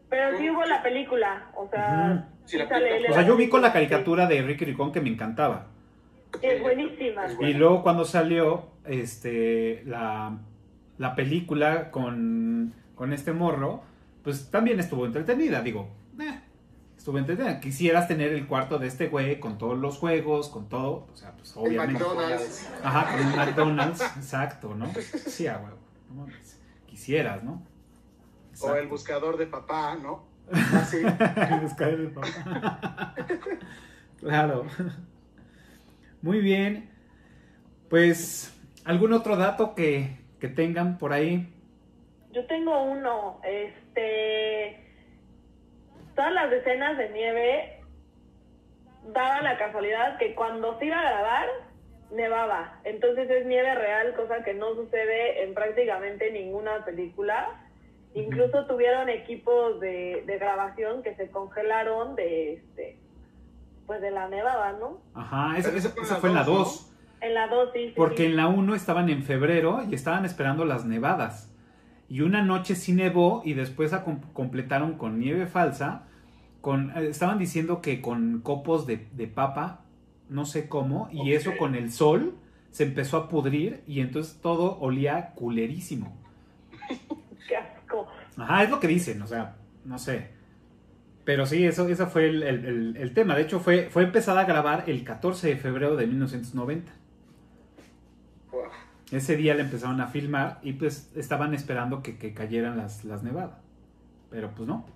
Pero 0.09 0.39
sí 0.39 0.51
hubo 0.51 0.65
la 0.65 0.82
película, 0.82 1.51
o 1.55 1.69
sea, 1.69 2.07
la 2.07 2.28
sí 2.44 2.59
película. 2.59 3.11
O 3.11 3.15
sea, 3.15 3.23
yo 3.27 3.36
vi 3.36 3.49
con 3.49 3.62
la 3.62 3.73
caricatura 3.73 4.27
de 4.27 4.43
Ricky 4.43 4.65
Ricón 4.65 4.93
que 4.93 5.01
me 5.01 5.11
encantaba. 5.11 5.66
Es 6.40 6.61
buenísima. 6.62 7.27
Es 7.27 7.36
Y 7.40 7.55
luego 7.55 7.82
cuando 7.82 8.05
salió 8.05 8.69
este 8.86 9.82
la, 9.85 10.39
la 10.99 11.15
película 11.15 11.90
con, 11.90 12.73
con 12.94 13.12
este 13.12 13.32
morro, 13.32 13.82
pues 14.24 14.51
también 14.51 14.81
estuvo 14.81 15.05
entretenida, 15.05 15.61
digo. 15.61 15.89
Estuvo 17.03 17.19
entretenida. 17.19 17.59
Quisieras 17.59 18.07
tener 18.07 18.33
el 18.33 18.47
cuarto 18.47 18.79
de 18.79 18.87
este 18.87 19.09
güey 19.09 19.41
con 19.41 19.59
todos 19.59 19.77
los 19.77 19.99
juegos, 19.99 20.49
con 20.49 20.69
todo. 20.69 21.09
O 21.12 21.16
sea, 21.16 21.33
pues 21.33 21.53
El 21.57 21.62
obviamente. 21.62 22.05
McDonald's. 22.05 22.70
Ajá, 22.81 23.16
con 23.16 23.27
un 23.27 23.37
McDonald's, 23.37 24.01
exacto, 24.16 24.74
¿no? 24.77 24.87
Sí, 24.95 25.49
a 25.49 25.59
huevo. 25.59 25.79
no 26.09 26.15
mames. 26.15 26.61
Quisieras, 26.87 27.43
¿no? 27.43 27.66
O 28.61 28.74
el 28.77 28.87
buscador 28.87 29.37
de 29.37 29.49
papá, 29.49 29.97
¿no? 29.97 30.23
Así. 30.53 30.99
El 30.99 31.61
buscador 31.61 31.99
de 32.03 32.09
papá. 32.09 33.15
claro. 34.20 34.66
Muy 36.20 36.41
bien. 36.41 36.89
Pues, 37.91 38.55
¿algún 38.85 39.12
otro 39.12 39.37
dato 39.37 39.74
que, 39.74 40.20
que 40.39 40.47
tengan 40.47 40.99
por 40.99 41.12
ahí? 41.12 41.53
Yo 42.31 42.47
tengo 42.47 42.81
uno, 42.85 43.41
este, 43.43 44.81
todas 46.14 46.32
las 46.32 46.52
escenas 46.52 46.97
de 46.98 47.09
nieve 47.10 47.80
daban 49.12 49.44
la 49.44 49.59
casualidad 49.59 50.18
que 50.18 50.34
cuando 50.34 50.78
se 50.78 50.86
iba 50.86 50.98
a 51.01 51.10
grabar 51.10 51.47
nevaba, 52.12 52.78
entonces 52.84 53.28
es 53.30 53.47
nieve 53.47 53.74
real, 53.74 54.14
cosa 54.14 54.44
que 54.44 54.55
no 54.55 54.74
sucede 54.74 55.44
en 55.44 55.55
prácticamente 55.55 56.30
ninguna 56.30 56.84
película. 56.84 57.48
Incluso 58.14 58.66
tuvieron 58.66 59.09
equipos 59.09 59.80
de, 59.80 60.22
de 60.26 60.39
grabación 60.39 61.02
que 61.02 61.14
se 61.16 61.30
congelaron 61.30 62.14
de 62.14 62.52
este, 62.55 62.98
pues 63.86 64.02
de 64.02 64.10
la 64.10 64.28
nevada, 64.28 64.72
¿no? 64.72 65.01
Ajá, 65.14 65.56
esa, 65.56 65.70
esa- 65.74 65.89
eso 66.01 66.16
fue 66.16 66.28
en 66.28 66.34
la 66.34 66.44
fue 66.44 66.52
en 66.52 66.55
la 66.55 66.59
dos, 66.59 66.59
2. 66.59 66.89
En 67.22 67.34
la 67.34 67.47
dosis. 67.47 67.86
sí, 67.89 67.94
Porque 67.97 68.16
sí. 68.18 68.24
en 68.26 68.36
la 68.36 68.48
1 68.48 68.74
estaban 68.74 69.09
en 69.09 69.22
febrero 69.22 69.80
y 69.89 69.94
estaban 69.94 70.26
esperando 70.26 70.66
las 70.66 70.84
nevadas. 70.84 71.52
Y 72.09 72.20
una 72.20 72.43
noche 72.43 72.74
sí 72.74 72.93
nevó 72.93 73.43
y 73.45 73.55
después 73.55 73.93
completaron 74.35 74.95
con 74.99 75.19
nieve 75.19 75.47
falsa. 75.47 76.05
Con, 76.61 76.91
eh, 76.97 77.09
estaban 77.09 77.39
diciendo 77.39 77.81
que 77.83 78.01
con 78.01 78.41
copos 78.43 78.87
de, 78.87 79.09
de 79.12 79.27
papa, 79.29 79.85
no 80.29 80.45
sé 80.47 80.69
cómo, 80.69 81.09
y 81.12 81.33
eso 81.33 81.57
con 81.59 81.74
el 81.74 81.91
sol 81.93 82.37
se 82.70 82.85
empezó 82.85 83.16
a 83.19 83.29
pudrir 83.29 83.83
y 83.87 84.01
entonces 84.01 84.41
todo 84.41 84.79
olía 84.81 85.31
culerísimo. 85.35 86.16
Qué 87.49 87.57
asco. 87.57 88.07
Ajá, 88.37 88.65
es 88.65 88.70
lo 88.70 88.81
que 88.81 88.89
dicen, 88.89 89.20
o 89.23 89.27
sea, 89.27 89.57
no 89.85 89.99
sé. 89.99 90.31
Pero 91.24 91.47
sí, 91.47 91.65
eso, 91.65 91.89
eso 91.89 92.07
fue 92.09 92.29
el, 92.29 92.43
el- 92.43 92.65
el- 92.66 92.97
el 92.97 93.15
tema. 93.15 93.37
De 93.37 93.43
hecho, 93.43 93.61
fue, 93.61 93.89
fue 93.91 94.03
empezada 94.05 94.43
a 94.43 94.45
grabar 94.45 94.85
el 94.89 95.05
14 95.05 95.49
de 95.49 95.57
febrero 95.57 95.97
de 95.97 96.07
1990. 96.07 96.93
Wow. 98.53 98.70
Ese 99.12 99.36
día 99.36 99.55
le 99.55 99.62
empezaron 99.62 100.01
a 100.01 100.09
filmar 100.09 100.59
y 100.62 100.72
pues 100.72 101.12
estaban 101.14 101.55
esperando 101.55 102.02
que, 102.02 102.16
que 102.18 102.34
cayeran 102.34 102.76
las, 102.76 103.05
las 103.05 103.22
nevadas. 103.22 103.59
Pero 104.30 104.51
pues 104.55 104.66
no. 104.66 104.86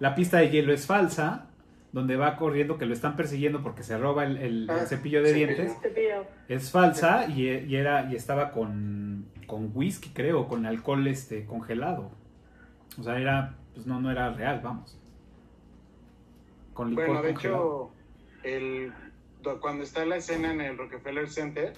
La 0.00 0.14
pista 0.14 0.38
de 0.38 0.50
hielo 0.50 0.72
es 0.72 0.86
falsa, 0.86 1.46
donde 1.92 2.16
va 2.16 2.36
corriendo 2.36 2.78
que 2.78 2.86
lo 2.86 2.92
están 2.92 3.16
persiguiendo 3.16 3.62
porque 3.62 3.82
se 3.82 3.96
roba 3.96 4.24
el, 4.24 4.36
el- 4.38 4.62
el 4.64 4.70
Ah, 4.70 4.86
cepillo 4.86 5.22
de 5.22 5.28
cepillo. 5.32 5.46
dientes. 5.46 5.76
Es 6.48 6.70
falsa 6.70 7.26
y, 7.28 7.48
y 7.48 7.76
era 7.76 8.10
y 8.10 8.16
estaba 8.16 8.50
con, 8.50 9.26
con 9.46 9.70
whisky, 9.74 10.10
creo, 10.10 10.48
con 10.48 10.66
alcohol 10.66 11.06
este 11.06 11.46
congelado. 11.46 12.10
O 12.98 13.02
sea, 13.02 13.18
era 13.18 13.54
pues 13.74 13.86
no 13.86 14.00
no 14.00 14.10
era 14.10 14.32
real, 14.32 14.60
vamos. 14.62 14.98
Con 16.74 16.90
licor 16.90 17.06
Bueno, 17.06 17.22
de 17.22 17.32
congelado. 17.32 17.90
hecho, 18.42 18.48
el, 18.48 18.92
cuando 19.60 19.84
está 19.84 20.04
la 20.04 20.16
escena 20.16 20.52
en 20.52 20.60
el 20.60 20.78
Rockefeller 20.78 21.28
Center, 21.28 21.74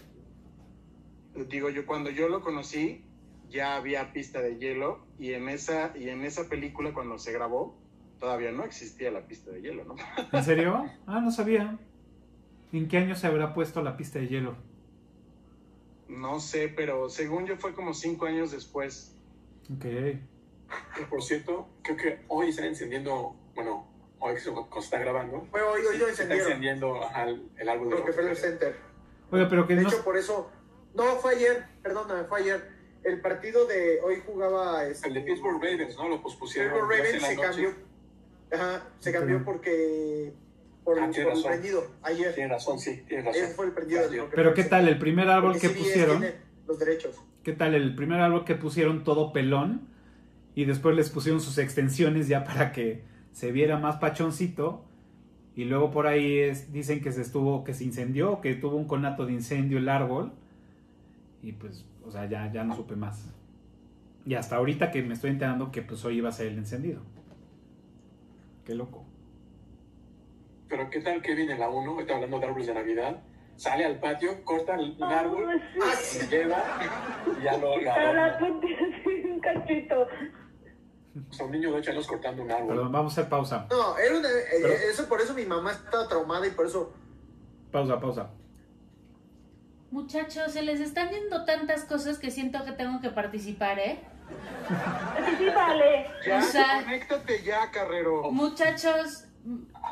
digo 1.48 1.70
yo, 1.70 1.86
cuando 1.86 2.10
yo 2.10 2.28
lo 2.28 2.40
conocí, 2.40 3.04
ya 3.48 3.76
había 3.76 4.12
pista 4.12 4.40
de 4.40 4.58
hielo 4.58 5.06
y 5.18 5.32
en 5.32 5.48
esa, 5.48 5.92
y 5.96 6.08
en 6.08 6.24
esa 6.24 6.48
película 6.48 6.92
cuando 6.92 7.18
se 7.18 7.32
grabó, 7.32 7.76
todavía 8.18 8.52
no 8.52 8.64
existía 8.64 9.10
la 9.10 9.26
pista 9.26 9.50
de 9.50 9.62
hielo, 9.62 9.84
¿no? 9.84 9.96
¿En 10.32 10.44
serio? 10.44 10.84
Ah, 11.06 11.20
no 11.20 11.30
sabía. 11.30 11.78
¿En 12.72 12.88
qué 12.88 12.98
año 12.98 13.16
se 13.16 13.26
habrá 13.26 13.52
puesto 13.54 13.82
la 13.82 13.96
pista 13.96 14.18
de 14.18 14.28
hielo? 14.28 14.56
No 16.08 16.40
sé, 16.40 16.68
pero 16.68 17.08
según 17.08 17.46
yo 17.46 17.56
fue 17.56 17.74
como 17.74 17.94
cinco 17.94 18.26
años 18.26 18.50
después. 18.52 19.16
Ok. 19.74 19.86
Por 21.08 21.22
cierto, 21.22 21.68
creo 21.82 21.96
que 21.96 22.24
hoy 22.28 22.48
están 22.50 22.66
encendiendo, 22.66 23.36
bueno, 23.54 23.89
hoy 24.20 24.34
que 24.34 24.40
se, 24.40 24.50
cuando 24.50 24.78
está 24.78 24.98
grabando, 24.98 25.46
hoy 25.52 25.82
lo 25.98 26.06
se 26.14 26.22
está 26.22 26.34
encendiendo 26.34 27.02
ajá, 27.04 27.24
el, 27.28 27.68
árbol 27.68 27.90
de 27.90 27.96
Rockefeller. 27.96 28.36
Center. 28.36 28.76
Oiga, 29.30 29.48
pero 29.48 29.66
que 29.66 29.74
De 29.74 29.82
no... 29.82 29.88
hecho, 29.88 30.04
por 30.04 30.16
eso. 30.16 30.50
No, 30.94 31.04
fue 31.16 31.34
ayer. 31.34 31.64
Perdóname, 31.82 32.24
fue 32.24 32.40
ayer. 32.40 32.68
El 33.02 33.20
partido 33.20 33.66
de 33.66 34.00
hoy 34.02 34.22
jugaba. 34.26 34.84
Este, 34.86 35.08
El 35.08 35.14
de 35.14 35.20
Pittsburgh 35.22 35.62
Ravens, 35.62 35.96
¿no? 35.96 36.08
Lo 36.08 36.22
pospusieron. 36.22 36.72
Pittsburgh 36.72 36.90
Ravens 36.90 37.22
se 37.22 37.34
noche. 37.36 37.48
cambió. 37.48 37.74
Ajá, 38.52 38.86
se 38.98 39.12
cambió 39.12 39.44
porque. 39.44 40.32
Por, 40.84 40.98
Ah, 40.98 41.04
por 41.04 41.10
tiene 41.14 41.30
el 41.30 41.36
razón. 41.36 41.50
prendido. 41.50 41.86
Ayer. 42.02 42.34
Tienes 42.34 42.50
razón, 42.52 42.78
sí, 42.78 43.04
tienes 43.06 43.26
razón. 43.26 43.42
Ese 43.44 43.54
fue 43.54 43.66
el 43.66 43.72
prendido 43.72 44.00
del 44.00 44.08
Ayer. 44.10 44.20
Rockefeller 44.22 44.44
Pero 44.44 44.54
qué 44.54 44.64
tal 44.68 44.88
el 44.88 44.98
primer 44.98 45.28
árbol 45.28 45.52
Porque 45.52 45.68
que 45.68 45.74
CBS 45.74 45.84
pusieron? 45.88 46.20
tiene 46.20 46.34
los 46.66 46.78
derechos. 46.78 47.16
¿Qué 47.44 47.52
tal 47.52 47.74
el 47.74 47.94
primer 47.94 48.20
árbol 48.20 48.44
que 48.44 48.54
pusieron 48.56 49.04
todo 49.04 49.32
pelón? 49.32 49.88
Y 50.54 50.64
después 50.64 50.96
les 50.96 51.08
pusieron 51.10 51.40
sus 51.40 51.58
extensiones 51.58 52.26
ya 52.28 52.44
para 52.44 52.72
que 52.72 53.02
se 53.40 53.52
viera 53.52 53.78
más 53.78 53.96
pachoncito. 53.96 54.84
Y 55.56 55.64
luego 55.64 55.90
por 55.90 56.06
ahí 56.06 56.38
es- 56.40 56.72
dicen 56.72 57.00
que 57.02 57.10
se 57.10 57.22
estuvo, 57.22 57.64
que 57.64 57.72
se 57.72 57.84
incendió, 57.84 58.40
que 58.42 58.54
tuvo 58.54 58.76
un 58.76 58.86
conato 58.86 59.24
de 59.24 59.32
incendio 59.32 59.78
el 59.78 59.88
árbol. 59.88 60.32
Y 61.42 61.52
pues, 61.52 61.86
o 62.04 62.10
sea, 62.10 62.26
ya, 62.26 62.52
ya 62.52 62.64
no 62.64 62.76
supe 62.76 62.96
más. 62.96 63.32
Y 64.26 64.34
hasta 64.34 64.56
ahorita 64.56 64.90
que 64.90 65.02
me 65.02 65.14
estoy 65.14 65.30
enterando 65.30 65.72
que 65.72 65.80
pues 65.80 66.04
hoy 66.04 66.18
iba 66.18 66.28
a 66.28 66.32
ser 66.32 66.48
el 66.48 66.58
encendido. 66.58 67.00
Qué 68.66 68.74
loco. 68.74 69.04
Pero 70.68 70.90
qué 70.90 71.00
tal 71.00 71.22
Kevin 71.22 71.50
en 71.50 71.58
la 71.60 71.68
1, 71.70 71.92
ahorita 71.92 72.14
hablando 72.14 72.38
de 72.38 72.46
árboles 72.46 72.66
de 72.68 72.74
Navidad, 72.74 73.22
sale 73.56 73.84
al 73.86 73.98
patio, 73.98 74.44
corta 74.44 74.74
el 74.76 74.90
un 74.98 75.02
Ah, 75.02 75.20
árbol, 75.20 75.60
sí. 76.02 76.18
se 76.18 76.26
lleva 76.28 76.62
y 77.40 77.44
ya 77.44 77.56
lo, 77.56 77.76
lo 77.80 77.90
adorna. 77.90 78.38
un 78.42 79.40
cachito. 79.40 80.06
O 81.28 81.32
sea, 81.32 81.46
un 81.46 81.52
niño 81.52 81.70
de 81.72 81.78
8 81.78 81.90
años 81.90 82.06
cortando 82.06 82.42
un 82.42 82.50
árbol. 82.52 82.68
Perdón, 82.68 82.92
vamos 82.92 83.12
a 83.12 83.20
hacer 83.20 83.28
pausa. 83.30 83.66
No, 83.70 83.98
era 83.98 84.16
una, 84.18 84.28
eh, 84.28 84.44
Pero- 84.62 84.68
eso 84.74 85.08
por 85.08 85.20
eso 85.20 85.34
mi 85.34 85.44
mamá 85.44 85.72
estaba 85.72 86.06
traumada 86.08 86.46
y 86.46 86.50
por 86.50 86.66
eso. 86.66 86.92
Pausa, 87.72 87.98
pausa. 88.00 88.30
Muchachos, 89.90 90.52
se 90.52 90.62
les 90.62 90.80
están 90.80 91.10
yendo 91.10 91.44
tantas 91.44 91.84
cosas 91.84 92.18
que 92.18 92.30
siento 92.30 92.64
que 92.64 92.72
tengo 92.72 93.00
que 93.00 93.10
participar, 93.10 93.78
¿eh? 93.80 93.98
Sí, 95.26 95.34
sí, 95.38 95.46
vale. 95.52 96.06
Ya, 96.24 96.38
O 96.38 96.42
sea- 96.42 96.82
conéctate 96.84 97.42
ya, 97.42 97.70
carrero. 97.72 98.30
Muchachos, 98.30 99.24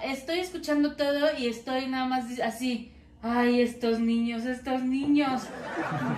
estoy 0.05 0.39
escuchando 0.39 0.95
todo 0.95 1.37
y 1.37 1.49
estoy 1.49 1.89
nada 1.89 2.07
más 2.07 2.27
así. 2.41 2.93
Ay, 3.21 3.61
estos 3.63 3.99
niños, 3.99 4.45
estos 4.47 4.83
niños. 4.83 5.43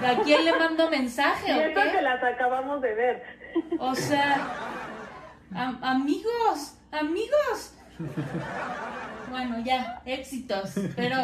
¿A 0.07 0.21
quién 0.23 0.45
le 0.45 0.53
mando 0.53 0.91
mensaje 0.91 1.51
Y 1.51 1.53
o 1.59 1.61
eso 1.63 1.81
que 1.81 1.91
qué? 1.97 2.03
las 2.03 2.23
acabamos 2.23 2.83
de 2.83 2.95
ver. 2.95 3.23
O 3.79 3.95
sea, 3.95 4.70
am- 5.55 5.83
amigos, 5.83 6.75
amigos. 6.93 7.75
Bueno, 9.31 9.61
ya, 9.65 10.03
éxitos. 10.07 10.73
Pero, 10.97 11.17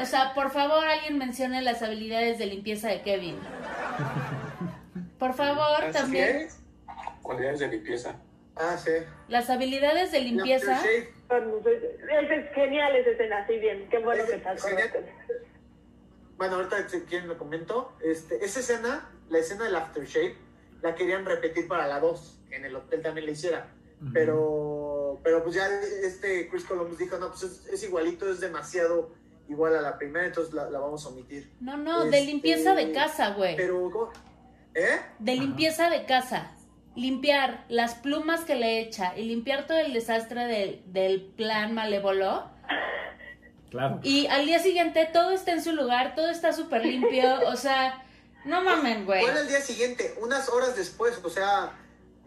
o 0.00 0.04
sea, 0.04 0.34
por 0.34 0.50
favor, 0.50 0.84
alguien 0.86 1.18
mencione 1.18 1.62
las 1.62 1.82
habilidades 1.82 2.38
de 2.38 2.46
limpieza 2.46 2.88
de 2.88 3.02
Kevin. 3.02 3.38
Por 5.18 5.34
favor, 5.34 5.82
¿Así 5.84 5.92
también. 5.92 6.36
es? 6.38 6.60
Cualidades 7.22 7.60
de 7.60 7.68
limpieza. 7.68 8.16
Ah, 8.56 8.76
sí. 8.78 8.90
Las 9.28 9.50
habilidades 9.50 10.12
de 10.12 10.20
limpieza. 10.20 10.80
Bueno, 11.28 11.54
pues, 11.62 11.82
Es 11.82 12.54
genial 12.54 12.96
esa 12.96 13.10
escena, 13.10 13.38
así 13.38 13.58
bien. 13.58 13.88
Qué 13.90 13.98
bueno 13.98 14.22
Es- 14.22 14.30
que 14.30 14.38
te 14.38 14.52
es 14.54 14.62
genial. 14.64 14.88
acordaste. 14.88 15.12
Bueno, 16.38 16.56
ahorita 16.56 16.88
si 16.88 17.00
quieren 17.02 17.28
lo 17.28 17.38
comento. 17.38 17.92
Este, 18.04 18.44
esa 18.44 18.60
escena, 18.60 19.08
la 19.28 19.38
escena 19.38 19.64
del 19.64 19.76
aftershave, 19.76 20.36
la 20.86 20.94
querían 20.94 21.24
repetir 21.24 21.68
para 21.68 21.86
la 21.86 22.00
2. 22.00 22.38
En 22.50 22.64
el 22.64 22.76
hotel 22.76 23.02
también 23.02 23.26
la 23.26 23.32
hiciera. 23.32 23.68
Pero, 24.12 25.18
pero 25.22 25.42
pues 25.42 25.56
ya 25.56 25.68
este 26.04 26.48
Chris 26.48 26.64
Columbus 26.64 26.98
dijo, 26.98 27.16
no, 27.18 27.30
pues 27.30 27.44
es, 27.44 27.66
es 27.66 27.82
igualito, 27.82 28.30
es 28.30 28.40
demasiado 28.40 29.10
igual 29.48 29.74
a 29.76 29.80
la 29.80 29.96
primera, 29.96 30.26
entonces 30.26 30.52
la, 30.52 30.68
la 30.70 30.78
vamos 30.78 31.04
a 31.06 31.08
omitir. 31.08 31.50
No, 31.60 31.76
no, 31.76 32.04
de 32.04 32.18
Este, 32.18 32.30
limpieza 32.30 32.74
de 32.74 32.92
casa, 32.92 33.30
güey. 33.30 33.56
Pero, 33.56 33.90
¿cómo? 33.90 34.10
¿eh? 34.74 35.00
De 35.18 35.34
limpieza 35.34 35.88
de 35.88 36.04
casa. 36.04 36.52
Limpiar 36.94 37.64
las 37.68 37.94
plumas 37.94 38.44
que 38.44 38.54
le 38.54 38.80
echa 38.80 39.16
y 39.16 39.24
limpiar 39.24 39.66
todo 39.66 39.78
el 39.78 39.92
desastre 39.92 40.46
del, 40.46 40.82
del 40.92 41.22
plan 41.22 41.74
malévolo. 41.74 42.44
Claro. 43.70 44.00
Y 44.02 44.26
al 44.28 44.46
día 44.46 44.58
siguiente 44.58 45.08
todo 45.12 45.30
está 45.30 45.52
en 45.52 45.62
su 45.62 45.72
lugar, 45.72 46.14
todo 46.14 46.30
está 46.30 46.52
súper 46.52 46.84
limpio, 46.86 47.40
o 47.48 47.56
sea, 47.56 48.05
no 48.46 48.62
mamen, 48.62 49.04
güey. 49.04 49.22
Fue 49.22 49.30
al 49.32 49.48
día 49.48 49.60
siguiente, 49.60 50.14
unas 50.20 50.48
horas 50.48 50.76
después, 50.76 51.20
o 51.22 51.28
sea, 51.30 51.72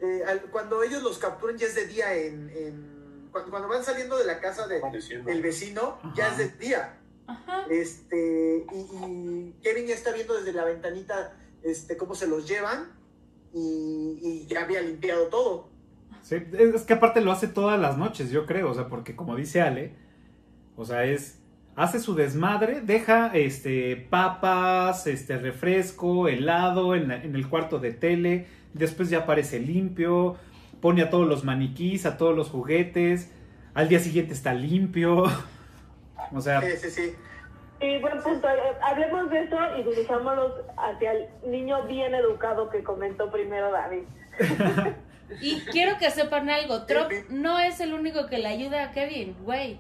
eh, 0.01 0.23
al- 0.27 0.41
cuando 0.51 0.83
ellos 0.83 1.01
los 1.03 1.17
capturan 1.17 1.57
ya 1.57 1.67
es 1.67 1.75
de 1.75 1.87
día 1.87 2.13
en... 2.15 2.49
en- 2.49 2.99
cuando, 3.31 3.51
cuando 3.51 3.67
van 3.69 3.83
saliendo 3.83 4.17
de 4.17 4.25
la 4.25 4.39
casa 4.39 4.67
de, 4.67 4.81
del 5.23 5.41
vecino, 5.43 5.99
ya 6.15 6.29
es 6.29 6.37
de 6.39 6.49
día. 6.49 6.97
Ajá. 7.27 7.65
Este, 7.69 8.65
y, 8.73 8.77
y 8.79 9.55
Kevin 9.61 9.85
ya 9.85 9.93
está 9.93 10.11
viendo 10.11 10.33
desde 10.35 10.51
la 10.51 10.65
ventanita 10.65 11.37
este, 11.61 11.95
cómo 11.95 12.15
se 12.15 12.25
los 12.25 12.47
llevan 12.47 12.91
y, 13.53 14.17
y 14.19 14.47
ya 14.47 14.63
había 14.63 14.81
limpiado 14.81 15.27
todo. 15.27 15.69
Sí, 16.23 16.37
es 16.53 16.81
que 16.83 16.93
aparte 16.93 17.21
lo 17.21 17.31
hace 17.31 17.47
todas 17.47 17.79
las 17.79 17.97
noches, 17.99 18.31
yo 18.31 18.45
creo, 18.47 18.71
o 18.71 18.73
sea, 18.73 18.87
porque 18.89 19.15
como 19.15 19.35
dice 19.35 19.61
Ale, 19.61 19.95
o 20.75 20.83
sea, 20.85 21.03
es 21.05 21.38
hace 21.81 21.99
su 21.99 22.13
desmadre, 22.15 22.81
deja 22.81 23.31
este 23.33 23.95
papas, 23.95 25.07
este 25.07 25.37
refresco, 25.37 26.27
helado 26.27 26.93
en, 26.95 27.07
la- 27.07 27.23
en 27.23 27.35
el 27.35 27.47
cuarto 27.47 27.79
de 27.79 27.91
tele, 27.91 28.47
después 28.73 29.09
ya 29.09 29.19
aparece 29.19 29.59
limpio, 29.59 30.35
pone 30.81 31.01
a 31.01 31.09
todos 31.09 31.27
los 31.27 31.43
maniquís, 31.43 32.05
a 32.05 32.17
todos 32.17 32.35
los 32.35 32.49
juguetes, 32.49 33.31
al 33.73 33.87
día 33.87 33.99
siguiente 33.99 34.33
está 34.33 34.53
limpio. 34.53 35.23
O 36.31 36.41
sea, 36.41 36.61
Sí, 36.61 36.67
sí, 36.77 36.89
sí. 36.91 37.13
Y 37.81 37.97
buen 38.01 38.21
punto, 38.21 38.47
eh, 38.49 38.53
hablemos 38.83 39.31
de 39.31 39.45
eso 39.45 39.57
y 39.79 39.83
dirijámonos 39.83 40.51
hacia 40.77 41.13
el 41.13 41.27
niño 41.49 41.87
bien 41.87 42.13
educado 42.13 42.69
que 42.69 42.83
comentó 42.83 43.31
primero 43.31 43.71
David. 43.71 44.03
Y 45.41 45.59
quiero 45.71 45.97
que 45.97 46.09
sepan 46.11 46.49
algo, 46.49 46.85
Trump 46.85 47.09
Sí, 47.09 47.17
sí. 47.19 47.25
no 47.35 47.59
es 47.59 47.79
el 47.79 47.93
único 47.93 48.25
que 48.27 48.39
le 48.39 48.47
ayuda 48.47 48.83
a 48.83 48.91
Kevin, 48.91 49.35
güey. 49.43 49.79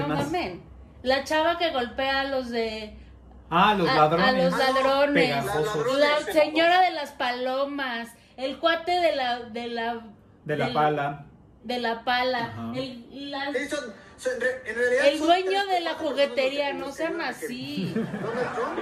¿Quién 0.00 0.08
no 0.08 0.14
más? 0.16 0.26
mamen. 0.26 0.62
La 1.02 1.24
chava 1.24 1.58
que 1.58 1.70
golpea 1.70 2.20
a 2.20 2.24
los 2.24 2.50
de... 2.50 2.96
Ah, 3.50 3.74
los 3.78 3.88
a- 3.88 3.94
ladrones. 3.94 4.26
A, 4.26 4.32
los 4.32 4.54
Ah, 4.54 4.58
ladrones. 4.72 5.24
pegajosos. 5.28 5.98
La 5.98 6.32
señora 6.32 6.80
de 6.82 6.90
las 6.92 7.12
palomas. 7.12 8.08
El 8.36 8.58
cuate 8.58 8.92
de 8.92 9.14
la... 9.16 9.40
De 9.40 9.68
la, 9.68 10.00
De 10.44 10.56
la 10.56 10.64
del- 10.66 10.74
pala. 10.74 11.26
De 11.62 11.78
la 11.78 12.04
pala. 12.04 12.72
El, 12.74 13.30
la- 13.30 13.52
Sí, 13.52 13.68
son- 13.68 13.92
son- 14.16 14.32
en 14.34 14.40
re- 14.40 14.62
en 14.70 14.76
realidad 14.76 15.06
el 15.08 15.18
dueño 15.20 15.66
de 15.66 15.80
la 15.80 15.94
juguetería, 15.94 16.72
no 16.72 16.90
sean 16.92 17.20
así. 17.20 17.92
Donald 17.94 18.54
Trump. 18.54 18.78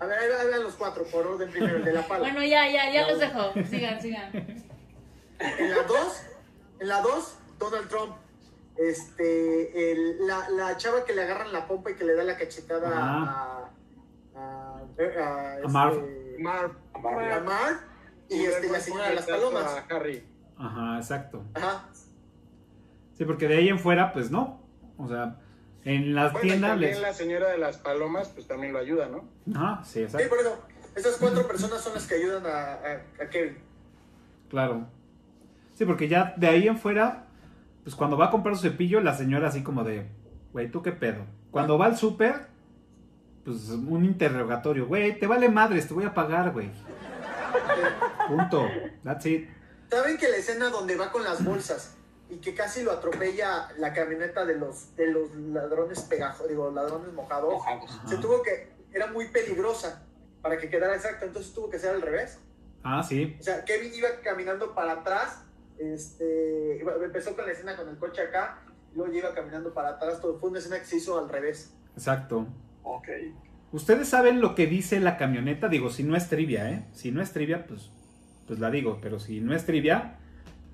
A 0.00 0.06
ver, 0.06 0.18
ahí 0.18 0.28
va- 0.30 0.40
ahí 0.40 0.50
van 0.50 0.62
los 0.64 0.74
cuatro, 0.74 1.04
por 1.04 1.24
orden 1.26 1.48
primero, 1.50 1.76
el 1.76 1.84
de 1.84 1.92
la 1.92 2.02
pala. 2.02 2.20
Bueno, 2.20 2.42
ya, 2.42 2.68
ya, 2.68 2.90
ya 2.90 3.06
los 3.08 3.20
dejo. 3.20 3.52
Sigan, 3.70 4.00
sigan. 4.02 4.30
En 5.38 5.70
la 5.70 5.82
2, 5.82 6.22
en 6.80 6.88
la 6.88 7.00
2, 7.00 7.38
Donald 7.58 7.88
Trump. 7.88 8.16
Este, 8.76 9.92
el- 9.92 10.26
la, 10.26 10.48
la 10.50 10.76
chava 10.76 11.04
que 11.04 11.14
le 11.14 11.22
agarran 11.22 11.52
la 11.52 11.66
pompa 11.66 11.90
y 11.90 11.94
que 11.94 12.04
le 12.04 12.14
da 12.14 12.24
la 12.24 12.36
cachetada 12.36 12.88
a, 12.90 13.70
a, 14.34 14.76
a, 14.78 14.82
este, 15.58 15.68
Marv. 15.68 16.02
Marv. 16.38 16.72
a 16.94 17.40
Marv 17.40 17.76
y, 18.28 18.44
este, 18.44 18.68
la 18.70 18.80
señora 18.80 19.08
de 19.08 19.14
las 19.16 19.26
palomas. 19.26 19.64
a 19.64 19.94
Harry. 19.94 20.24
Ajá, 20.58 20.96
exacto. 20.96 21.44
Ajá. 21.54 21.88
Sí, 23.14 23.24
porque 23.24 23.46
de 23.48 23.56
ahí 23.58 23.68
en 23.68 23.78
fuera, 23.78 24.12
pues 24.12 24.30
no. 24.30 24.60
O 24.96 25.06
sea, 25.08 25.36
en 25.84 26.14
las 26.14 26.32
Bueno, 26.32 26.46
tiendas 26.48 26.70
también 26.72 26.92
les... 26.92 27.00
la 27.02 27.12
señora 27.12 27.50
de 27.50 27.58
las 27.58 27.76
palomas, 27.78 28.28
pues 28.28 28.46
también 28.46 28.72
lo 28.72 28.78
ayuda, 28.78 29.08
¿no? 29.08 29.24
Ajá, 29.54 29.84
sí, 29.84 29.92
Sí, 29.94 30.00
exacto. 30.02 30.28
por 30.30 30.38
eso. 30.38 30.58
Esas 30.94 31.16
cuatro 31.16 31.46
personas 31.46 31.80
son 31.82 31.94
las 31.94 32.06
que 32.06 32.14
ayudan 32.16 32.44
a, 32.46 32.72
a- 32.74 33.22
a 33.24 33.30
Kevin. 33.30 33.58
Claro. 34.50 34.86
Sí, 35.74 35.84
porque 35.86 36.06
ya 36.08 36.34
de 36.36 36.46
ahí 36.48 36.68
en 36.68 36.76
fuera, 36.78 37.26
pues 37.82 37.94
cuando 37.94 38.16
va 38.16 38.26
a 38.26 38.30
comprar 38.30 38.56
su 38.56 38.62
cepillo, 38.62 39.00
la 39.00 39.14
señora 39.14 39.48
así 39.48 39.62
como 39.62 39.84
de, 39.84 40.06
güey, 40.52 40.70
¿tú 40.70 40.82
qué 40.82 40.92
pedo? 40.92 41.24
Cuando 41.50 41.78
va 41.78 41.86
al 41.86 41.96
súper, 41.96 42.46
pues 43.44 43.68
un 43.70 44.04
interrogatorio, 44.04 44.86
güey, 44.86 45.18
te 45.18 45.26
vale 45.26 45.48
madres, 45.48 45.88
te 45.88 45.94
voy 45.94 46.04
a 46.04 46.14
pagar, 46.14 46.52
güey. 46.52 46.70
Punto. 48.28 48.68
That's 49.04 49.26
it. 49.26 49.48
¿Saben 49.90 50.16
que 50.16 50.28
la 50.28 50.36
escena 50.36 50.70
donde 50.70 50.96
va 50.96 51.10
con 51.12 51.22
las 51.22 51.44
bolsas 51.44 51.96
y 52.30 52.36
que 52.36 52.54
casi 52.54 52.82
lo 52.82 52.92
atropella 52.92 53.68
la 53.78 53.92
camioneta 53.92 54.46
de 54.46 54.56
los, 54.56 54.96
de 54.96 55.08
los 55.08 55.34
ladrones 55.34 56.00
pegajos, 56.00 56.48
digo, 56.48 56.70
ladrones 56.70 57.12
mojados? 57.12 57.52
Mojados. 57.52 58.00
Se 58.06 58.16
tuvo 58.16 58.42
que, 58.42 58.72
era 58.92 59.08
muy 59.08 59.28
peligrosa 59.28 60.06
para 60.40 60.56
que 60.58 60.70
quedara 60.70 60.94
exacta, 60.94 61.26
entonces 61.26 61.52
tuvo 61.52 61.68
que 61.68 61.78
ser 61.78 61.94
al 61.94 62.02
revés. 62.02 62.38
Ah, 62.82 63.02
sí. 63.02 63.36
O 63.38 63.42
sea, 63.42 63.64
Kevin 63.64 63.92
iba 63.94 64.08
caminando 64.22 64.74
para 64.74 64.92
atrás, 64.92 65.44
este, 65.82 66.80
empezó 66.80 67.34
con 67.34 67.46
la 67.46 67.52
escena 67.52 67.76
con 67.76 67.88
el 67.88 67.96
coche 67.96 68.22
acá, 68.22 68.62
luego 68.94 69.12
ya 69.12 69.18
iba 69.18 69.34
caminando 69.34 69.72
para 69.74 69.90
atrás, 69.90 70.20
todo 70.20 70.38
fue 70.38 70.50
una 70.50 70.58
escena 70.58 70.78
que 70.78 70.84
se 70.84 70.96
hizo 70.96 71.18
al 71.18 71.28
revés. 71.28 71.74
Exacto. 71.94 72.46
Ok. 72.82 73.08
¿Ustedes 73.72 74.08
saben 74.08 74.40
lo 74.40 74.54
que 74.54 74.66
dice 74.66 75.00
la 75.00 75.16
camioneta? 75.16 75.68
Digo, 75.68 75.90
si 75.90 76.02
no 76.02 76.14
es 76.14 76.28
trivia, 76.28 76.70
¿eh? 76.70 76.84
Si 76.92 77.10
no 77.10 77.22
es 77.22 77.32
trivia, 77.32 77.66
pues, 77.66 77.90
pues 78.46 78.58
la 78.58 78.70
digo. 78.70 78.98
Pero 79.00 79.18
si 79.18 79.40
no 79.40 79.54
es 79.54 79.64
trivia, 79.64 80.18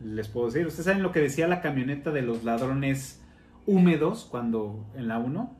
les 0.02 0.28
puedo 0.28 0.46
decir. 0.46 0.66
¿Ustedes 0.66 0.86
saben 0.86 1.02
lo 1.02 1.12
que 1.12 1.20
decía 1.20 1.46
la 1.46 1.60
camioneta 1.60 2.10
de 2.10 2.22
los 2.22 2.42
ladrones 2.42 3.22
húmedos 3.66 4.26
cuando 4.28 4.84
en 4.96 5.06
la 5.06 5.18
1? 5.18 5.56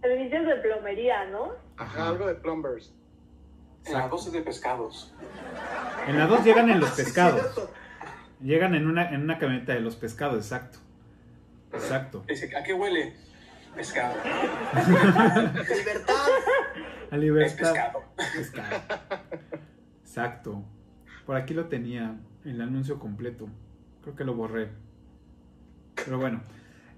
Servicios 0.00 0.46
de 0.46 0.54
plomería, 0.56 1.24
¿no? 1.30 1.52
Ajá, 1.76 2.10
algo 2.10 2.26
de 2.26 2.34
plumbers. 2.36 2.94
En 3.86 3.94
la 3.94 4.08
12 4.08 4.30
de 4.30 4.42
pescados. 4.42 5.12
En 6.06 6.18
la 6.18 6.26
2 6.26 6.44
llegan 6.44 6.70
en 6.70 6.80
los 6.80 6.90
Sí, 6.90 7.02
pescados. 7.02 7.68
Llegan 8.44 8.74
en 8.74 8.86
una, 8.86 9.08
en 9.08 9.22
una 9.22 9.38
camioneta 9.38 9.72
de 9.72 9.80
los 9.80 9.96
pescados, 9.96 10.36
exacto. 10.36 10.78
Exacto. 11.72 12.22
Dice, 12.28 12.54
¿a 12.56 12.62
qué 12.62 12.74
huele? 12.74 13.14
Pescado. 13.74 14.14
Libertad. 14.74 16.14
A 17.10 17.14
Es 17.16 17.20
libertad. 17.20 17.56
pescado. 17.56 18.04
Pescado. 18.36 18.82
Exacto. 20.02 20.62
Por 21.26 21.36
aquí 21.36 21.54
lo 21.54 21.64
tenía, 21.66 22.16
el 22.44 22.60
anuncio 22.60 22.98
completo. 22.98 23.48
Creo 24.02 24.14
que 24.14 24.24
lo 24.24 24.34
borré. 24.34 24.68
Pero 26.04 26.18
bueno. 26.18 26.42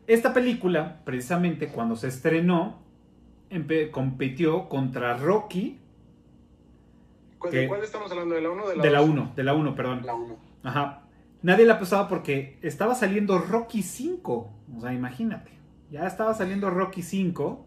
Esta 0.09 0.35
película, 0.35 1.01
precisamente 1.05 1.69
cuando 1.69 1.95
se 1.97 2.09
estrenó, 2.09 2.81
compitió 3.93 4.69
contra 4.69 5.17
Rocky 5.17 5.79
¿Cuál- 7.39 7.53
¿Qué? 7.53 7.59
¿De 7.61 7.69
cuál 7.69 7.83
estamos 7.85 8.11
hablando? 8.11 8.35
¿De 8.35 8.41
la 8.41 8.51
1 8.51 8.63
o 8.65 8.69
de 8.69 8.77
la 8.77 8.83
de 8.83 8.91
la 8.91 8.99
dos? 9.01 9.09
1, 9.11 9.33
de 9.37 9.45
la 9.45 9.55
1, 9.55 9.75
perdón. 9.77 10.03
La 10.05 10.15
1. 10.15 10.37
Ajá. 10.65 11.03
Nadie 11.43 11.65
la 11.67 11.75
apostaba 11.75 12.09
porque 12.09 12.59
estaba 12.63 12.95
saliendo 12.95 13.39
Rocky 13.39 13.83
5. 13.83 14.53
O 14.77 14.81
sea, 14.81 14.93
imagínate. 14.93 15.53
Ya 15.91 16.07
estaba 16.07 16.35
saliendo 16.35 16.71
Rocky 16.71 17.03
5. 17.03 17.65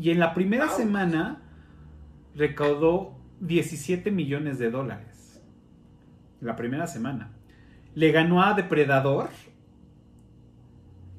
Y 0.00 0.10
en 0.10 0.18
la 0.18 0.34
primera 0.34 0.66
Wow. 0.66 0.76
semana 0.76 1.42
recaudó 2.34 3.14
17 3.40 4.10
millones 4.10 4.58
de 4.58 4.70
dólares. 4.70 5.40
La 6.40 6.56
primera 6.56 6.86
semana. 6.86 7.30
Le 7.94 8.10
ganó 8.12 8.42
a 8.42 8.54
Depredador. 8.54 9.28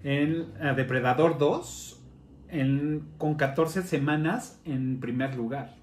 En, 0.04 0.54
a 0.62 0.74
Depredador 0.74 1.38
2. 1.38 1.94
en- 2.49 3.04
con 3.18 3.36
14 3.36 3.82
semanas 3.82 4.62
en 4.64 5.02
primer 5.02 5.36
lugar. 5.36 5.76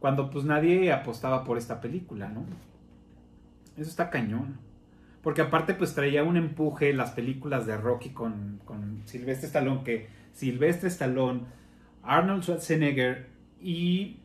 Cuando 0.00 0.30
pues 0.30 0.46
nadie 0.46 0.90
apostaba 0.94 1.44
por 1.44 1.58
esta 1.58 1.82
película, 1.82 2.28
¿no? 2.30 2.44
Eso 3.76 3.90
está 3.90 4.08
cañón. 4.08 4.56
Porque 5.22 5.42
aparte 5.42 5.74
pues 5.74 5.94
traía 5.94 6.22
un 6.22 6.36
empuje 6.36 6.92
las 6.92 7.10
películas 7.10 7.66
de 7.66 7.76
Rocky 7.76 8.10
con, 8.10 8.60
con 8.64 9.02
Sylvester 9.06 9.46
Stallone, 9.46 9.82
que 9.84 10.08
Sylvester 10.32 10.88
Stallone, 10.88 11.42
Arnold 12.02 12.42
Schwarzenegger 12.44 13.26
y 13.60 14.20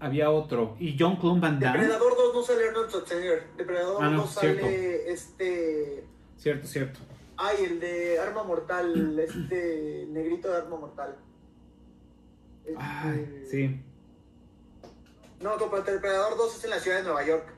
había 0.00 0.30
otro, 0.30 0.76
y 0.80 0.96
John 0.98 1.16
Clune 1.16 1.40
Van 1.40 1.60
Damme. 1.60 1.78
Depredador 1.80 2.16
2 2.16 2.34
no 2.34 2.42
sale 2.42 2.68
Arnold 2.68 2.88
Schwarzenegger. 2.90 3.42
Depredador 3.56 4.02
Ah, 4.04 4.10
no, 4.10 4.16
2 4.22 4.30
sale 4.30 4.52
cierto. 4.54 4.66
este. 5.12 6.04
Cierto, 6.38 6.66
cierto. 6.66 7.00
Ay, 7.38 7.56
el 7.64 7.80
de 7.80 8.18
Arma 8.18 8.42
Mortal, 8.44 9.18
este 9.18 10.06
negrito 10.10 10.50
de 10.50 10.56
Arma 10.56 10.76
Mortal. 10.78 11.16
Este- 12.64 12.76
Ay, 12.78 13.44
sí. 13.50 13.80
No, 15.42 15.50
pero 15.58 15.82
Depredador 15.82 16.36
2 16.38 16.56
es 16.56 16.64
en 16.64 16.70
la 16.70 16.80
ciudad 16.80 16.96
de 16.98 17.02
Nueva 17.04 17.24
York. 17.26 17.52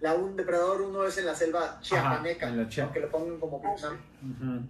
La 0.00 0.14
un 0.14 0.34
Depredador 0.36 0.80
1 0.82 1.04
es 1.04 1.18
en 1.18 1.26
la 1.26 1.34
selva 1.34 1.78
chiapaneca. 1.82 2.48
en 2.48 2.56
la 2.56 2.68
Chia- 2.68 2.84
aunque 2.84 3.00
lo 3.00 3.10
pongan 3.10 3.38
como 3.38 3.60
Vietnam. 3.60 3.98
Ujú. 4.22 4.62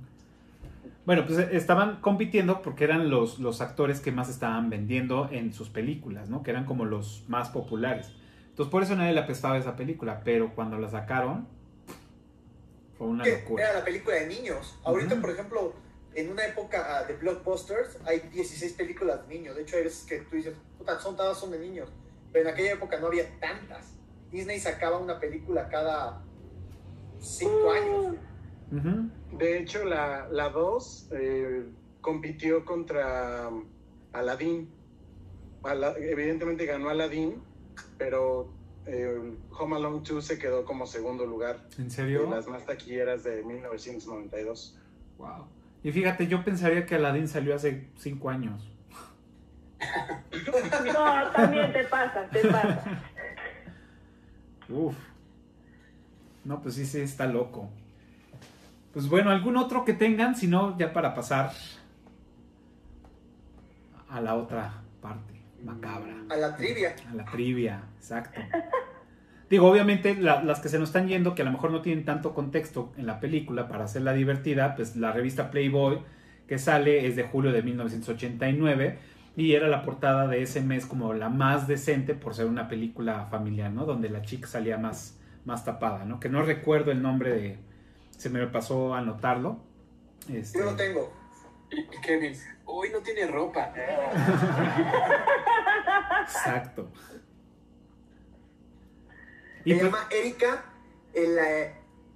Bueno, 1.07 1.25
pues 1.27 1.39
estaban 1.53 2.01
compitiendo 2.01 2.63
porque 2.63 2.85
eran 2.85 3.11
los, 3.11 3.39
los 3.39 3.61
actores 3.61 4.01
que 4.01 4.13
más 4.13 4.29
estaban 4.29 4.71
vendiendo 4.71 5.29
en 5.31 5.53
sus 5.53 5.69
películas, 5.71 6.29
¿no? 6.29 6.43
Que 6.43 6.51
eran 6.51 6.65
como 6.67 6.85
los 6.85 7.25
más 7.29 7.49
populares. 7.51 8.13
Entonces 8.51 8.71
por 8.71 8.83
eso 8.83 8.95
nadie 8.97 9.13
le 9.13 9.21
apestaba 9.21 9.57
esa 9.57 9.77
película, 9.77 10.21
pero 10.25 10.55
cuando 10.55 10.79
la 10.79 10.91
sacaron 10.91 11.47
fue 12.99 13.07
una 13.09 13.25
locura. 13.27 13.65
era 13.71 13.79
la 13.79 13.85
película 13.85 14.17
de 14.17 14.27
niños. 14.27 14.79
Ahorita, 14.85 15.15
Ujú. 15.15 15.23
por 15.23 15.31
ejemplo, 15.31 15.75
en 16.15 16.31
una 16.31 16.45
época 16.45 16.99
ah, 16.99 17.05
de 17.05 17.15
blockbusters 17.17 17.99
hay 18.05 18.21
16 18.33 18.73
películas 18.75 19.27
de 19.27 19.35
niños. 19.35 19.57
De 19.57 19.63
hecho, 19.63 19.77
hay 19.77 19.85
veces 19.85 20.05
que 20.07 20.19
tú 20.23 20.37
dices, 20.37 20.55
puta, 20.77 20.99
son 21.01 21.17
todas 21.17 21.39
son 21.39 21.51
de 21.53 21.59
niños. 21.61 21.89
Pero 22.33 22.49
en 22.49 22.55
aquella 22.55 22.73
época 22.73 22.99
no 23.01 23.07
había 23.07 23.25
tantas. 23.41 23.95
Disney 24.31 24.59
sacaba 24.61 24.99
una 24.99 25.19
película 25.19 25.69
cada 25.69 26.23
5 27.19 27.73
años. 27.73 28.15
Ujú. 28.73 29.37
De 29.39 29.59
hecho, 29.59 29.85
la 29.85 30.29
2 30.51 31.11
compitió 32.01 32.65
contra 32.65 33.49
um, 33.49 33.65
Aladdin. 34.13 34.71
Ala- 35.63 35.95
evidentemente 35.99 36.65
ganó 36.65 36.89
Aladdin, 36.89 37.43
pero 37.99 38.51
eh, 38.87 39.35
Home 39.59 39.77
Alone 39.77 40.01
2 40.09 40.25
se 40.25 40.39
quedó 40.39 40.65
como 40.65 40.87
segundo 40.87 41.27
lugar 41.27 41.67
¿En 41.77 41.85
de 41.85 41.91
serio? 41.91 42.31
las 42.31 42.47
más 42.49 42.65
taquilleras 42.65 43.25
de 43.25 43.43
1992. 43.43 44.79
Wow. 45.19 45.47
Y 45.83 45.93
fíjate, 45.93 46.27
yo 46.27 46.43
pensaría 46.45 46.87
que 46.87 46.95
Aladdin 46.95 47.29
salió 47.29 47.55
hace 47.55 47.89
cinco 47.99 48.31
años. 48.31 48.67
No, 50.93 51.31
también 51.33 51.73
te 51.73 51.85
pasa, 51.85 52.29
te 52.31 52.41
pasa. 52.49 53.03
Uf. 54.71 54.95
No, 56.45 56.61
pues 56.63 56.75
sí, 56.77 56.87
sí, 56.87 57.01
está 57.01 57.27
loco. 57.27 57.69
Pues 58.93 59.09
bueno, 59.09 59.31
¿algún 59.31 59.57
otro 59.57 59.85
que 59.85 59.93
tengan? 59.93 60.35
Si 60.35 60.47
no, 60.47 60.77
ya 60.79 60.93
para 60.93 61.15
pasar 61.15 61.53
a 64.09 64.21
la 64.21 64.35
otra 64.35 64.73
parte 65.01 65.35
macabra. 65.65 66.15
A 66.31 66.37
la 66.37 66.57
trivia. 66.57 66.95
A 67.11 67.15
la 67.15 67.25
trivia, 67.25 67.83
exacto. 67.99 68.41
Digo, 69.49 69.69
obviamente 69.71 70.15
la- 70.15 70.43
las 70.43 70.61
que 70.61 70.69
se 70.69 70.79
nos 70.79 70.89
están 70.89 71.09
yendo, 71.09 71.35
que 71.35 71.43
a 71.43 71.45
lo 71.45 71.51
mejor 71.53 71.71
no 71.73 71.83
tienen 71.83 72.05
tanto 72.05 72.35
contexto 72.35 72.93
en 72.97 73.07
la 73.07 73.21
película 73.21 73.69
para 73.69 73.85
hacerla 73.85 74.13
divertida, 74.13 74.75
pues 74.77 74.97
la 74.97 75.13
revista 75.13 75.51
Playboy 75.51 76.01
que 76.49 76.59
sale 76.59 77.07
es 77.07 77.15
de 77.17 77.25
julio 77.25 77.53
de 77.53 77.63
1989 77.63 78.99
y 79.41 79.55
era 79.55 79.69
la 79.69 79.83
portada 79.83 80.27
de 80.27 80.43
ese 80.43 80.61
mes 80.61 80.85
como 80.85 81.15
la 81.15 81.31
más 81.31 81.67
decente 81.67 82.13
por 82.13 82.35
ser 82.35 82.45
una 82.45 82.69
película 82.69 83.25
familiar, 83.31 83.71
¿no? 83.73 83.87
Donde 83.87 84.11
la 84.11 84.21
chica 84.21 84.47
salía 84.47 84.77
más, 84.77 85.19
más 85.47 85.65
tapada, 85.65 86.05
¿no? 86.05 86.21
Que 86.21 86.29
no 86.29 86.43
recuerdo 86.43 86.91
el 86.93 87.01
nombre 87.01 87.31
de... 87.31 87.59
Se 88.19 88.29
me 88.29 88.47
pasó 88.49 88.93
a 88.95 88.99
anotarlo. 88.99 89.59
Este, 90.31 90.59
Yo 90.59 90.67
lo 90.67 90.77
tengo. 90.77 91.11
Kevin, 92.03 92.35
hoy 92.67 92.91
no 92.93 92.99
tiene 93.01 93.29
ropa. 93.29 93.73
Exacto. 96.21 96.91
Se 99.65 99.75
pues, 99.75 99.83
llama 99.83 100.07
Erika 100.11 100.67
el, 101.15 101.39
eh, 101.39 101.75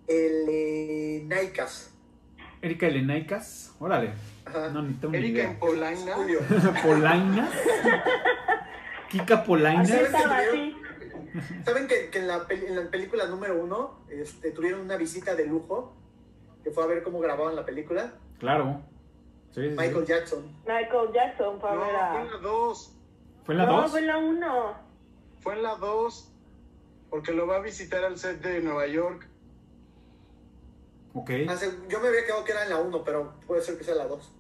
el 0.09 0.47
eh. 0.51 1.27
Erika 2.61 2.87
Elenaicas, 2.87 3.75
órale. 3.79 4.13
No, 4.53 4.83
ni 4.83 4.95
tengo 4.95 5.15
Erika 5.15 5.39
idea. 5.39 5.51
en 5.51 5.59
Polaina. 5.59 6.17
Polainas. 6.85 7.51
Kika 9.11 9.45
Polainas. 9.45 9.91
Así 9.91 9.93
¿Sabes 9.93 10.15
estaba 10.15 10.41
que 10.41 10.49
así. 10.49 10.77
¿Saben 11.65 11.87
que, 11.89 12.11
que 12.11 12.19
en, 12.19 12.29
la 12.29 12.47
peli- 12.47 12.67
en 12.67 12.77
la 12.77 12.91
película 12.91 13.27
número 13.27 13.61
uno 13.61 14.01
este, 14.09 14.51
tuvieron 14.53 14.81
una 14.81 14.97
visita 14.97 15.35
de 15.35 15.47
lujo? 15.47 15.95
Que 16.63 16.71
fue 16.71 16.85
a 16.85 16.87
ver 16.87 17.03
cómo 17.03 17.21
grababan 17.21 17.57
la 17.57 17.65
película. 17.65 18.15
Claro. 18.39 18.81
Sí, 19.51 19.61
sí, 19.63 19.69
sí. 19.71 19.77
Michael 19.77 20.05
Jackson. 20.07 20.57
Michael 20.67 21.13
Jackson 21.13 21.61
fue 21.61 21.71
a 21.71 21.75
No, 21.75 21.81
ver 21.81 21.91
fue 21.91 21.99
a... 22.01 22.21
en 22.23 22.31
la 22.31 22.37
2. 22.39 22.97
¿Fue 23.45 23.55
en 23.55 23.59
la 23.59 23.67
no, 23.67 23.83
2? 23.83 23.91
fue 23.91 24.01
en 24.01 24.07
la 24.07 24.17
1. 24.17 24.75
Fue 25.41 25.53
en 25.55 25.63
la 25.63 25.75
2. 25.77 26.31
Porque 27.11 27.33
lo 27.33 27.47
va 27.47 27.57
a 27.57 27.61
visitar 27.61 28.05
al 28.05 28.19
set 28.19 28.41
de 28.43 28.61
Nueva 28.61 28.87
York. 28.87 29.29
Ok. 31.15 31.31
Hace- 31.49 31.71
yo 31.89 32.01
me 32.01 32.09
había 32.09 32.25
quedado 32.27 32.45
que 32.45 32.53
era 32.53 32.65
en 32.65 32.71
la 32.71 32.79
1, 32.79 33.05
pero 33.05 33.35
puede 33.47 33.63
ser 33.63 33.79
que 33.79 33.85
sea 33.85 33.95
la 33.95 34.07
2. 34.07 34.33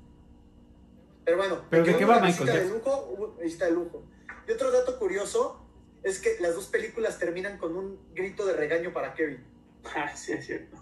Pero 1.25 1.37
bueno. 1.39 1.63
¿Pero 1.71 1.85
de 1.85 1.97
qué 1.97 2.05
va 2.05 2.21
Michael 2.21 2.33
visita 2.33 2.59
de 2.59 2.69
lujo, 2.69 3.37
de 3.39 3.71
lujo. 3.71 4.03
Y 4.47 4.53
otro 4.53 4.71
dato 4.71 4.99
curioso 4.99 5.61
es 6.03 6.21
que 6.21 6.37
las 6.41 6.55
dos 6.55 6.67
películas 6.67 7.19
terminan 7.19 7.57
con 7.57 7.75
un 7.77 7.99
grito 8.15 8.45
de 8.45 8.53
regaño 8.55 8.93
para 8.93 9.15
Kevin. 9.15 9.43
Ah, 9.97 10.15
sí, 10.17 10.33
es 10.33 10.47
cierto. 10.47 10.77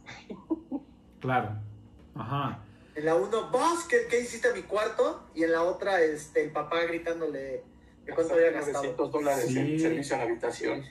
Claro. 1.20 1.50
Ajá. 2.14 2.62
En 2.94 3.04
la 3.04 3.14
1, 3.16 3.50
Boss, 3.50 3.84
¿qué, 3.88 4.06
¿qué 4.08 4.20
hiciste 4.20 4.48
a 4.48 4.52
mi 4.52 4.62
cuarto? 4.62 5.26
Y 5.34 5.42
en 5.44 5.52
la 5.52 5.62
otra, 5.62 6.00
este, 6.02 6.44
el 6.44 6.50
papá 6.52 6.80
gritándole 6.84 7.64
que 8.06 8.12
cuánto 8.12 8.34
había 8.34 8.50
gastado. 8.52 8.74
900 8.84 9.10
dólares 9.12 9.44
Sí. 9.48 9.58
en 9.58 9.80
servicio 9.80 10.14
a 10.14 10.18
la 10.18 10.24
habitación. 10.24 10.84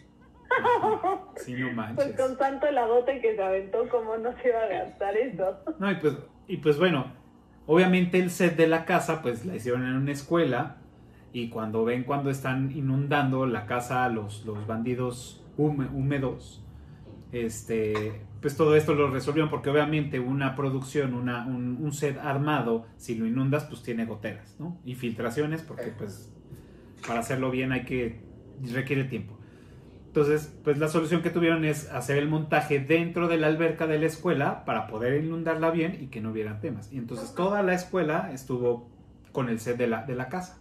Sí, 1.38 1.54
no 1.54 1.96
Pues 1.96 2.16
con 2.16 2.38
tanto 2.38 2.68
heladote 2.68 3.20
que 3.22 3.36
se 3.36 3.42
aventó, 3.42 3.88
¿cómo 3.90 4.18
no 4.18 4.32
se 4.42 4.50
iba 4.50 4.62
a 4.64 4.68
gastar 4.68 5.18
eso? 5.18 5.58
No, 5.80 5.92
y 5.92 5.96
pues, 5.96 6.14
y 6.48 6.58
pues 6.58 6.78
bueno, 6.78 7.14
obviamente 7.66 8.20
el 8.20 8.30
set 8.30 8.56
de 8.58 8.68
la 8.68 8.86
casa, 8.86 9.22
pues 9.22 9.46
la 9.46 9.56
hicieron 9.56 9.86
en 9.86 9.94
una 9.96 10.12
escuela. 10.12 10.78
Y 11.34 11.50
cuando 11.50 11.86
ven 11.86 12.04
cuando 12.04 12.30
están 12.30 12.72
inundando 12.72 13.46
la 13.46 13.66
casa 13.66 14.08
los, 14.10 14.46
los 14.46 14.68
bandidos 14.68 15.42
húme- 15.58 15.90
húmedos, 15.94 16.62
este, 17.32 18.22
pues 18.42 18.58
todo 18.58 18.76
esto 18.76 18.94
lo 18.94 19.10
resolvieron 19.10 19.50
porque 19.50 19.70
obviamente 19.70 20.20
una 20.20 20.56
producción, 20.56 21.14
una, 21.14 21.46
un, 21.46 21.78
un 21.82 21.94
set 21.94 22.18
armado, 22.18 22.86
si 22.98 23.16
lo 23.16 23.26
inundas, 23.26 23.64
pues 23.66 23.82
tiene 23.82 24.06
goteras, 24.06 24.58
¿no? 24.60 24.78
Y 24.84 24.96
filtraciones 24.96 25.62
porque 25.62 25.94
pues 25.98 26.34
para 27.08 27.22
hacerlo 27.22 27.50
bien 27.52 27.72
hay 27.72 27.86
que, 27.86 28.20
requiere 28.74 29.06
tiempo. 29.06 29.38
Entonces, 30.12 30.52
pues 30.66 30.78
la 30.78 30.90
solución 30.90 31.22
que 31.22 31.30
tuvieron 31.30 31.64
es 31.64 31.90
hacer 31.90 32.18
el 32.18 32.28
montaje 32.28 32.80
dentro 32.80 33.30
de 33.30 33.38
la 33.38 33.48
alberca 33.48 33.88
de 33.88 33.98
la 33.98 34.08
escuela 34.08 34.66
para 34.66 34.88
poder 34.88 35.24
inundarla 35.24 35.72
bien 35.72 36.00
y 36.02 36.08
que 36.08 36.20
no 36.20 36.32
hubiera 36.32 36.60
temas. 36.60 36.92
Y 36.92 36.98
entonces 36.98 37.34
toda 37.34 37.64
la 37.64 37.74
escuela 37.74 38.30
estuvo 38.34 38.90
con 39.32 39.48
el 39.48 39.62
set 39.62 39.78
de 39.78 39.88
la, 39.88 40.04
de 40.04 40.16
la 40.16 40.28
casa. 40.28 40.58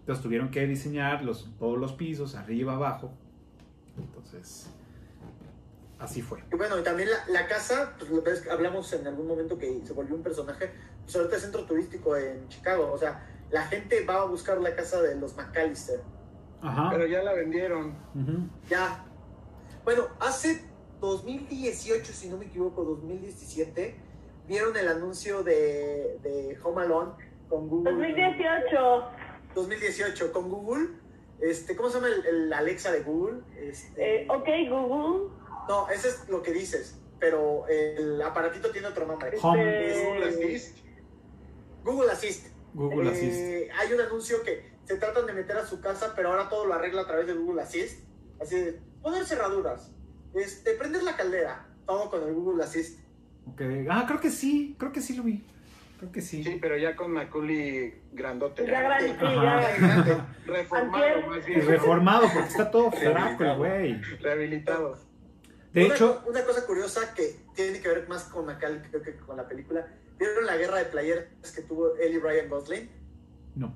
Entonces 0.00 0.22
tuvieron 0.22 0.50
que 0.50 0.66
diseñar 0.66 1.24
los, 1.24 1.50
todos 1.58 1.78
los 1.78 1.94
pisos, 1.94 2.34
arriba, 2.34 2.74
abajo. 2.74 3.10
Entonces, 3.96 4.68
así 5.98 6.20
fue. 6.20 6.44
Y 6.52 6.56
bueno, 6.56 6.78
y 6.78 6.82
también 6.82 7.08
la, 7.08 7.40
la 7.40 7.48
casa, 7.48 7.94
pues 7.98 8.46
hablamos 8.50 8.92
en 8.92 9.06
algún 9.06 9.26
momento 9.26 9.56
que 9.56 9.80
se 9.82 9.94
volvió 9.94 10.14
un 10.14 10.22
personaje, 10.22 10.72
pues 11.04 11.16
ahorita 11.16 11.36
es 11.36 11.42
centro 11.42 11.64
turístico 11.64 12.18
en 12.18 12.46
Chicago, 12.48 12.92
o 12.92 12.98
sea, 12.98 13.26
la 13.50 13.66
gente 13.66 14.04
va 14.04 14.16
a 14.16 14.24
buscar 14.26 14.60
la 14.60 14.76
casa 14.76 15.00
de 15.00 15.14
los 15.14 15.34
McAllister. 15.38 16.02
Ajá. 16.62 16.88
Pero 16.90 17.06
ya 17.06 17.22
la 17.22 17.32
vendieron. 17.32 17.94
Ya. 18.68 19.04
Bueno, 19.84 20.08
hace 20.20 20.62
2018, 21.00 22.12
si 22.12 22.28
no 22.28 22.36
me 22.36 22.46
equivoco, 22.46 22.84
2017, 22.84 23.94
vieron 24.46 24.76
el 24.76 24.88
anuncio 24.88 25.42
de, 25.42 26.18
de 26.22 26.58
Home 26.62 26.82
Alone 26.82 27.12
con 27.48 27.68
Google. 27.68 27.92
2018. 27.92 29.04
2018, 29.54 30.32
con 30.32 30.48
Google. 30.50 30.88
Este, 31.40 31.74
¿Cómo 31.74 31.88
se 31.88 31.96
llama 31.96 32.08
el, 32.08 32.26
el 32.26 32.52
Alexa 32.52 32.92
de 32.92 33.00
Google? 33.00 33.40
Este, 33.56 34.24
Eh, 34.24 34.26
ok, 34.28 34.46
Google. 34.68 35.30
No, 35.68 35.88
ese 35.88 36.08
es 36.08 36.28
lo 36.28 36.42
que 36.42 36.52
dices, 36.52 37.00
pero 37.18 37.66
el 37.68 38.20
aparatito 38.20 38.70
tiene 38.70 38.88
otro 38.88 39.06
nombre. 39.06 39.38
Home. 39.42 39.88
Este, 39.88 40.04
Google 40.04 40.26
Assist. 40.28 40.78
Google 41.84 42.10
Assist. 42.12 42.46
Google 42.74 43.08
Eh, 43.08 43.12
Assist. 43.70 43.80
Hay 43.80 43.92
un 43.94 44.00
anuncio 44.00 44.42
que 44.42 44.70
se 44.90 44.96
tratan 44.96 45.24
de 45.24 45.32
meter 45.34 45.56
a 45.56 45.64
su 45.64 45.80
casa, 45.80 46.14
pero 46.16 46.30
ahora 46.30 46.48
todo 46.48 46.66
lo 46.66 46.74
arregla 46.74 47.02
a 47.02 47.06
través 47.06 47.24
de 47.28 47.34
Google 47.34 47.62
Assist. 47.62 48.00
Así 48.40 48.56
de 48.56 48.80
poner 49.00 49.24
cerraduras, 49.24 49.92
este, 50.34 50.74
prender 50.74 51.04
la 51.04 51.16
caldera, 51.16 51.64
todo 51.86 52.10
con 52.10 52.24
el 52.26 52.34
Google 52.34 52.64
Assist. 52.64 52.98
Ok. 53.46 53.60
Ah, 53.88 54.04
creo 54.08 54.18
que 54.20 54.30
sí, 54.30 54.74
creo 54.80 54.90
que 54.90 55.00
sí 55.00 55.14
lo 55.14 55.22
vi. 55.22 55.44
Creo 56.00 56.10
que 56.10 56.20
sí. 56.20 56.42
Sí, 56.42 56.58
pero 56.60 56.76
ya 56.76 56.96
con 56.96 57.12
Macaulay 57.12 58.02
grandote. 58.12 58.66
Ya 58.66 58.82
grande, 58.82 59.16
ya. 59.20 60.26
Reformado 60.46 61.26
más 61.28 61.46
Y 61.48 61.50
bien. 61.54 61.66
reformado, 61.68 62.22
porque 62.32 62.48
está 62.48 62.68
todo 62.70 62.90
flaco 62.90 63.56
güey. 63.58 64.00
Rehabilitado. 64.20 64.98
De 65.72 65.84
una, 65.84 65.94
hecho, 65.94 66.24
una 66.26 66.42
cosa 66.44 66.66
curiosa 66.66 67.14
que 67.14 67.36
tiene 67.54 67.80
que 67.80 67.86
ver 67.86 68.08
más 68.08 68.24
con 68.24 68.44
Macaulay 68.46 68.82
creo 68.90 69.02
que 69.02 69.14
con 69.18 69.36
la 69.36 69.46
película. 69.46 69.86
¿Vieron 70.18 70.46
la 70.46 70.56
guerra 70.56 70.78
de 70.78 70.86
playeras 70.86 71.52
que 71.54 71.62
tuvo 71.62 71.94
él 71.94 72.14
y 72.14 72.18
Ryan 72.18 72.48
Gosling? 72.48 72.90
no. 73.54 73.72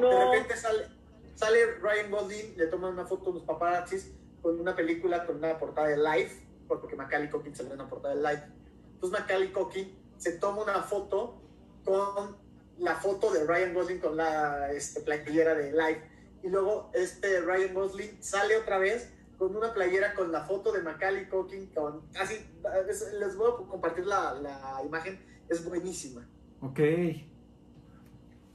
De 0.00 0.24
repente 0.24 0.56
sale, 0.56 0.86
sale 1.34 1.66
Ryan 1.80 2.10
Gosling, 2.10 2.56
le 2.56 2.66
toman 2.66 2.92
una 2.92 3.06
foto 3.06 3.28
a 3.28 3.32
unos 3.32 3.44
paparazzis 3.44 4.12
con 4.42 4.58
una 4.60 4.74
película 4.74 5.24
con 5.26 5.36
una 5.36 5.58
portada 5.58 5.88
de 5.88 5.96
Life, 5.96 6.44
porque 6.68 6.96
Macaulay 6.96 7.30
Culkin 7.30 7.54
salió 7.54 7.72
en 7.74 7.80
una 7.80 7.88
portada 7.88 8.14
de 8.14 8.22
Life. 8.22 8.46
Entonces 8.94 9.20
Macaulay 9.20 9.52
Culkin 9.52 9.96
se 10.16 10.32
toma 10.38 10.62
una 10.62 10.82
foto 10.82 11.40
con 11.84 12.36
la 12.78 12.94
foto 12.96 13.32
de 13.32 13.44
Ryan 13.44 13.74
Gosling 13.74 13.98
con 14.00 14.16
la 14.16 14.72
este, 14.72 15.00
playera 15.00 15.54
de 15.54 15.72
Life. 15.72 16.02
Y 16.42 16.48
luego 16.48 16.90
este 16.94 17.40
Ryan 17.40 17.74
Gosling 17.74 18.22
sale 18.22 18.56
otra 18.56 18.78
vez 18.78 19.12
con 19.38 19.54
una 19.54 19.72
playera 19.74 20.14
con 20.14 20.32
la 20.32 20.42
foto 20.44 20.72
de 20.72 20.82
Macaulay 20.82 21.28
Culkin 21.28 21.66
con 21.74 22.02
así 22.18 22.34
es- 22.88 23.12
les 23.14 23.36
voy 23.36 23.50
a 23.52 23.68
compartir 23.68 24.06
la, 24.06 24.32
la 24.34 24.82
imagen 24.84 25.20
es 25.48 25.62
buenísima 25.64 26.26
Ok. 26.62 26.80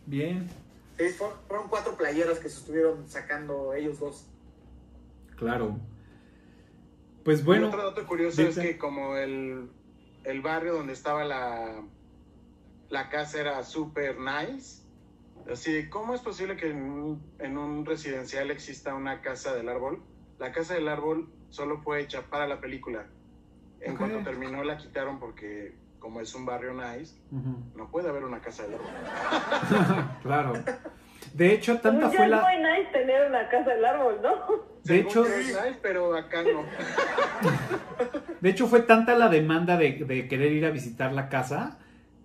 Bien. 0.07 0.49
Sí, 1.01 1.15
fueron, 1.47 1.67
cuatro 1.67 1.95
playeras 1.97 2.37
que 2.39 2.47
se 2.49 2.59
estuvieron 2.59 3.07
sacando 3.07 3.73
ellos 3.73 3.99
dos 3.99 4.27
Claro. 5.35 5.79
Pues 7.23 7.43
bueno. 7.43 7.67
otro 7.67 7.83
dato 7.83 8.05
curioso 8.05 8.43
es 8.43 8.57
que 8.57 8.77
como 8.77 9.17
el, 9.17 9.71
el 10.23 10.41
barrio 10.41 10.73
donde 10.73 10.93
estaba 10.93 11.23
la, 11.23 11.81
la 12.89 13.09
casa 13.09 13.39
era 13.39 13.63
super 13.63 14.17
nice, 14.19 14.83
así, 15.51 15.89
¿cómo 15.89 16.13
es 16.13 16.21
posible 16.21 16.55
que 16.57 16.69
en 16.69 16.83
un, 16.83 17.31
en 17.39 17.57
un 17.57 17.85
residencial 17.85 18.51
exista 18.51 18.93
una 18.93 19.21
casa 19.21 19.55
del 19.55 19.69
árbol? 19.69 20.03
La 20.37 20.51
casa 20.51 20.75
del 20.75 20.87
árbol 20.87 21.31
solo 21.49 21.81
fue 21.81 22.01
hecha 22.01 22.29
para 22.29 22.47
la 22.47 22.61
película. 22.61 23.07
En 23.79 23.97
cuanto 23.97 24.23
terminó 24.23 24.63
la 24.63 24.77
quitaron 24.77 25.19
porque 25.19 25.73
como 26.01 26.19
es 26.19 26.35
un 26.35 26.45
barrio 26.45 26.73
nice, 26.73 27.15
no 27.75 27.89
puede 27.89 28.09
haber 28.09 28.25
una 28.25 28.41
casa 28.41 28.63
del 28.63 28.73
árbol. 28.73 30.09
claro. 30.23 30.53
De 31.33 31.53
hecho, 31.53 31.79
tanta 31.79 32.07
Pues 32.07 32.13
ya 32.13 32.17
fue 32.17 32.25
es 32.25 32.31
la. 32.31 32.41
muy 32.41 32.57
nice 32.57 32.91
tener 32.91 33.29
una 33.29 33.47
casa 33.47 33.69
del 33.69 33.85
árbol, 33.85 34.19
¿no? 34.21 34.31
De 34.83 34.97
hecho, 34.97 35.23
Según 35.23 35.39
es 35.39 35.47
nice, 35.47 35.79
pero 35.81 36.17
acá 36.17 36.43
no. 36.43 36.63
de 38.41 38.49
hecho, 38.49 38.67
fue 38.67 38.81
tanta 38.81 39.15
la 39.15 39.29
demanda 39.29 39.77
de, 39.77 39.91
de 39.93 40.27
querer 40.27 40.51
ir 40.51 40.65
a 40.65 40.71
visitar 40.71 41.13
la 41.13 41.29
casa 41.29 41.77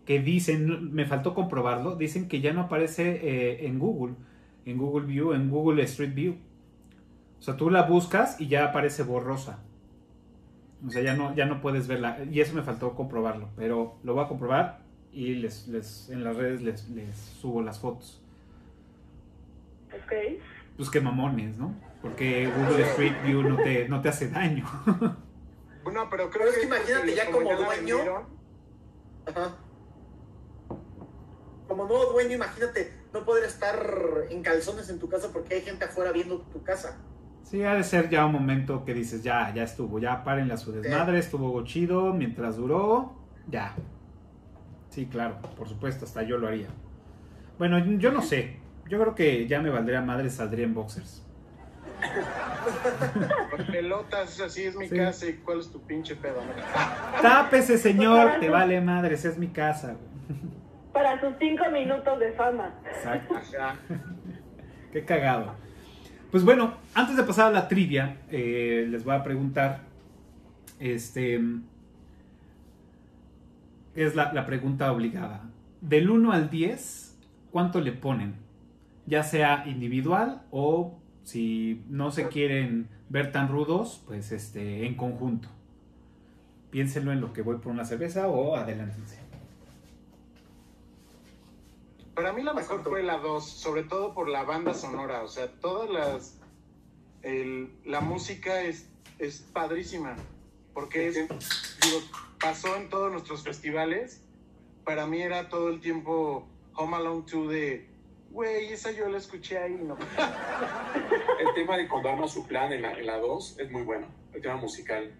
que 0.07 0.20
dicen, 0.20 0.94
me 0.94 1.05
faltó 1.05 1.35
comprobarlo, 1.35 1.97
dicen 1.97 2.28
que 2.28 2.40
ya 2.40 2.53
no 2.53 2.62
aparece 2.62 3.20
eh, 3.23 3.66
en 3.66 3.78
Google, 3.78 4.15
en 4.65 4.78
Google 4.78 5.07
View, 5.07 5.35
en 5.35 5.51
Google 5.51 5.82
Street 5.82 6.15
View. 6.15 6.36
O 7.39 7.43
sea, 7.43 7.57
tú 7.57 7.69
la 7.69 7.82
buscas 7.82 8.40
y 8.40 8.48
ya 8.48 8.65
aparece 8.65 9.03
borrosa. 9.03 9.65
O 10.85 10.90
sea, 10.90 11.03
ya 11.03 11.15
no, 11.15 11.35
ya 11.35 11.47
no 11.47 11.61
puedes 11.61 11.86
verla. 11.86 12.19
Y 12.31 12.40
eso 12.40 12.55
me 12.55 12.62
faltó 12.62 12.94
comprobarlo. 12.94 13.48
Pero 13.57 13.98
lo 14.03 14.15
voy 14.15 14.24
a 14.24 14.28
comprobar 14.28 14.81
y 15.12 15.36
les, 15.36 15.69
les, 15.69 16.11
en 16.11 16.24
las 16.24 16.36
redes 16.36 16.62
les, 16.62 16.89
les 16.90 17.16
subo 17.16 17.62
las 17.62 17.78
fotos. 17.78 18.20
Ok. 19.93 20.12
Pues 20.77 20.90
qué 20.90 21.01
mamones, 21.01 21.57
¿no? 21.57 21.74
Porque 22.03 22.47
Google 22.47 22.82
Street 22.90 23.15
View 23.24 23.43
no 23.43 23.57
te, 23.57 23.89
no 23.89 24.03
te 24.03 24.09
hace 24.09 24.28
daño. 24.28 24.66
Bueno, 25.86 26.09
pero 26.11 26.28
creo 26.31 26.47
Pero 26.47 26.51
es 26.51 26.55
que 26.57 26.61
que 26.62 26.66
imagínate 26.66 27.15
ya 27.15 27.31
como 27.31 27.48
ya 27.48 27.55
la 27.61 27.65
dueño. 27.65 28.27
Ajá. 29.24 29.57
Como 31.69 31.85
nuevo 31.85 32.07
dueño, 32.07 32.35
imagínate 32.35 32.93
no 33.12 33.24
poder 33.24 33.44
estar 33.44 34.27
en 34.28 34.43
calzones 34.43 34.90
en 34.90 34.98
tu 34.98 35.09
casa 35.09 35.31
porque 35.32 35.55
hay 35.55 35.62
gente 35.62 35.85
afuera 35.85 36.11
viendo 36.11 36.40
tu 36.40 36.65
casa. 36.65 36.98
Sí, 37.48 37.62
ha 37.62 37.74
de 37.74 37.85
ser 37.85 38.09
ya 38.10 38.27
un 38.27 38.32
momento 38.32 38.85
que 38.85 38.93
dices, 38.93 39.23
ya, 39.23 39.55
ya 39.55 39.62
estuvo, 39.62 40.01
ya 40.01 40.24
párenle 40.24 40.55
a 40.55 40.56
su 40.56 40.73
desmadre, 40.73 41.18
estuvo 41.20 41.62
chido, 41.64 42.12
mientras 42.12 42.56
duró, 42.56 43.12
ya. 43.48 43.73
Sí, 44.89 45.06
claro, 45.06 45.36
por 45.56 45.68
supuesto, 45.68 46.06
hasta 46.06 46.24
yo 46.24 46.39
lo 46.39 46.48
haría. 46.48 46.66
Bueno, 47.56 47.78
yo 47.98 48.10
no 48.10 48.20
sé, 48.20 48.56
yo 48.89 48.98
creo 49.01 49.14
que 49.14 49.47
ya 49.47 49.60
me 49.60 49.70
valdría 49.70 50.01
madre, 50.02 50.28
saldría 50.28 50.64
en 50.64 50.74
boxers. 50.74 51.23
Con 53.56 53.66
pelotas, 53.66 54.40
así 54.40 54.64
es 54.64 54.74
mi 54.77 54.89
Sí. 54.89 54.97
casa 54.97 55.27
y 55.27 55.35
cuál 55.35 55.60
es 55.60 55.70
tu 55.70 55.81
pinche 55.82 56.16
pedo. 56.16 56.43
¿no? 56.44 57.23
Tápese, 57.23 57.78
señor, 57.78 58.40
te 58.40 58.51
vale 58.51 58.81
madre, 58.81 59.14
esa 59.14 59.28
es 59.28 59.39
mi 59.39 59.48
casa. 59.48 59.94
güey. 59.94 60.40
Para 60.93 61.20
sus 61.20 61.35
cinco 61.39 61.64
minutos 61.70 62.18
de 62.18 62.32
fama. 62.32 62.74
Exacto. 62.86 63.36
Ajá. 63.36 63.77
Qué 64.93 65.05
cagado. 65.05 65.55
Pues 66.36 66.44
bueno, 66.44 66.74
antes 66.92 67.16
de 67.16 67.22
pasar 67.22 67.46
a 67.46 67.50
la 67.50 67.66
trivia, 67.66 68.18
eh, 68.30 68.86
les 68.90 69.04
voy 69.04 69.14
a 69.14 69.24
preguntar, 69.24 69.80
este, 70.78 71.40
es 73.94 74.14
la, 74.14 74.34
la 74.34 74.44
pregunta 74.44 74.92
obligada. 74.92 75.48
Del 75.80 76.10
1 76.10 76.32
al 76.32 76.50
10, 76.50 77.18
¿cuánto 77.50 77.80
le 77.80 77.92
ponen? 77.92 78.34
Ya 79.06 79.22
sea 79.22 79.66
individual 79.66 80.42
o 80.50 80.98
si 81.22 81.82
no 81.88 82.10
se 82.10 82.28
quieren 82.28 82.88
ver 83.08 83.32
tan 83.32 83.48
rudos, 83.48 84.02
pues 84.06 84.30
este, 84.30 84.86
en 84.86 84.94
conjunto. 84.94 85.48
Piénsenlo 86.68 87.12
en 87.12 87.22
lo 87.22 87.32
que 87.32 87.40
voy 87.40 87.56
por 87.56 87.72
una 87.72 87.86
cerveza 87.86 88.28
o 88.28 88.56
adelántense. 88.56 89.26
Para 92.16 92.32
mí 92.32 92.43
la 92.43 92.55
mejor 92.55 92.82
fue 92.82 93.02
la 93.02 93.18
2, 93.18 93.44
sobre 93.48 93.84
todo 93.84 94.14
por 94.14 94.28
la 94.28 94.43
banda 94.43 94.72
sonora, 94.74 95.22
o 95.22 95.28
sea, 95.28 95.52
todas 95.60 95.88
las... 95.90 96.40
el- 97.22 97.70
la 97.84 98.01
música 98.01 98.62
es, 98.62 98.88
es 99.18 99.40
padrísima, 99.52 100.16
porque 100.72 101.09
es, 101.09 101.14
digo, 101.16 102.01
pasó 102.40 102.74
en 102.76 102.88
todos 102.88 103.12
nuestros 103.12 103.43
festivales, 103.44 104.22
para 104.84 105.06
mí 105.06 105.20
era 105.20 105.48
todo 105.51 105.68
el 105.68 105.80
tiempo 105.80 106.48
Home 106.74 106.97
Alone 106.97 107.24
2 107.30 107.48
de, 107.51 107.86
güey, 108.30 108.72
esa 108.72 108.93
yo 108.93 109.09
la 109.10 109.18
escuché 109.18 109.59
ahí, 109.59 109.74
no. 109.74 109.97
El 111.38 111.55
tema 111.55 111.76
de 111.76 111.86
cuando 111.86 112.09
arma 112.09 112.28
su 112.28 112.47
plan 112.47 112.72
en 112.72 112.80
la, 112.82 112.98
en 112.98 113.06
la 113.06 113.18
2 113.18 113.59
es 113.59 113.70
muy 113.70 113.82
bueno, 113.82 114.06
el 114.32 114.40
tema 114.40 114.56
musical. 114.56 115.14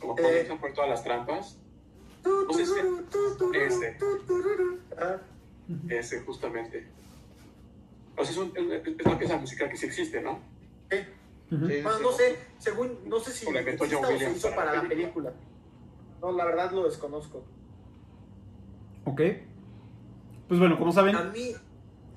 Como 0.00 0.16
Eh. 0.18 0.48
por 0.60 0.72
todas 0.72 0.88
las 0.90 1.02
trampas. 1.02 1.58
Sé 2.52 2.64
si 2.66 2.72
ese, 3.56 3.98
Ah, 4.96 5.16
ese 5.88 6.20
justamente. 6.22 6.86
O 8.16 8.22
sea, 8.24 8.30
es, 8.32 8.36
un- 8.38 8.52
es- 8.56 8.86
es 9.00 9.06
una 9.06 9.18
pieza 9.18 9.36
musical 9.38 9.68
que 9.70 9.76
sí 9.76 9.86
existe, 9.86 10.20
¿no? 10.22 10.38
sí. 10.90 10.98
Ujú. 11.54 11.66
Sí, 11.68 11.80
Bueno, 11.82 11.98
sí. 11.98 12.02
no 12.04 12.12
sé, 12.12 12.38
según, 12.58 12.90
no 13.06 13.20
sé 13.20 13.30
si 13.30 13.44
exista 13.46 13.96
John 13.96 14.04
o 14.14 14.18
se 14.18 14.30
hizo 14.36 14.48
para 14.50 14.56
para 14.56 14.76
la 14.76 14.82
la 14.84 14.88
película. 14.88 15.32
No, 16.22 16.32
la 16.32 16.44
verdad 16.46 16.70
lo 16.72 16.84
desconozco. 16.84 17.44
Ok. 19.04 19.20
Pues 20.48 20.60
bueno, 20.60 20.78
como 20.78 20.92
saben, 20.92 21.16
A 21.16 21.24
mí, 21.24 21.52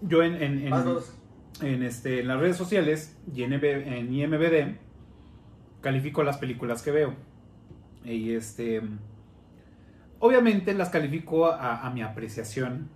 yo 0.02 0.24
en, 0.24 0.36
en- 0.42 1.84
este, 1.84 2.20
en 2.22 2.28
las 2.28 2.40
redes 2.40 2.56
sociales 2.58 3.18
y 3.34 3.44
en, 3.44 3.54
en 3.54 4.14
IMBD 4.14 4.78
califico 5.82 6.24
las 6.24 6.38
películas 6.38 6.82
que 6.82 6.92
veo. 6.92 7.14
Y 8.04 8.34
este. 8.34 8.82
Obviamente 10.20 10.74
las 10.74 10.90
califico 10.90 11.48
a, 11.48 11.86
a 11.86 11.90
mi 11.92 12.02
apreciación. 12.04 12.90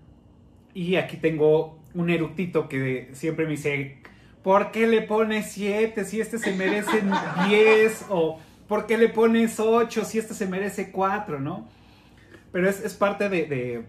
Y 0.73 0.95
aquí 0.95 1.17
tengo 1.17 1.79
un 1.93 2.09
eructito 2.09 2.69
que 2.69 3.09
siempre 3.13 3.45
me 3.45 3.51
dice: 3.51 3.97
¿Por 4.43 4.71
qué 4.71 4.87
le 4.87 5.01
pones 5.01 5.51
7 5.51 6.05
si 6.05 6.21
este 6.21 6.37
se 6.39 6.53
merece 6.55 7.01
10? 7.47 8.05
O 8.09 8.39
¿por 8.67 8.85
qué 8.85 8.97
le 8.97 9.09
pones 9.09 9.59
8 9.59 10.05
si 10.05 10.19
este 10.19 10.33
se 10.33 10.47
merece 10.47 10.91
4? 10.91 11.39
¿no? 11.39 11.67
Pero 12.51 12.69
es, 12.69 12.83
es 12.83 12.93
parte 12.93 13.29
de, 13.29 13.45
de- 13.45 13.83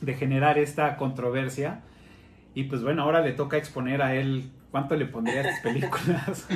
de 0.00 0.14
generar 0.14 0.58
esta 0.58 0.96
controversia. 0.96 1.82
Y 2.54 2.64
pues 2.64 2.82
bueno, 2.82 3.02
ahora 3.02 3.20
le 3.20 3.32
toca 3.32 3.56
exponer 3.58 4.02
a 4.02 4.14
él 4.16 4.50
cuánto 4.70 4.96
le 4.96 5.06
pondría 5.06 5.40
a 5.42 5.48
estas 5.50 5.60
películas. 5.62 6.46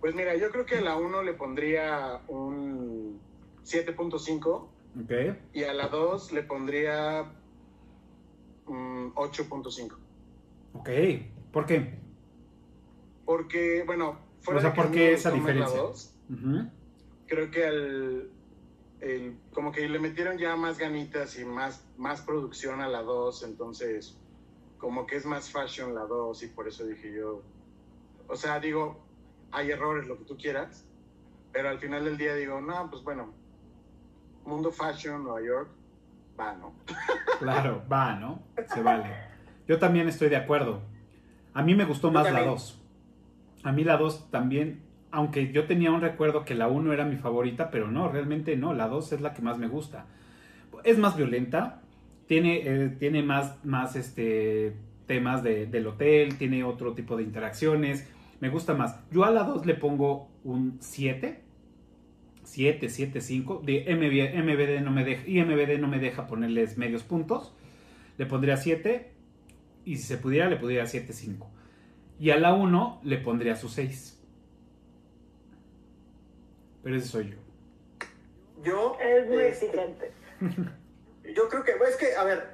Pues 0.00 0.14
mira, 0.14 0.36
yo 0.36 0.50
creo 0.50 0.66
que 0.66 0.76
a 0.76 0.80
la 0.82 0.96
1 0.96 1.22
le 1.22 1.32
pondría 1.32 2.20
un 2.28 3.18
7.5 3.64 4.46
ok. 5.02 5.36
y 5.54 5.64
a 5.64 5.72
la 5.72 5.88
2 5.88 6.32
le 6.32 6.42
pondría 6.42 7.24
mm, 8.66 9.12
8.5. 9.14 9.96
Ok. 10.74 10.90
¿Por 11.52 11.66
qué? 11.66 11.98
Porque, 13.24 13.82
bueno, 13.86 14.18
fuera 14.40 14.58
O 14.58 14.62
sea, 14.62 14.70
de 14.70 14.76
¿por 14.76 14.90
qué 14.90 15.12
esa 15.12 15.30
diferencia? 15.30 15.78
dos, 15.78 16.14
creo 17.26 17.50
que 17.50 17.66
al 17.66 18.30
el- 19.00 19.36
como 19.52 19.72
que 19.72 19.86
le 19.88 19.98
metieron 19.98 20.38
ya 20.38 20.56
más 20.56 20.78
ganitas 20.78 21.38
y 21.38 21.44
más, 21.44 21.84
más 21.98 22.22
producción 22.22 22.80
a 22.80 22.88
la 22.88 23.02
2, 23.02 23.42
entonces 23.42 24.16
como 24.78 25.06
que 25.06 25.16
es 25.16 25.26
más 25.26 25.50
fashion 25.50 25.94
la 25.94 26.04
2 26.06 26.42
y 26.42 26.48
por 26.48 26.66
eso 26.68 26.84
dije 26.86 27.12
yo, 27.14 27.42
o 28.28 28.36
sea, 28.36 28.58
digo, 28.58 28.98
hay 29.52 29.70
errores, 29.70 30.06
lo 30.06 30.16
que 30.18 30.24
tú 30.24 30.36
quieras, 30.36 30.86
pero 31.52 31.68
al 31.68 31.78
final 31.78 32.04
del 32.04 32.16
día 32.16 32.34
digo, 32.34 32.60
no, 32.60 32.88
pues 32.90 33.02
bueno, 33.02 33.32
mundo 34.44 34.70
fashion, 34.72 35.24
Nueva 35.24 35.42
York, 35.42 35.68
va, 36.38 36.54
¿no? 36.54 36.74
Claro, 37.38 37.82
va, 37.90 38.14
¿no? 38.16 38.42
Se 38.72 38.82
vale. 38.82 39.04
Yo 39.68 39.78
también 39.78 40.08
estoy 40.08 40.28
de 40.28 40.36
acuerdo. 40.36 40.80
A 41.54 41.62
mí 41.62 41.74
me 41.74 41.84
gustó 41.84 42.08
Yo 42.08 42.12
más 42.12 42.24
la 42.24 42.30
también. 42.30 42.50
2. 42.50 42.82
A 43.64 43.72
mí 43.72 43.84
la 43.84 43.96
2 43.96 44.30
también, 44.30 44.82
aunque 45.10 45.50
yo 45.52 45.66
tenía 45.66 45.90
un 45.90 46.00
recuerdo 46.00 46.44
que 46.44 46.54
la 46.54 46.68
1 46.68 46.92
era 46.92 47.04
mi 47.04 47.16
favorita, 47.16 47.70
pero 47.70 47.90
no, 47.90 48.08
realmente 48.08 48.56
no, 48.56 48.74
la 48.74 48.86
2 48.86 49.12
es 49.14 49.20
la 49.20 49.32
que 49.34 49.42
más 49.42 49.58
me 49.58 49.66
gusta. 49.66 50.06
Es 50.84 50.98
más 50.98 51.16
violenta, 51.16 51.80
tiene, 52.26 52.60
eh, 52.64 52.88
tiene 52.90 53.22
más, 53.22 53.64
más 53.64 53.96
este, 53.96 54.76
temas 55.06 55.42
de- 55.42 55.66
del 55.66 55.86
hotel, 55.88 56.36
tiene 56.38 56.62
otro 56.62 56.92
tipo 56.94 57.16
de 57.16 57.22
interacciones, 57.24 58.08
me 58.40 58.50
gusta 58.50 58.74
más. 58.74 59.00
Yo 59.10 59.24
a 59.24 59.30
la 59.30 59.42
2 59.42 59.66
le 59.66 59.74
pongo 59.74 60.28
un 60.44 60.76
7, 60.80 61.42
7, 62.46 62.88
7, 62.88 63.20
5, 63.20 63.62
de 63.64 63.84
MB 63.88 64.42
MBD 64.44 64.84
no 64.84 64.92
me 64.92 65.04
deja, 65.04 65.26
y 65.26 65.42
MBD 65.42 65.78
no 65.80 65.88
me 65.88 65.98
deja 65.98 66.26
ponerles 66.26 66.78
medios 66.78 67.02
puntos, 67.02 67.52
le 68.18 68.26
pondría 68.26 68.56
7, 68.56 69.12
y 69.84 69.96
si 69.96 70.02
se 70.04 70.16
pudiera 70.16 70.48
le 70.48 70.56
pondría 70.56 70.86
7, 70.86 71.12
5. 71.12 71.50
Y 72.18 72.30
a 72.30 72.38
la 72.38 72.54
1 72.54 73.00
le 73.02 73.18
pondría 73.18 73.56
su 73.56 73.68
6. 73.68 74.22
Pero 76.82 76.96
ese 76.96 77.08
soy 77.08 77.30
yo. 77.30 77.36
Yo, 78.64 78.96
Es 79.00 79.26
muy 79.26 79.42
este, 79.42 79.66
exigente. 79.66 80.12
yo 81.34 81.48
creo 81.48 81.64
que, 81.64 81.72
es 81.72 81.96
que, 81.96 82.14
a 82.14 82.24
ver, 82.24 82.48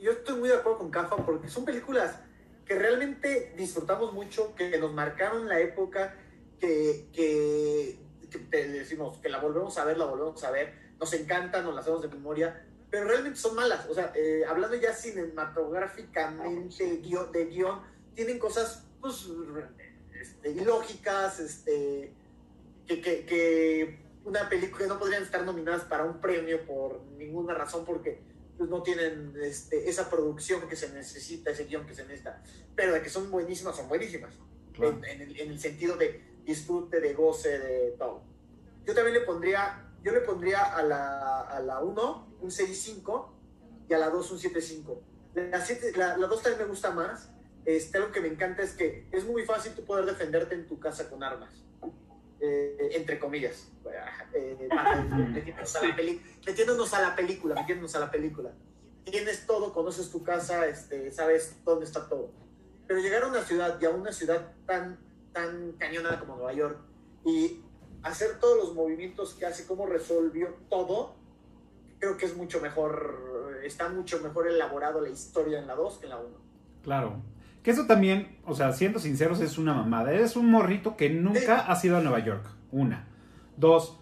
yo 0.00 0.10
estoy 0.10 0.38
muy 0.38 0.48
de 0.48 0.56
acuerdo 0.56 0.78
con 0.78 0.90
Cafa 0.90 1.16
porque 1.16 1.48
son 1.48 1.64
películas 1.64 2.20
que 2.66 2.78
realmente 2.78 3.54
disfrutamos 3.56 4.12
mucho, 4.12 4.54
que 4.54 4.76
nos 4.78 4.92
marcaron 4.92 5.48
la 5.48 5.60
época, 5.60 6.14
que, 6.60 7.06
que, 7.12 7.98
que 8.30 8.38
te 8.38 8.68
decimos 8.68 9.18
que 9.18 9.28
la 9.28 9.38
volvemos 9.40 9.76
a 9.78 9.84
ver, 9.84 9.98
la 9.98 10.06
volvemos 10.06 10.42
a 10.44 10.50
ver, 10.50 10.74
nos 10.98 11.12
encantan, 11.12 11.64
nos 11.64 11.74
las 11.74 11.82
hacemos 11.84 12.02
de 12.02 12.08
memoria, 12.08 12.64
pero 12.90 13.06
realmente 13.06 13.38
son 13.38 13.54
malas. 13.54 13.86
O 13.88 13.94
sea, 13.94 14.12
eh, 14.14 14.44
hablando 14.48 14.76
ya 14.76 14.94
cinematográficamente 14.94 17.00
guión- 17.02 17.30
de 17.32 17.46
guion, 17.46 17.80
tienen 18.14 18.38
cosas, 18.38 18.84
pues, 19.00 19.28
este, 20.20 20.50
ilógicas, 20.50 21.40
este, 21.40 22.12
que, 22.86 23.00
que, 23.00 23.24
que 23.26 24.00
una 24.24 24.48
película 24.48 24.84
que 24.84 24.88
no 24.88 24.98
podrían 24.98 25.22
estar 25.22 25.44
nominadas 25.44 25.84
para 25.84 26.04
un 26.04 26.20
premio 26.20 26.64
por 26.66 27.00
ninguna 27.16 27.54
razón 27.54 27.84
porque 27.84 28.20
pues, 28.58 28.68
no 28.68 28.82
tienen 28.82 29.32
este, 29.42 29.88
esa 29.88 30.10
producción 30.10 30.68
que 30.68 30.76
se 30.76 30.90
necesita, 30.90 31.50
ese 31.50 31.64
guion 31.64 31.86
que 31.86 31.94
se 31.94 32.02
necesita. 32.04 32.42
Pero 32.76 32.92
de 32.92 33.02
que 33.02 33.08
son 33.08 33.30
buenísimas, 33.30 33.76
son 33.76 33.88
buenísimas. 33.88 34.34
Claro. 34.74 34.98
En, 34.98 35.04
en 35.04 35.20
el, 35.22 35.40
en 35.40 35.50
el 35.50 35.58
sentido 35.60 35.96
de 35.96 36.22
disfrute, 36.44 37.00
de 37.00 37.14
goce, 37.14 37.58
de 37.58 37.90
todo. 37.92 38.22
Yo 38.84 38.94
también 38.94 39.14
le 39.14 39.20
pondría, 39.20 39.90
yo 40.02 40.12
le 40.12 40.20
pondría 40.20 40.74
a 40.74 40.82
la, 40.82 41.40
a 41.40 41.60
la 41.60 41.80
1 41.80 42.36
un 42.40 42.50
6.5 42.50 43.26
y 43.88 43.94
a 43.94 43.98
la 43.98 44.10
2 44.10 44.30
un 44.30 44.38
7.5. 44.38 44.98
La, 45.34 45.64
la, 45.96 46.16
la 46.16 46.26
2 46.26 46.42
también 46.42 46.62
me 46.62 46.68
gusta 46.68 46.90
más. 46.90 47.30
Este, 47.64 47.98
algo 47.98 48.10
que 48.10 48.20
me 48.20 48.28
encanta 48.28 48.62
es 48.62 48.72
que 48.72 49.06
es 49.12 49.24
muy 49.24 49.44
fácil 49.44 49.72
tú 49.74 49.84
poder 49.84 50.06
defenderte 50.06 50.54
en 50.54 50.66
tu 50.66 50.80
casa 50.80 51.08
con 51.10 51.22
armas. 51.22 51.64
Eh, 52.42 52.92
entre 52.92 53.18
comillas. 53.18 53.68
Eh, 54.32 54.56
metiéndonos, 55.34 55.76
a 55.76 55.82
la 55.82 55.96
metiéndonos 56.46 56.94
a 56.94 57.02
la 57.02 57.14
película, 57.14 57.54
metiéndonos 57.54 57.94
a 57.94 58.00
la 58.00 58.10
película. 58.10 58.50
Tienes 59.04 59.46
todo, 59.46 59.74
conoces 59.74 60.10
tu 60.10 60.22
casa, 60.22 60.66
este, 60.66 61.10
sabes 61.10 61.56
dónde 61.64 61.84
está 61.84 62.08
todo. 62.08 62.30
Pero 62.86 63.00
llegar 63.00 63.24
a 63.24 63.26
una 63.26 63.42
ciudad 63.42 63.78
y 63.80 63.84
a 63.84 63.90
una 63.90 64.12
ciudad 64.12 64.54
tan, 64.64 64.98
tan 65.32 65.72
cañona 65.72 66.18
como 66.18 66.36
Nueva 66.36 66.52
York 66.52 66.78
y 67.24 67.60
hacer 68.02 68.38
todos 68.40 68.56
los 68.56 68.74
movimientos 68.74 69.34
que 69.34 69.46
hace, 69.46 69.66
cómo 69.66 69.86
resolvió 69.86 70.48
todo, 70.68 71.14
creo 71.98 72.16
que 72.16 72.26
es 72.26 72.36
mucho 72.36 72.60
mejor, 72.60 73.60
está 73.64 73.88
mucho 73.88 74.20
mejor 74.20 74.48
elaborado 74.48 75.00
la 75.00 75.10
historia 75.10 75.58
en 75.58 75.66
la 75.66 75.74
2 75.74 75.98
que 75.98 76.06
en 76.06 76.10
la 76.10 76.18
1. 76.18 76.28
Claro. 76.82 77.22
Que 77.62 77.70
eso 77.70 77.86
también, 77.86 78.38
o 78.46 78.54
sea, 78.54 78.72
siendo 78.72 78.98
sinceros, 78.98 79.40
es 79.40 79.58
una 79.58 79.74
mamada. 79.74 80.12
Eres 80.12 80.34
un 80.34 80.50
morrito 80.50 80.96
que 80.96 81.10
nunca 81.10 81.70
ha 81.70 81.86
ido 81.86 81.98
a 81.98 82.00
Nueva 82.00 82.20
York. 82.20 82.46
Una. 82.72 83.06
Dos. 83.56 83.98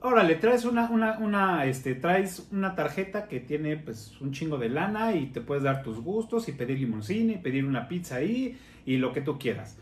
Órale, 0.00 0.34
traes 0.36 0.64
una, 0.64 0.90
una, 0.90 1.18
una, 1.18 1.64
este, 1.66 1.94
traes 1.94 2.48
una 2.50 2.74
tarjeta 2.74 3.28
que 3.28 3.40
tiene 3.40 3.76
pues 3.76 4.20
un 4.20 4.32
chingo 4.32 4.56
de 4.58 4.68
lana 4.68 5.14
y 5.14 5.26
te 5.26 5.40
puedes 5.40 5.64
dar 5.64 5.82
tus 5.82 6.00
gustos 6.00 6.48
y 6.48 6.52
pedir 6.52 6.78
limoncina 6.78 7.32
y 7.32 7.38
pedir 7.38 7.64
una 7.64 7.88
pizza 7.88 8.16
ahí 8.16 8.58
y 8.84 8.96
lo 8.96 9.12
que 9.12 9.20
tú 9.20 9.38
quieras. 9.38 9.76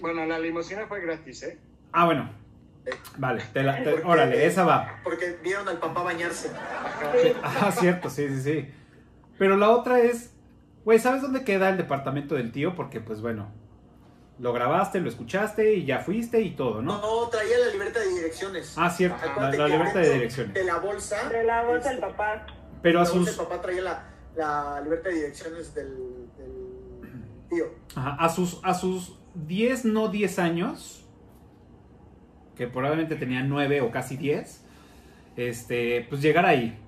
Bueno, 0.00 0.24
la 0.26 0.38
limusina 0.38 0.86
fue 0.86 1.00
gratis, 1.00 1.42
¿eh? 1.42 1.58
Ah, 1.92 2.06
bueno. 2.06 2.30
Vale, 3.18 3.42
te 3.52 3.62
la- 3.62 3.82
te- 3.84 4.02
órale, 4.04 4.46
esa 4.46 4.64
va. 4.64 5.00
Porque 5.04 5.38
vieron 5.42 5.68
al 5.68 5.78
papá 5.78 6.02
bañarse. 6.02 6.50
Ah, 7.42 7.70
cierto, 7.72 8.08
sí, 8.10 8.28
sí, 8.28 8.40
sí. 8.42 8.68
Pero 9.38 9.56
la 9.56 9.70
otra 9.70 10.00
es, 10.00 10.32
güey, 10.84 10.98
¿sabes 10.98 11.22
dónde 11.22 11.44
queda 11.44 11.68
el 11.68 11.76
departamento 11.76 12.34
del 12.34 12.52
tío? 12.52 12.74
Porque, 12.74 13.00
pues 13.00 13.20
bueno, 13.20 13.52
lo 14.38 14.52
grabaste, 14.52 15.00
lo 15.00 15.08
escuchaste 15.10 15.74
y 15.74 15.84
ya 15.84 15.98
fuiste 15.98 16.40
y 16.40 16.52
todo, 16.56 16.80
¿no? 16.82 16.98
No, 17.00 17.28
traía 17.28 17.58
la 17.58 17.66
libreta 17.72 18.00
de 18.00 18.08
direcciones. 18.08 18.74
Ah, 18.76 18.90
cierto, 18.90 19.18
la, 19.24 19.30
Acuérdate 19.32 19.58
la 19.58 19.68
libreta 19.68 19.98
de 19.98 20.12
direcciones. 20.14 20.54
De 20.54 20.64
la 20.64 20.76
bolsa. 20.78 21.28
De 21.28 21.44
la 21.44 21.62
bolsa 21.64 21.90
del 21.90 21.98
papá. 22.00 22.46
Pero 22.82 23.00
a 23.00 23.02
la 23.04 23.08
sus, 23.08 23.26
del 23.26 23.34
papá 23.36 23.60
traía 23.60 23.82
la, 23.82 24.04
la 24.36 24.80
libreta 24.82 25.10
de 25.10 25.14
direcciones 25.16 25.74
del, 25.74 25.94
del 26.38 27.48
tío. 27.50 27.66
ajá, 27.94 28.16
a 28.18 28.28
sus, 28.30 28.58
a 28.62 28.72
sus 28.72 29.19
10, 29.34 29.84
no 29.86 30.08
10 30.08 30.38
años, 30.38 31.06
que 32.56 32.66
probablemente 32.66 33.16
tenía 33.16 33.42
9 33.42 33.80
o 33.80 33.90
casi 33.90 34.16
10, 34.16 34.66
este, 35.36 36.06
pues 36.08 36.20
llegar 36.22 36.46
ahí, 36.46 36.78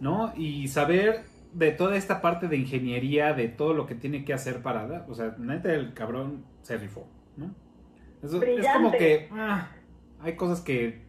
¿no? 0.00 0.32
Y 0.36 0.68
saber 0.68 1.22
de 1.52 1.70
toda 1.70 1.96
esta 1.96 2.20
parte 2.20 2.48
de 2.48 2.56
ingeniería, 2.56 3.32
de 3.34 3.48
todo 3.48 3.74
lo 3.74 3.86
que 3.86 3.94
tiene 3.94 4.24
que 4.24 4.32
hacer 4.32 4.62
para, 4.62 5.06
o 5.08 5.14
sea, 5.14 5.34
neta 5.38 5.72
el 5.72 5.94
cabrón 5.94 6.44
se 6.62 6.76
rifó, 6.76 7.06
¿no? 7.36 7.54
Es 8.22 8.32
como 8.72 8.92
que 8.92 9.28
ah, 9.32 9.68
hay 10.20 10.36
cosas 10.36 10.60
que, 10.60 11.02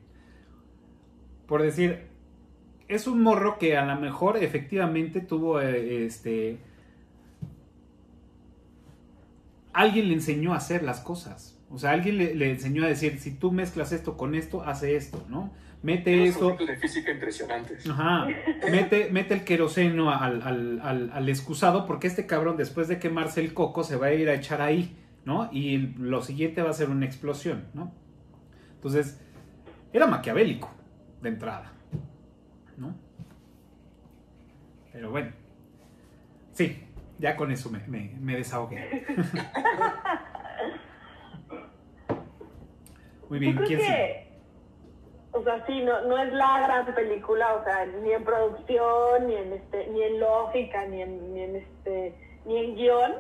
por 1.47 1.61
decir, 1.61 2.07
es 2.87 3.07
un 3.07 3.21
morro 3.21 3.57
que 3.59 3.77
a 3.77 3.85
lo 3.85 3.99
mejor 3.99 4.37
efectivamente 4.37 5.21
tuvo, 5.21 5.61
eh, 5.61 6.05
este, 6.05 6.57
alguien 9.73 10.07
le 10.07 10.13
enseñó 10.13 10.53
a 10.53 10.57
hacer 10.57 10.83
las 10.83 10.99
cosas. 10.99 11.59
O 11.69 11.77
sea, 11.77 11.91
alguien 11.91 12.17
le, 12.17 12.35
le 12.35 12.51
enseñó 12.51 12.85
a 12.85 12.87
decir, 12.87 13.19
si 13.19 13.31
tú 13.31 13.51
mezclas 13.51 13.91
esto 13.91 14.15
con 14.15 14.35
esto, 14.35 14.63
hace 14.63 14.95
esto, 14.95 15.25
¿no? 15.27 15.51
Mete 15.81 16.23
esto, 16.23 16.55
de 16.55 16.77
física 16.77 17.11
impresionantes. 17.11 17.89
Ajá. 17.89 18.27
Mete, 18.71 19.09
mete 19.11 19.33
el 19.33 19.43
queroseno 19.43 20.11
al, 20.11 20.41
al, 20.41 20.79
al, 20.81 21.11
al 21.11 21.29
excusado 21.29 21.85
porque 21.85 22.07
este 22.07 22.25
cabrón 22.25 22.55
después 22.55 22.87
de 22.87 22.99
quemarse 22.99 23.41
el 23.41 23.53
coco 23.53 23.83
se 23.83 23.97
va 23.97 24.05
a 24.07 24.13
ir 24.13 24.29
a 24.29 24.33
echar 24.33 24.61
ahí, 24.61 24.95
¿no? 25.25 25.49
Y 25.51 25.77
lo 25.97 26.21
siguiente 26.21 26.61
va 26.61 26.69
a 26.69 26.73
ser 26.73 26.89
una 26.89 27.05
explosión, 27.05 27.65
¿no? 27.73 27.91
Entonces, 28.75 29.19
era 29.91 30.07
maquiavélico 30.07 30.71
de 31.21 31.29
entrada, 31.29 31.73
¿no? 32.77 32.95
Pero 34.93 35.11
bueno, 35.11 35.31
sí, 36.53 36.82
ya 37.19 37.35
con 37.35 37.51
eso 37.51 37.69
me, 37.69 37.79
me, 37.87 38.15
me 38.19 38.35
desahogué. 38.37 39.05
Muy 43.29 43.39
bien, 43.39 43.57
¿quién 43.65 43.79
que, 43.79 44.23
o 45.33 45.43
sea, 45.43 45.65
sí, 45.65 45.81
no, 45.81 46.01
no 46.01 46.17
es 46.19 46.31
la 46.31 46.59
gran 46.61 46.93
película, 46.93 47.55
o 47.55 47.63
sea, 47.63 47.85
ni 47.87 48.11
en 48.11 48.23
producción, 48.23 49.27
ni 49.27 49.35
en 49.35 49.53
este, 49.53 49.87
ni 49.87 50.03
en 50.03 50.19
lógica, 50.19 50.85
ni 50.85 51.01
en, 51.01 51.33
ni 51.33 51.41
en 51.41 51.55
este, 51.55 52.15
ni 52.45 52.57
en 52.57 52.75
guion. 52.75 53.13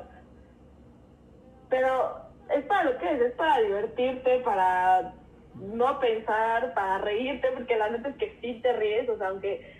Pero 1.69 2.21
es 2.55 2.63
para 2.65 2.91
lo 2.91 2.97
que 2.99 3.13
es, 3.13 3.21
es 3.21 3.31
para 3.33 3.61
divertirte, 3.61 4.39
para 4.41 5.15
no 5.55 5.99
pensar, 5.99 6.75
para 6.75 6.99
reírte, 6.99 7.47
porque 7.51 7.75
la 7.77 7.89
neta 7.89 8.09
es 8.09 8.15
que 8.17 8.37
sí 8.41 8.59
te 8.61 8.73
ríes, 8.73 9.09
o 9.09 9.17
sea, 9.17 9.29
aunque 9.29 9.73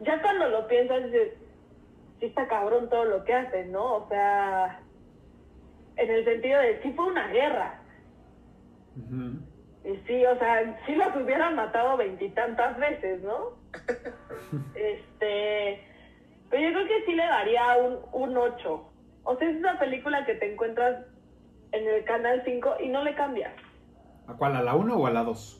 ya 0.00 0.22
cuando 0.22 0.48
lo 0.48 0.68
piensas 0.68 1.02
dices, 1.04 1.34
sí 2.20 2.26
está 2.26 2.46
cabrón 2.46 2.88
todo 2.88 3.04
lo 3.06 3.24
que 3.24 3.34
hacen, 3.34 3.72
¿no? 3.72 3.96
O 3.96 4.08
sea, 4.08 4.80
en 5.96 6.10
el 6.10 6.24
sentido 6.24 6.60
de 6.60 6.82
sí 6.82 6.92
fue 6.92 7.06
una 7.06 7.28
guerra. 7.28 7.80
Y 9.84 9.96
sí, 10.06 10.24
o 10.26 10.38
sea, 10.38 10.78
sí 10.86 10.94
los 10.94 11.16
hubieran 11.16 11.56
matado 11.56 11.96
veintitantas 11.96 12.78
veces, 12.78 13.22
¿no? 13.22 13.58
este, 14.74 15.82
pero 16.50 16.62
yo 16.62 16.72
creo 16.74 16.86
que 16.86 17.04
sí 17.06 17.14
le 17.14 17.24
daría 17.24 17.76
un, 17.78 17.98
un 18.12 18.36
8. 18.36 18.90
O 19.24 19.36
sea, 19.36 19.48
es 19.48 19.56
una 19.56 19.78
película 19.78 20.26
que 20.26 20.34
te 20.34 20.52
encuentras 20.52 21.06
en 21.72 21.88
el 21.88 22.04
canal 22.04 22.42
5 22.44 22.74
y 22.80 22.88
no 22.88 23.02
le 23.02 23.14
cambias. 23.14 23.54
¿A 24.26 24.34
cuál? 24.34 24.56
¿A 24.56 24.62
la 24.62 24.74
1 24.74 24.94
o 24.94 25.06
a 25.06 25.10
la 25.10 25.22
2? 25.22 25.56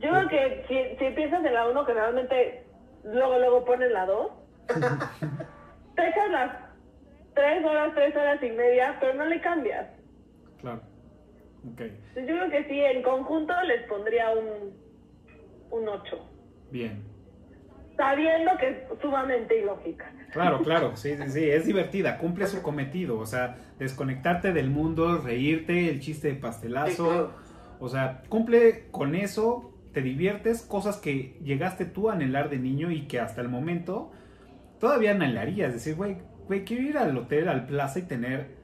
Yo 0.00 0.10
creo 0.10 0.28
que 0.28 0.64
si, 0.68 0.98
si 0.98 1.04
empiezas 1.06 1.44
en 1.44 1.54
la 1.54 1.68
1, 1.68 1.86
que 1.86 1.94
realmente 1.94 2.66
luego, 3.04 3.38
luego 3.38 3.64
pones 3.64 3.90
la 3.90 4.06
2, 4.06 4.30
te 4.68 6.08
echas 6.08 6.30
las 6.30 6.50
3 7.34 7.64
horas, 7.64 7.94
3 7.94 8.16
horas 8.16 8.42
y 8.42 8.50
media, 8.50 8.96
pero 9.00 9.14
no 9.14 9.24
le 9.26 9.40
cambias. 9.40 9.86
Claro. 10.58 10.82
Ok, 11.72 11.80
Entonces, 11.80 12.26
yo 12.28 12.36
creo 12.36 12.50
que 12.50 12.64
sí, 12.68 12.80
en 12.80 13.02
conjunto 13.02 13.52
les 13.64 13.82
pondría 13.88 14.30
un, 14.30 14.74
un 15.70 15.88
8. 15.88 16.30
bien. 16.70 17.02
sabiendo 17.96 18.52
que 18.58 18.68
es 18.68 18.76
sumamente 19.02 19.58
ilógica. 19.60 20.12
Claro, 20.30 20.60
claro, 20.62 20.96
sí, 20.96 21.16
sí, 21.16 21.28
sí, 21.30 21.50
es 21.50 21.66
divertida, 21.66 22.18
cumple 22.18 22.46
su 22.46 22.62
cometido, 22.62 23.18
o 23.18 23.26
sea, 23.26 23.56
desconectarte 23.78 24.52
del 24.52 24.70
mundo, 24.70 25.18
reírte, 25.18 25.88
el 25.90 25.98
chiste 26.00 26.28
de 26.28 26.34
pastelazo, 26.34 27.32
o 27.80 27.88
sea, 27.88 28.22
cumple 28.28 28.88
con 28.92 29.14
eso, 29.16 29.74
te 29.92 30.00
diviertes, 30.00 30.62
cosas 30.62 30.98
que 30.98 31.36
llegaste 31.42 31.86
tú 31.86 32.08
a 32.08 32.12
anhelar 32.12 32.50
de 32.50 32.58
niño 32.58 32.92
y 32.92 33.08
que 33.08 33.18
hasta 33.18 33.40
el 33.40 33.48
momento 33.48 34.12
todavía 34.78 35.12
anhelarías, 35.12 35.72
decir, 35.72 35.94
güey, 35.94 36.18
güey, 36.46 36.64
quiero 36.64 36.82
ir 36.82 36.98
al 36.98 37.16
hotel, 37.16 37.48
al 37.48 37.66
plaza 37.66 37.98
y 37.98 38.02
tener 38.02 38.56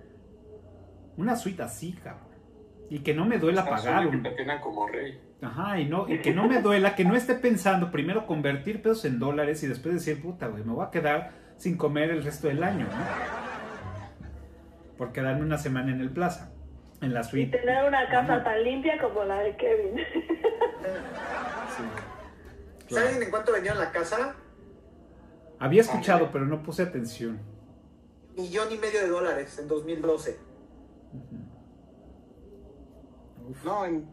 una 1.17 1.37
suite 1.37 1.63
así, 1.63 1.93
cabrón, 1.93 2.29
y 2.91 3.01
que 3.01 3.15
no 3.15 3.25
me 3.27 3.39
duela 3.39 3.65
pagar 3.65 4.09
que 4.11 4.17
un... 4.17 4.23
te 4.23 4.61
como 4.61 4.87
rey. 4.89 5.21
Ajá, 5.43 5.79
y, 5.79 5.85
no, 5.87 6.09
y 6.09 6.21
que 6.21 6.33
no 6.33 6.49
me 6.49 6.63
duela, 6.63 6.95
que 6.95 7.05
no 7.05 7.15
esté 7.15 7.35
pensando 7.35 7.91
primero 7.91 8.27
convertir 8.27 8.81
pesos 8.81 9.05
en 9.05 9.19
dólares 9.19 9.63
y 9.63 9.67
después 9.67 9.95
decir, 9.95 10.23
puta, 10.23 10.47
güey, 10.49 10.65
me 10.65 10.73
voy 10.73 10.87
a 10.87 10.91
quedar 10.91 11.33
sin 11.57 11.77
comer 11.77 12.11
el 12.11 12.25
resto 12.25 12.49
del 12.49 12.63
año, 12.63 12.87
¿no? 12.87 13.45
Por 14.97 15.13
quedarme 15.13 15.43
una 15.43 15.59
semana 15.59 15.93
en 15.93 16.01
el 16.01 16.11
plaza, 16.11 16.51
en 17.03 17.13
la 17.13 17.21
Y 17.21 17.25
suite. 17.25 17.59
tener 17.59 17.87
una 17.87 18.09
casa 18.09 18.43
tan 18.43 18.65
limpia 18.65 18.99
como 19.01 19.25
la 19.25 19.41
de 19.41 19.57
Kevin. 19.57 20.01
¿Saben 22.89 23.23
en 23.23 23.31
cuánto 23.31 23.53
vendieron 23.53 23.79
la 23.81 23.91
casa? 23.91 24.37
Había 25.59 25.83
escuchado, 25.83 26.31
pero 26.33 26.45
no 26.47 26.63
puse 26.63 26.83
atención. 26.83 27.41
Millón 28.37 28.73
y 28.73 28.79
medio 28.79 29.01
de 29.01 29.09
dólares 29.09 29.59
en 29.59 29.69
2012. 29.69 30.37
No, 33.65 33.85
en 33.85 34.07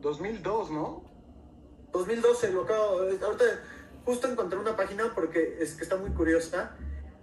2002, 0.00 0.70
¿no? 0.70 1.04
2012, 1.92 2.52
lo 2.52 2.62
acabo. 2.62 2.98
Ahorita 3.00 3.44
justo 4.04 4.28
encontré 4.28 4.58
una 4.58 4.76
página 4.76 5.12
porque 5.14 5.58
es 5.60 5.74
que 5.74 5.82
está 5.84 5.96
muy 5.96 6.10
curiosa 6.10 6.76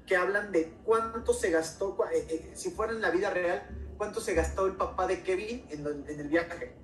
que 0.05 0.15
hablan 0.15 0.51
de 0.51 0.73
cuánto 0.85 1.33
se 1.33 1.51
gastó, 1.51 1.97
eh, 2.13 2.25
eh, 2.29 2.51
si 2.53 2.71
fuera 2.71 2.93
en 2.93 3.01
la 3.01 3.11
vida 3.11 3.29
real, 3.29 3.67
cuánto 3.97 4.21
se 4.21 4.33
gastó 4.33 4.65
el 4.65 4.73
papá 4.77 5.05
de 5.05 5.21
Kevin 5.21 5.65
en, 5.69 5.85
el- 5.85 6.05
en 6.09 6.19
el 6.19 6.27
viaje. 6.29 6.75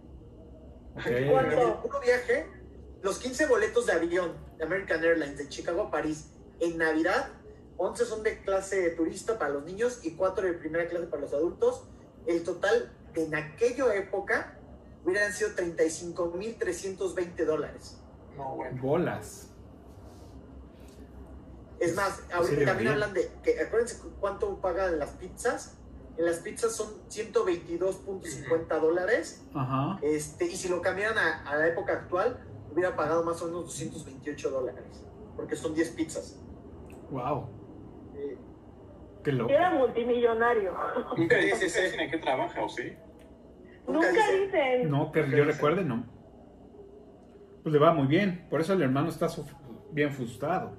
Ok. 0.95 1.05
En 1.07 1.13
el 1.23 1.31
¿Cuánto? 1.31 1.81
puro 1.81 1.99
viaje, 2.01 2.45
los 3.01 3.17
15 3.19 3.45
boletos 3.47 3.85
de 3.85 3.93
avión 3.93 4.33
de 4.57 4.63
American 4.65 5.03
Airlines 5.03 5.37
de 5.37 5.47
Chicago 5.49 5.83
a 5.83 5.91
París 5.91 6.29
en 6.63 6.77
Navidad, 6.77 7.29
11 7.77 8.05
son 8.05 8.23
de 8.23 8.41
clase 8.41 8.89
turista 8.91 9.37
para 9.39 9.51
los 9.51 9.63
niños 9.65 9.99
y 10.03 10.15
4 10.15 10.47
de 10.47 10.53
primera 10.53 10.87
clase 10.87 11.07
para 11.07 11.21
los 11.23 11.33
adultos. 11.33 11.83
El 12.25 12.43
total 12.43 12.91
en 13.15 13.35
aquella 13.35 13.93
época 13.95 14.57
hubieran 15.05 15.33
sido 15.33 15.49
35.320 15.51 17.45
dólares. 17.45 17.97
No, 18.37 18.55
bueno. 18.55 18.81
Bolas. 18.81 19.49
Es 21.79 21.95
más, 21.95 22.21
ahorita 22.33 22.59
Sí, 22.61 22.65
también 22.65 22.91
hablan 22.93 23.13
de 23.13 23.29
que 23.43 23.59
acuérdense 23.59 23.97
cu- 23.99 24.11
cuánto 24.19 24.55
pagan 24.61 24.99
las 24.99 25.09
pizzas. 25.11 25.73
En 26.17 26.25
las 26.25 26.37
pizzas 26.37 26.73
son 26.75 26.87
122.50 27.09 28.79
dólares. 28.79 29.41
Ajá. 29.53 29.99
Este, 30.01 30.45
y 30.45 30.55
si 30.55 30.69
lo 30.69 30.81
cambiaran 30.81 31.17
a, 31.17 31.43
a 31.49 31.57
la 31.57 31.67
época 31.67 31.93
actual, 31.93 32.39
hubiera 32.71 32.95
pagado 32.95 33.23
más 33.23 33.41
o 33.41 33.47
menos 33.47 33.65
228 33.65 34.49
dólares. 34.51 34.83
Porque 35.35 35.55
son 35.55 35.73
10 35.73 35.89
pizzas. 35.89 36.37
Wow. 37.13 37.47
Qué 39.23 39.31
loco. 39.31 39.51
Era 39.51 39.69
multimillonario. 39.71 40.73
Nunca 41.17 41.37
dice 41.37 41.65
ese 41.67 42.03
en 42.03 42.09
qué 42.11 42.17
trabaja, 42.17 42.63
¿o 42.63 42.67
sí? 42.69 42.91
Nunca 43.87 44.07
Nunca 44.09 44.09
dice. 44.31 44.45
dicen. 44.45 44.89
No, 44.89 45.11
que 45.11 45.29
yo 45.29 45.45
recuerde, 45.45 45.85
no. 45.85 46.05
Pues 47.61 47.71
le 47.71 47.79
va 47.79 47.93
muy 47.93 48.07
bien. 48.07 48.47
Por 48.49 48.59
eso 48.61 48.73
el 48.73 48.81
hermano 48.81 49.09
está 49.09 49.29
su- 49.29 49.45
bien 49.91 50.11
frustrado. 50.11 50.75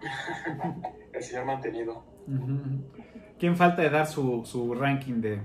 El 1.12 1.22
señor 1.22 1.44
mantenido. 1.44 2.02
¿Quién 3.38 3.56
falta 3.56 3.82
de 3.82 3.90
dar 3.90 4.06
su, 4.06 4.42
su 4.44 4.74
ranking 4.74 5.20
de... 5.20 5.40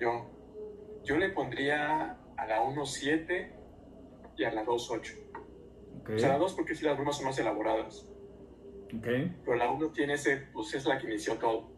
Yo, 0.00 0.26
yo 1.04 1.16
le 1.16 1.28
pondría 1.30 2.16
a 2.36 2.46
la 2.46 2.62
1.7 2.62 3.52
y 4.36 4.44
a 4.44 4.52
la 4.52 4.64
2.8. 4.64 5.16
Ok, 6.00 6.10
O 6.14 6.18
sea, 6.18 6.30
la 6.30 6.38
2 6.38 6.54
porque 6.54 6.74
sí 6.74 6.84
las 6.84 6.96
bromas 6.96 7.16
son 7.16 7.26
más 7.26 7.38
elaboradas. 7.38 8.08
Ok, 8.96 9.06
Pero 9.44 9.56
la 9.56 9.70
1 9.70 9.88
tiene 9.90 10.14
ese, 10.14 10.48
pues 10.52 10.74
es 10.74 10.84
la 10.86 10.98
que 10.98 11.06
inició 11.06 11.34
todo. 11.34 11.70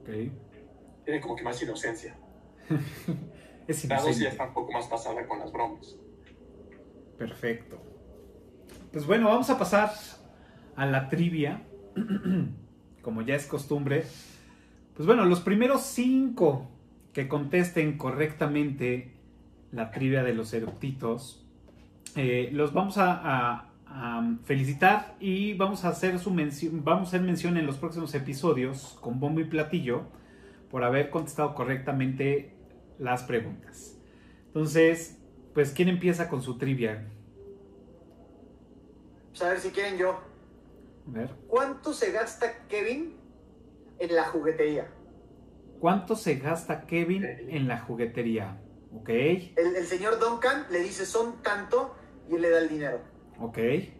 ok. 0.00 0.08
Tiene 1.04 1.20
como 1.20 1.36
que 1.36 1.42
más 1.42 1.62
inocencia. 1.62 2.16
Es 3.66 3.84
La 3.88 3.98
2 4.02 4.18
ya 4.18 4.28
está 4.28 4.48
un 4.48 4.52
poco 4.54 4.72
más 4.72 4.86
pasada 4.88 5.26
con 5.26 5.38
las 5.38 5.50
bromas. 5.50 5.96
Perfecto. 7.16 7.78
Pues 8.92 9.06
bueno, 9.06 9.26
vamos 9.28 9.48
a 9.48 9.58
pasar 9.58 9.90
a 10.76 10.84
la 10.86 11.08
trivia. 11.08 11.62
Como 13.02 13.22
ya 13.22 13.34
es 13.36 13.46
costumbre. 13.46 14.04
Pues 14.94 15.06
bueno, 15.06 15.24
los 15.24 15.40
primeros 15.40 15.82
cinco 15.82 16.70
que 17.14 17.26
contesten 17.26 17.96
correctamente 17.96 19.14
la 19.72 19.90
trivia 19.90 20.22
de 20.22 20.34
los 20.34 20.52
eructitos, 20.52 21.46
eh, 22.16 22.50
los 22.52 22.72
vamos 22.74 22.98
a, 22.98 23.12
a- 23.12 23.73
a 23.94 24.38
felicitar 24.44 25.16
y 25.20 25.54
vamos 25.54 25.84
a 25.84 25.88
hacer 25.90 26.18
su 26.18 26.32
mención, 26.32 26.82
vamos 26.84 27.06
a 27.06 27.10
hacer 27.10 27.20
mención 27.22 27.56
en 27.56 27.66
los 27.66 27.78
próximos 27.78 28.12
episodios 28.14 28.98
con 29.00 29.20
bombo 29.20 29.40
y 29.40 29.44
platillo 29.44 30.02
por 30.70 30.82
haber 30.82 31.10
contestado 31.10 31.54
correctamente 31.54 32.56
las 32.98 33.22
preguntas. 33.22 33.96
Entonces, 34.48 35.22
pues, 35.54 35.72
¿quién 35.72 35.88
empieza 35.88 36.28
con 36.28 36.42
su 36.42 36.58
trivia? 36.58 37.08
pues 39.30 39.42
a 39.42 39.48
ver 39.48 39.60
si 39.60 39.70
quieren 39.70 39.98
yo. 39.98 40.10
A 40.12 41.10
ver. 41.10 41.30
¿Cuánto 41.46 41.92
se 41.92 42.10
gasta 42.12 42.66
Kevin 42.68 43.14
en 43.98 44.14
la 44.14 44.24
juguetería? 44.24 44.92
¿Cuánto 45.78 46.16
se 46.16 46.36
gasta 46.36 46.86
Kevin 46.86 47.24
en 47.24 47.68
la 47.68 47.80
juguetería? 47.80 48.60
Ok, 48.90 49.08
El, 49.10 49.76
el 49.76 49.86
señor 49.86 50.18
Duncan 50.18 50.66
le 50.70 50.80
dice 50.80 51.04
son 51.06 51.42
tanto 51.42 51.94
y 52.28 52.36
él 52.36 52.42
le 52.42 52.50
da 52.50 52.58
el 52.60 52.68
dinero. 52.68 53.13
Ok. 53.40 53.54
Que 53.54 53.92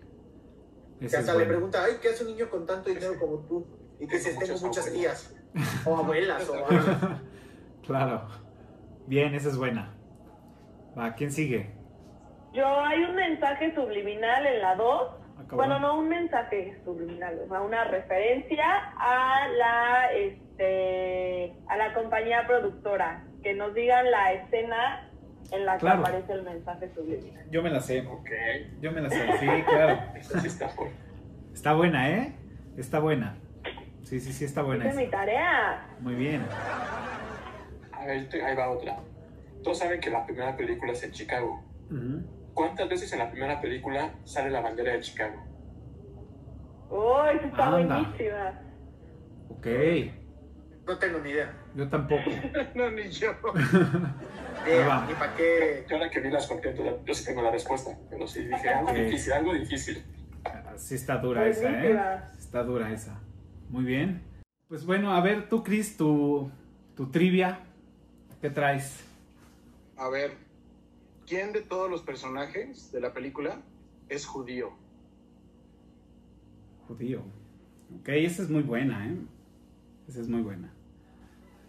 es 1.00 1.14
hasta 1.14 1.32
le 1.32 1.38
bueno. 1.38 1.50
pregunta, 1.50 1.84
ay, 1.84 1.94
¿qué 2.00 2.08
hace 2.08 2.24
un 2.24 2.30
niño 2.30 2.48
con 2.48 2.66
tanto 2.66 2.88
dinero 2.88 3.18
como 3.18 3.38
tú? 3.40 3.66
Y 3.98 4.06
que 4.06 4.18
se 4.18 4.30
tengo 4.30 4.58
muchas 4.58 4.62
muchas 4.62 4.86
abuelas. 4.86 5.34
tías. 5.52 5.86
O 5.86 5.96
abuelas, 5.96 6.48
o 6.48 6.54
algo. 6.54 7.18
claro. 7.86 8.28
Bien, 9.06 9.34
esa 9.34 9.48
es 9.48 9.56
buena. 9.56 9.94
Va, 10.98 11.14
¿quién 11.14 11.30
sigue? 11.30 11.74
Yo 12.52 12.66
hay 12.80 13.02
un 13.02 13.16
mensaje 13.16 13.74
subliminal 13.74 14.46
en 14.46 14.60
la 14.60 14.76
2. 14.76 15.10
Acabó. 15.40 15.56
Bueno, 15.56 15.80
no 15.80 15.98
un 15.98 16.08
mensaje 16.08 16.80
subliminal, 16.84 17.40
o 17.44 17.48
sea, 17.48 17.60
una 17.60 17.84
referencia 17.84 18.64
a 18.96 19.48
la 19.48 20.12
este 20.12 21.56
a 21.66 21.76
la 21.76 21.92
compañía 21.92 22.46
productora, 22.46 23.24
que 23.42 23.52
nos 23.54 23.74
digan 23.74 24.08
la 24.12 24.32
escena 24.32 25.10
en 25.54 25.66
la 25.66 25.76
Claro. 25.78 26.02
que 26.02 26.08
aparece 26.10 26.32
el 26.32 26.42
mensaje 26.42 26.90
subliminal. 26.94 27.44
Yo 27.50 27.62
me 27.62 27.70
la 27.70 27.80
sé. 27.80 28.06
Ok. 28.06 28.30
Yo 28.80 28.92
me 28.92 29.00
la 29.00 29.10
sé, 29.10 29.26
sí, 29.38 29.46
claro. 29.66 30.00
Esta 30.16 30.40
sí 30.40 30.46
está 30.46 30.68
fuerte. 30.68 30.96
Está 31.52 31.74
buena, 31.74 32.10
¿eh? 32.10 32.34
Está 32.76 32.98
buena. 32.98 33.36
Sí, 34.02 34.20
sí, 34.20 34.32
sí, 34.32 34.44
está 34.44 34.62
buena. 34.62 34.84
Esa 34.84 35.00
es 35.00 35.06
mi 35.06 35.10
tarea. 35.10 35.86
Muy 36.00 36.14
bien. 36.14 36.42
A 37.92 38.04
ver, 38.06 38.28
ahí 38.44 38.56
va 38.56 38.70
otra. 38.70 38.96
Todos 39.62 39.78
saben 39.78 40.00
que 40.00 40.10
la 40.10 40.26
primera 40.26 40.56
película 40.56 40.92
es 40.92 41.02
en 41.04 41.12
Chicago. 41.12 41.62
¿Cuántas 42.52 42.88
veces 42.88 43.12
en 43.12 43.18
la 43.20 43.30
primera 43.30 43.60
película 43.60 44.10
sale 44.24 44.50
la 44.50 44.60
bandera 44.60 44.92
de 44.92 45.00
Chicago? 45.00 45.42
¡Oh, 46.90 47.24
está 47.26 47.66
Anda. 47.76 47.98
buenísima! 47.98 48.60
Ok, 49.48 49.66
No 50.86 50.98
tengo 50.98 51.18
ni 51.20 51.30
idea. 51.30 51.52
yo 51.74 51.88
tampoco. 51.88 52.22
No, 52.74 52.90
ni 52.90 53.08
yo. 53.10 53.30
Va. 54.72 55.06
Ni 55.06 55.14
para 55.14 55.34
qué. 55.34 55.84
Yo 55.88 55.96
ahora 55.96 56.10
que 56.10 56.20
vi 56.20 56.30
las 56.30 56.46
contentos, 56.46 56.84
yo 57.04 57.14
sí 57.14 57.24
tengo 57.24 57.42
la 57.42 57.50
respuesta, 57.50 57.96
pero 58.10 58.26
sí 58.26 58.44
dije 58.44 58.68
algo 58.68 58.90
Ok. 58.90 58.96
difícil, 58.96 59.32
algo 59.32 59.52
difícil. 59.54 60.02
Sí 60.76 60.94
está 60.94 61.18
dura 61.18 61.46
esa, 61.46 61.84
¿eh? 61.84 62.20
Está 62.38 62.62
dura 62.62 62.92
esa. 62.92 63.20
Muy 63.70 63.84
bien. 63.84 64.22
Pues 64.68 64.84
bueno, 64.84 65.12
a 65.14 65.20
ver 65.20 65.48
tú, 65.48 65.62
Chris, 65.62 65.96
tu, 65.96 66.50
tu 66.96 67.10
trivia. 67.10 67.60
¿Qué 68.40 68.50
traes? 68.50 69.04
A 69.96 70.08
ver, 70.08 70.32
¿quién 71.26 71.52
de 71.52 71.62
todos 71.62 71.88
los 71.90 72.02
personajes 72.02 72.90
de 72.92 73.00
la 73.00 73.12
película 73.12 73.62
es 74.08 74.26
judío? 74.26 74.72
Judío. 76.88 77.22
Ok, 78.00 78.08
esa 78.08 78.42
es 78.42 78.50
muy 78.50 78.62
buena, 78.62 79.06
¿eh? 79.06 79.16
Esa 80.08 80.20
es 80.20 80.28
muy 80.28 80.42
buena. 80.42 80.73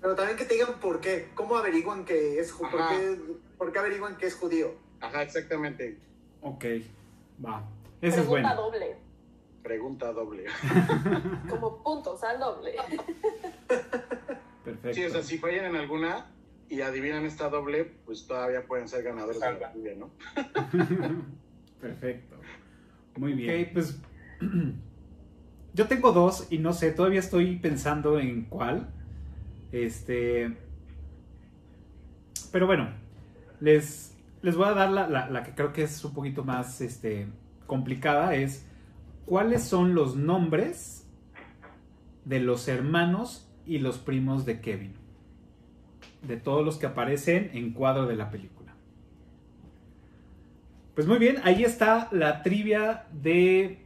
Pero 0.06 0.14
también 0.16 0.38
que 0.38 0.46
te 0.46 0.54
digan 0.54 0.80
por 0.80 1.02
qué. 1.02 1.30
¿Cómo 1.34 1.58
averiguan 1.58 2.06
que 2.06 2.38
es 2.40 2.52
judío? 2.52 2.70
¿Por 2.70 2.80
Ajá. 2.80 2.96
qué, 2.96 3.20
por 3.58 3.72
qué 3.72 3.80
averiguan 3.80 4.18
que 4.18 4.28
es 4.28 4.36
judío? 4.36 4.76
Ajá, 5.02 5.24
exactamente. 5.24 5.98
Ok, 6.42 6.64
va. 7.44 7.68
Esa 8.02 8.22
es 8.22 8.28
Pregunta 8.28 8.28
buena. 8.28 8.54
doble. 8.54 8.98
Pregunta 9.64 10.14
doble. 10.14 10.46
Como 11.50 11.82
puntos 11.82 12.24
al 12.24 12.40
doble. 12.40 12.76
Perfecto. 14.64 14.94
Sí, 14.94 15.06
o 15.06 15.10
sea, 15.10 15.24
si 15.24 15.40
fallan 15.40 15.66
en 15.66 15.76
alguna 15.76 16.28
y 16.70 16.82
adivinan 16.82 17.26
esta 17.26 17.50
doble, 17.50 17.86
pues 18.06 18.28
todavía 18.28 18.64
pueden 18.68 18.88
ser 18.88 19.02
ganadores 19.02 19.42
de 19.42 19.60
la 19.60 19.74
lluvia, 19.74 19.96
¿no? 19.96 20.12
Perfecto. 21.82 22.36
Muy 23.16 23.34
bien. 23.34 23.64
Ok, 23.66 23.74
pues 23.74 24.00
yo 25.74 25.88
tengo 25.88 26.12
dos 26.12 26.46
y 26.52 26.60
no 26.60 26.74
sé, 26.74 26.92
todavía 26.92 27.22
estoy 27.22 27.58
pensando 27.58 28.20
en 28.20 28.46
cuál. 28.46 28.92
Este. 29.72 30.58
Pero 32.52 32.68
bueno, 32.68 32.90
les, 33.60 34.16
les 34.42 34.56
voy 34.56 34.68
a 34.68 34.72
dar 34.74 34.92
la, 34.92 35.08
la- 35.08 35.44
que 35.44 35.52
creo 35.54 35.74
que 35.74 35.84
es 35.84 36.04
un 36.06 36.14
poquito 36.14 36.44
más 36.44 36.82
este, 36.82 37.28
complicada. 37.68 38.36
Es 38.36 38.66
cuáles 39.26 39.64
son 39.64 39.96
los 39.96 40.16
nombres 40.16 41.08
de 42.24 42.40
los 42.40 42.68
hermanos 42.68 43.50
y 43.66 43.80
los 43.80 43.98
primos 43.98 44.46
de 44.46 44.62
Kevin. 44.62 44.94
De 46.22 46.38
todos 46.38 46.66
los 46.66 46.78
que 46.78 46.86
aparecen 46.88 47.52
en 47.54 47.72
cuadro 47.74 48.08
de 48.08 48.16
la 48.16 48.30
película. 48.32 48.74
Pues 50.96 51.08
muy 51.08 51.18
bien, 51.20 51.38
ahí 51.44 51.64
está 51.64 52.08
la 52.12 52.42
trivia 52.42 53.06
de 53.12 53.84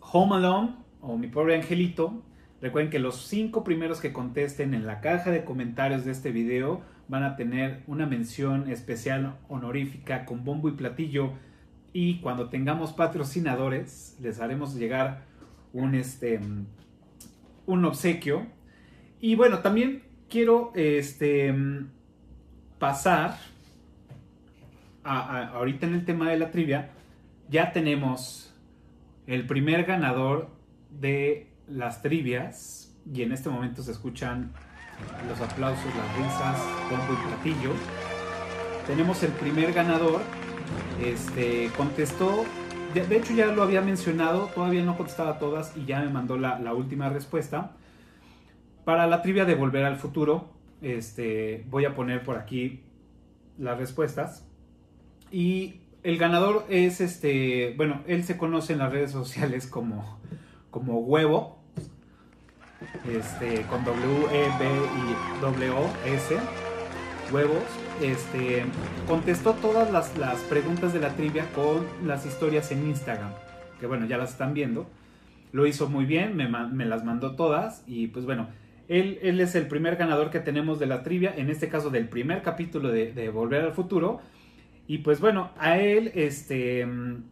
Home 0.00 0.36
Alone 0.36 0.76
o 1.00 1.18
Mi 1.18 1.26
pobre 1.26 1.56
angelito. 1.56 2.22
Recuerden 2.60 2.90
que 2.90 2.98
los 2.98 3.26
cinco 3.26 3.64
primeros 3.64 4.00
que 4.00 4.12
contesten 4.12 4.74
en 4.74 4.86
la 4.86 5.00
caja 5.00 5.30
de 5.30 5.44
comentarios 5.44 6.04
de 6.04 6.12
este 6.12 6.32
video 6.32 6.80
van 7.08 7.22
a 7.22 7.36
tener 7.36 7.82
una 7.86 8.06
mención 8.06 8.68
especial 8.70 9.36
honorífica 9.48 10.24
con 10.24 10.44
bombo 10.44 10.68
y 10.68 10.72
platillo. 10.72 11.32
Y 11.92 12.20
cuando 12.20 12.48
tengamos 12.48 12.92
patrocinadores, 12.92 14.16
les 14.20 14.40
haremos 14.40 14.74
llegar 14.74 15.24
un, 15.72 15.94
este, 15.94 16.40
un 17.66 17.84
obsequio. 17.84 18.46
Y 19.20 19.34
bueno, 19.34 19.58
también 19.60 20.02
quiero 20.28 20.72
este, 20.74 21.54
pasar 22.78 23.36
a- 25.04 25.48
ahorita 25.48 25.86
en 25.86 25.94
el 25.94 26.04
tema 26.04 26.30
de 26.30 26.38
la 26.38 26.50
trivia, 26.50 26.90
ya 27.48 27.72
tenemos 27.72 28.52
el 29.26 29.46
primer 29.46 29.84
ganador 29.84 30.48
de 30.90 31.46
las 31.68 32.02
trivias. 32.02 32.94
Y 33.12 33.22
en 33.22 33.32
este 33.32 33.48
momento 33.48 33.82
se 33.82 33.92
escuchan 33.92 34.52
los 35.28 35.40
aplausos, 35.40 35.86
las 35.94 36.16
risas, 36.16 36.60
bombo 36.90 37.12
y 37.12 37.26
platillo. 37.28 37.72
tenemos 38.86 39.22
el 39.22 39.32
primer 39.32 39.72
ganador. 39.72 40.20
Este 41.02 41.70
contestó, 41.76 42.44
de, 42.94 43.16
hecho 43.16 43.34
ya 43.34 43.46
lo 43.46 43.62
había 43.62 43.82
mencionado, 43.82 44.46
todavía 44.54 44.82
no 44.82 44.96
contestaba 44.96 45.38
todas 45.38 45.76
y 45.76 45.84
ya 45.84 46.00
me 46.00 46.08
mandó 46.08 46.36
la, 46.38 46.58
la 46.58 46.74
última 46.74 47.08
respuesta. 47.08 47.72
Para 48.84 49.06
la 49.06 49.22
trivia 49.22 49.44
de 49.44 49.54
Volver 49.54 49.84
al 49.84 49.96
Futuro, 49.96 50.56
este, 50.80 51.64
voy 51.68 51.84
a 51.84 51.94
poner 51.94 52.22
por 52.22 52.36
aquí 52.36 52.82
las 53.58 53.78
respuestas. 53.78 54.46
Y 55.30 55.80
el 56.02 56.18
ganador 56.18 56.64
es 56.68 57.00
este, 57.00 57.74
bueno, 57.76 58.02
él 58.06 58.24
se 58.24 58.36
conoce 58.36 58.74
en 58.74 58.78
las 58.78 58.92
redes 58.92 59.10
sociales 59.10 59.66
como, 59.66 60.20
como 60.70 61.00
Huevo, 61.00 61.55
este, 63.08 63.62
con 63.62 63.84
W, 63.84 64.26
E, 64.32 64.48
B 64.58 64.66
y 64.66 65.40
W, 65.40 65.70
O, 65.70 65.90
S, 66.06 66.36
Huevos. 67.32 67.64
Este, 68.00 68.64
contestó 69.08 69.54
todas 69.54 69.90
las, 69.90 70.16
las 70.18 70.40
preguntas 70.42 70.92
de 70.92 71.00
la 71.00 71.14
trivia 71.14 71.46
con 71.54 71.86
las 72.06 72.26
historias 72.26 72.70
en 72.72 72.86
Instagram, 72.86 73.30
que 73.80 73.86
bueno, 73.86 74.06
ya 74.06 74.18
las 74.18 74.30
están 74.30 74.54
viendo. 74.54 74.86
Lo 75.52 75.66
hizo 75.66 75.88
muy 75.88 76.04
bien, 76.04 76.36
me, 76.36 76.48
me 76.48 76.84
las 76.84 77.04
mandó 77.04 77.36
todas 77.36 77.82
y 77.86 78.08
pues 78.08 78.26
bueno, 78.26 78.48
él, 78.88 79.18
él 79.22 79.40
es 79.40 79.54
el 79.54 79.66
primer 79.66 79.96
ganador 79.96 80.30
que 80.30 80.40
tenemos 80.40 80.78
de 80.78 80.86
la 80.86 81.02
trivia, 81.02 81.34
en 81.36 81.50
este 81.50 81.68
caso 81.68 81.90
del 81.90 82.08
primer 82.08 82.42
capítulo 82.42 82.90
de, 82.90 83.12
de 83.12 83.30
Volver 83.30 83.62
al 83.62 83.72
Futuro. 83.72 84.20
Y 84.86 84.98
pues 84.98 85.20
bueno, 85.20 85.50
a 85.58 85.78
él 85.78 86.12
este, 86.14 86.86
mm, 86.86 87.24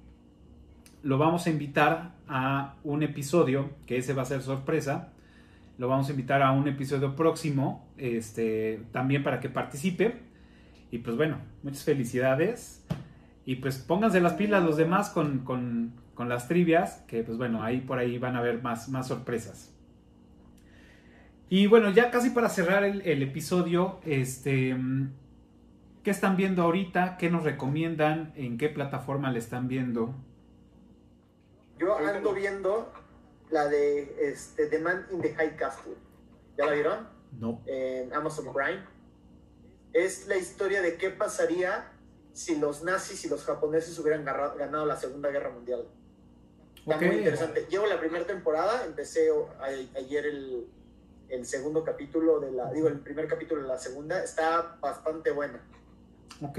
lo 1.05 1.19
vamos 1.19 1.47
a 1.47 1.51
invitar 1.51 2.15
a 2.29 2.75
un 2.83 3.03
episodio, 3.03 3.71
que 3.87 3.99
ese 3.99 4.15
va 4.15 4.23
a 4.23 4.27
ser 4.27 4.43
sorpresa. 4.43 5.13
Lo 5.79 5.89
vamos 5.89 6.09
a 6.09 6.11
invitar 6.13 6.43
a 6.43 6.53
un 6.53 6.69
episodio 6.69 7.17
próximo, 7.17 7.89
este, 7.97 8.83
también 8.93 9.23
para 9.25 9.41
que 9.41 9.49
participe. 9.49 10.21
Y 10.91 10.99
pues 10.99 11.17
bueno, 11.17 11.39
muchas 11.63 11.85
felicidades. 11.85 12.85
Y 13.45 13.57
pues 13.57 13.79
pónganse 13.79 14.21
las 14.21 14.35
pilas 14.35 14.63
los 14.63 14.77
demás 14.77 15.11
con, 15.11 15.41
con- 15.41 15.93
con 16.15 16.29
las 16.29 16.49
trivias, 16.49 17.05
que 17.09 17.23
pues 17.25 17.37
bueno, 17.39 17.63
ahí 17.63 17.81
por 17.81 17.99
ahí 17.99 18.19
van 18.19 18.37
a 18.37 18.39
haber 18.39 18.63
más, 18.63 18.89
más 18.89 19.09
sorpresas. 19.09 19.75
Y 21.51 21.67
bueno, 21.67 21.91
ya 21.91 22.11
casi 22.11 22.31
para 22.31 22.49
cerrar 22.49 22.85
el, 22.85 23.23
episodio, 23.23 24.01
este, 24.05 24.77
¿qué 26.03 26.11
están 26.11 26.37
viendo 26.37 26.63
ahorita? 26.63 27.17
¿Qué 27.19 27.31
nos 27.31 27.45
recomiendan? 27.45 28.33
¿En 28.37 28.59
qué 28.59 28.69
plataforma 28.69 29.31
le 29.31 29.39
están 29.41 29.69
viendo? 29.69 30.15
Yo 31.79 31.97
ando 31.99 32.33
viendo 32.33 32.93
la 33.51 33.69
de 33.69 34.17
este, 34.29 34.67
The 34.67 34.79
Man 34.79 35.07
in 35.11 35.21
the 35.21 35.35
High 35.35 35.57
Castle. 35.57 35.95
¿Ya 36.57 36.67
la 36.67 36.73
vieron? 36.73 37.09
No. 37.39 37.63
En 37.67 38.13
Amazon 38.15 38.53
Prime. 38.53 38.83
Es 39.93 40.27
la 40.27 40.37
historia 40.37 40.83
de 40.83 40.97
qué 40.97 41.11
pasaría 41.11 41.91
si 42.33 42.57
los 42.59 42.83
nazis 42.83 43.25
y 43.25 43.29
los 43.29 43.45
japoneses 43.45 43.97
hubieran 43.99 44.25
ganado 44.25 44.87
la 44.87 44.97
Segunda 44.97 45.31
Guerra 45.31 45.51
Mundial. 45.51 45.87
Está 46.77 46.97
muy 46.99 47.17
interesante. 47.17 47.67
Llevo 47.71 47.87
la 47.87 47.99
primera 48.01 48.27
temporada, 48.27 48.85
empecé 48.85 49.29
a- 49.31 49.65
ayer 49.99 50.27
el, 50.27 50.67
el 51.29 51.47
segundo 51.47 51.85
capítulo 51.85 52.41
de 52.41 52.51
la, 52.53 52.73
digo, 52.73 52.89
el 52.89 52.99
primer 53.01 53.27
capítulo 53.29 53.63
de 53.63 53.69
la 53.69 53.79
segunda. 53.79 54.23
Está 54.23 54.77
bastante 54.81 55.31
buena. 55.31 55.61
Ok. 56.43 56.59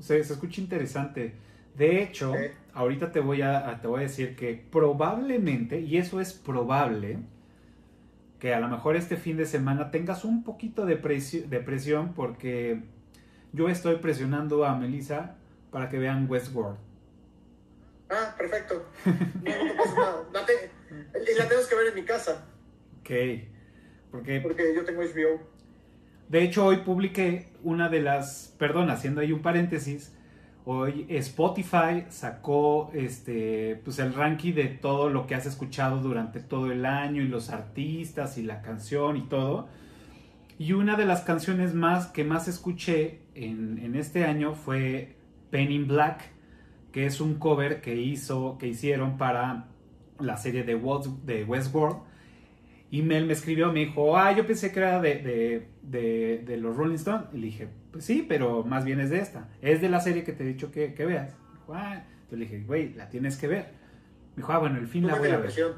O 0.00 0.02
sea, 0.02 0.22
se 0.22 0.32
escucha 0.32 0.60
interesante. 0.60 1.34
De 1.78 2.02
hecho, 2.02 2.34
ahorita 2.74 3.12
te 3.12 3.20
voy 3.20 3.42
a, 3.42 3.78
te 3.80 3.86
voy 3.86 4.00
a 4.00 4.02
decir 4.02 4.34
que 4.36 4.54
probablemente, 4.70 5.80
y 5.80 5.96
eso 5.96 6.20
es 6.20 6.32
probable, 6.32 7.18
que 8.40 8.52
a 8.54 8.60
lo 8.60 8.68
mejor 8.68 8.96
este 8.96 9.16
fin 9.16 9.36
de 9.36 9.46
semana 9.46 9.90
tengas 9.90 10.24
un 10.24 10.42
poquito 10.44 10.86
de, 10.86 11.00
presi- 11.00 11.44
de 11.46 11.60
presión 11.60 12.14
porque 12.14 12.82
yo 13.52 13.68
estoy 13.68 13.96
presionando 13.96 14.64
a 14.64 14.76
Melissa 14.76 15.36
para 15.70 15.88
que 15.88 15.98
vean 15.98 16.26
Westworld. 16.28 16.78
Ah, 18.10 18.34
perfecto. 18.38 18.86
No, 19.04 19.64
no 19.64 19.76
pasa 19.76 19.94
nada. 19.96 20.24
La 20.32 20.46
te- 20.46 20.70
y 21.32 21.38
la 21.38 21.44
tenemos 21.46 21.66
que 21.68 21.74
ver 21.74 21.86
en 21.88 21.94
mi 21.94 22.02
casa, 22.04 22.46
Ok. 23.00 23.10
Porque 24.10 24.40
porque 24.40 24.74
yo 24.74 24.84
tengo 24.84 25.02
HBO. 25.02 25.40
De 26.28 26.42
hecho, 26.42 26.64
hoy 26.66 26.78
publiqué 26.78 27.48
una 27.62 27.88
de 27.88 28.00
las, 28.00 28.54
perdón, 28.58 28.90
haciendo 28.90 29.20
ahí 29.20 29.32
un 29.32 29.42
paréntesis, 29.42 30.14
hoy 30.70 31.06
Spotify 31.08 32.04
sacó 32.10 32.90
este, 32.92 33.80
pues 33.84 33.98
el 34.00 34.12
ranking 34.12 34.52
de 34.52 34.66
todo 34.66 35.08
lo 35.08 35.26
que 35.26 35.34
has 35.34 35.46
escuchado 35.46 36.00
durante 36.00 36.40
todo 36.40 36.70
el 36.70 36.84
año 36.84 37.22
y 37.22 37.28
los 37.28 37.48
artistas 37.48 38.36
y 38.36 38.42
la 38.42 38.60
canción 38.60 39.16
y 39.16 39.22
todo. 39.22 39.68
Y 40.58 40.74
una 40.74 40.96
de 40.96 41.06
las 41.06 41.22
canciones 41.22 41.72
más 41.72 42.08
que 42.08 42.22
más 42.22 42.48
escuché 42.48 43.20
en, 43.34 43.94
este 43.94 44.26
año 44.26 44.52
fue 44.54 45.16
Pen 45.50 45.72
in 45.72 45.88
Black, 45.88 46.32
que 46.92 47.06
es 47.06 47.22
un 47.22 47.36
cover 47.36 47.80
que 47.80 47.96
hizo, 47.96 48.58
que 48.58 48.66
hicieron 48.68 49.16
para 49.16 49.68
la 50.20 50.36
serie 50.36 50.64
de, 50.64 50.74
West- 50.74 51.24
de 51.24 51.44
Westworld. 51.44 51.96
Y 52.90 53.00
Mel 53.00 53.24
me 53.24 53.32
escribió, 53.32 53.72
me 53.72 53.80
dijo, 53.86 54.18
ah, 54.18 54.32
yo 54.32 54.46
pensé 54.46 54.70
que 54.70 54.80
era 54.80 55.00
de, 55.00 55.66
de 55.82 56.56
los 56.58 56.76
Rolling 56.76 56.96
Stones. 56.96 57.28
Y 57.32 57.38
le 57.38 57.46
dije, 57.46 57.68
pues 57.98 58.06
sí, 58.06 58.24
pero 58.28 58.62
más 58.62 58.84
bien 58.84 59.00
es 59.00 59.10
de 59.10 59.18
esta. 59.18 59.48
Es 59.60 59.80
de 59.80 59.88
la 59.88 60.00
serie 60.00 60.22
que 60.22 60.32
te 60.32 60.44
he 60.44 60.46
dicho 60.46 60.70
que, 60.70 60.94
que 60.94 61.04
veas. 61.04 61.34
Dijo, 61.54 61.74
ah. 61.74 61.94
Entonces 61.94 62.38
le 62.38 62.44
dije, 62.44 62.64
güey, 62.64 62.94
la 62.94 63.08
tienes 63.08 63.36
que 63.36 63.48
ver. 63.48 63.72
Me 64.36 64.42
dijo, 64.42 64.52
ah, 64.52 64.58
bueno, 64.58 64.78
el 64.78 64.86
fin 64.86 65.02
Tú 65.02 65.08
la 65.08 65.14
voy 65.16 65.28
a 65.28 65.32
ver. 65.32 65.40
presión. 65.40 65.72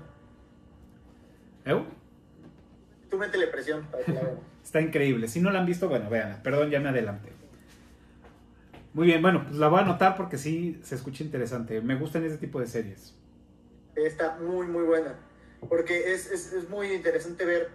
¿Eu? 1.64 1.84
Tú 3.10 3.16
métele 3.18 3.46
presión 3.46 3.86
para 3.90 4.04
que 4.04 4.12
la. 4.12 4.20
Está 4.62 4.80
increíble. 4.82 5.28
Si 5.28 5.40
no 5.40 5.50
la 5.50 5.60
han 5.60 5.66
visto, 5.66 5.88
bueno, 5.88 6.10
véanla. 6.10 6.42
Perdón, 6.42 6.68
ya 6.70 6.78
me 6.80 6.90
adelanté. 6.90 7.30
Muy 8.92 9.06
bien, 9.06 9.22
bueno, 9.22 9.44
pues 9.44 9.56
la 9.56 9.68
voy 9.68 9.80
a 9.80 9.82
anotar 9.84 10.16
porque 10.16 10.36
sí 10.36 10.78
se 10.82 10.94
escucha 10.96 11.24
interesante. 11.24 11.80
Me 11.80 11.94
gustan 11.94 12.24
ese 12.24 12.36
tipo 12.36 12.60
de 12.60 12.66
series. 12.66 13.14
Está 13.96 14.36
muy, 14.38 14.66
muy 14.66 14.82
buena. 14.82 15.14
Porque 15.68 16.12
es, 16.12 16.30
es, 16.30 16.52
es 16.52 16.68
muy 16.68 16.92
interesante 16.92 17.44
ver. 17.46 17.70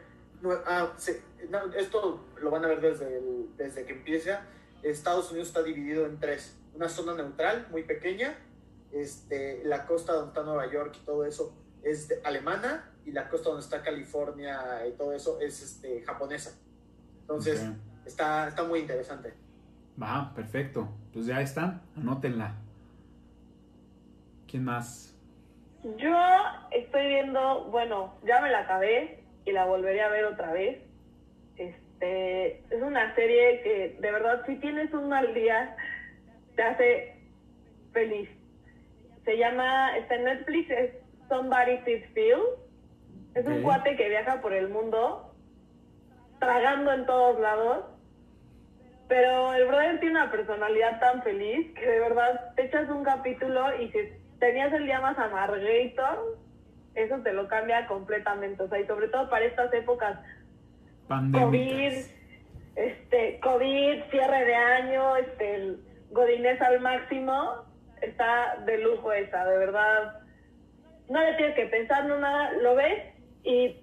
ah, 0.68 0.94
se- 0.98 1.22
no, 1.50 1.74
esto 1.74 2.26
lo 2.42 2.50
van 2.52 2.66
a 2.66 2.68
ver 2.68 2.82
desde, 2.82 3.18
el- 3.18 3.50
desde 3.58 3.86
que 3.86 3.94
empieza. 3.94 4.42
Estados 4.84 5.30
Unidos 5.32 5.48
está 5.50 5.64
dividido 5.64 6.06
en 6.06 6.20
tres: 6.20 6.58
una 6.74 6.90
zona 6.90 7.14
neutral 7.16 7.68
muy 7.72 7.84
pequeña, 7.84 8.36
este, 8.92 9.64
la 9.66 9.86
costa 9.86 10.14
donde 10.14 10.30
está 10.30 10.44
Nueva 10.44 10.72
York 10.72 10.96
y 11.02 11.06
todo 11.06 11.26
eso 11.26 11.56
es 11.84 12.08
de- 12.08 12.22
alemana, 12.24 12.92
y 13.06 13.12
la 13.12 13.30
costa 13.30 13.50
donde 13.50 13.64
está 13.64 13.82
California 13.82 14.86
y 14.88 14.92
todo 14.94 15.14
eso 15.14 15.40
es 15.40 15.62
este, 15.62 16.02
japonesa. 16.04 16.58
Entonces, 17.22 17.64
está, 18.06 18.48
está 18.48 18.64
muy 18.64 18.80
interesante. 18.80 19.34
Va, 20.02 20.32
perfecto. 20.36 20.88
Pues 21.14 21.26
ya 21.26 21.42
están, 21.42 21.82
anótenla. 21.96 22.56
¿Quién 24.48 24.64
más? 24.64 25.16
Yo 25.98 26.16
estoy 26.72 27.08
viendo, 27.08 27.66
bueno, 27.66 28.14
ya 28.26 28.42
me 28.42 28.50
la 28.52 28.62
acabé 28.62 29.24
y 29.46 29.52
la 29.52 29.66
volveré 29.66 30.02
a 30.02 30.10
ver 30.10 30.26
otra 30.26 30.52
vez. 30.52 30.80
Este, 31.58 32.60
es 32.70 32.82
una 32.82 33.14
serie 33.16 33.62
que 33.62 33.98
de 34.00 34.12
verdad 34.12 34.44
si 34.46 34.56
tienes 34.58 34.94
un 34.94 35.10
mal 35.10 35.34
día 35.34 35.76
te 36.56 36.64
hace 36.64 37.18
feliz. 37.94 38.30
Se 39.24 39.38
llama, 39.38 39.98
está 39.98 40.16
en 40.16 40.26
Netflix, 40.26 40.70
es 40.70 40.92
Somebody 41.30 41.78
Feels 41.80 42.08
Feel. 42.14 42.40
Es 43.34 43.46
un 43.46 43.58
Ok. 43.60 43.64
cuate 43.64 43.96
que 43.96 44.10
viaja 44.10 44.42
por 44.42 44.54
el 44.54 44.70
mundo 44.70 45.34
tragando 46.40 46.94
en 46.94 47.06
todos 47.06 47.40
lados. 47.40 47.86
Pero 49.08 49.54
el 49.54 49.68
brother 49.68 50.00
tiene 50.00 50.20
una 50.20 50.32
personalidad 50.32 51.00
tan 51.00 51.22
feliz 51.24 51.74
que 51.76 51.86
de 51.86 52.00
verdad 52.00 52.54
te 52.56 52.66
echas 52.66 52.90
un 52.90 53.04
capítulo 53.04 53.76
y 53.80 53.90
si 53.92 54.00
tenías 54.40 54.74
el 54.74 54.86
día 54.86 55.00
más 55.00 55.18
amargator, 55.18 56.38
eso 56.96 57.18
te 57.20 57.34
lo 57.34 57.48
cambia 57.48 57.86
completamente. 57.88 58.64
O 58.64 58.68
sea, 58.70 58.80
y 58.80 58.88
sobre 58.88 59.08
todo 59.10 59.30
para 59.30 59.46
estas 59.46 59.72
épocas 59.74 60.20
COVID, 61.08 61.94
este, 62.76 63.40
COVID, 63.42 64.04
cierre 64.12 64.46
de 64.46 64.56
año, 64.56 65.16
este, 65.18 65.56
el 65.56 65.80
Godinés 66.12 66.62
al 66.62 66.80
máximo, 66.82 67.64
está 68.02 68.64
de 68.66 68.80
lujo 68.80 69.12
esa, 69.12 69.46
de 69.46 69.58
verdad. 69.58 70.20
No 71.10 71.20
le 71.20 71.34
tienes 71.36 71.56
que 71.56 71.66
pensar, 71.68 72.06
no 72.06 72.20
nada, 72.20 72.54
lo 72.54 72.76
ves 72.76 73.14
y 73.44 73.80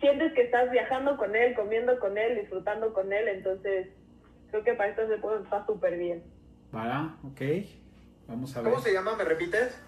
sientes 0.00 0.32
que 0.32 0.42
estás 0.42 0.70
viajando 0.70 1.16
con 1.16 1.34
él, 1.34 1.54
comiendo 1.54 1.98
con 1.98 2.16
él, 2.16 2.40
disfrutando 2.40 2.92
con 2.92 3.12
él, 3.12 3.28
entonces 3.28 3.88
creo 4.50 4.64
que 4.64 4.74
para 4.74 4.90
esto 4.90 5.06
se 5.08 5.18
puede 5.18 5.42
estar 5.42 5.66
súper 5.66 5.98
bien. 5.98 6.22
Va, 6.74 7.16
ok. 7.24 7.40
Vamos 8.28 8.56
a 8.56 8.62
ver. 8.62 8.70
¿Cómo 8.70 8.82
se 8.82 8.92
llama? 8.92 9.16
¿Me 9.16 9.24
repites? 9.24 9.82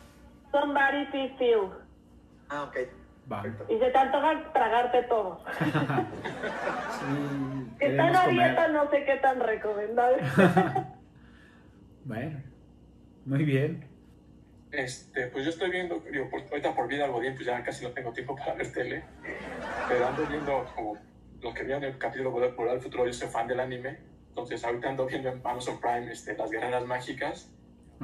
Somebody 0.51 1.07
Feel. 1.39 1.71
Ah, 2.49 2.65
ok. 2.65 2.77
Va. 3.31 3.45
Y 3.69 3.79
se 3.79 3.91
te 3.91 3.99
antoja 3.99 4.53
tragarte 4.53 5.03
todo. 5.05 5.45
Sí, 7.79 7.87
en 7.87 7.97
la 7.97 8.13
comer. 8.25 8.31
dieta, 8.31 8.69
no 8.69 8.89
sé 8.91 9.05
qué 9.05 9.17
tan 9.17 9.41
recomendable. 9.41 10.23
Bueno, 12.05 12.43
muy 13.27 13.45
bien. 13.45 13.87
Este, 14.73 15.29
pues 15.29 15.45
yo 15.45 15.51
estoy 15.51 15.71
viendo, 15.71 16.01
digo, 16.11 16.29
por- 16.31 16.41
ahorita 16.43 16.75
por 16.75 16.89
vida 16.89 17.07
godín, 17.07 17.35
pues 17.35 17.47
ya 17.47 17.63
casi 17.63 17.85
no 17.85 17.91
tengo 17.93 18.13
tiempo 18.13 18.35
para 18.35 18.55
ver 18.55 18.73
tele, 18.73 19.05
pero 19.89 20.09
ando 20.09 20.27
viendo 20.27 20.65
como 20.75 20.97
los 21.41 21.55
que 21.55 21.63
vieron 21.63 21.85
el 21.85 21.97
capítulo 21.99 22.31
de 22.41 22.49
Volver 22.51 22.71
al 22.75 22.81
Futuro, 22.81 23.07
yo 23.07 23.13
soy 23.13 23.29
fan 23.29 23.47
del 23.47 23.61
anime, 23.61 23.99
Entonces, 24.31 24.65
ahorita 24.65 24.89
ando 24.89 25.07
viendo 25.07 25.29
en 25.29 25.41
Amazon 25.45 25.79
Prime 25.81 26.11
este, 26.11 26.37
Las 26.37 26.51
Guerreras 26.51 26.85
Mágicas. 26.87 27.53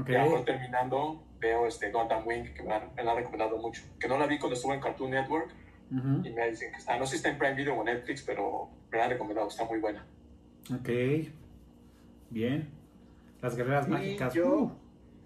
Ok. 0.01 0.09
Ya 0.11 0.25
voy 0.25 0.45
terminando, 0.45 1.23
veo 1.41 1.67
este 1.67 1.91
Gundam 1.91 2.27
Wing, 2.27 2.55
que 2.55 2.63
me 2.63 2.69
la, 2.71 2.89
me 2.97 3.03
la 3.03 3.11
han 3.13 3.17
recomendado 3.19 3.59
mucho. 3.59 3.83
Que 3.99 4.09
no 4.09 4.19
la 4.19 4.27
vi 4.27 4.39
cuando 4.39 4.55
estuve 4.55 4.75
en 4.75 4.81
Cartoon 4.81 5.11
Network 5.11 5.51
y 5.91 6.31
me 6.31 6.51
dicen 6.51 6.71
que 6.71 6.77
está, 6.79 6.99
no 6.99 7.07
sé 7.07 7.13
si 7.13 7.17
está 7.17 7.31
en 7.31 7.39
Prime 7.39 7.55
Video 7.55 7.75
o 7.75 7.83
Netflix, 7.83 8.23
pero 8.23 8.69
me 8.91 8.99
la 8.99 9.05
han 9.05 9.11
recomendado, 9.11 9.49
está 9.49 9.65
muy 9.65 9.79
buena. 9.79 10.05
Ok. 10.73 10.89
Bien. 12.31 12.69
Las 13.41 13.57
guerreras 13.57 13.87
Y 13.89 13.91
mágicas. 13.91 14.35
yo 14.35 14.49
uh, 14.57 14.73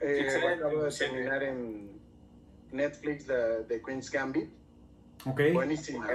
eh, 0.00 0.28
acabo 0.56 0.84
de 0.84 0.90
terminar 0.90 1.42
en 1.42 1.90
Netflix 2.70 3.26
de, 3.26 3.64
de 3.64 3.82
Queen's 3.82 4.10
Gambit. 4.10 4.50
ok. 5.26 5.40
Buenísima. 5.52 6.06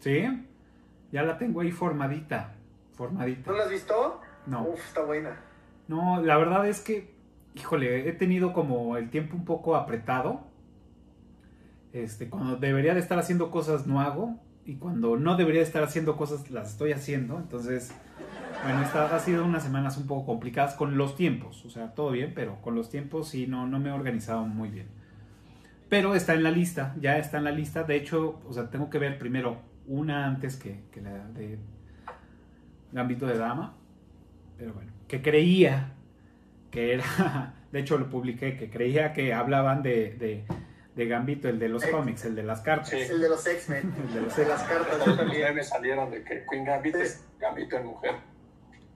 Sí. 0.00 0.24
Ya 1.12 1.22
la 1.22 1.38
tengo 1.38 1.60
ahí 1.60 1.70
formadita. 1.70 2.54
Formadita. 2.94 3.50
¿No 3.50 3.56
la 3.56 3.64
has 3.64 3.70
visto? 3.70 4.20
No. 4.46 4.68
Uf, 4.68 4.84
está 4.84 5.02
buena. 5.02 5.38
No, 5.88 6.20
la 6.22 6.36
verdad 6.38 6.66
es 6.66 6.80
que, 6.80 7.14
híjole, 7.56 8.08
he 8.08 8.12
tenido 8.12 8.52
como 8.52 8.96
el 8.96 9.10
tiempo 9.10 9.36
un 9.36 9.44
poco 9.44 9.76
apretado. 9.76 10.46
Este, 11.92 12.28
cuando 12.28 12.56
debería 12.56 12.92
de 12.92 13.00
estar 13.00 13.18
haciendo 13.18 13.50
cosas 13.50 13.86
no 13.86 14.00
hago. 14.00 14.38
Y 14.64 14.76
cuando 14.76 15.16
no 15.16 15.36
debería 15.36 15.60
de 15.60 15.66
estar 15.66 15.82
haciendo 15.82 16.16
cosas 16.16 16.50
las 16.50 16.72
estoy 16.72 16.92
haciendo. 16.92 17.38
Entonces, 17.38 17.92
bueno, 18.62 18.80
ha 18.80 19.18
sido 19.20 19.44
unas 19.44 19.62
semanas 19.62 19.96
un 19.96 20.06
poco 20.06 20.26
complicadas 20.26 20.74
con 20.74 20.98
los 20.98 21.16
tiempos. 21.16 21.64
O 21.64 21.70
sea, 21.70 21.94
todo 21.94 22.10
bien, 22.10 22.32
pero 22.34 22.60
con 22.60 22.74
los 22.74 22.90
tiempos 22.90 23.28
sí 23.28 23.46
no, 23.46 23.66
no 23.66 23.78
me 23.78 23.88
he 23.88 23.92
organizado 23.92 24.44
muy 24.44 24.68
bien. 24.68 24.88
Pero 25.88 26.16
está 26.16 26.34
en 26.34 26.42
la 26.42 26.50
lista, 26.50 26.94
ya 27.00 27.16
está 27.16 27.38
en 27.38 27.44
la 27.44 27.52
lista. 27.52 27.84
De 27.84 27.96
hecho, 27.96 28.40
o 28.46 28.52
sea, 28.52 28.70
tengo 28.70 28.90
que 28.90 28.98
ver 28.98 29.18
primero 29.18 29.58
una 29.86 30.26
antes 30.26 30.56
que, 30.56 30.82
que 30.90 31.00
la 31.00 31.28
de 31.28 31.58
Gambito 32.92 33.26
de 33.26 33.38
Dama. 33.38 33.76
Pero 34.58 34.74
bueno, 34.74 34.90
que 35.06 35.22
creía 35.22 35.95
que 36.76 36.92
era, 36.92 37.54
de 37.72 37.80
hecho 37.80 37.96
lo 37.96 38.10
publiqué, 38.10 38.58
que 38.58 38.68
creía 38.68 39.14
que 39.14 39.32
hablaban 39.32 39.82
de, 39.82 40.12
de, 40.12 40.44
de 40.94 41.06
Gambito, 41.06 41.48
el 41.48 41.58
de 41.58 41.70
los 41.70 41.86
cómics, 41.86 42.26
el 42.26 42.34
de 42.34 42.42
las 42.42 42.60
cartas. 42.60 42.90
Sí. 42.90 42.98
El 42.98 43.18
de 43.18 43.30
los 43.30 43.46
X-Men. 43.46 43.94
El 44.08 44.14
de 44.14 44.20
los 44.20 44.36
de 44.36 44.44
las 44.44 44.62
cartas. 44.64 45.06
Los 45.06 45.26
memes 45.26 45.70
salieron 45.70 46.10
de 46.10 46.22
que 46.22 46.44
Queen 46.50 46.66
Gambit 46.66 46.96
es 46.96 47.24
Gambito 47.38 47.78
en 47.78 47.86
mujer. 47.86 48.14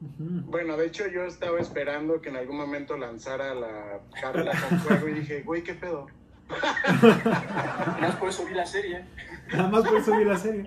Bueno, 0.00 0.76
de 0.76 0.86
hecho 0.86 1.08
yo 1.08 1.24
estaba 1.24 1.58
esperando 1.58 2.20
que 2.20 2.28
en 2.28 2.36
algún 2.36 2.58
momento 2.58 2.98
lanzara 2.98 3.54
la 3.54 4.00
carta 4.20 4.50
con 4.68 4.78
fuego 4.80 5.08
y 5.08 5.12
dije, 5.14 5.42
güey, 5.42 5.62
¿qué 5.62 5.74
pedo? 5.74 6.06
Y 6.50 8.00
más 8.00 8.16
por 8.16 8.28
eso 8.28 8.44
vi 8.44 8.54
la 8.54 8.66
serie. 8.66 9.04
Nada 9.52 9.68
más 9.68 9.88
por 9.88 9.98
eso 9.98 10.16
vi 10.16 10.24
la 10.24 10.38
serie. 10.38 10.64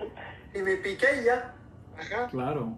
Y 0.52 0.58
me 0.58 0.76
piqué 0.76 1.06
y 1.20 1.24
ya. 1.26 1.54
Ajá. 1.96 2.26
Claro. 2.28 2.76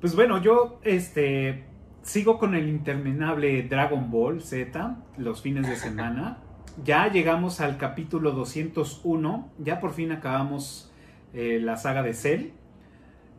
Pues 0.00 0.14
bueno, 0.14 0.40
yo 0.40 0.80
este 0.84 1.71
sigo 2.02 2.38
con 2.38 2.54
el 2.54 2.68
interminable 2.68 3.62
Dragon 3.62 4.10
Ball 4.10 4.42
Z 4.42 4.96
los 5.16 5.42
fines 5.42 5.68
de 5.68 5.76
semana. 5.76 6.38
Ya 6.84 7.10
llegamos 7.10 7.60
al 7.60 7.76
capítulo 7.78 8.32
201. 8.32 9.50
Ya 9.58 9.80
por 9.80 9.92
fin 9.92 10.12
acabamos 10.12 10.92
eh, 11.32 11.60
la 11.62 11.76
saga 11.76 12.02
de 12.02 12.14
Cell. 12.14 12.50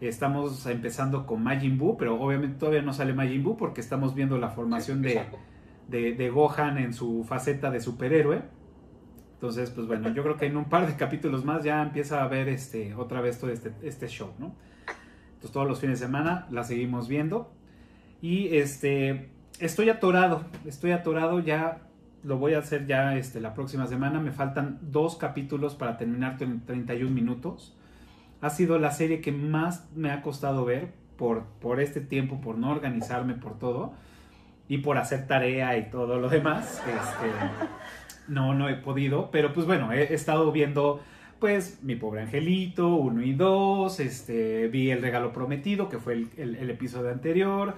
Estamos 0.02 0.66
empezando 0.66 1.26
con 1.26 1.44
Majin 1.44 1.78
Buu, 1.78 1.98
pero 1.98 2.22
obviamente 2.22 2.58
todavía 2.58 2.82
no 2.82 2.94
sale 2.94 3.14
Majin 3.14 3.44
Buu 3.44 3.56
porque 3.56 3.80
estamos 3.80 4.16
viendo 4.16 4.38
la 4.38 4.50
formación 4.50 5.02
de, 5.02 5.22
de, 5.88 6.14
de 6.14 6.30
Gohan 6.30 6.78
en 6.78 6.94
su 6.94 7.24
faceta 7.24 7.72
de 7.72 7.80
superhéroe. 7.80 8.42
Entonces, 9.36 9.70
pues 9.72 9.88
bueno, 9.88 10.10
yo 10.14 10.24
creo 10.24 10.38
que 10.38 10.46
en 10.46 10.58
un 10.58 10.66
par 10.66 10.88
de 10.88 10.96
capítulos 10.96 11.44
más 11.44 11.64
ya 11.64 11.82
empieza 11.82 12.24
a 12.24 12.28
ver 12.28 12.48
este, 12.50 12.96
otra 12.96 13.22
vez 13.22 13.40
todo 13.40 13.52
este, 13.52 13.74
este 13.82 14.08
show, 14.08 14.32
¿no? 14.40 14.56
Entonces 15.34 15.52
todos 15.52 15.68
los 15.68 15.80
fines 15.82 16.00
de 16.00 16.06
semana 16.06 16.48
la 16.50 16.64
seguimos 16.64 17.08
viendo. 17.10 17.52
Y 18.24 18.56
este, 18.56 19.28
estoy 19.60 19.90
atorado, 19.90 20.46
estoy 20.66 20.92
atorado, 20.92 21.42
ya 21.42 21.82
lo 22.24 22.38
voy 22.38 22.54
a 22.54 22.60
hacer 22.60 22.88
ya 22.88 23.18
este, 23.18 23.42
la 23.42 23.54
próxima 23.54 23.86
semana. 23.86 24.22
Me 24.22 24.32
faltan 24.32 24.80
dos 24.82 25.18
capítulos 25.18 25.76
para 25.76 25.98
terminar 25.98 26.38
en 26.40 26.66
31 26.66 27.12
minutos. 27.14 27.76
Ha 28.40 28.50
sido 28.50 28.80
la 28.80 28.92
serie 28.92 29.20
que 29.20 29.34
más 29.34 29.90
me 29.94 30.10
ha 30.10 30.22
costado 30.22 30.64
ver 30.64 30.94
por, 31.18 31.44
por 31.60 31.82
este 31.82 32.00
tiempo, 32.00 32.40
por 32.40 32.58
no 32.58 32.72
organizarme, 32.72 33.34
por 33.34 33.60
todo. 33.60 33.92
Y 34.70 34.78
por 34.78 34.98
hacer 34.98 35.28
tarea 35.28 35.78
y 35.78 35.90
todo 35.90 36.18
lo 36.18 36.30
demás. 36.30 36.82
Este, 36.88 37.28
no, 38.30 38.54
no 38.54 38.70
he 38.70 38.76
podido. 38.76 39.32
Pero 39.32 39.52
pues 39.52 39.68
bueno, 39.68 39.92
he, 39.92 40.14
estado 40.14 40.50
viendo 40.54 41.02
pues 41.40 41.84
Mi 41.84 41.98
Pobre 41.98 42.22
Angelito, 42.22 42.88
1 42.96 43.22
y 43.22 43.34
2, 43.34 44.00
este, 44.00 44.70
vi 44.70 44.92
El 44.92 45.02
Regalo 45.02 45.34
Prometido, 45.34 45.90
que 45.90 45.98
fue 45.98 46.26
el 46.38 46.70
episodio 46.70 47.12
anterior, 47.12 47.76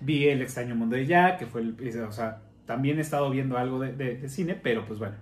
vi 0.00 0.28
El 0.28 0.42
Extraño 0.42 0.74
Mundo 0.74 0.96
de 0.96 1.06
Jack, 1.06 1.38
que 1.40 1.46
fue 1.46 1.60
el, 1.62 1.76
o 2.06 2.12
sea, 2.12 2.40
también 2.66 2.98
he 2.98 3.02
estado 3.02 3.30
viendo 3.30 3.56
algo 3.58 3.80
de, 3.80 3.92
de- 3.92 4.16
de 4.16 4.28
cine, 4.28 4.54
pero 4.54 4.84
pues 4.86 4.98
bueno, 4.98 5.16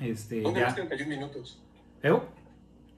este, 0.00 0.40
¿Dónde 0.40 0.60
ves 0.60 0.68
ya. 0.70 0.74
31 0.74 1.08
minutos? 1.16 1.62
¿Eh? 2.02 2.12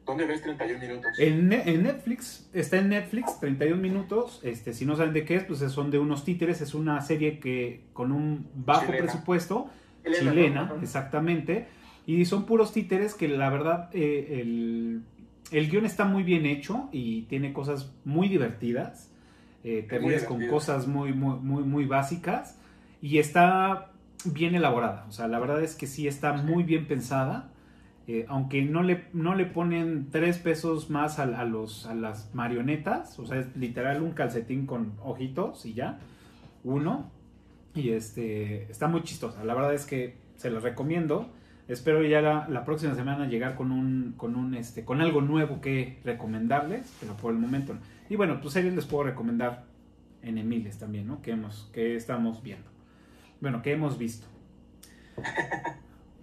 ¿Dónde 0.06 0.26
ves 0.26 0.42
31 0.42 0.78
minutos? 0.80 1.18
En, 1.18 1.48
Ne- 1.48 1.62
en 1.66 1.82
Netflix, 1.82 2.48
está 2.52 2.76
en 2.78 2.90
Netflix, 2.90 3.40
31 3.40 3.80
minutos. 3.80 4.40
Este, 4.42 4.72
si 4.74 4.84
no 4.84 4.96
saben 4.96 5.12
de 5.14 5.24
qué 5.24 5.36
es, 5.36 5.44
pues 5.44 5.60
son 5.60 5.90
de 5.90 5.98
unos 5.98 6.24
títeres. 6.24 6.60
Es 6.60 6.74
una 6.74 7.00
serie 7.00 7.38
que 7.40 7.84
con 7.94 8.12
un 8.12 8.46
bajo 8.54 8.86
Chilena. 8.86 9.02
presupuesto, 9.04 9.70
Chilena, 10.04 10.30
chilena, 10.32 10.60
¿no? 10.66 10.74
Ajá. 10.74 10.82
exactamente. 10.82 11.66
Y 12.06 12.26
son 12.26 12.44
puros 12.44 12.72
títeres 12.74 13.14
que 13.14 13.28
la 13.28 13.48
verdad 13.48 13.88
eh, 13.94 14.40
el, 14.42 15.00
el 15.50 15.70
guion 15.70 15.86
está 15.86 16.04
muy 16.04 16.22
bien 16.22 16.44
hecho 16.44 16.90
y 16.92 17.22
tiene 17.22 17.54
cosas 17.54 17.90
muy 18.04 18.28
divertidas. 18.28 19.10
Eh, 19.64 19.86
te 19.88 19.98
ríes 19.98 20.24
con 20.24 20.46
cosas 20.46 20.86
muy, 20.86 21.12
muy, 21.12 21.38
muy, 21.40 21.64
muy 21.64 21.84
básicas. 21.86 22.58
Y 23.00 23.18
está 23.18 23.90
bien 24.24 24.54
elaborada. 24.54 25.06
O 25.08 25.12
sea, 25.12 25.26
la 25.28 25.38
verdad 25.38 25.62
es 25.62 25.74
que 25.74 25.86
sí 25.86 26.06
está 26.06 26.34
muy 26.34 26.62
bien 26.62 26.86
pensada. 26.86 27.50
Eh, 28.06 28.26
aunque 28.28 28.60
no 28.60 28.82
le, 28.82 29.04
no 29.14 29.34
le 29.34 29.46
ponen 29.46 30.10
tres 30.10 30.36
pesos 30.38 30.90
más 30.90 31.18
a, 31.18 31.22
a 31.22 31.44
los, 31.46 31.86
a 31.86 31.94
las 31.94 32.34
marionetas, 32.34 33.18
o 33.18 33.24
sea, 33.24 33.38
es 33.38 33.56
literal 33.56 34.02
un 34.02 34.12
calcetín 34.12 34.66
con 34.66 34.92
ojitos 35.02 35.64
y 35.64 35.72
ya, 35.72 36.00
uno, 36.64 37.10
y 37.74 37.90
este, 37.90 38.70
está 38.70 38.88
muy 38.88 39.04
chistosa, 39.04 39.42
la 39.42 39.54
verdad 39.54 39.72
es 39.72 39.86
que 39.86 40.16
se 40.36 40.50
los 40.50 40.62
recomiendo, 40.62 41.30
espero 41.66 42.04
ya 42.04 42.20
la, 42.20 42.46
la 42.50 42.66
próxima 42.66 42.94
semana 42.94 43.26
llegar 43.26 43.54
con 43.54 43.72
un, 43.72 44.12
con 44.18 44.36
un, 44.36 44.54
este, 44.54 44.84
con 44.84 45.00
algo 45.00 45.22
nuevo 45.22 45.62
que 45.62 45.98
recomendarles, 46.04 46.94
pero 47.00 47.16
por 47.16 47.32
el 47.32 47.38
momento 47.38 47.72
no. 47.72 47.80
Y 48.08 48.16
bueno, 48.16 48.40
pues 48.40 48.54
series 48.54 48.74
les 48.74 48.84
puedo 48.84 49.04
recomendar 49.04 49.64
en 50.22 50.38
Emiles 50.38 50.78
también, 50.78 51.06
¿no? 51.06 51.22
Que 51.22 51.32
hemos, 51.32 51.70
que 51.72 51.96
estamos 51.96 52.42
viendo, 52.42 52.68
bueno, 53.40 53.62
que 53.62 53.72
hemos 53.72 53.98
visto. 53.98 54.26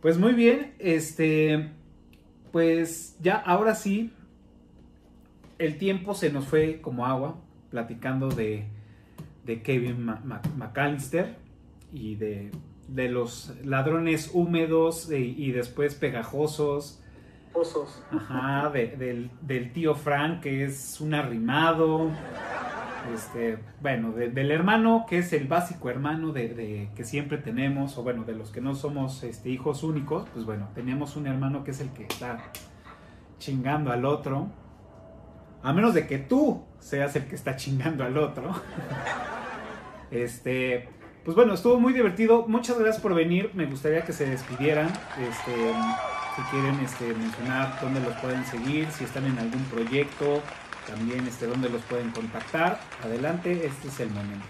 Pues 0.01 0.17
muy 0.17 0.33
bien, 0.33 0.73
este, 0.79 1.69
pues 2.51 3.17
ya 3.21 3.35
ahora 3.35 3.75
sí, 3.75 4.11
el 5.59 5.77
tiempo 5.77 6.15
se 6.15 6.31
nos 6.31 6.45
fue 6.45 6.81
como 6.81 7.05
agua, 7.05 7.39
platicando 7.69 8.29
de, 8.29 8.65
de 9.45 9.61
Kevin 9.61 10.05
McAllister 10.57 11.35
y 11.93 12.15
de, 12.15 12.51
de 12.87 13.09
los 13.09 13.53
ladrones 13.63 14.31
húmedos 14.33 15.09
e- 15.11 15.19
y 15.19 15.51
después 15.51 15.93
pegajosos, 15.95 17.00
Pozos. 17.53 18.01
ajá, 18.11 18.69
de- 18.69 18.95
del, 18.97 19.29
del 19.41 19.73
tío 19.73 19.93
Frank 19.95 20.39
que 20.41 20.63
es 20.65 21.01
un 21.01 21.13
arrimado, 21.13 22.09
este, 23.13 23.57
bueno, 23.81 24.11
de- 24.13 24.29
del 24.29 24.51
hermano 24.51 25.05
que 25.07 25.17
es 25.19 25.33
el 25.33 25.47
básico 25.47 25.89
hermano 25.89 26.31
de, 26.31 26.49
de- 26.49 26.89
que 26.95 27.03
siempre 27.03 27.37
tenemos, 27.37 27.97
o 27.97 28.03
bueno, 28.03 28.23
de 28.23 28.33
los 28.33 28.51
que 28.51 28.61
no 28.61 28.73
somos 28.75 29.23
este, 29.23 29.49
hijos 29.49 29.83
únicos, 29.83 30.27
pues 30.33 30.45
bueno, 30.45 30.69
tenemos 30.75 31.15
un 31.17 31.27
hermano 31.27 31.63
que 31.63 31.71
es 31.71 31.81
el 31.81 31.89
que 31.89 32.03
está 32.03 32.39
chingando 33.37 33.91
al 33.91 34.05
otro, 34.05 34.47
a 35.63 35.73
menos 35.73 35.93
de 35.93 36.07
que 36.07 36.17
tú 36.19 36.63
seas 36.79 37.15
el 37.15 37.25
que 37.27 37.35
está 37.35 37.55
chingando 37.55 38.03
al 38.03 38.17
otro. 38.17 38.51
este, 40.11 40.89
pues 41.23 41.35
bueno, 41.35 41.53
estuvo 41.53 41.79
muy 41.79 41.93
divertido. 41.93 42.47
Muchas 42.47 42.79
gracias 42.79 43.01
por 43.01 43.13
venir. 43.13 43.51
Me 43.53 43.65
gustaría 43.65 44.01
que 44.03 44.13
se 44.13 44.25
despidieran. 44.29 44.87
Este, 45.19 45.73
quieren 46.49 46.79
este, 46.79 47.13
mencionar 47.13 47.79
dónde 47.81 47.99
los 47.99 48.15
pueden 48.15 48.43
seguir, 48.45 48.89
si 48.91 49.03
están 49.03 49.25
en 49.25 49.37
algún 49.37 49.63
proyecto, 49.65 50.41
también 50.87 51.27
este, 51.27 51.45
dónde 51.45 51.69
los 51.69 51.81
pueden 51.83 52.11
contactar. 52.11 52.79
Adelante, 53.03 53.65
este 53.65 53.87
es 53.87 53.99
el 53.99 54.09
momento. 54.09 54.45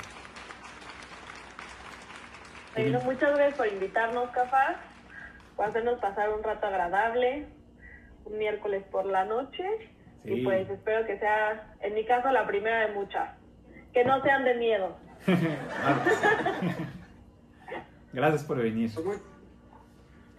Bueno, 2.76 3.02
muchas 3.02 3.36
gracias 3.36 3.58
por 3.58 3.68
invitarnos, 3.68 4.30
Cafá, 4.30 4.78
por 5.56 5.66
hacernos 5.66 6.00
pasar 6.00 6.30
un 6.30 6.42
rato 6.44 6.68
agradable, 6.68 7.48
un 8.26 8.38
miércoles 8.38 8.84
por 8.92 9.06
la 9.06 9.26
noche. 9.26 9.66
Sí. 10.24 10.34
Y 10.34 10.44
pues 10.44 10.70
espero 10.70 11.06
que 11.06 11.20
sea, 11.20 11.74
en 11.82 11.96
mi 11.96 12.06
caso, 12.06 12.32
la 12.32 12.46
primera 12.46 12.88
de 12.88 12.94
muchas. 12.94 13.30
Que 13.94 14.06
no 14.06 14.22
sean 14.22 14.46
de 14.46 14.54
miedo. 14.56 14.96
Gracias 18.14 18.44
por 18.44 18.58
venir. 18.58 18.90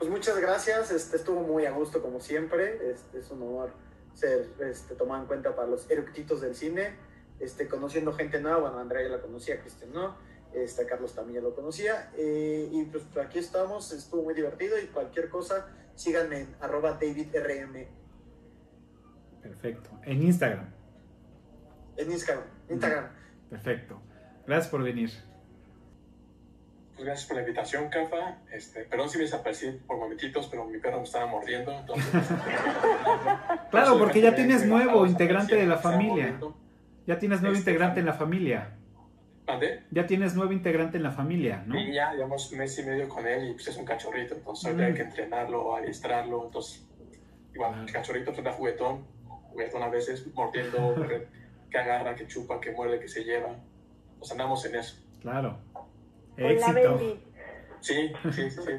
Pues, 0.02 0.10
muchas 0.10 0.36
gracias, 0.40 0.90
este 0.90 1.16
estuvo 1.16 1.42
muy 1.42 1.64
a 1.64 1.70
gusto 1.70 2.02
como 2.02 2.18
siempre, 2.18 2.90
este 2.90 3.20
es 3.20 3.30
un 3.30 3.40
honor 3.40 3.70
ser 4.14 4.48
este, 4.58 4.96
tomado 4.96 5.20
en 5.22 5.28
cuenta 5.28 5.54
para 5.54 5.68
los 5.68 5.88
eructitos 5.88 6.40
del 6.40 6.56
cine. 6.56 6.96
este, 7.38 7.68
conociendo 7.68 8.12
gente 8.12 8.40
nueva. 8.40 8.58
Bueno, 8.58 8.80
Andrea 8.80 9.04
ya 9.04 9.10
la 9.14 9.22
conocía, 9.22 9.60
Cristian 9.60 9.92
no. 9.92 10.16
Este, 10.52 10.86
Carlos 10.86 11.14
también 11.14 11.36
ya 11.40 11.48
lo 11.48 11.54
conocía. 11.54 12.10
eh, 12.16 12.68
y 12.72 12.84
pues 12.86 13.04
aquí 13.24 13.38
estamos, 13.38 13.92
estuvo 13.92 14.24
muy 14.24 14.34
divertido 14.34 14.76
y 14.76 14.88
cualquier 14.88 15.28
cosa, 15.28 15.68
síganme 15.94 16.40
en 16.40 16.56
arroba 16.60 16.94
davidrm 16.94 17.86
Perfecto. 19.40 19.90
En 20.02 20.20
Instagram. 20.20 20.68
en 21.96 22.10
Instagram. 22.10 22.44
Instagram. 22.68 23.08
Perfecto. 23.50 24.02
Gracias 24.48 24.68
por 24.68 24.82
venir. 24.82 25.12
Pues 26.94 27.06
gracias 27.06 27.26
por 27.26 27.36
la 27.36 27.42
invitación, 27.42 27.88
Cafa. 27.88 28.36
Este, 28.52 28.84
perdón 28.84 29.08
si 29.08 29.16
me 29.18 29.24
desaparecí 29.24 29.70
por 29.86 29.96
momentitos, 29.98 30.46
pero 30.48 30.64
mi 30.66 30.78
perro 30.78 30.98
me 30.98 31.04
estaba 31.04 31.26
mordiendo. 31.26 31.72
Entonces, 31.72 32.04
Claro, 33.70 33.98
porque 33.98 34.20
ya 34.20 34.34
tienes 34.34 34.66
nuevo 34.66 34.90
estamos 34.90 35.10
integrante 35.10 35.56
de 35.56 35.66
la 35.66 35.78
familia. 35.78 36.38
Ya 37.06 37.18
tienes 37.18 37.40
nuevo 37.40 37.56
Este, 37.56 37.70
integrante 37.70 38.00
en 38.00 38.06
la 38.06 38.12
familia. 38.12 38.76
¿Mandé? 39.46 39.82
Ya 39.90 40.06
tienes 40.06 40.34
nuevo 40.34 40.52
integrante 40.52 40.98
en 40.98 41.02
la 41.02 41.10
familia, 41.10 41.64
¿no? 41.66 41.78
Y 41.78 41.92
ya 41.92 42.12
llevamos 42.12 42.52
un 42.52 42.58
mes 42.58 42.78
y 42.78 42.84
medio 42.84 43.08
con 43.08 43.26
él 43.26 43.48
y 43.50 43.52
pues 43.54 43.66
es 43.68 43.76
un 43.76 43.84
cachorrito, 43.84 44.34
entonces 44.36 44.66
ahorita 44.66 44.84
Mm. 44.84 44.86
hay 44.86 44.94
que 44.94 45.02
entrenarlo, 45.02 45.76
adiestrarlo, 45.76 46.44
entonces 46.46 46.86
igual 47.52 47.80
el 47.80 47.92
cachorrito 47.92 48.32
anda 48.36 48.52
juguetón, 48.52 49.04
juguetón 49.50 49.82
a 49.82 49.88
veces, 49.88 50.24
mordiendo, 50.32 50.94
que 51.70 51.78
agarra, 51.78 52.14
que 52.14 52.26
chupa, 52.28 52.60
que 52.60 52.70
muerde, 52.70 53.00
que 53.00 53.08
se 53.08 53.24
lleva, 53.24 53.56
pues 54.18 54.30
andamos 54.30 54.64
en 54.66 54.76
eso. 54.76 54.96
Claro. 55.20 55.58
Con 56.34 56.44
la 56.44 56.50
Éxito. 56.52 56.72
Bendy. 56.74 57.22
Sí, 57.80 58.12
sí, 58.32 58.50
sí, 58.50 58.60
sí. 58.62 58.72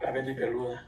La 0.00 0.10
Bendy 0.10 0.34
peluda. 0.34 0.86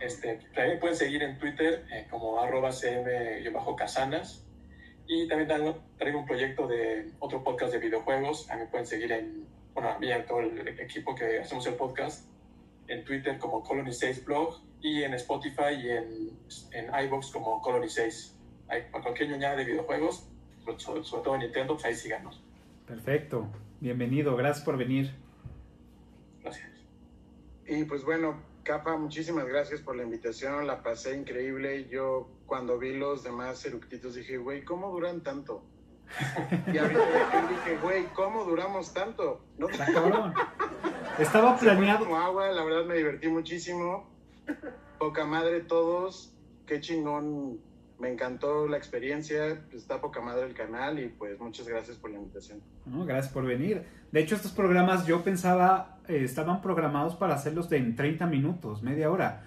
Este, 0.00 0.40
también 0.54 0.80
pueden 0.80 0.96
seguir 0.96 1.22
en 1.22 1.38
Twitter 1.38 1.84
eh, 1.92 2.06
como 2.10 2.40
arroba 2.40 2.72
cm-casanas 2.72 4.44
y 5.06 5.28
también 5.28 5.48
traigo, 5.48 5.78
traigo 5.98 6.18
un 6.20 6.26
proyecto 6.26 6.66
de 6.66 7.12
otro 7.20 7.44
podcast 7.44 7.72
de 7.72 7.78
videojuegos. 7.78 8.46
También 8.46 8.68
pueden 8.70 8.86
seguir 8.86 9.12
en, 9.12 9.46
bueno, 9.74 9.90
a 9.90 9.98
mí 9.98 10.08
y 10.08 10.12
a 10.12 10.24
todo 10.26 10.40
el 10.40 10.66
equipo 10.80 11.14
que 11.14 11.40
hacemos 11.40 11.66
el 11.66 11.74
podcast 11.74 12.26
en 12.88 13.04
Twitter 13.04 13.38
como 13.38 13.62
Colony 13.62 13.92
6 13.92 14.24
Blog 14.24 14.60
y 14.80 15.02
en 15.04 15.14
Spotify 15.14 15.74
y 15.80 15.90
en, 15.90 16.30
en 16.72 17.04
iVoox 17.06 17.30
como 17.30 17.60
Colony 17.60 17.88
6. 17.88 18.38
Ahí, 18.68 18.82
para 18.90 19.04
cualquier 19.04 19.28
ñoñada 19.30 19.56
de 19.56 19.64
videojuegos, 19.64 20.28
sobre, 20.64 20.78
sobre- 20.80 21.04
sobre 21.04 21.22
todo 21.22 21.34
en 21.34 21.40
Nintendo, 21.42 21.74
pues 21.74 21.84
ahí 21.84 21.94
síganos. 21.94 22.42
Perfecto. 22.86 23.46
Bienvenido. 23.82 24.36
Gracias 24.36 24.64
por 24.64 24.76
venir. 24.76 25.12
Gracias. 26.40 26.70
Y 27.66 27.82
pues 27.82 28.04
bueno, 28.04 28.40
Capa, 28.62 28.96
muchísimas 28.96 29.44
gracias 29.44 29.80
por 29.80 29.96
la 29.96 30.04
invitación, 30.04 30.68
la 30.68 30.84
pasé 30.84 31.16
increíble. 31.16 31.88
Yo 31.88 32.30
cuando 32.46 32.78
vi 32.78 32.96
los 32.96 33.24
demás 33.24 33.66
eructitos 33.66 34.14
dije, 34.14 34.38
güey, 34.38 34.64
¿cómo 34.64 34.92
duran 34.92 35.24
tanto? 35.24 35.64
Y 36.72 36.78
ahorita 36.78 37.48
dije, 37.48 37.78
güey, 37.82 38.04
¿cómo 38.14 38.44
duramos 38.44 38.94
tanto? 38.94 39.44
No. 39.58 39.66
Estaba 41.18 41.56
planeado. 41.58 42.04
como 42.04 42.18
agua, 42.18 42.52
la 42.52 42.62
verdad 42.62 42.84
me 42.84 42.94
divertí 42.94 43.26
muchísimo. 43.26 44.08
Poca 45.00 45.24
madre 45.26 45.58
todos, 45.58 46.32
qué 46.66 46.80
chingón, 46.80 47.58
me 47.98 48.10
encantó 48.10 48.66
la 48.66 48.76
experiencia, 48.76 49.62
está 49.72 50.00
poca 50.00 50.20
madre 50.20 50.46
el 50.46 50.54
canal 50.54 50.98
y 50.98 51.08
pues 51.08 51.38
muchas 51.38 51.68
gracias 51.68 51.96
por 51.96 52.10
la 52.10 52.18
invitación. 52.18 52.60
No, 52.86 53.04
gracias 53.04 53.32
por 53.32 53.44
venir. 53.44 53.84
De 54.10 54.20
hecho, 54.20 54.34
estos 54.34 54.52
programas 54.52 55.06
yo 55.06 55.22
pensaba, 55.22 55.98
eh, 56.08 56.22
estaban 56.24 56.60
programados 56.62 57.14
para 57.14 57.34
hacerlos 57.34 57.68
de 57.68 57.78
en 57.78 57.96
30 57.96 58.26
minutos, 58.26 58.82
media 58.82 59.10
hora. 59.10 59.44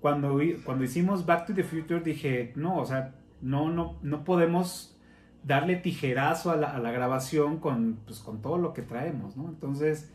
Cuando, 0.00 0.38
cuando 0.64 0.84
hicimos 0.84 1.26
Back 1.26 1.46
to 1.46 1.54
the 1.54 1.64
Future 1.64 2.00
dije, 2.00 2.52
no, 2.54 2.78
o 2.78 2.86
sea, 2.86 3.14
no, 3.40 3.70
no, 3.70 3.98
no 4.02 4.24
podemos 4.24 4.96
darle 5.42 5.76
tijerazo 5.76 6.50
a 6.50 6.56
la, 6.56 6.70
a 6.70 6.78
la 6.78 6.92
grabación 6.92 7.58
con, 7.58 8.00
pues, 8.04 8.20
con 8.20 8.42
todo 8.42 8.58
lo 8.58 8.72
que 8.72 8.82
traemos, 8.82 9.36
¿no? 9.36 9.48
Entonces, 9.48 10.12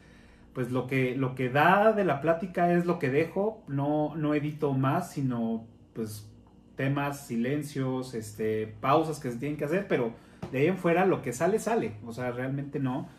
pues 0.53 0.71
lo 0.71 0.87
que, 0.87 1.15
lo 1.15 1.35
que 1.35 1.49
da 1.49 1.93
de 1.93 2.03
la 2.03 2.21
plática 2.21 2.73
es 2.73 2.85
lo 2.85 2.99
que 2.99 3.09
dejo, 3.09 3.63
no, 3.67 4.15
no 4.15 4.33
edito 4.33 4.73
más, 4.73 5.11
sino 5.11 5.65
pues 5.93 6.30
temas, 6.76 7.27
silencios, 7.27 8.14
este, 8.14 8.68
pausas 8.80 9.19
que 9.19 9.31
se 9.31 9.38
tienen 9.38 9.57
que 9.57 9.65
hacer, 9.65 9.88
pero 9.88 10.14
de 10.52 10.60
ahí 10.60 10.68
en 10.68 10.77
fuera 10.77 11.06
lo 11.06 11.22
que 11.22 11.34
sale, 11.34 11.60
sale. 11.60 11.93
O 12.06 12.14
sea, 12.14 12.31
realmente 12.31 12.80
no. 12.80 13.10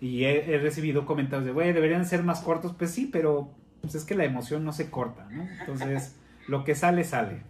Y 0.00 0.24
he, 0.24 0.54
he 0.54 0.58
recibido 0.58 1.06
comentarios 1.06 1.46
de, 1.46 1.52
güey, 1.52 1.72
deberían 1.72 2.06
ser 2.06 2.22
más 2.22 2.40
cortos. 2.40 2.74
Pues 2.76 2.90
sí, 2.90 3.08
pero 3.10 3.50
pues 3.80 3.94
es 3.94 4.04
que 4.04 4.14
la 4.14 4.24
emoción 4.24 4.64
no 4.64 4.72
se 4.72 4.90
corta, 4.90 5.26
¿no? 5.30 5.48
Entonces, 5.60 6.16
lo 6.48 6.64
que 6.64 6.74
sale, 6.74 7.04
sale. 7.04 7.42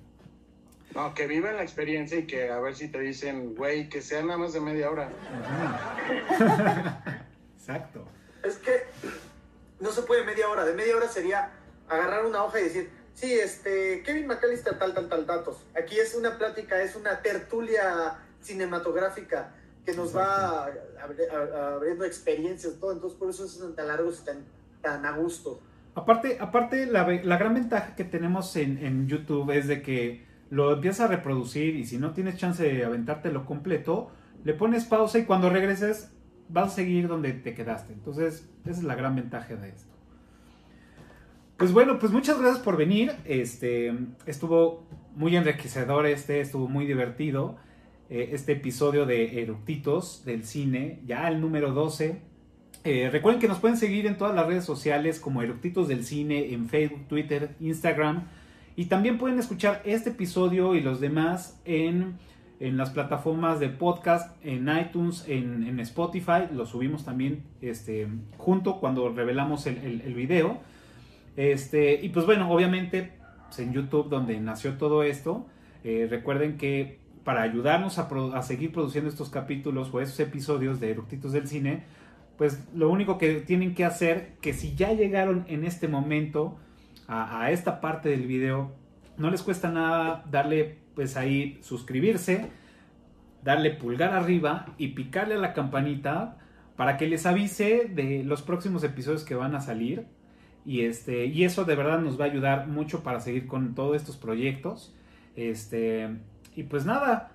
No, 0.94 1.14
que 1.14 1.26
vivan 1.26 1.56
la 1.56 1.62
experiencia 1.62 2.18
y 2.18 2.26
que 2.26 2.50
a 2.50 2.60
ver 2.60 2.74
si 2.74 2.88
te 2.88 3.00
dicen, 3.00 3.54
güey, 3.54 3.88
que 3.88 4.02
sea 4.02 4.22
nada 4.22 4.38
más 4.38 4.52
de 4.52 4.60
media 4.60 4.90
hora. 4.90 5.08
Exacto. 7.56 8.06
Es 8.44 8.56
que 8.56 8.82
no 9.80 9.90
se 9.90 10.02
puede 10.02 10.24
media 10.24 10.48
hora. 10.48 10.64
De 10.64 10.74
media 10.74 10.96
hora 10.96 11.08
sería 11.08 11.50
agarrar 11.88 12.26
una 12.26 12.44
hoja 12.44 12.60
y 12.60 12.64
decir, 12.64 12.90
sí, 13.14 13.32
este, 13.32 14.02
Kevin 14.04 14.26
McAllister, 14.26 14.78
tal, 14.78 14.94
tal, 14.94 15.08
tal, 15.08 15.26
datos. 15.26 15.64
Aquí 15.76 15.98
es 15.98 16.14
una 16.14 16.38
plática, 16.38 16.82
es 16.82 16.96
una 16.96 17.20
tertulia 17.22 18.18
cinematográfica 18.40 19.54
que 19.84 19.94
nos 19.94 20.16
va 20.16 20.68
abri- 20.68 21.30
abriendo 21.30 22.04
experiencias, 22.04 22.74
todo. 22.78 22.92
Entonces, 22.92 23.18
por 23.18 23.30
eso 23.30 23.44
es 23.44 23.60
tan 23.74 23.88
largos 23.88 24.20
y 24.20 24.24
tan, 24.24 24.44
tan 24.80 25.04
a 25.06 25.12
gusto. 25.16 25.60
Aparte, 25.94 26.38
aparte 26.40 26.86
la, 26.86 27.06
la 27.06 27.36
gran 27.36 27.54
ventaja 27.54 27.94
que 27.94 28.04
tenemos 28.04 28.56
en, 28.56 28.78
en 28.78 29.08
YouTube 29.08 29.50
es 29.50 29.68
de 29.68 29.82
que 29.82 30.24
lo 30.50 30.72
empiezas 30.72 31.00
a 31.00 31.06
reproducir 31.08 31.76
y 31.76 31.84
si 31.84 31.98
no 31.98 32.12
tienes 32.12 32.36
chance 32.36 32.62
de 32.62 32.84
aventártelo 32.84 33.44
completo, 33.44 34.10
le 34.44 34.54
pones 34.54 34.84
pausa 34.84 35.18
y 35.18 35.24
cuando 35.24 35.50
regreses 35.50 36.10
vas 36.48 36.72
a 36.72 36.74
seguir 36.76 37.08
donde 37.08 37.32
te 37.32 37.54
quedaste. 37.54 37.92
Entonces, 37.92 38.48
esa 38.64 38.70
es 38.78 38.84
la 38.84 38.94
gran 38.94 39.16
ventaja 39.16 39.54
de 39.54 39.68
esto. 39.68 39.91
Pues 41.62 41.72
bueno, 41.72 42.00
pues 42.00 42.10
muchas 42.10 42.40
gracias 42.40 42.58
por 42.58 42.76
venir. 42.76 43.12
Este 43.24 43.94
estuvo 44.26 44.84
muy 45.14 45.36
enriquecedor 45.36 46.06
este, 46.06 46.40
estuvo 46.40 46.66
muy 46.66 46.86
divertido. 46.86 47.54
eh, 48.10 48.30
este 48.32 48.54
episodio 48.54 49.06
de 49.06 49.40
Eructitos 49.42 50.24
del 50.24 50.42
cine, 50.42 50.98
ya 51.06 51.28
el 51.28 51.40
número 51.40 51.70
12. 51.70 52.20
Eh, 52.82 53.10
recuerden 53.12 53.40
que 53.40 53.46
nos 53.46 53.60
pueden 53.60 53.76
seguir 53.76 54.06
en 54.08 54.18
todas 54.18 54.34
las 54.34 54.44
redes 54.48 54.64
sociales 54.64 55.20
como 55.20 55.40
Eructitos 55.40 55.86
del 55.86 56.04
Cine, 56.04 56.52
en 56.52 56.68
Facebook, 56.68 57.06
Twitter, 57.06 57.54
Instagram. 57.60 58.24
Y 58.74 58.86
también 58.86 59.16
pueden 59.18 59.38
escuchar 59.38 59.82
este 59.84 60.10
episodio 60.10 60.74
y 60.74 60.80
los 60.80 60.98
demás 60.98 61.60
en, 61.64 62.14
en 62.58 62.76
las 62.76 62.90
plataformas 62.90 63.60
de 63.60 63.68
podcast, 63.68 64.36
en 64.44 64.68
iTunes, 64.68 65.26
en, 65.28 65.78
Spotify. 65.78 66.48
Lo 66.52 66.66
subimos 66.66 67.04
también 67.04 67.44
este, 67.60 68.08
junto 68.36 68.80
cuando 68.80 69.10
revelamos 69.10 69.68
el, 69.68 69.78
el- 69.78 70.00
el 70.00 70.14
video. 70.14 70.58
Este, 71.36 71.94
y 72.02 72.10
pues 72.10 72.26
bueno, 72.26 72.50
obviamente 72.50 73.12
pues, 73.46 73.58
en 73.60 73.72
YouTube 73.72 74.08
donde 74.08 74.38
nació 74.40 74.74
todo 74.74 75.02
esto. 75.02 75.46
Eh, 75.84 76.06
recuerden 76.08 76.56
que 76.56 77.00
para 77.24 77.42
ayudarnos 77.42 77.98
a, 77.98 78.42
seguir 78.42 78.72
produciendo 78.72 79.08
estos 79.08 79.30
capítulos 79.30 79.90
o 79.92 80.00
estos 80.00 80.18
episodios 80.20 80.80
de 80.80 80.90
Eructitos 80.90 81.32
del 81.32 81.46
Cine, 81.46 81.84
pues 82.36 82.66
lo 82.74 82.90
único 82.90 83.18
que 83.18 83.34
tienen 83.36 83.74
que 83.74 83.84
hacer, 83.84 84.34
que 84.40 84.52
si 84.52 84.74
ya 84.74 84.92
llegaron 84.92 85.44
en 85.48 85.64
este 85.64 85.86
momento 85.86 86.58
a, 87.06 87.42
a 87.42 87.50
esta 87.52 87.80
parte 87.80 88.08
del 88.08 88.26
video, 88.26 88.72
no 89.16 89.30
les 89.30 89.42
cuesta 89.42 89.70
nada 89.70 90.24
darle 90.30 90.78
pues 90.94 91.16
ahí 91.16 91.58
suscribirse, 91.62 92.50
darle 93.44 93.70
pulgar 93.70 94.14
arriba 94.14 94.66
y 94.78 94.88
picarle 94.88 95.34
a 95.34 95.38
la 95.38 95.52
campanita 95.52 96.38
para 96.76 96.96
que 96.96 97.06
les 97.06 97.26
avise 97.26 97.90
de 97.92 98.24
los 98.24 98.42
próximos 98.42 98.82
episodios 98.84 99.24
que 99.24 99.34
van 99.34 99.54
a 99.54 99.60
salir. 99.60 100.06
Y, 100.64 100.82
este, 100.82 101.26
y 101.26 101.44
eso 101.44 101.64
de 101.64 101.74
verdad 101.74 102.00
nos 102.00 102.20
va 102.20 102.24
a 102.24 102.28
ayudar 102.28 102.68
mucho 102.68 103.02
para 103.02 103.20
seguir 103.20 103.46
con 103.46 103.74
todos 103.74 103.96
estos 103.96 104.16
proyectos. 104.16 104.94
Este, 105.36 106.08
y 106.54 106.64
pues 106.64 106.86
nada, 106.86 107.32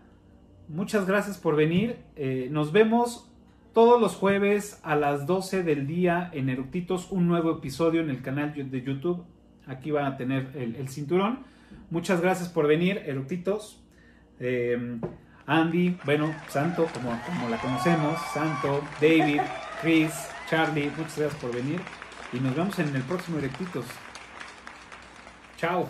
muchas 0.68 1.06
gracias 1.06 1.38
por 1.38 1.56
venir. 1.56 1.98
Eh, 2.16 2.48
nos 2.52 2.72
vemos 2.72 3.30
todos 3.74 4.02
los 4.02 4.16
jueves 4.16 4.80
a 4.84 4.96
las 4.96 5.28
12 5.28 5.64
del 5.64 5.88
día 5.88 6.30
en 6.34 6.50
Eructitos, 6.50 7.12
un 7.12 7.28
nuevo 7.28 7.52
episodio 7.52 8.02
en 8.02 8.10
el 8.10 8.22
canal 8.22 8.54
de 8.54 8.82
YouTube. 8.82 9.24
Aquí 9.68 9.92
van 9.92 10.06
a 10.06 10.18
tener 10.18 10.52
el, 10.56 10.88
cinturón. 10.88 11.40
Muchas 11.90 12.22
gracias 12.22 12.50
por 12.50 12.68
venir, 12.68 13.04
Eructitos. 13.06 13.84
Eh, 14.40 15.00
Andy, 15.46 15.98
bueno, 16.06 16.34
Santo, 16.50 16.88
como, 16.94 17.18
como 17.26 17.50
la 17.50 17.58
conocemos, 17.58 18.20
Santo, 18.34 18.82
David, 19.02 19.42
Chris, 19.82 20.12
Charlie, 20.50 20.90
muchas 20.98 21.18
gracias 21.18 21.36
por 21.36 21.54
venir. 21.54 21.80
Y 22.34 22.40
nos 22.40 22.56
vemos 22.56 22.78
en 22.80 22.96
el 22.96 23.04
próximo 23.04 23.40
Eructitos. 23.40 23.86
Chao. 25.58 25.90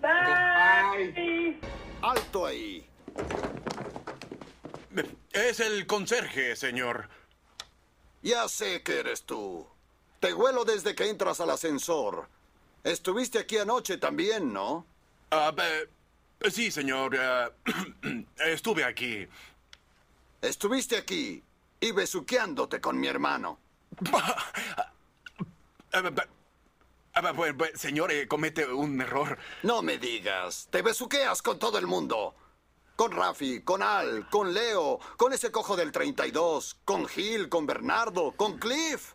Bye. 0.00 1.58
¡Alto 2.02 2.46
ahí! 2.46 2.86
Es 5.32 5.60
el 5.60 5.86
conserje, 5.86 6.54
señor. 6.56 7.08
Ya 8.22 8.46
sé 8.48 8.82
que 8.82 9.00
eres 9.00 9.24
tú. 9.24 9.66
Te 10.20 10.34
huelo 10.34 10.64
desde 10.64 10.94
que 10.94 11.08
entras 11.08 11.40
al 11.40 11.50
ascensor. 11.50 12.28
Estuviste 12.84 13.38
aquí 13.38 13.58
anoche 13.58 13.96
también, 13.96 14.52
¿no? 14.52 14.86
Ah, 15.30 15.52
eh, 15.56 15.88
sí, 16.50 16.70
señor. 16.70 17.16
eh, 17.18 18.26
estuve 18.46 18.84
aquí. 18.84 19.26
Estuviste 20.42 20.96
aquí 20.98 21.42
y 21.80 21.92
besuqueándote 21.92 22.80
con 22.80 23.00
mi 23.00 23.06
hermano. 23.08 23.58
Ah, 24.12 24.36
ah, 24.36 24.36
ah, 24.76 24.92
bueno, 24.92 24.92
bueno, 25.42 25.81
Señor, 27.74 28.12
eh, 28.12 28.26
comete 28.26 28.66
un 28.66 29.00
error. 29.00 29.38
No 29.62 29.82
me 29.82 29.98
digas. 29.98 30.68
Te 30.70 30.82
besuqueas 30.82 31.42
con 31.42 31.58
todo 31.58 31.78
el 31.78 31.86
mundo. 31.86 32.34
Con 32.96 33.12
Rafi, 33.12 33.62
con 33.62 33.82
Al, 33.82 34.28
con 34.28 34.52
Leo, 34.52 34.98
con 35.16 35.32
ese 35.32 35.50
cojo 35.50 35.76
del 35.76 35.92
32, 35.92 36.76
con 36.84 37.06
Gil, 37.06 37.48
con 37.48 37.66
Bernardo, 37.66 38.32
con 38.32 38.58
Cliff. 38.58 39.14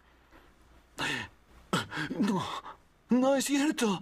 No, 2.19 2.45
no 3.09 3.35
es 3.35 3.45
cierto. 3.45 3.99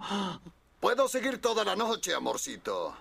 Puedo 0.80 1.08
seguir 1.08 1.40
toda 1.40 1.64
la 1.64 1.76
noche, 1.76 2.14
amorcito. 2.14 2.96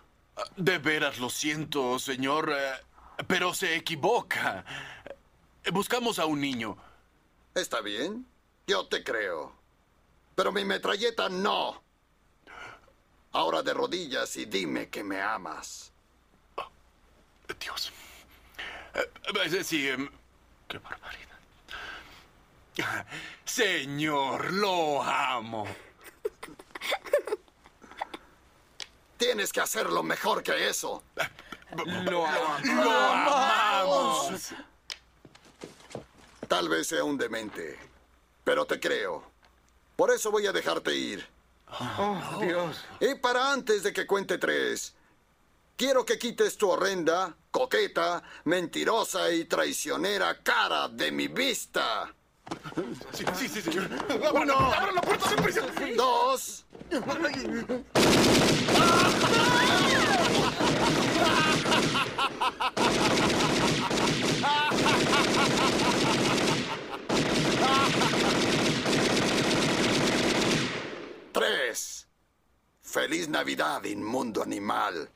De 0.57 0.77
veras 0.79 1.17
lo 1.19 1.29
siento, 1.29 1.97
señor, 1.97 2.51
eh, 2.51 2.73
pero 3.27 3.53
se 3.53 3.75
equivoca. 3.75 4.65
Buscamos 5.71 6.19
a 6.19 6.25
un 6.25 6.41
niño. 6.41 6.77
Está 7.53 7.81
bien, 7.81 8.27
yo 8.67 8.87
te 8.87 9.03
creo. 9.03 9.54
Pero 10.35 10.51
mi 10.51 10.65
metralleta 10.65 11.29
no. 11.29 11.81
Ahora 13.31 13.63
de 13.63 13.73
rodillas 13.73 14.35
y 14.35 14.45
dime 14.45 14.89
que 14.89 15.03
me 15.03 15.21
amas. 15.21 15.91
Dios. 17.59 17.91
Eh, 18.93 19.11
eh, 19.45 19.63
sí, 19.63 19.89
em, 19.89 20.09
qué 20.67 20.77
barbaridad. 20.77 21.35
Señor, 23.45 24.51
lo 24.53 25.01
amo. 25.01 25.65
Tienes 29.17 29.53
que 29.53 29.61
hacerlo 29.61 30.03
mejor 30.03 30.43
que 30.43 30.67
eso. 30.67 31.03
Lo, 31.75 32.11
lo 32.13 32.25
amamos. 32.91 34.53
Tal 36.47 36.69
vez 36.69 36.87
sea 36.87 37.03
un 37.03 37.17
demente, 37.17 37.79
pero 38.43 38.65
te 38.65 38.79
creo. 38.79 39.34
Por 39.95 40.11
eso 40.11 40.31
voy 40.31 40.45
a 40.47 40.51
dejarte 40.51 40.95
ir. 40.95 41.25
Oh, 41.97 42.39
Dios. 42.41 42.83
Y 42.99 43.15
para 43.15 43.51
antes 43.51 43.83
de 43.83 43.91
que 43.93 44.05
cuente 44.05 44.37
tres, 44.37 44.93
quiero 45.75 46.05
que 46.05 46.17
quites 46.19 46.57
tu 46.57 46.69
horrenda, 46.69 47.35
coqueta, 47.51 48.21
mentirosa 48.43 49.31
y 49.31 49.45
traicionera 49.45 50.41
cara 50.43 50.87
de 50.89 51.11
mi 51.11 51.27
vista. 51.27 52.13
Sí, 53.13 53.25
sí, 53.35 53.47
sí, 53.47 53.61
señor. 53.61 53.89
Uno. 54.33 54.53
¡Abra 54.53 54.91
la 54.91 55.01
puerta! 55.01 55.29
Dos. 55.95 56.65
Tres. 71.35 72.07
Feliz 72.81 73.27
Navidad, 73.27 73.83
inmundo 73.83 74.41
animal. 74.41 75.09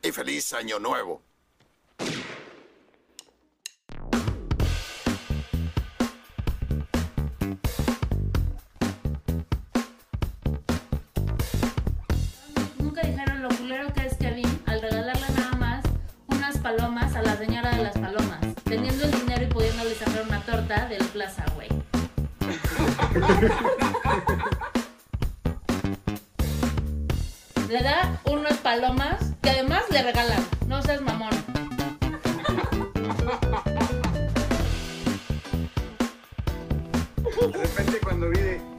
Y 0.00 0.12
feliz 0.12 0.52
Año 0.52 0.78
Nuevo. 0.78 1.22
Nunca 12.78 13.02
dijeron 13.02 13.42
lo 13.42 13.48
culero 13.48 13.92
que 13.92 14.06
es 14.06 14.16
Kevin 14.18 14.62
al 14.66 14.82
regalarle 14.82 15.28
nada 15.36 15.56
más 15.56 15.84
unas 16.28 16.56
palomas 16.58 17.16
a 17.16 17.22
la 17.22 17.36
señora 17.36 17.76
de 17.76 17.82
las 17.82 17.98
palomas, 17.98 18.40
teniendo 18.62 19.04
el 19.06 19.10
dinero 19.10 19.42
y 19.42 19.46
pudiéndole 19.48 19.96
sacar 19.96 20.22
una 20.22 20.40
torta 20.46 20.86
del 20.86 21.04
plaza, 21.06 21.44
güey 21.56 21.81
le 27.68 27.82
da 27.82 28.20
unas 28.24 28.56
palomas 28.58 29.34
que 29.42 29.50
además 29.50 29.82
le 29.90 30.02
regalan. 30.02 30.42
No 30.66 30.82
seas 30.82 31.02
mamón. 31.02 31.30
De 37.52 37.58
repente 37.58 37.98
cuando 38.02 38.30
viene 38.30 38.71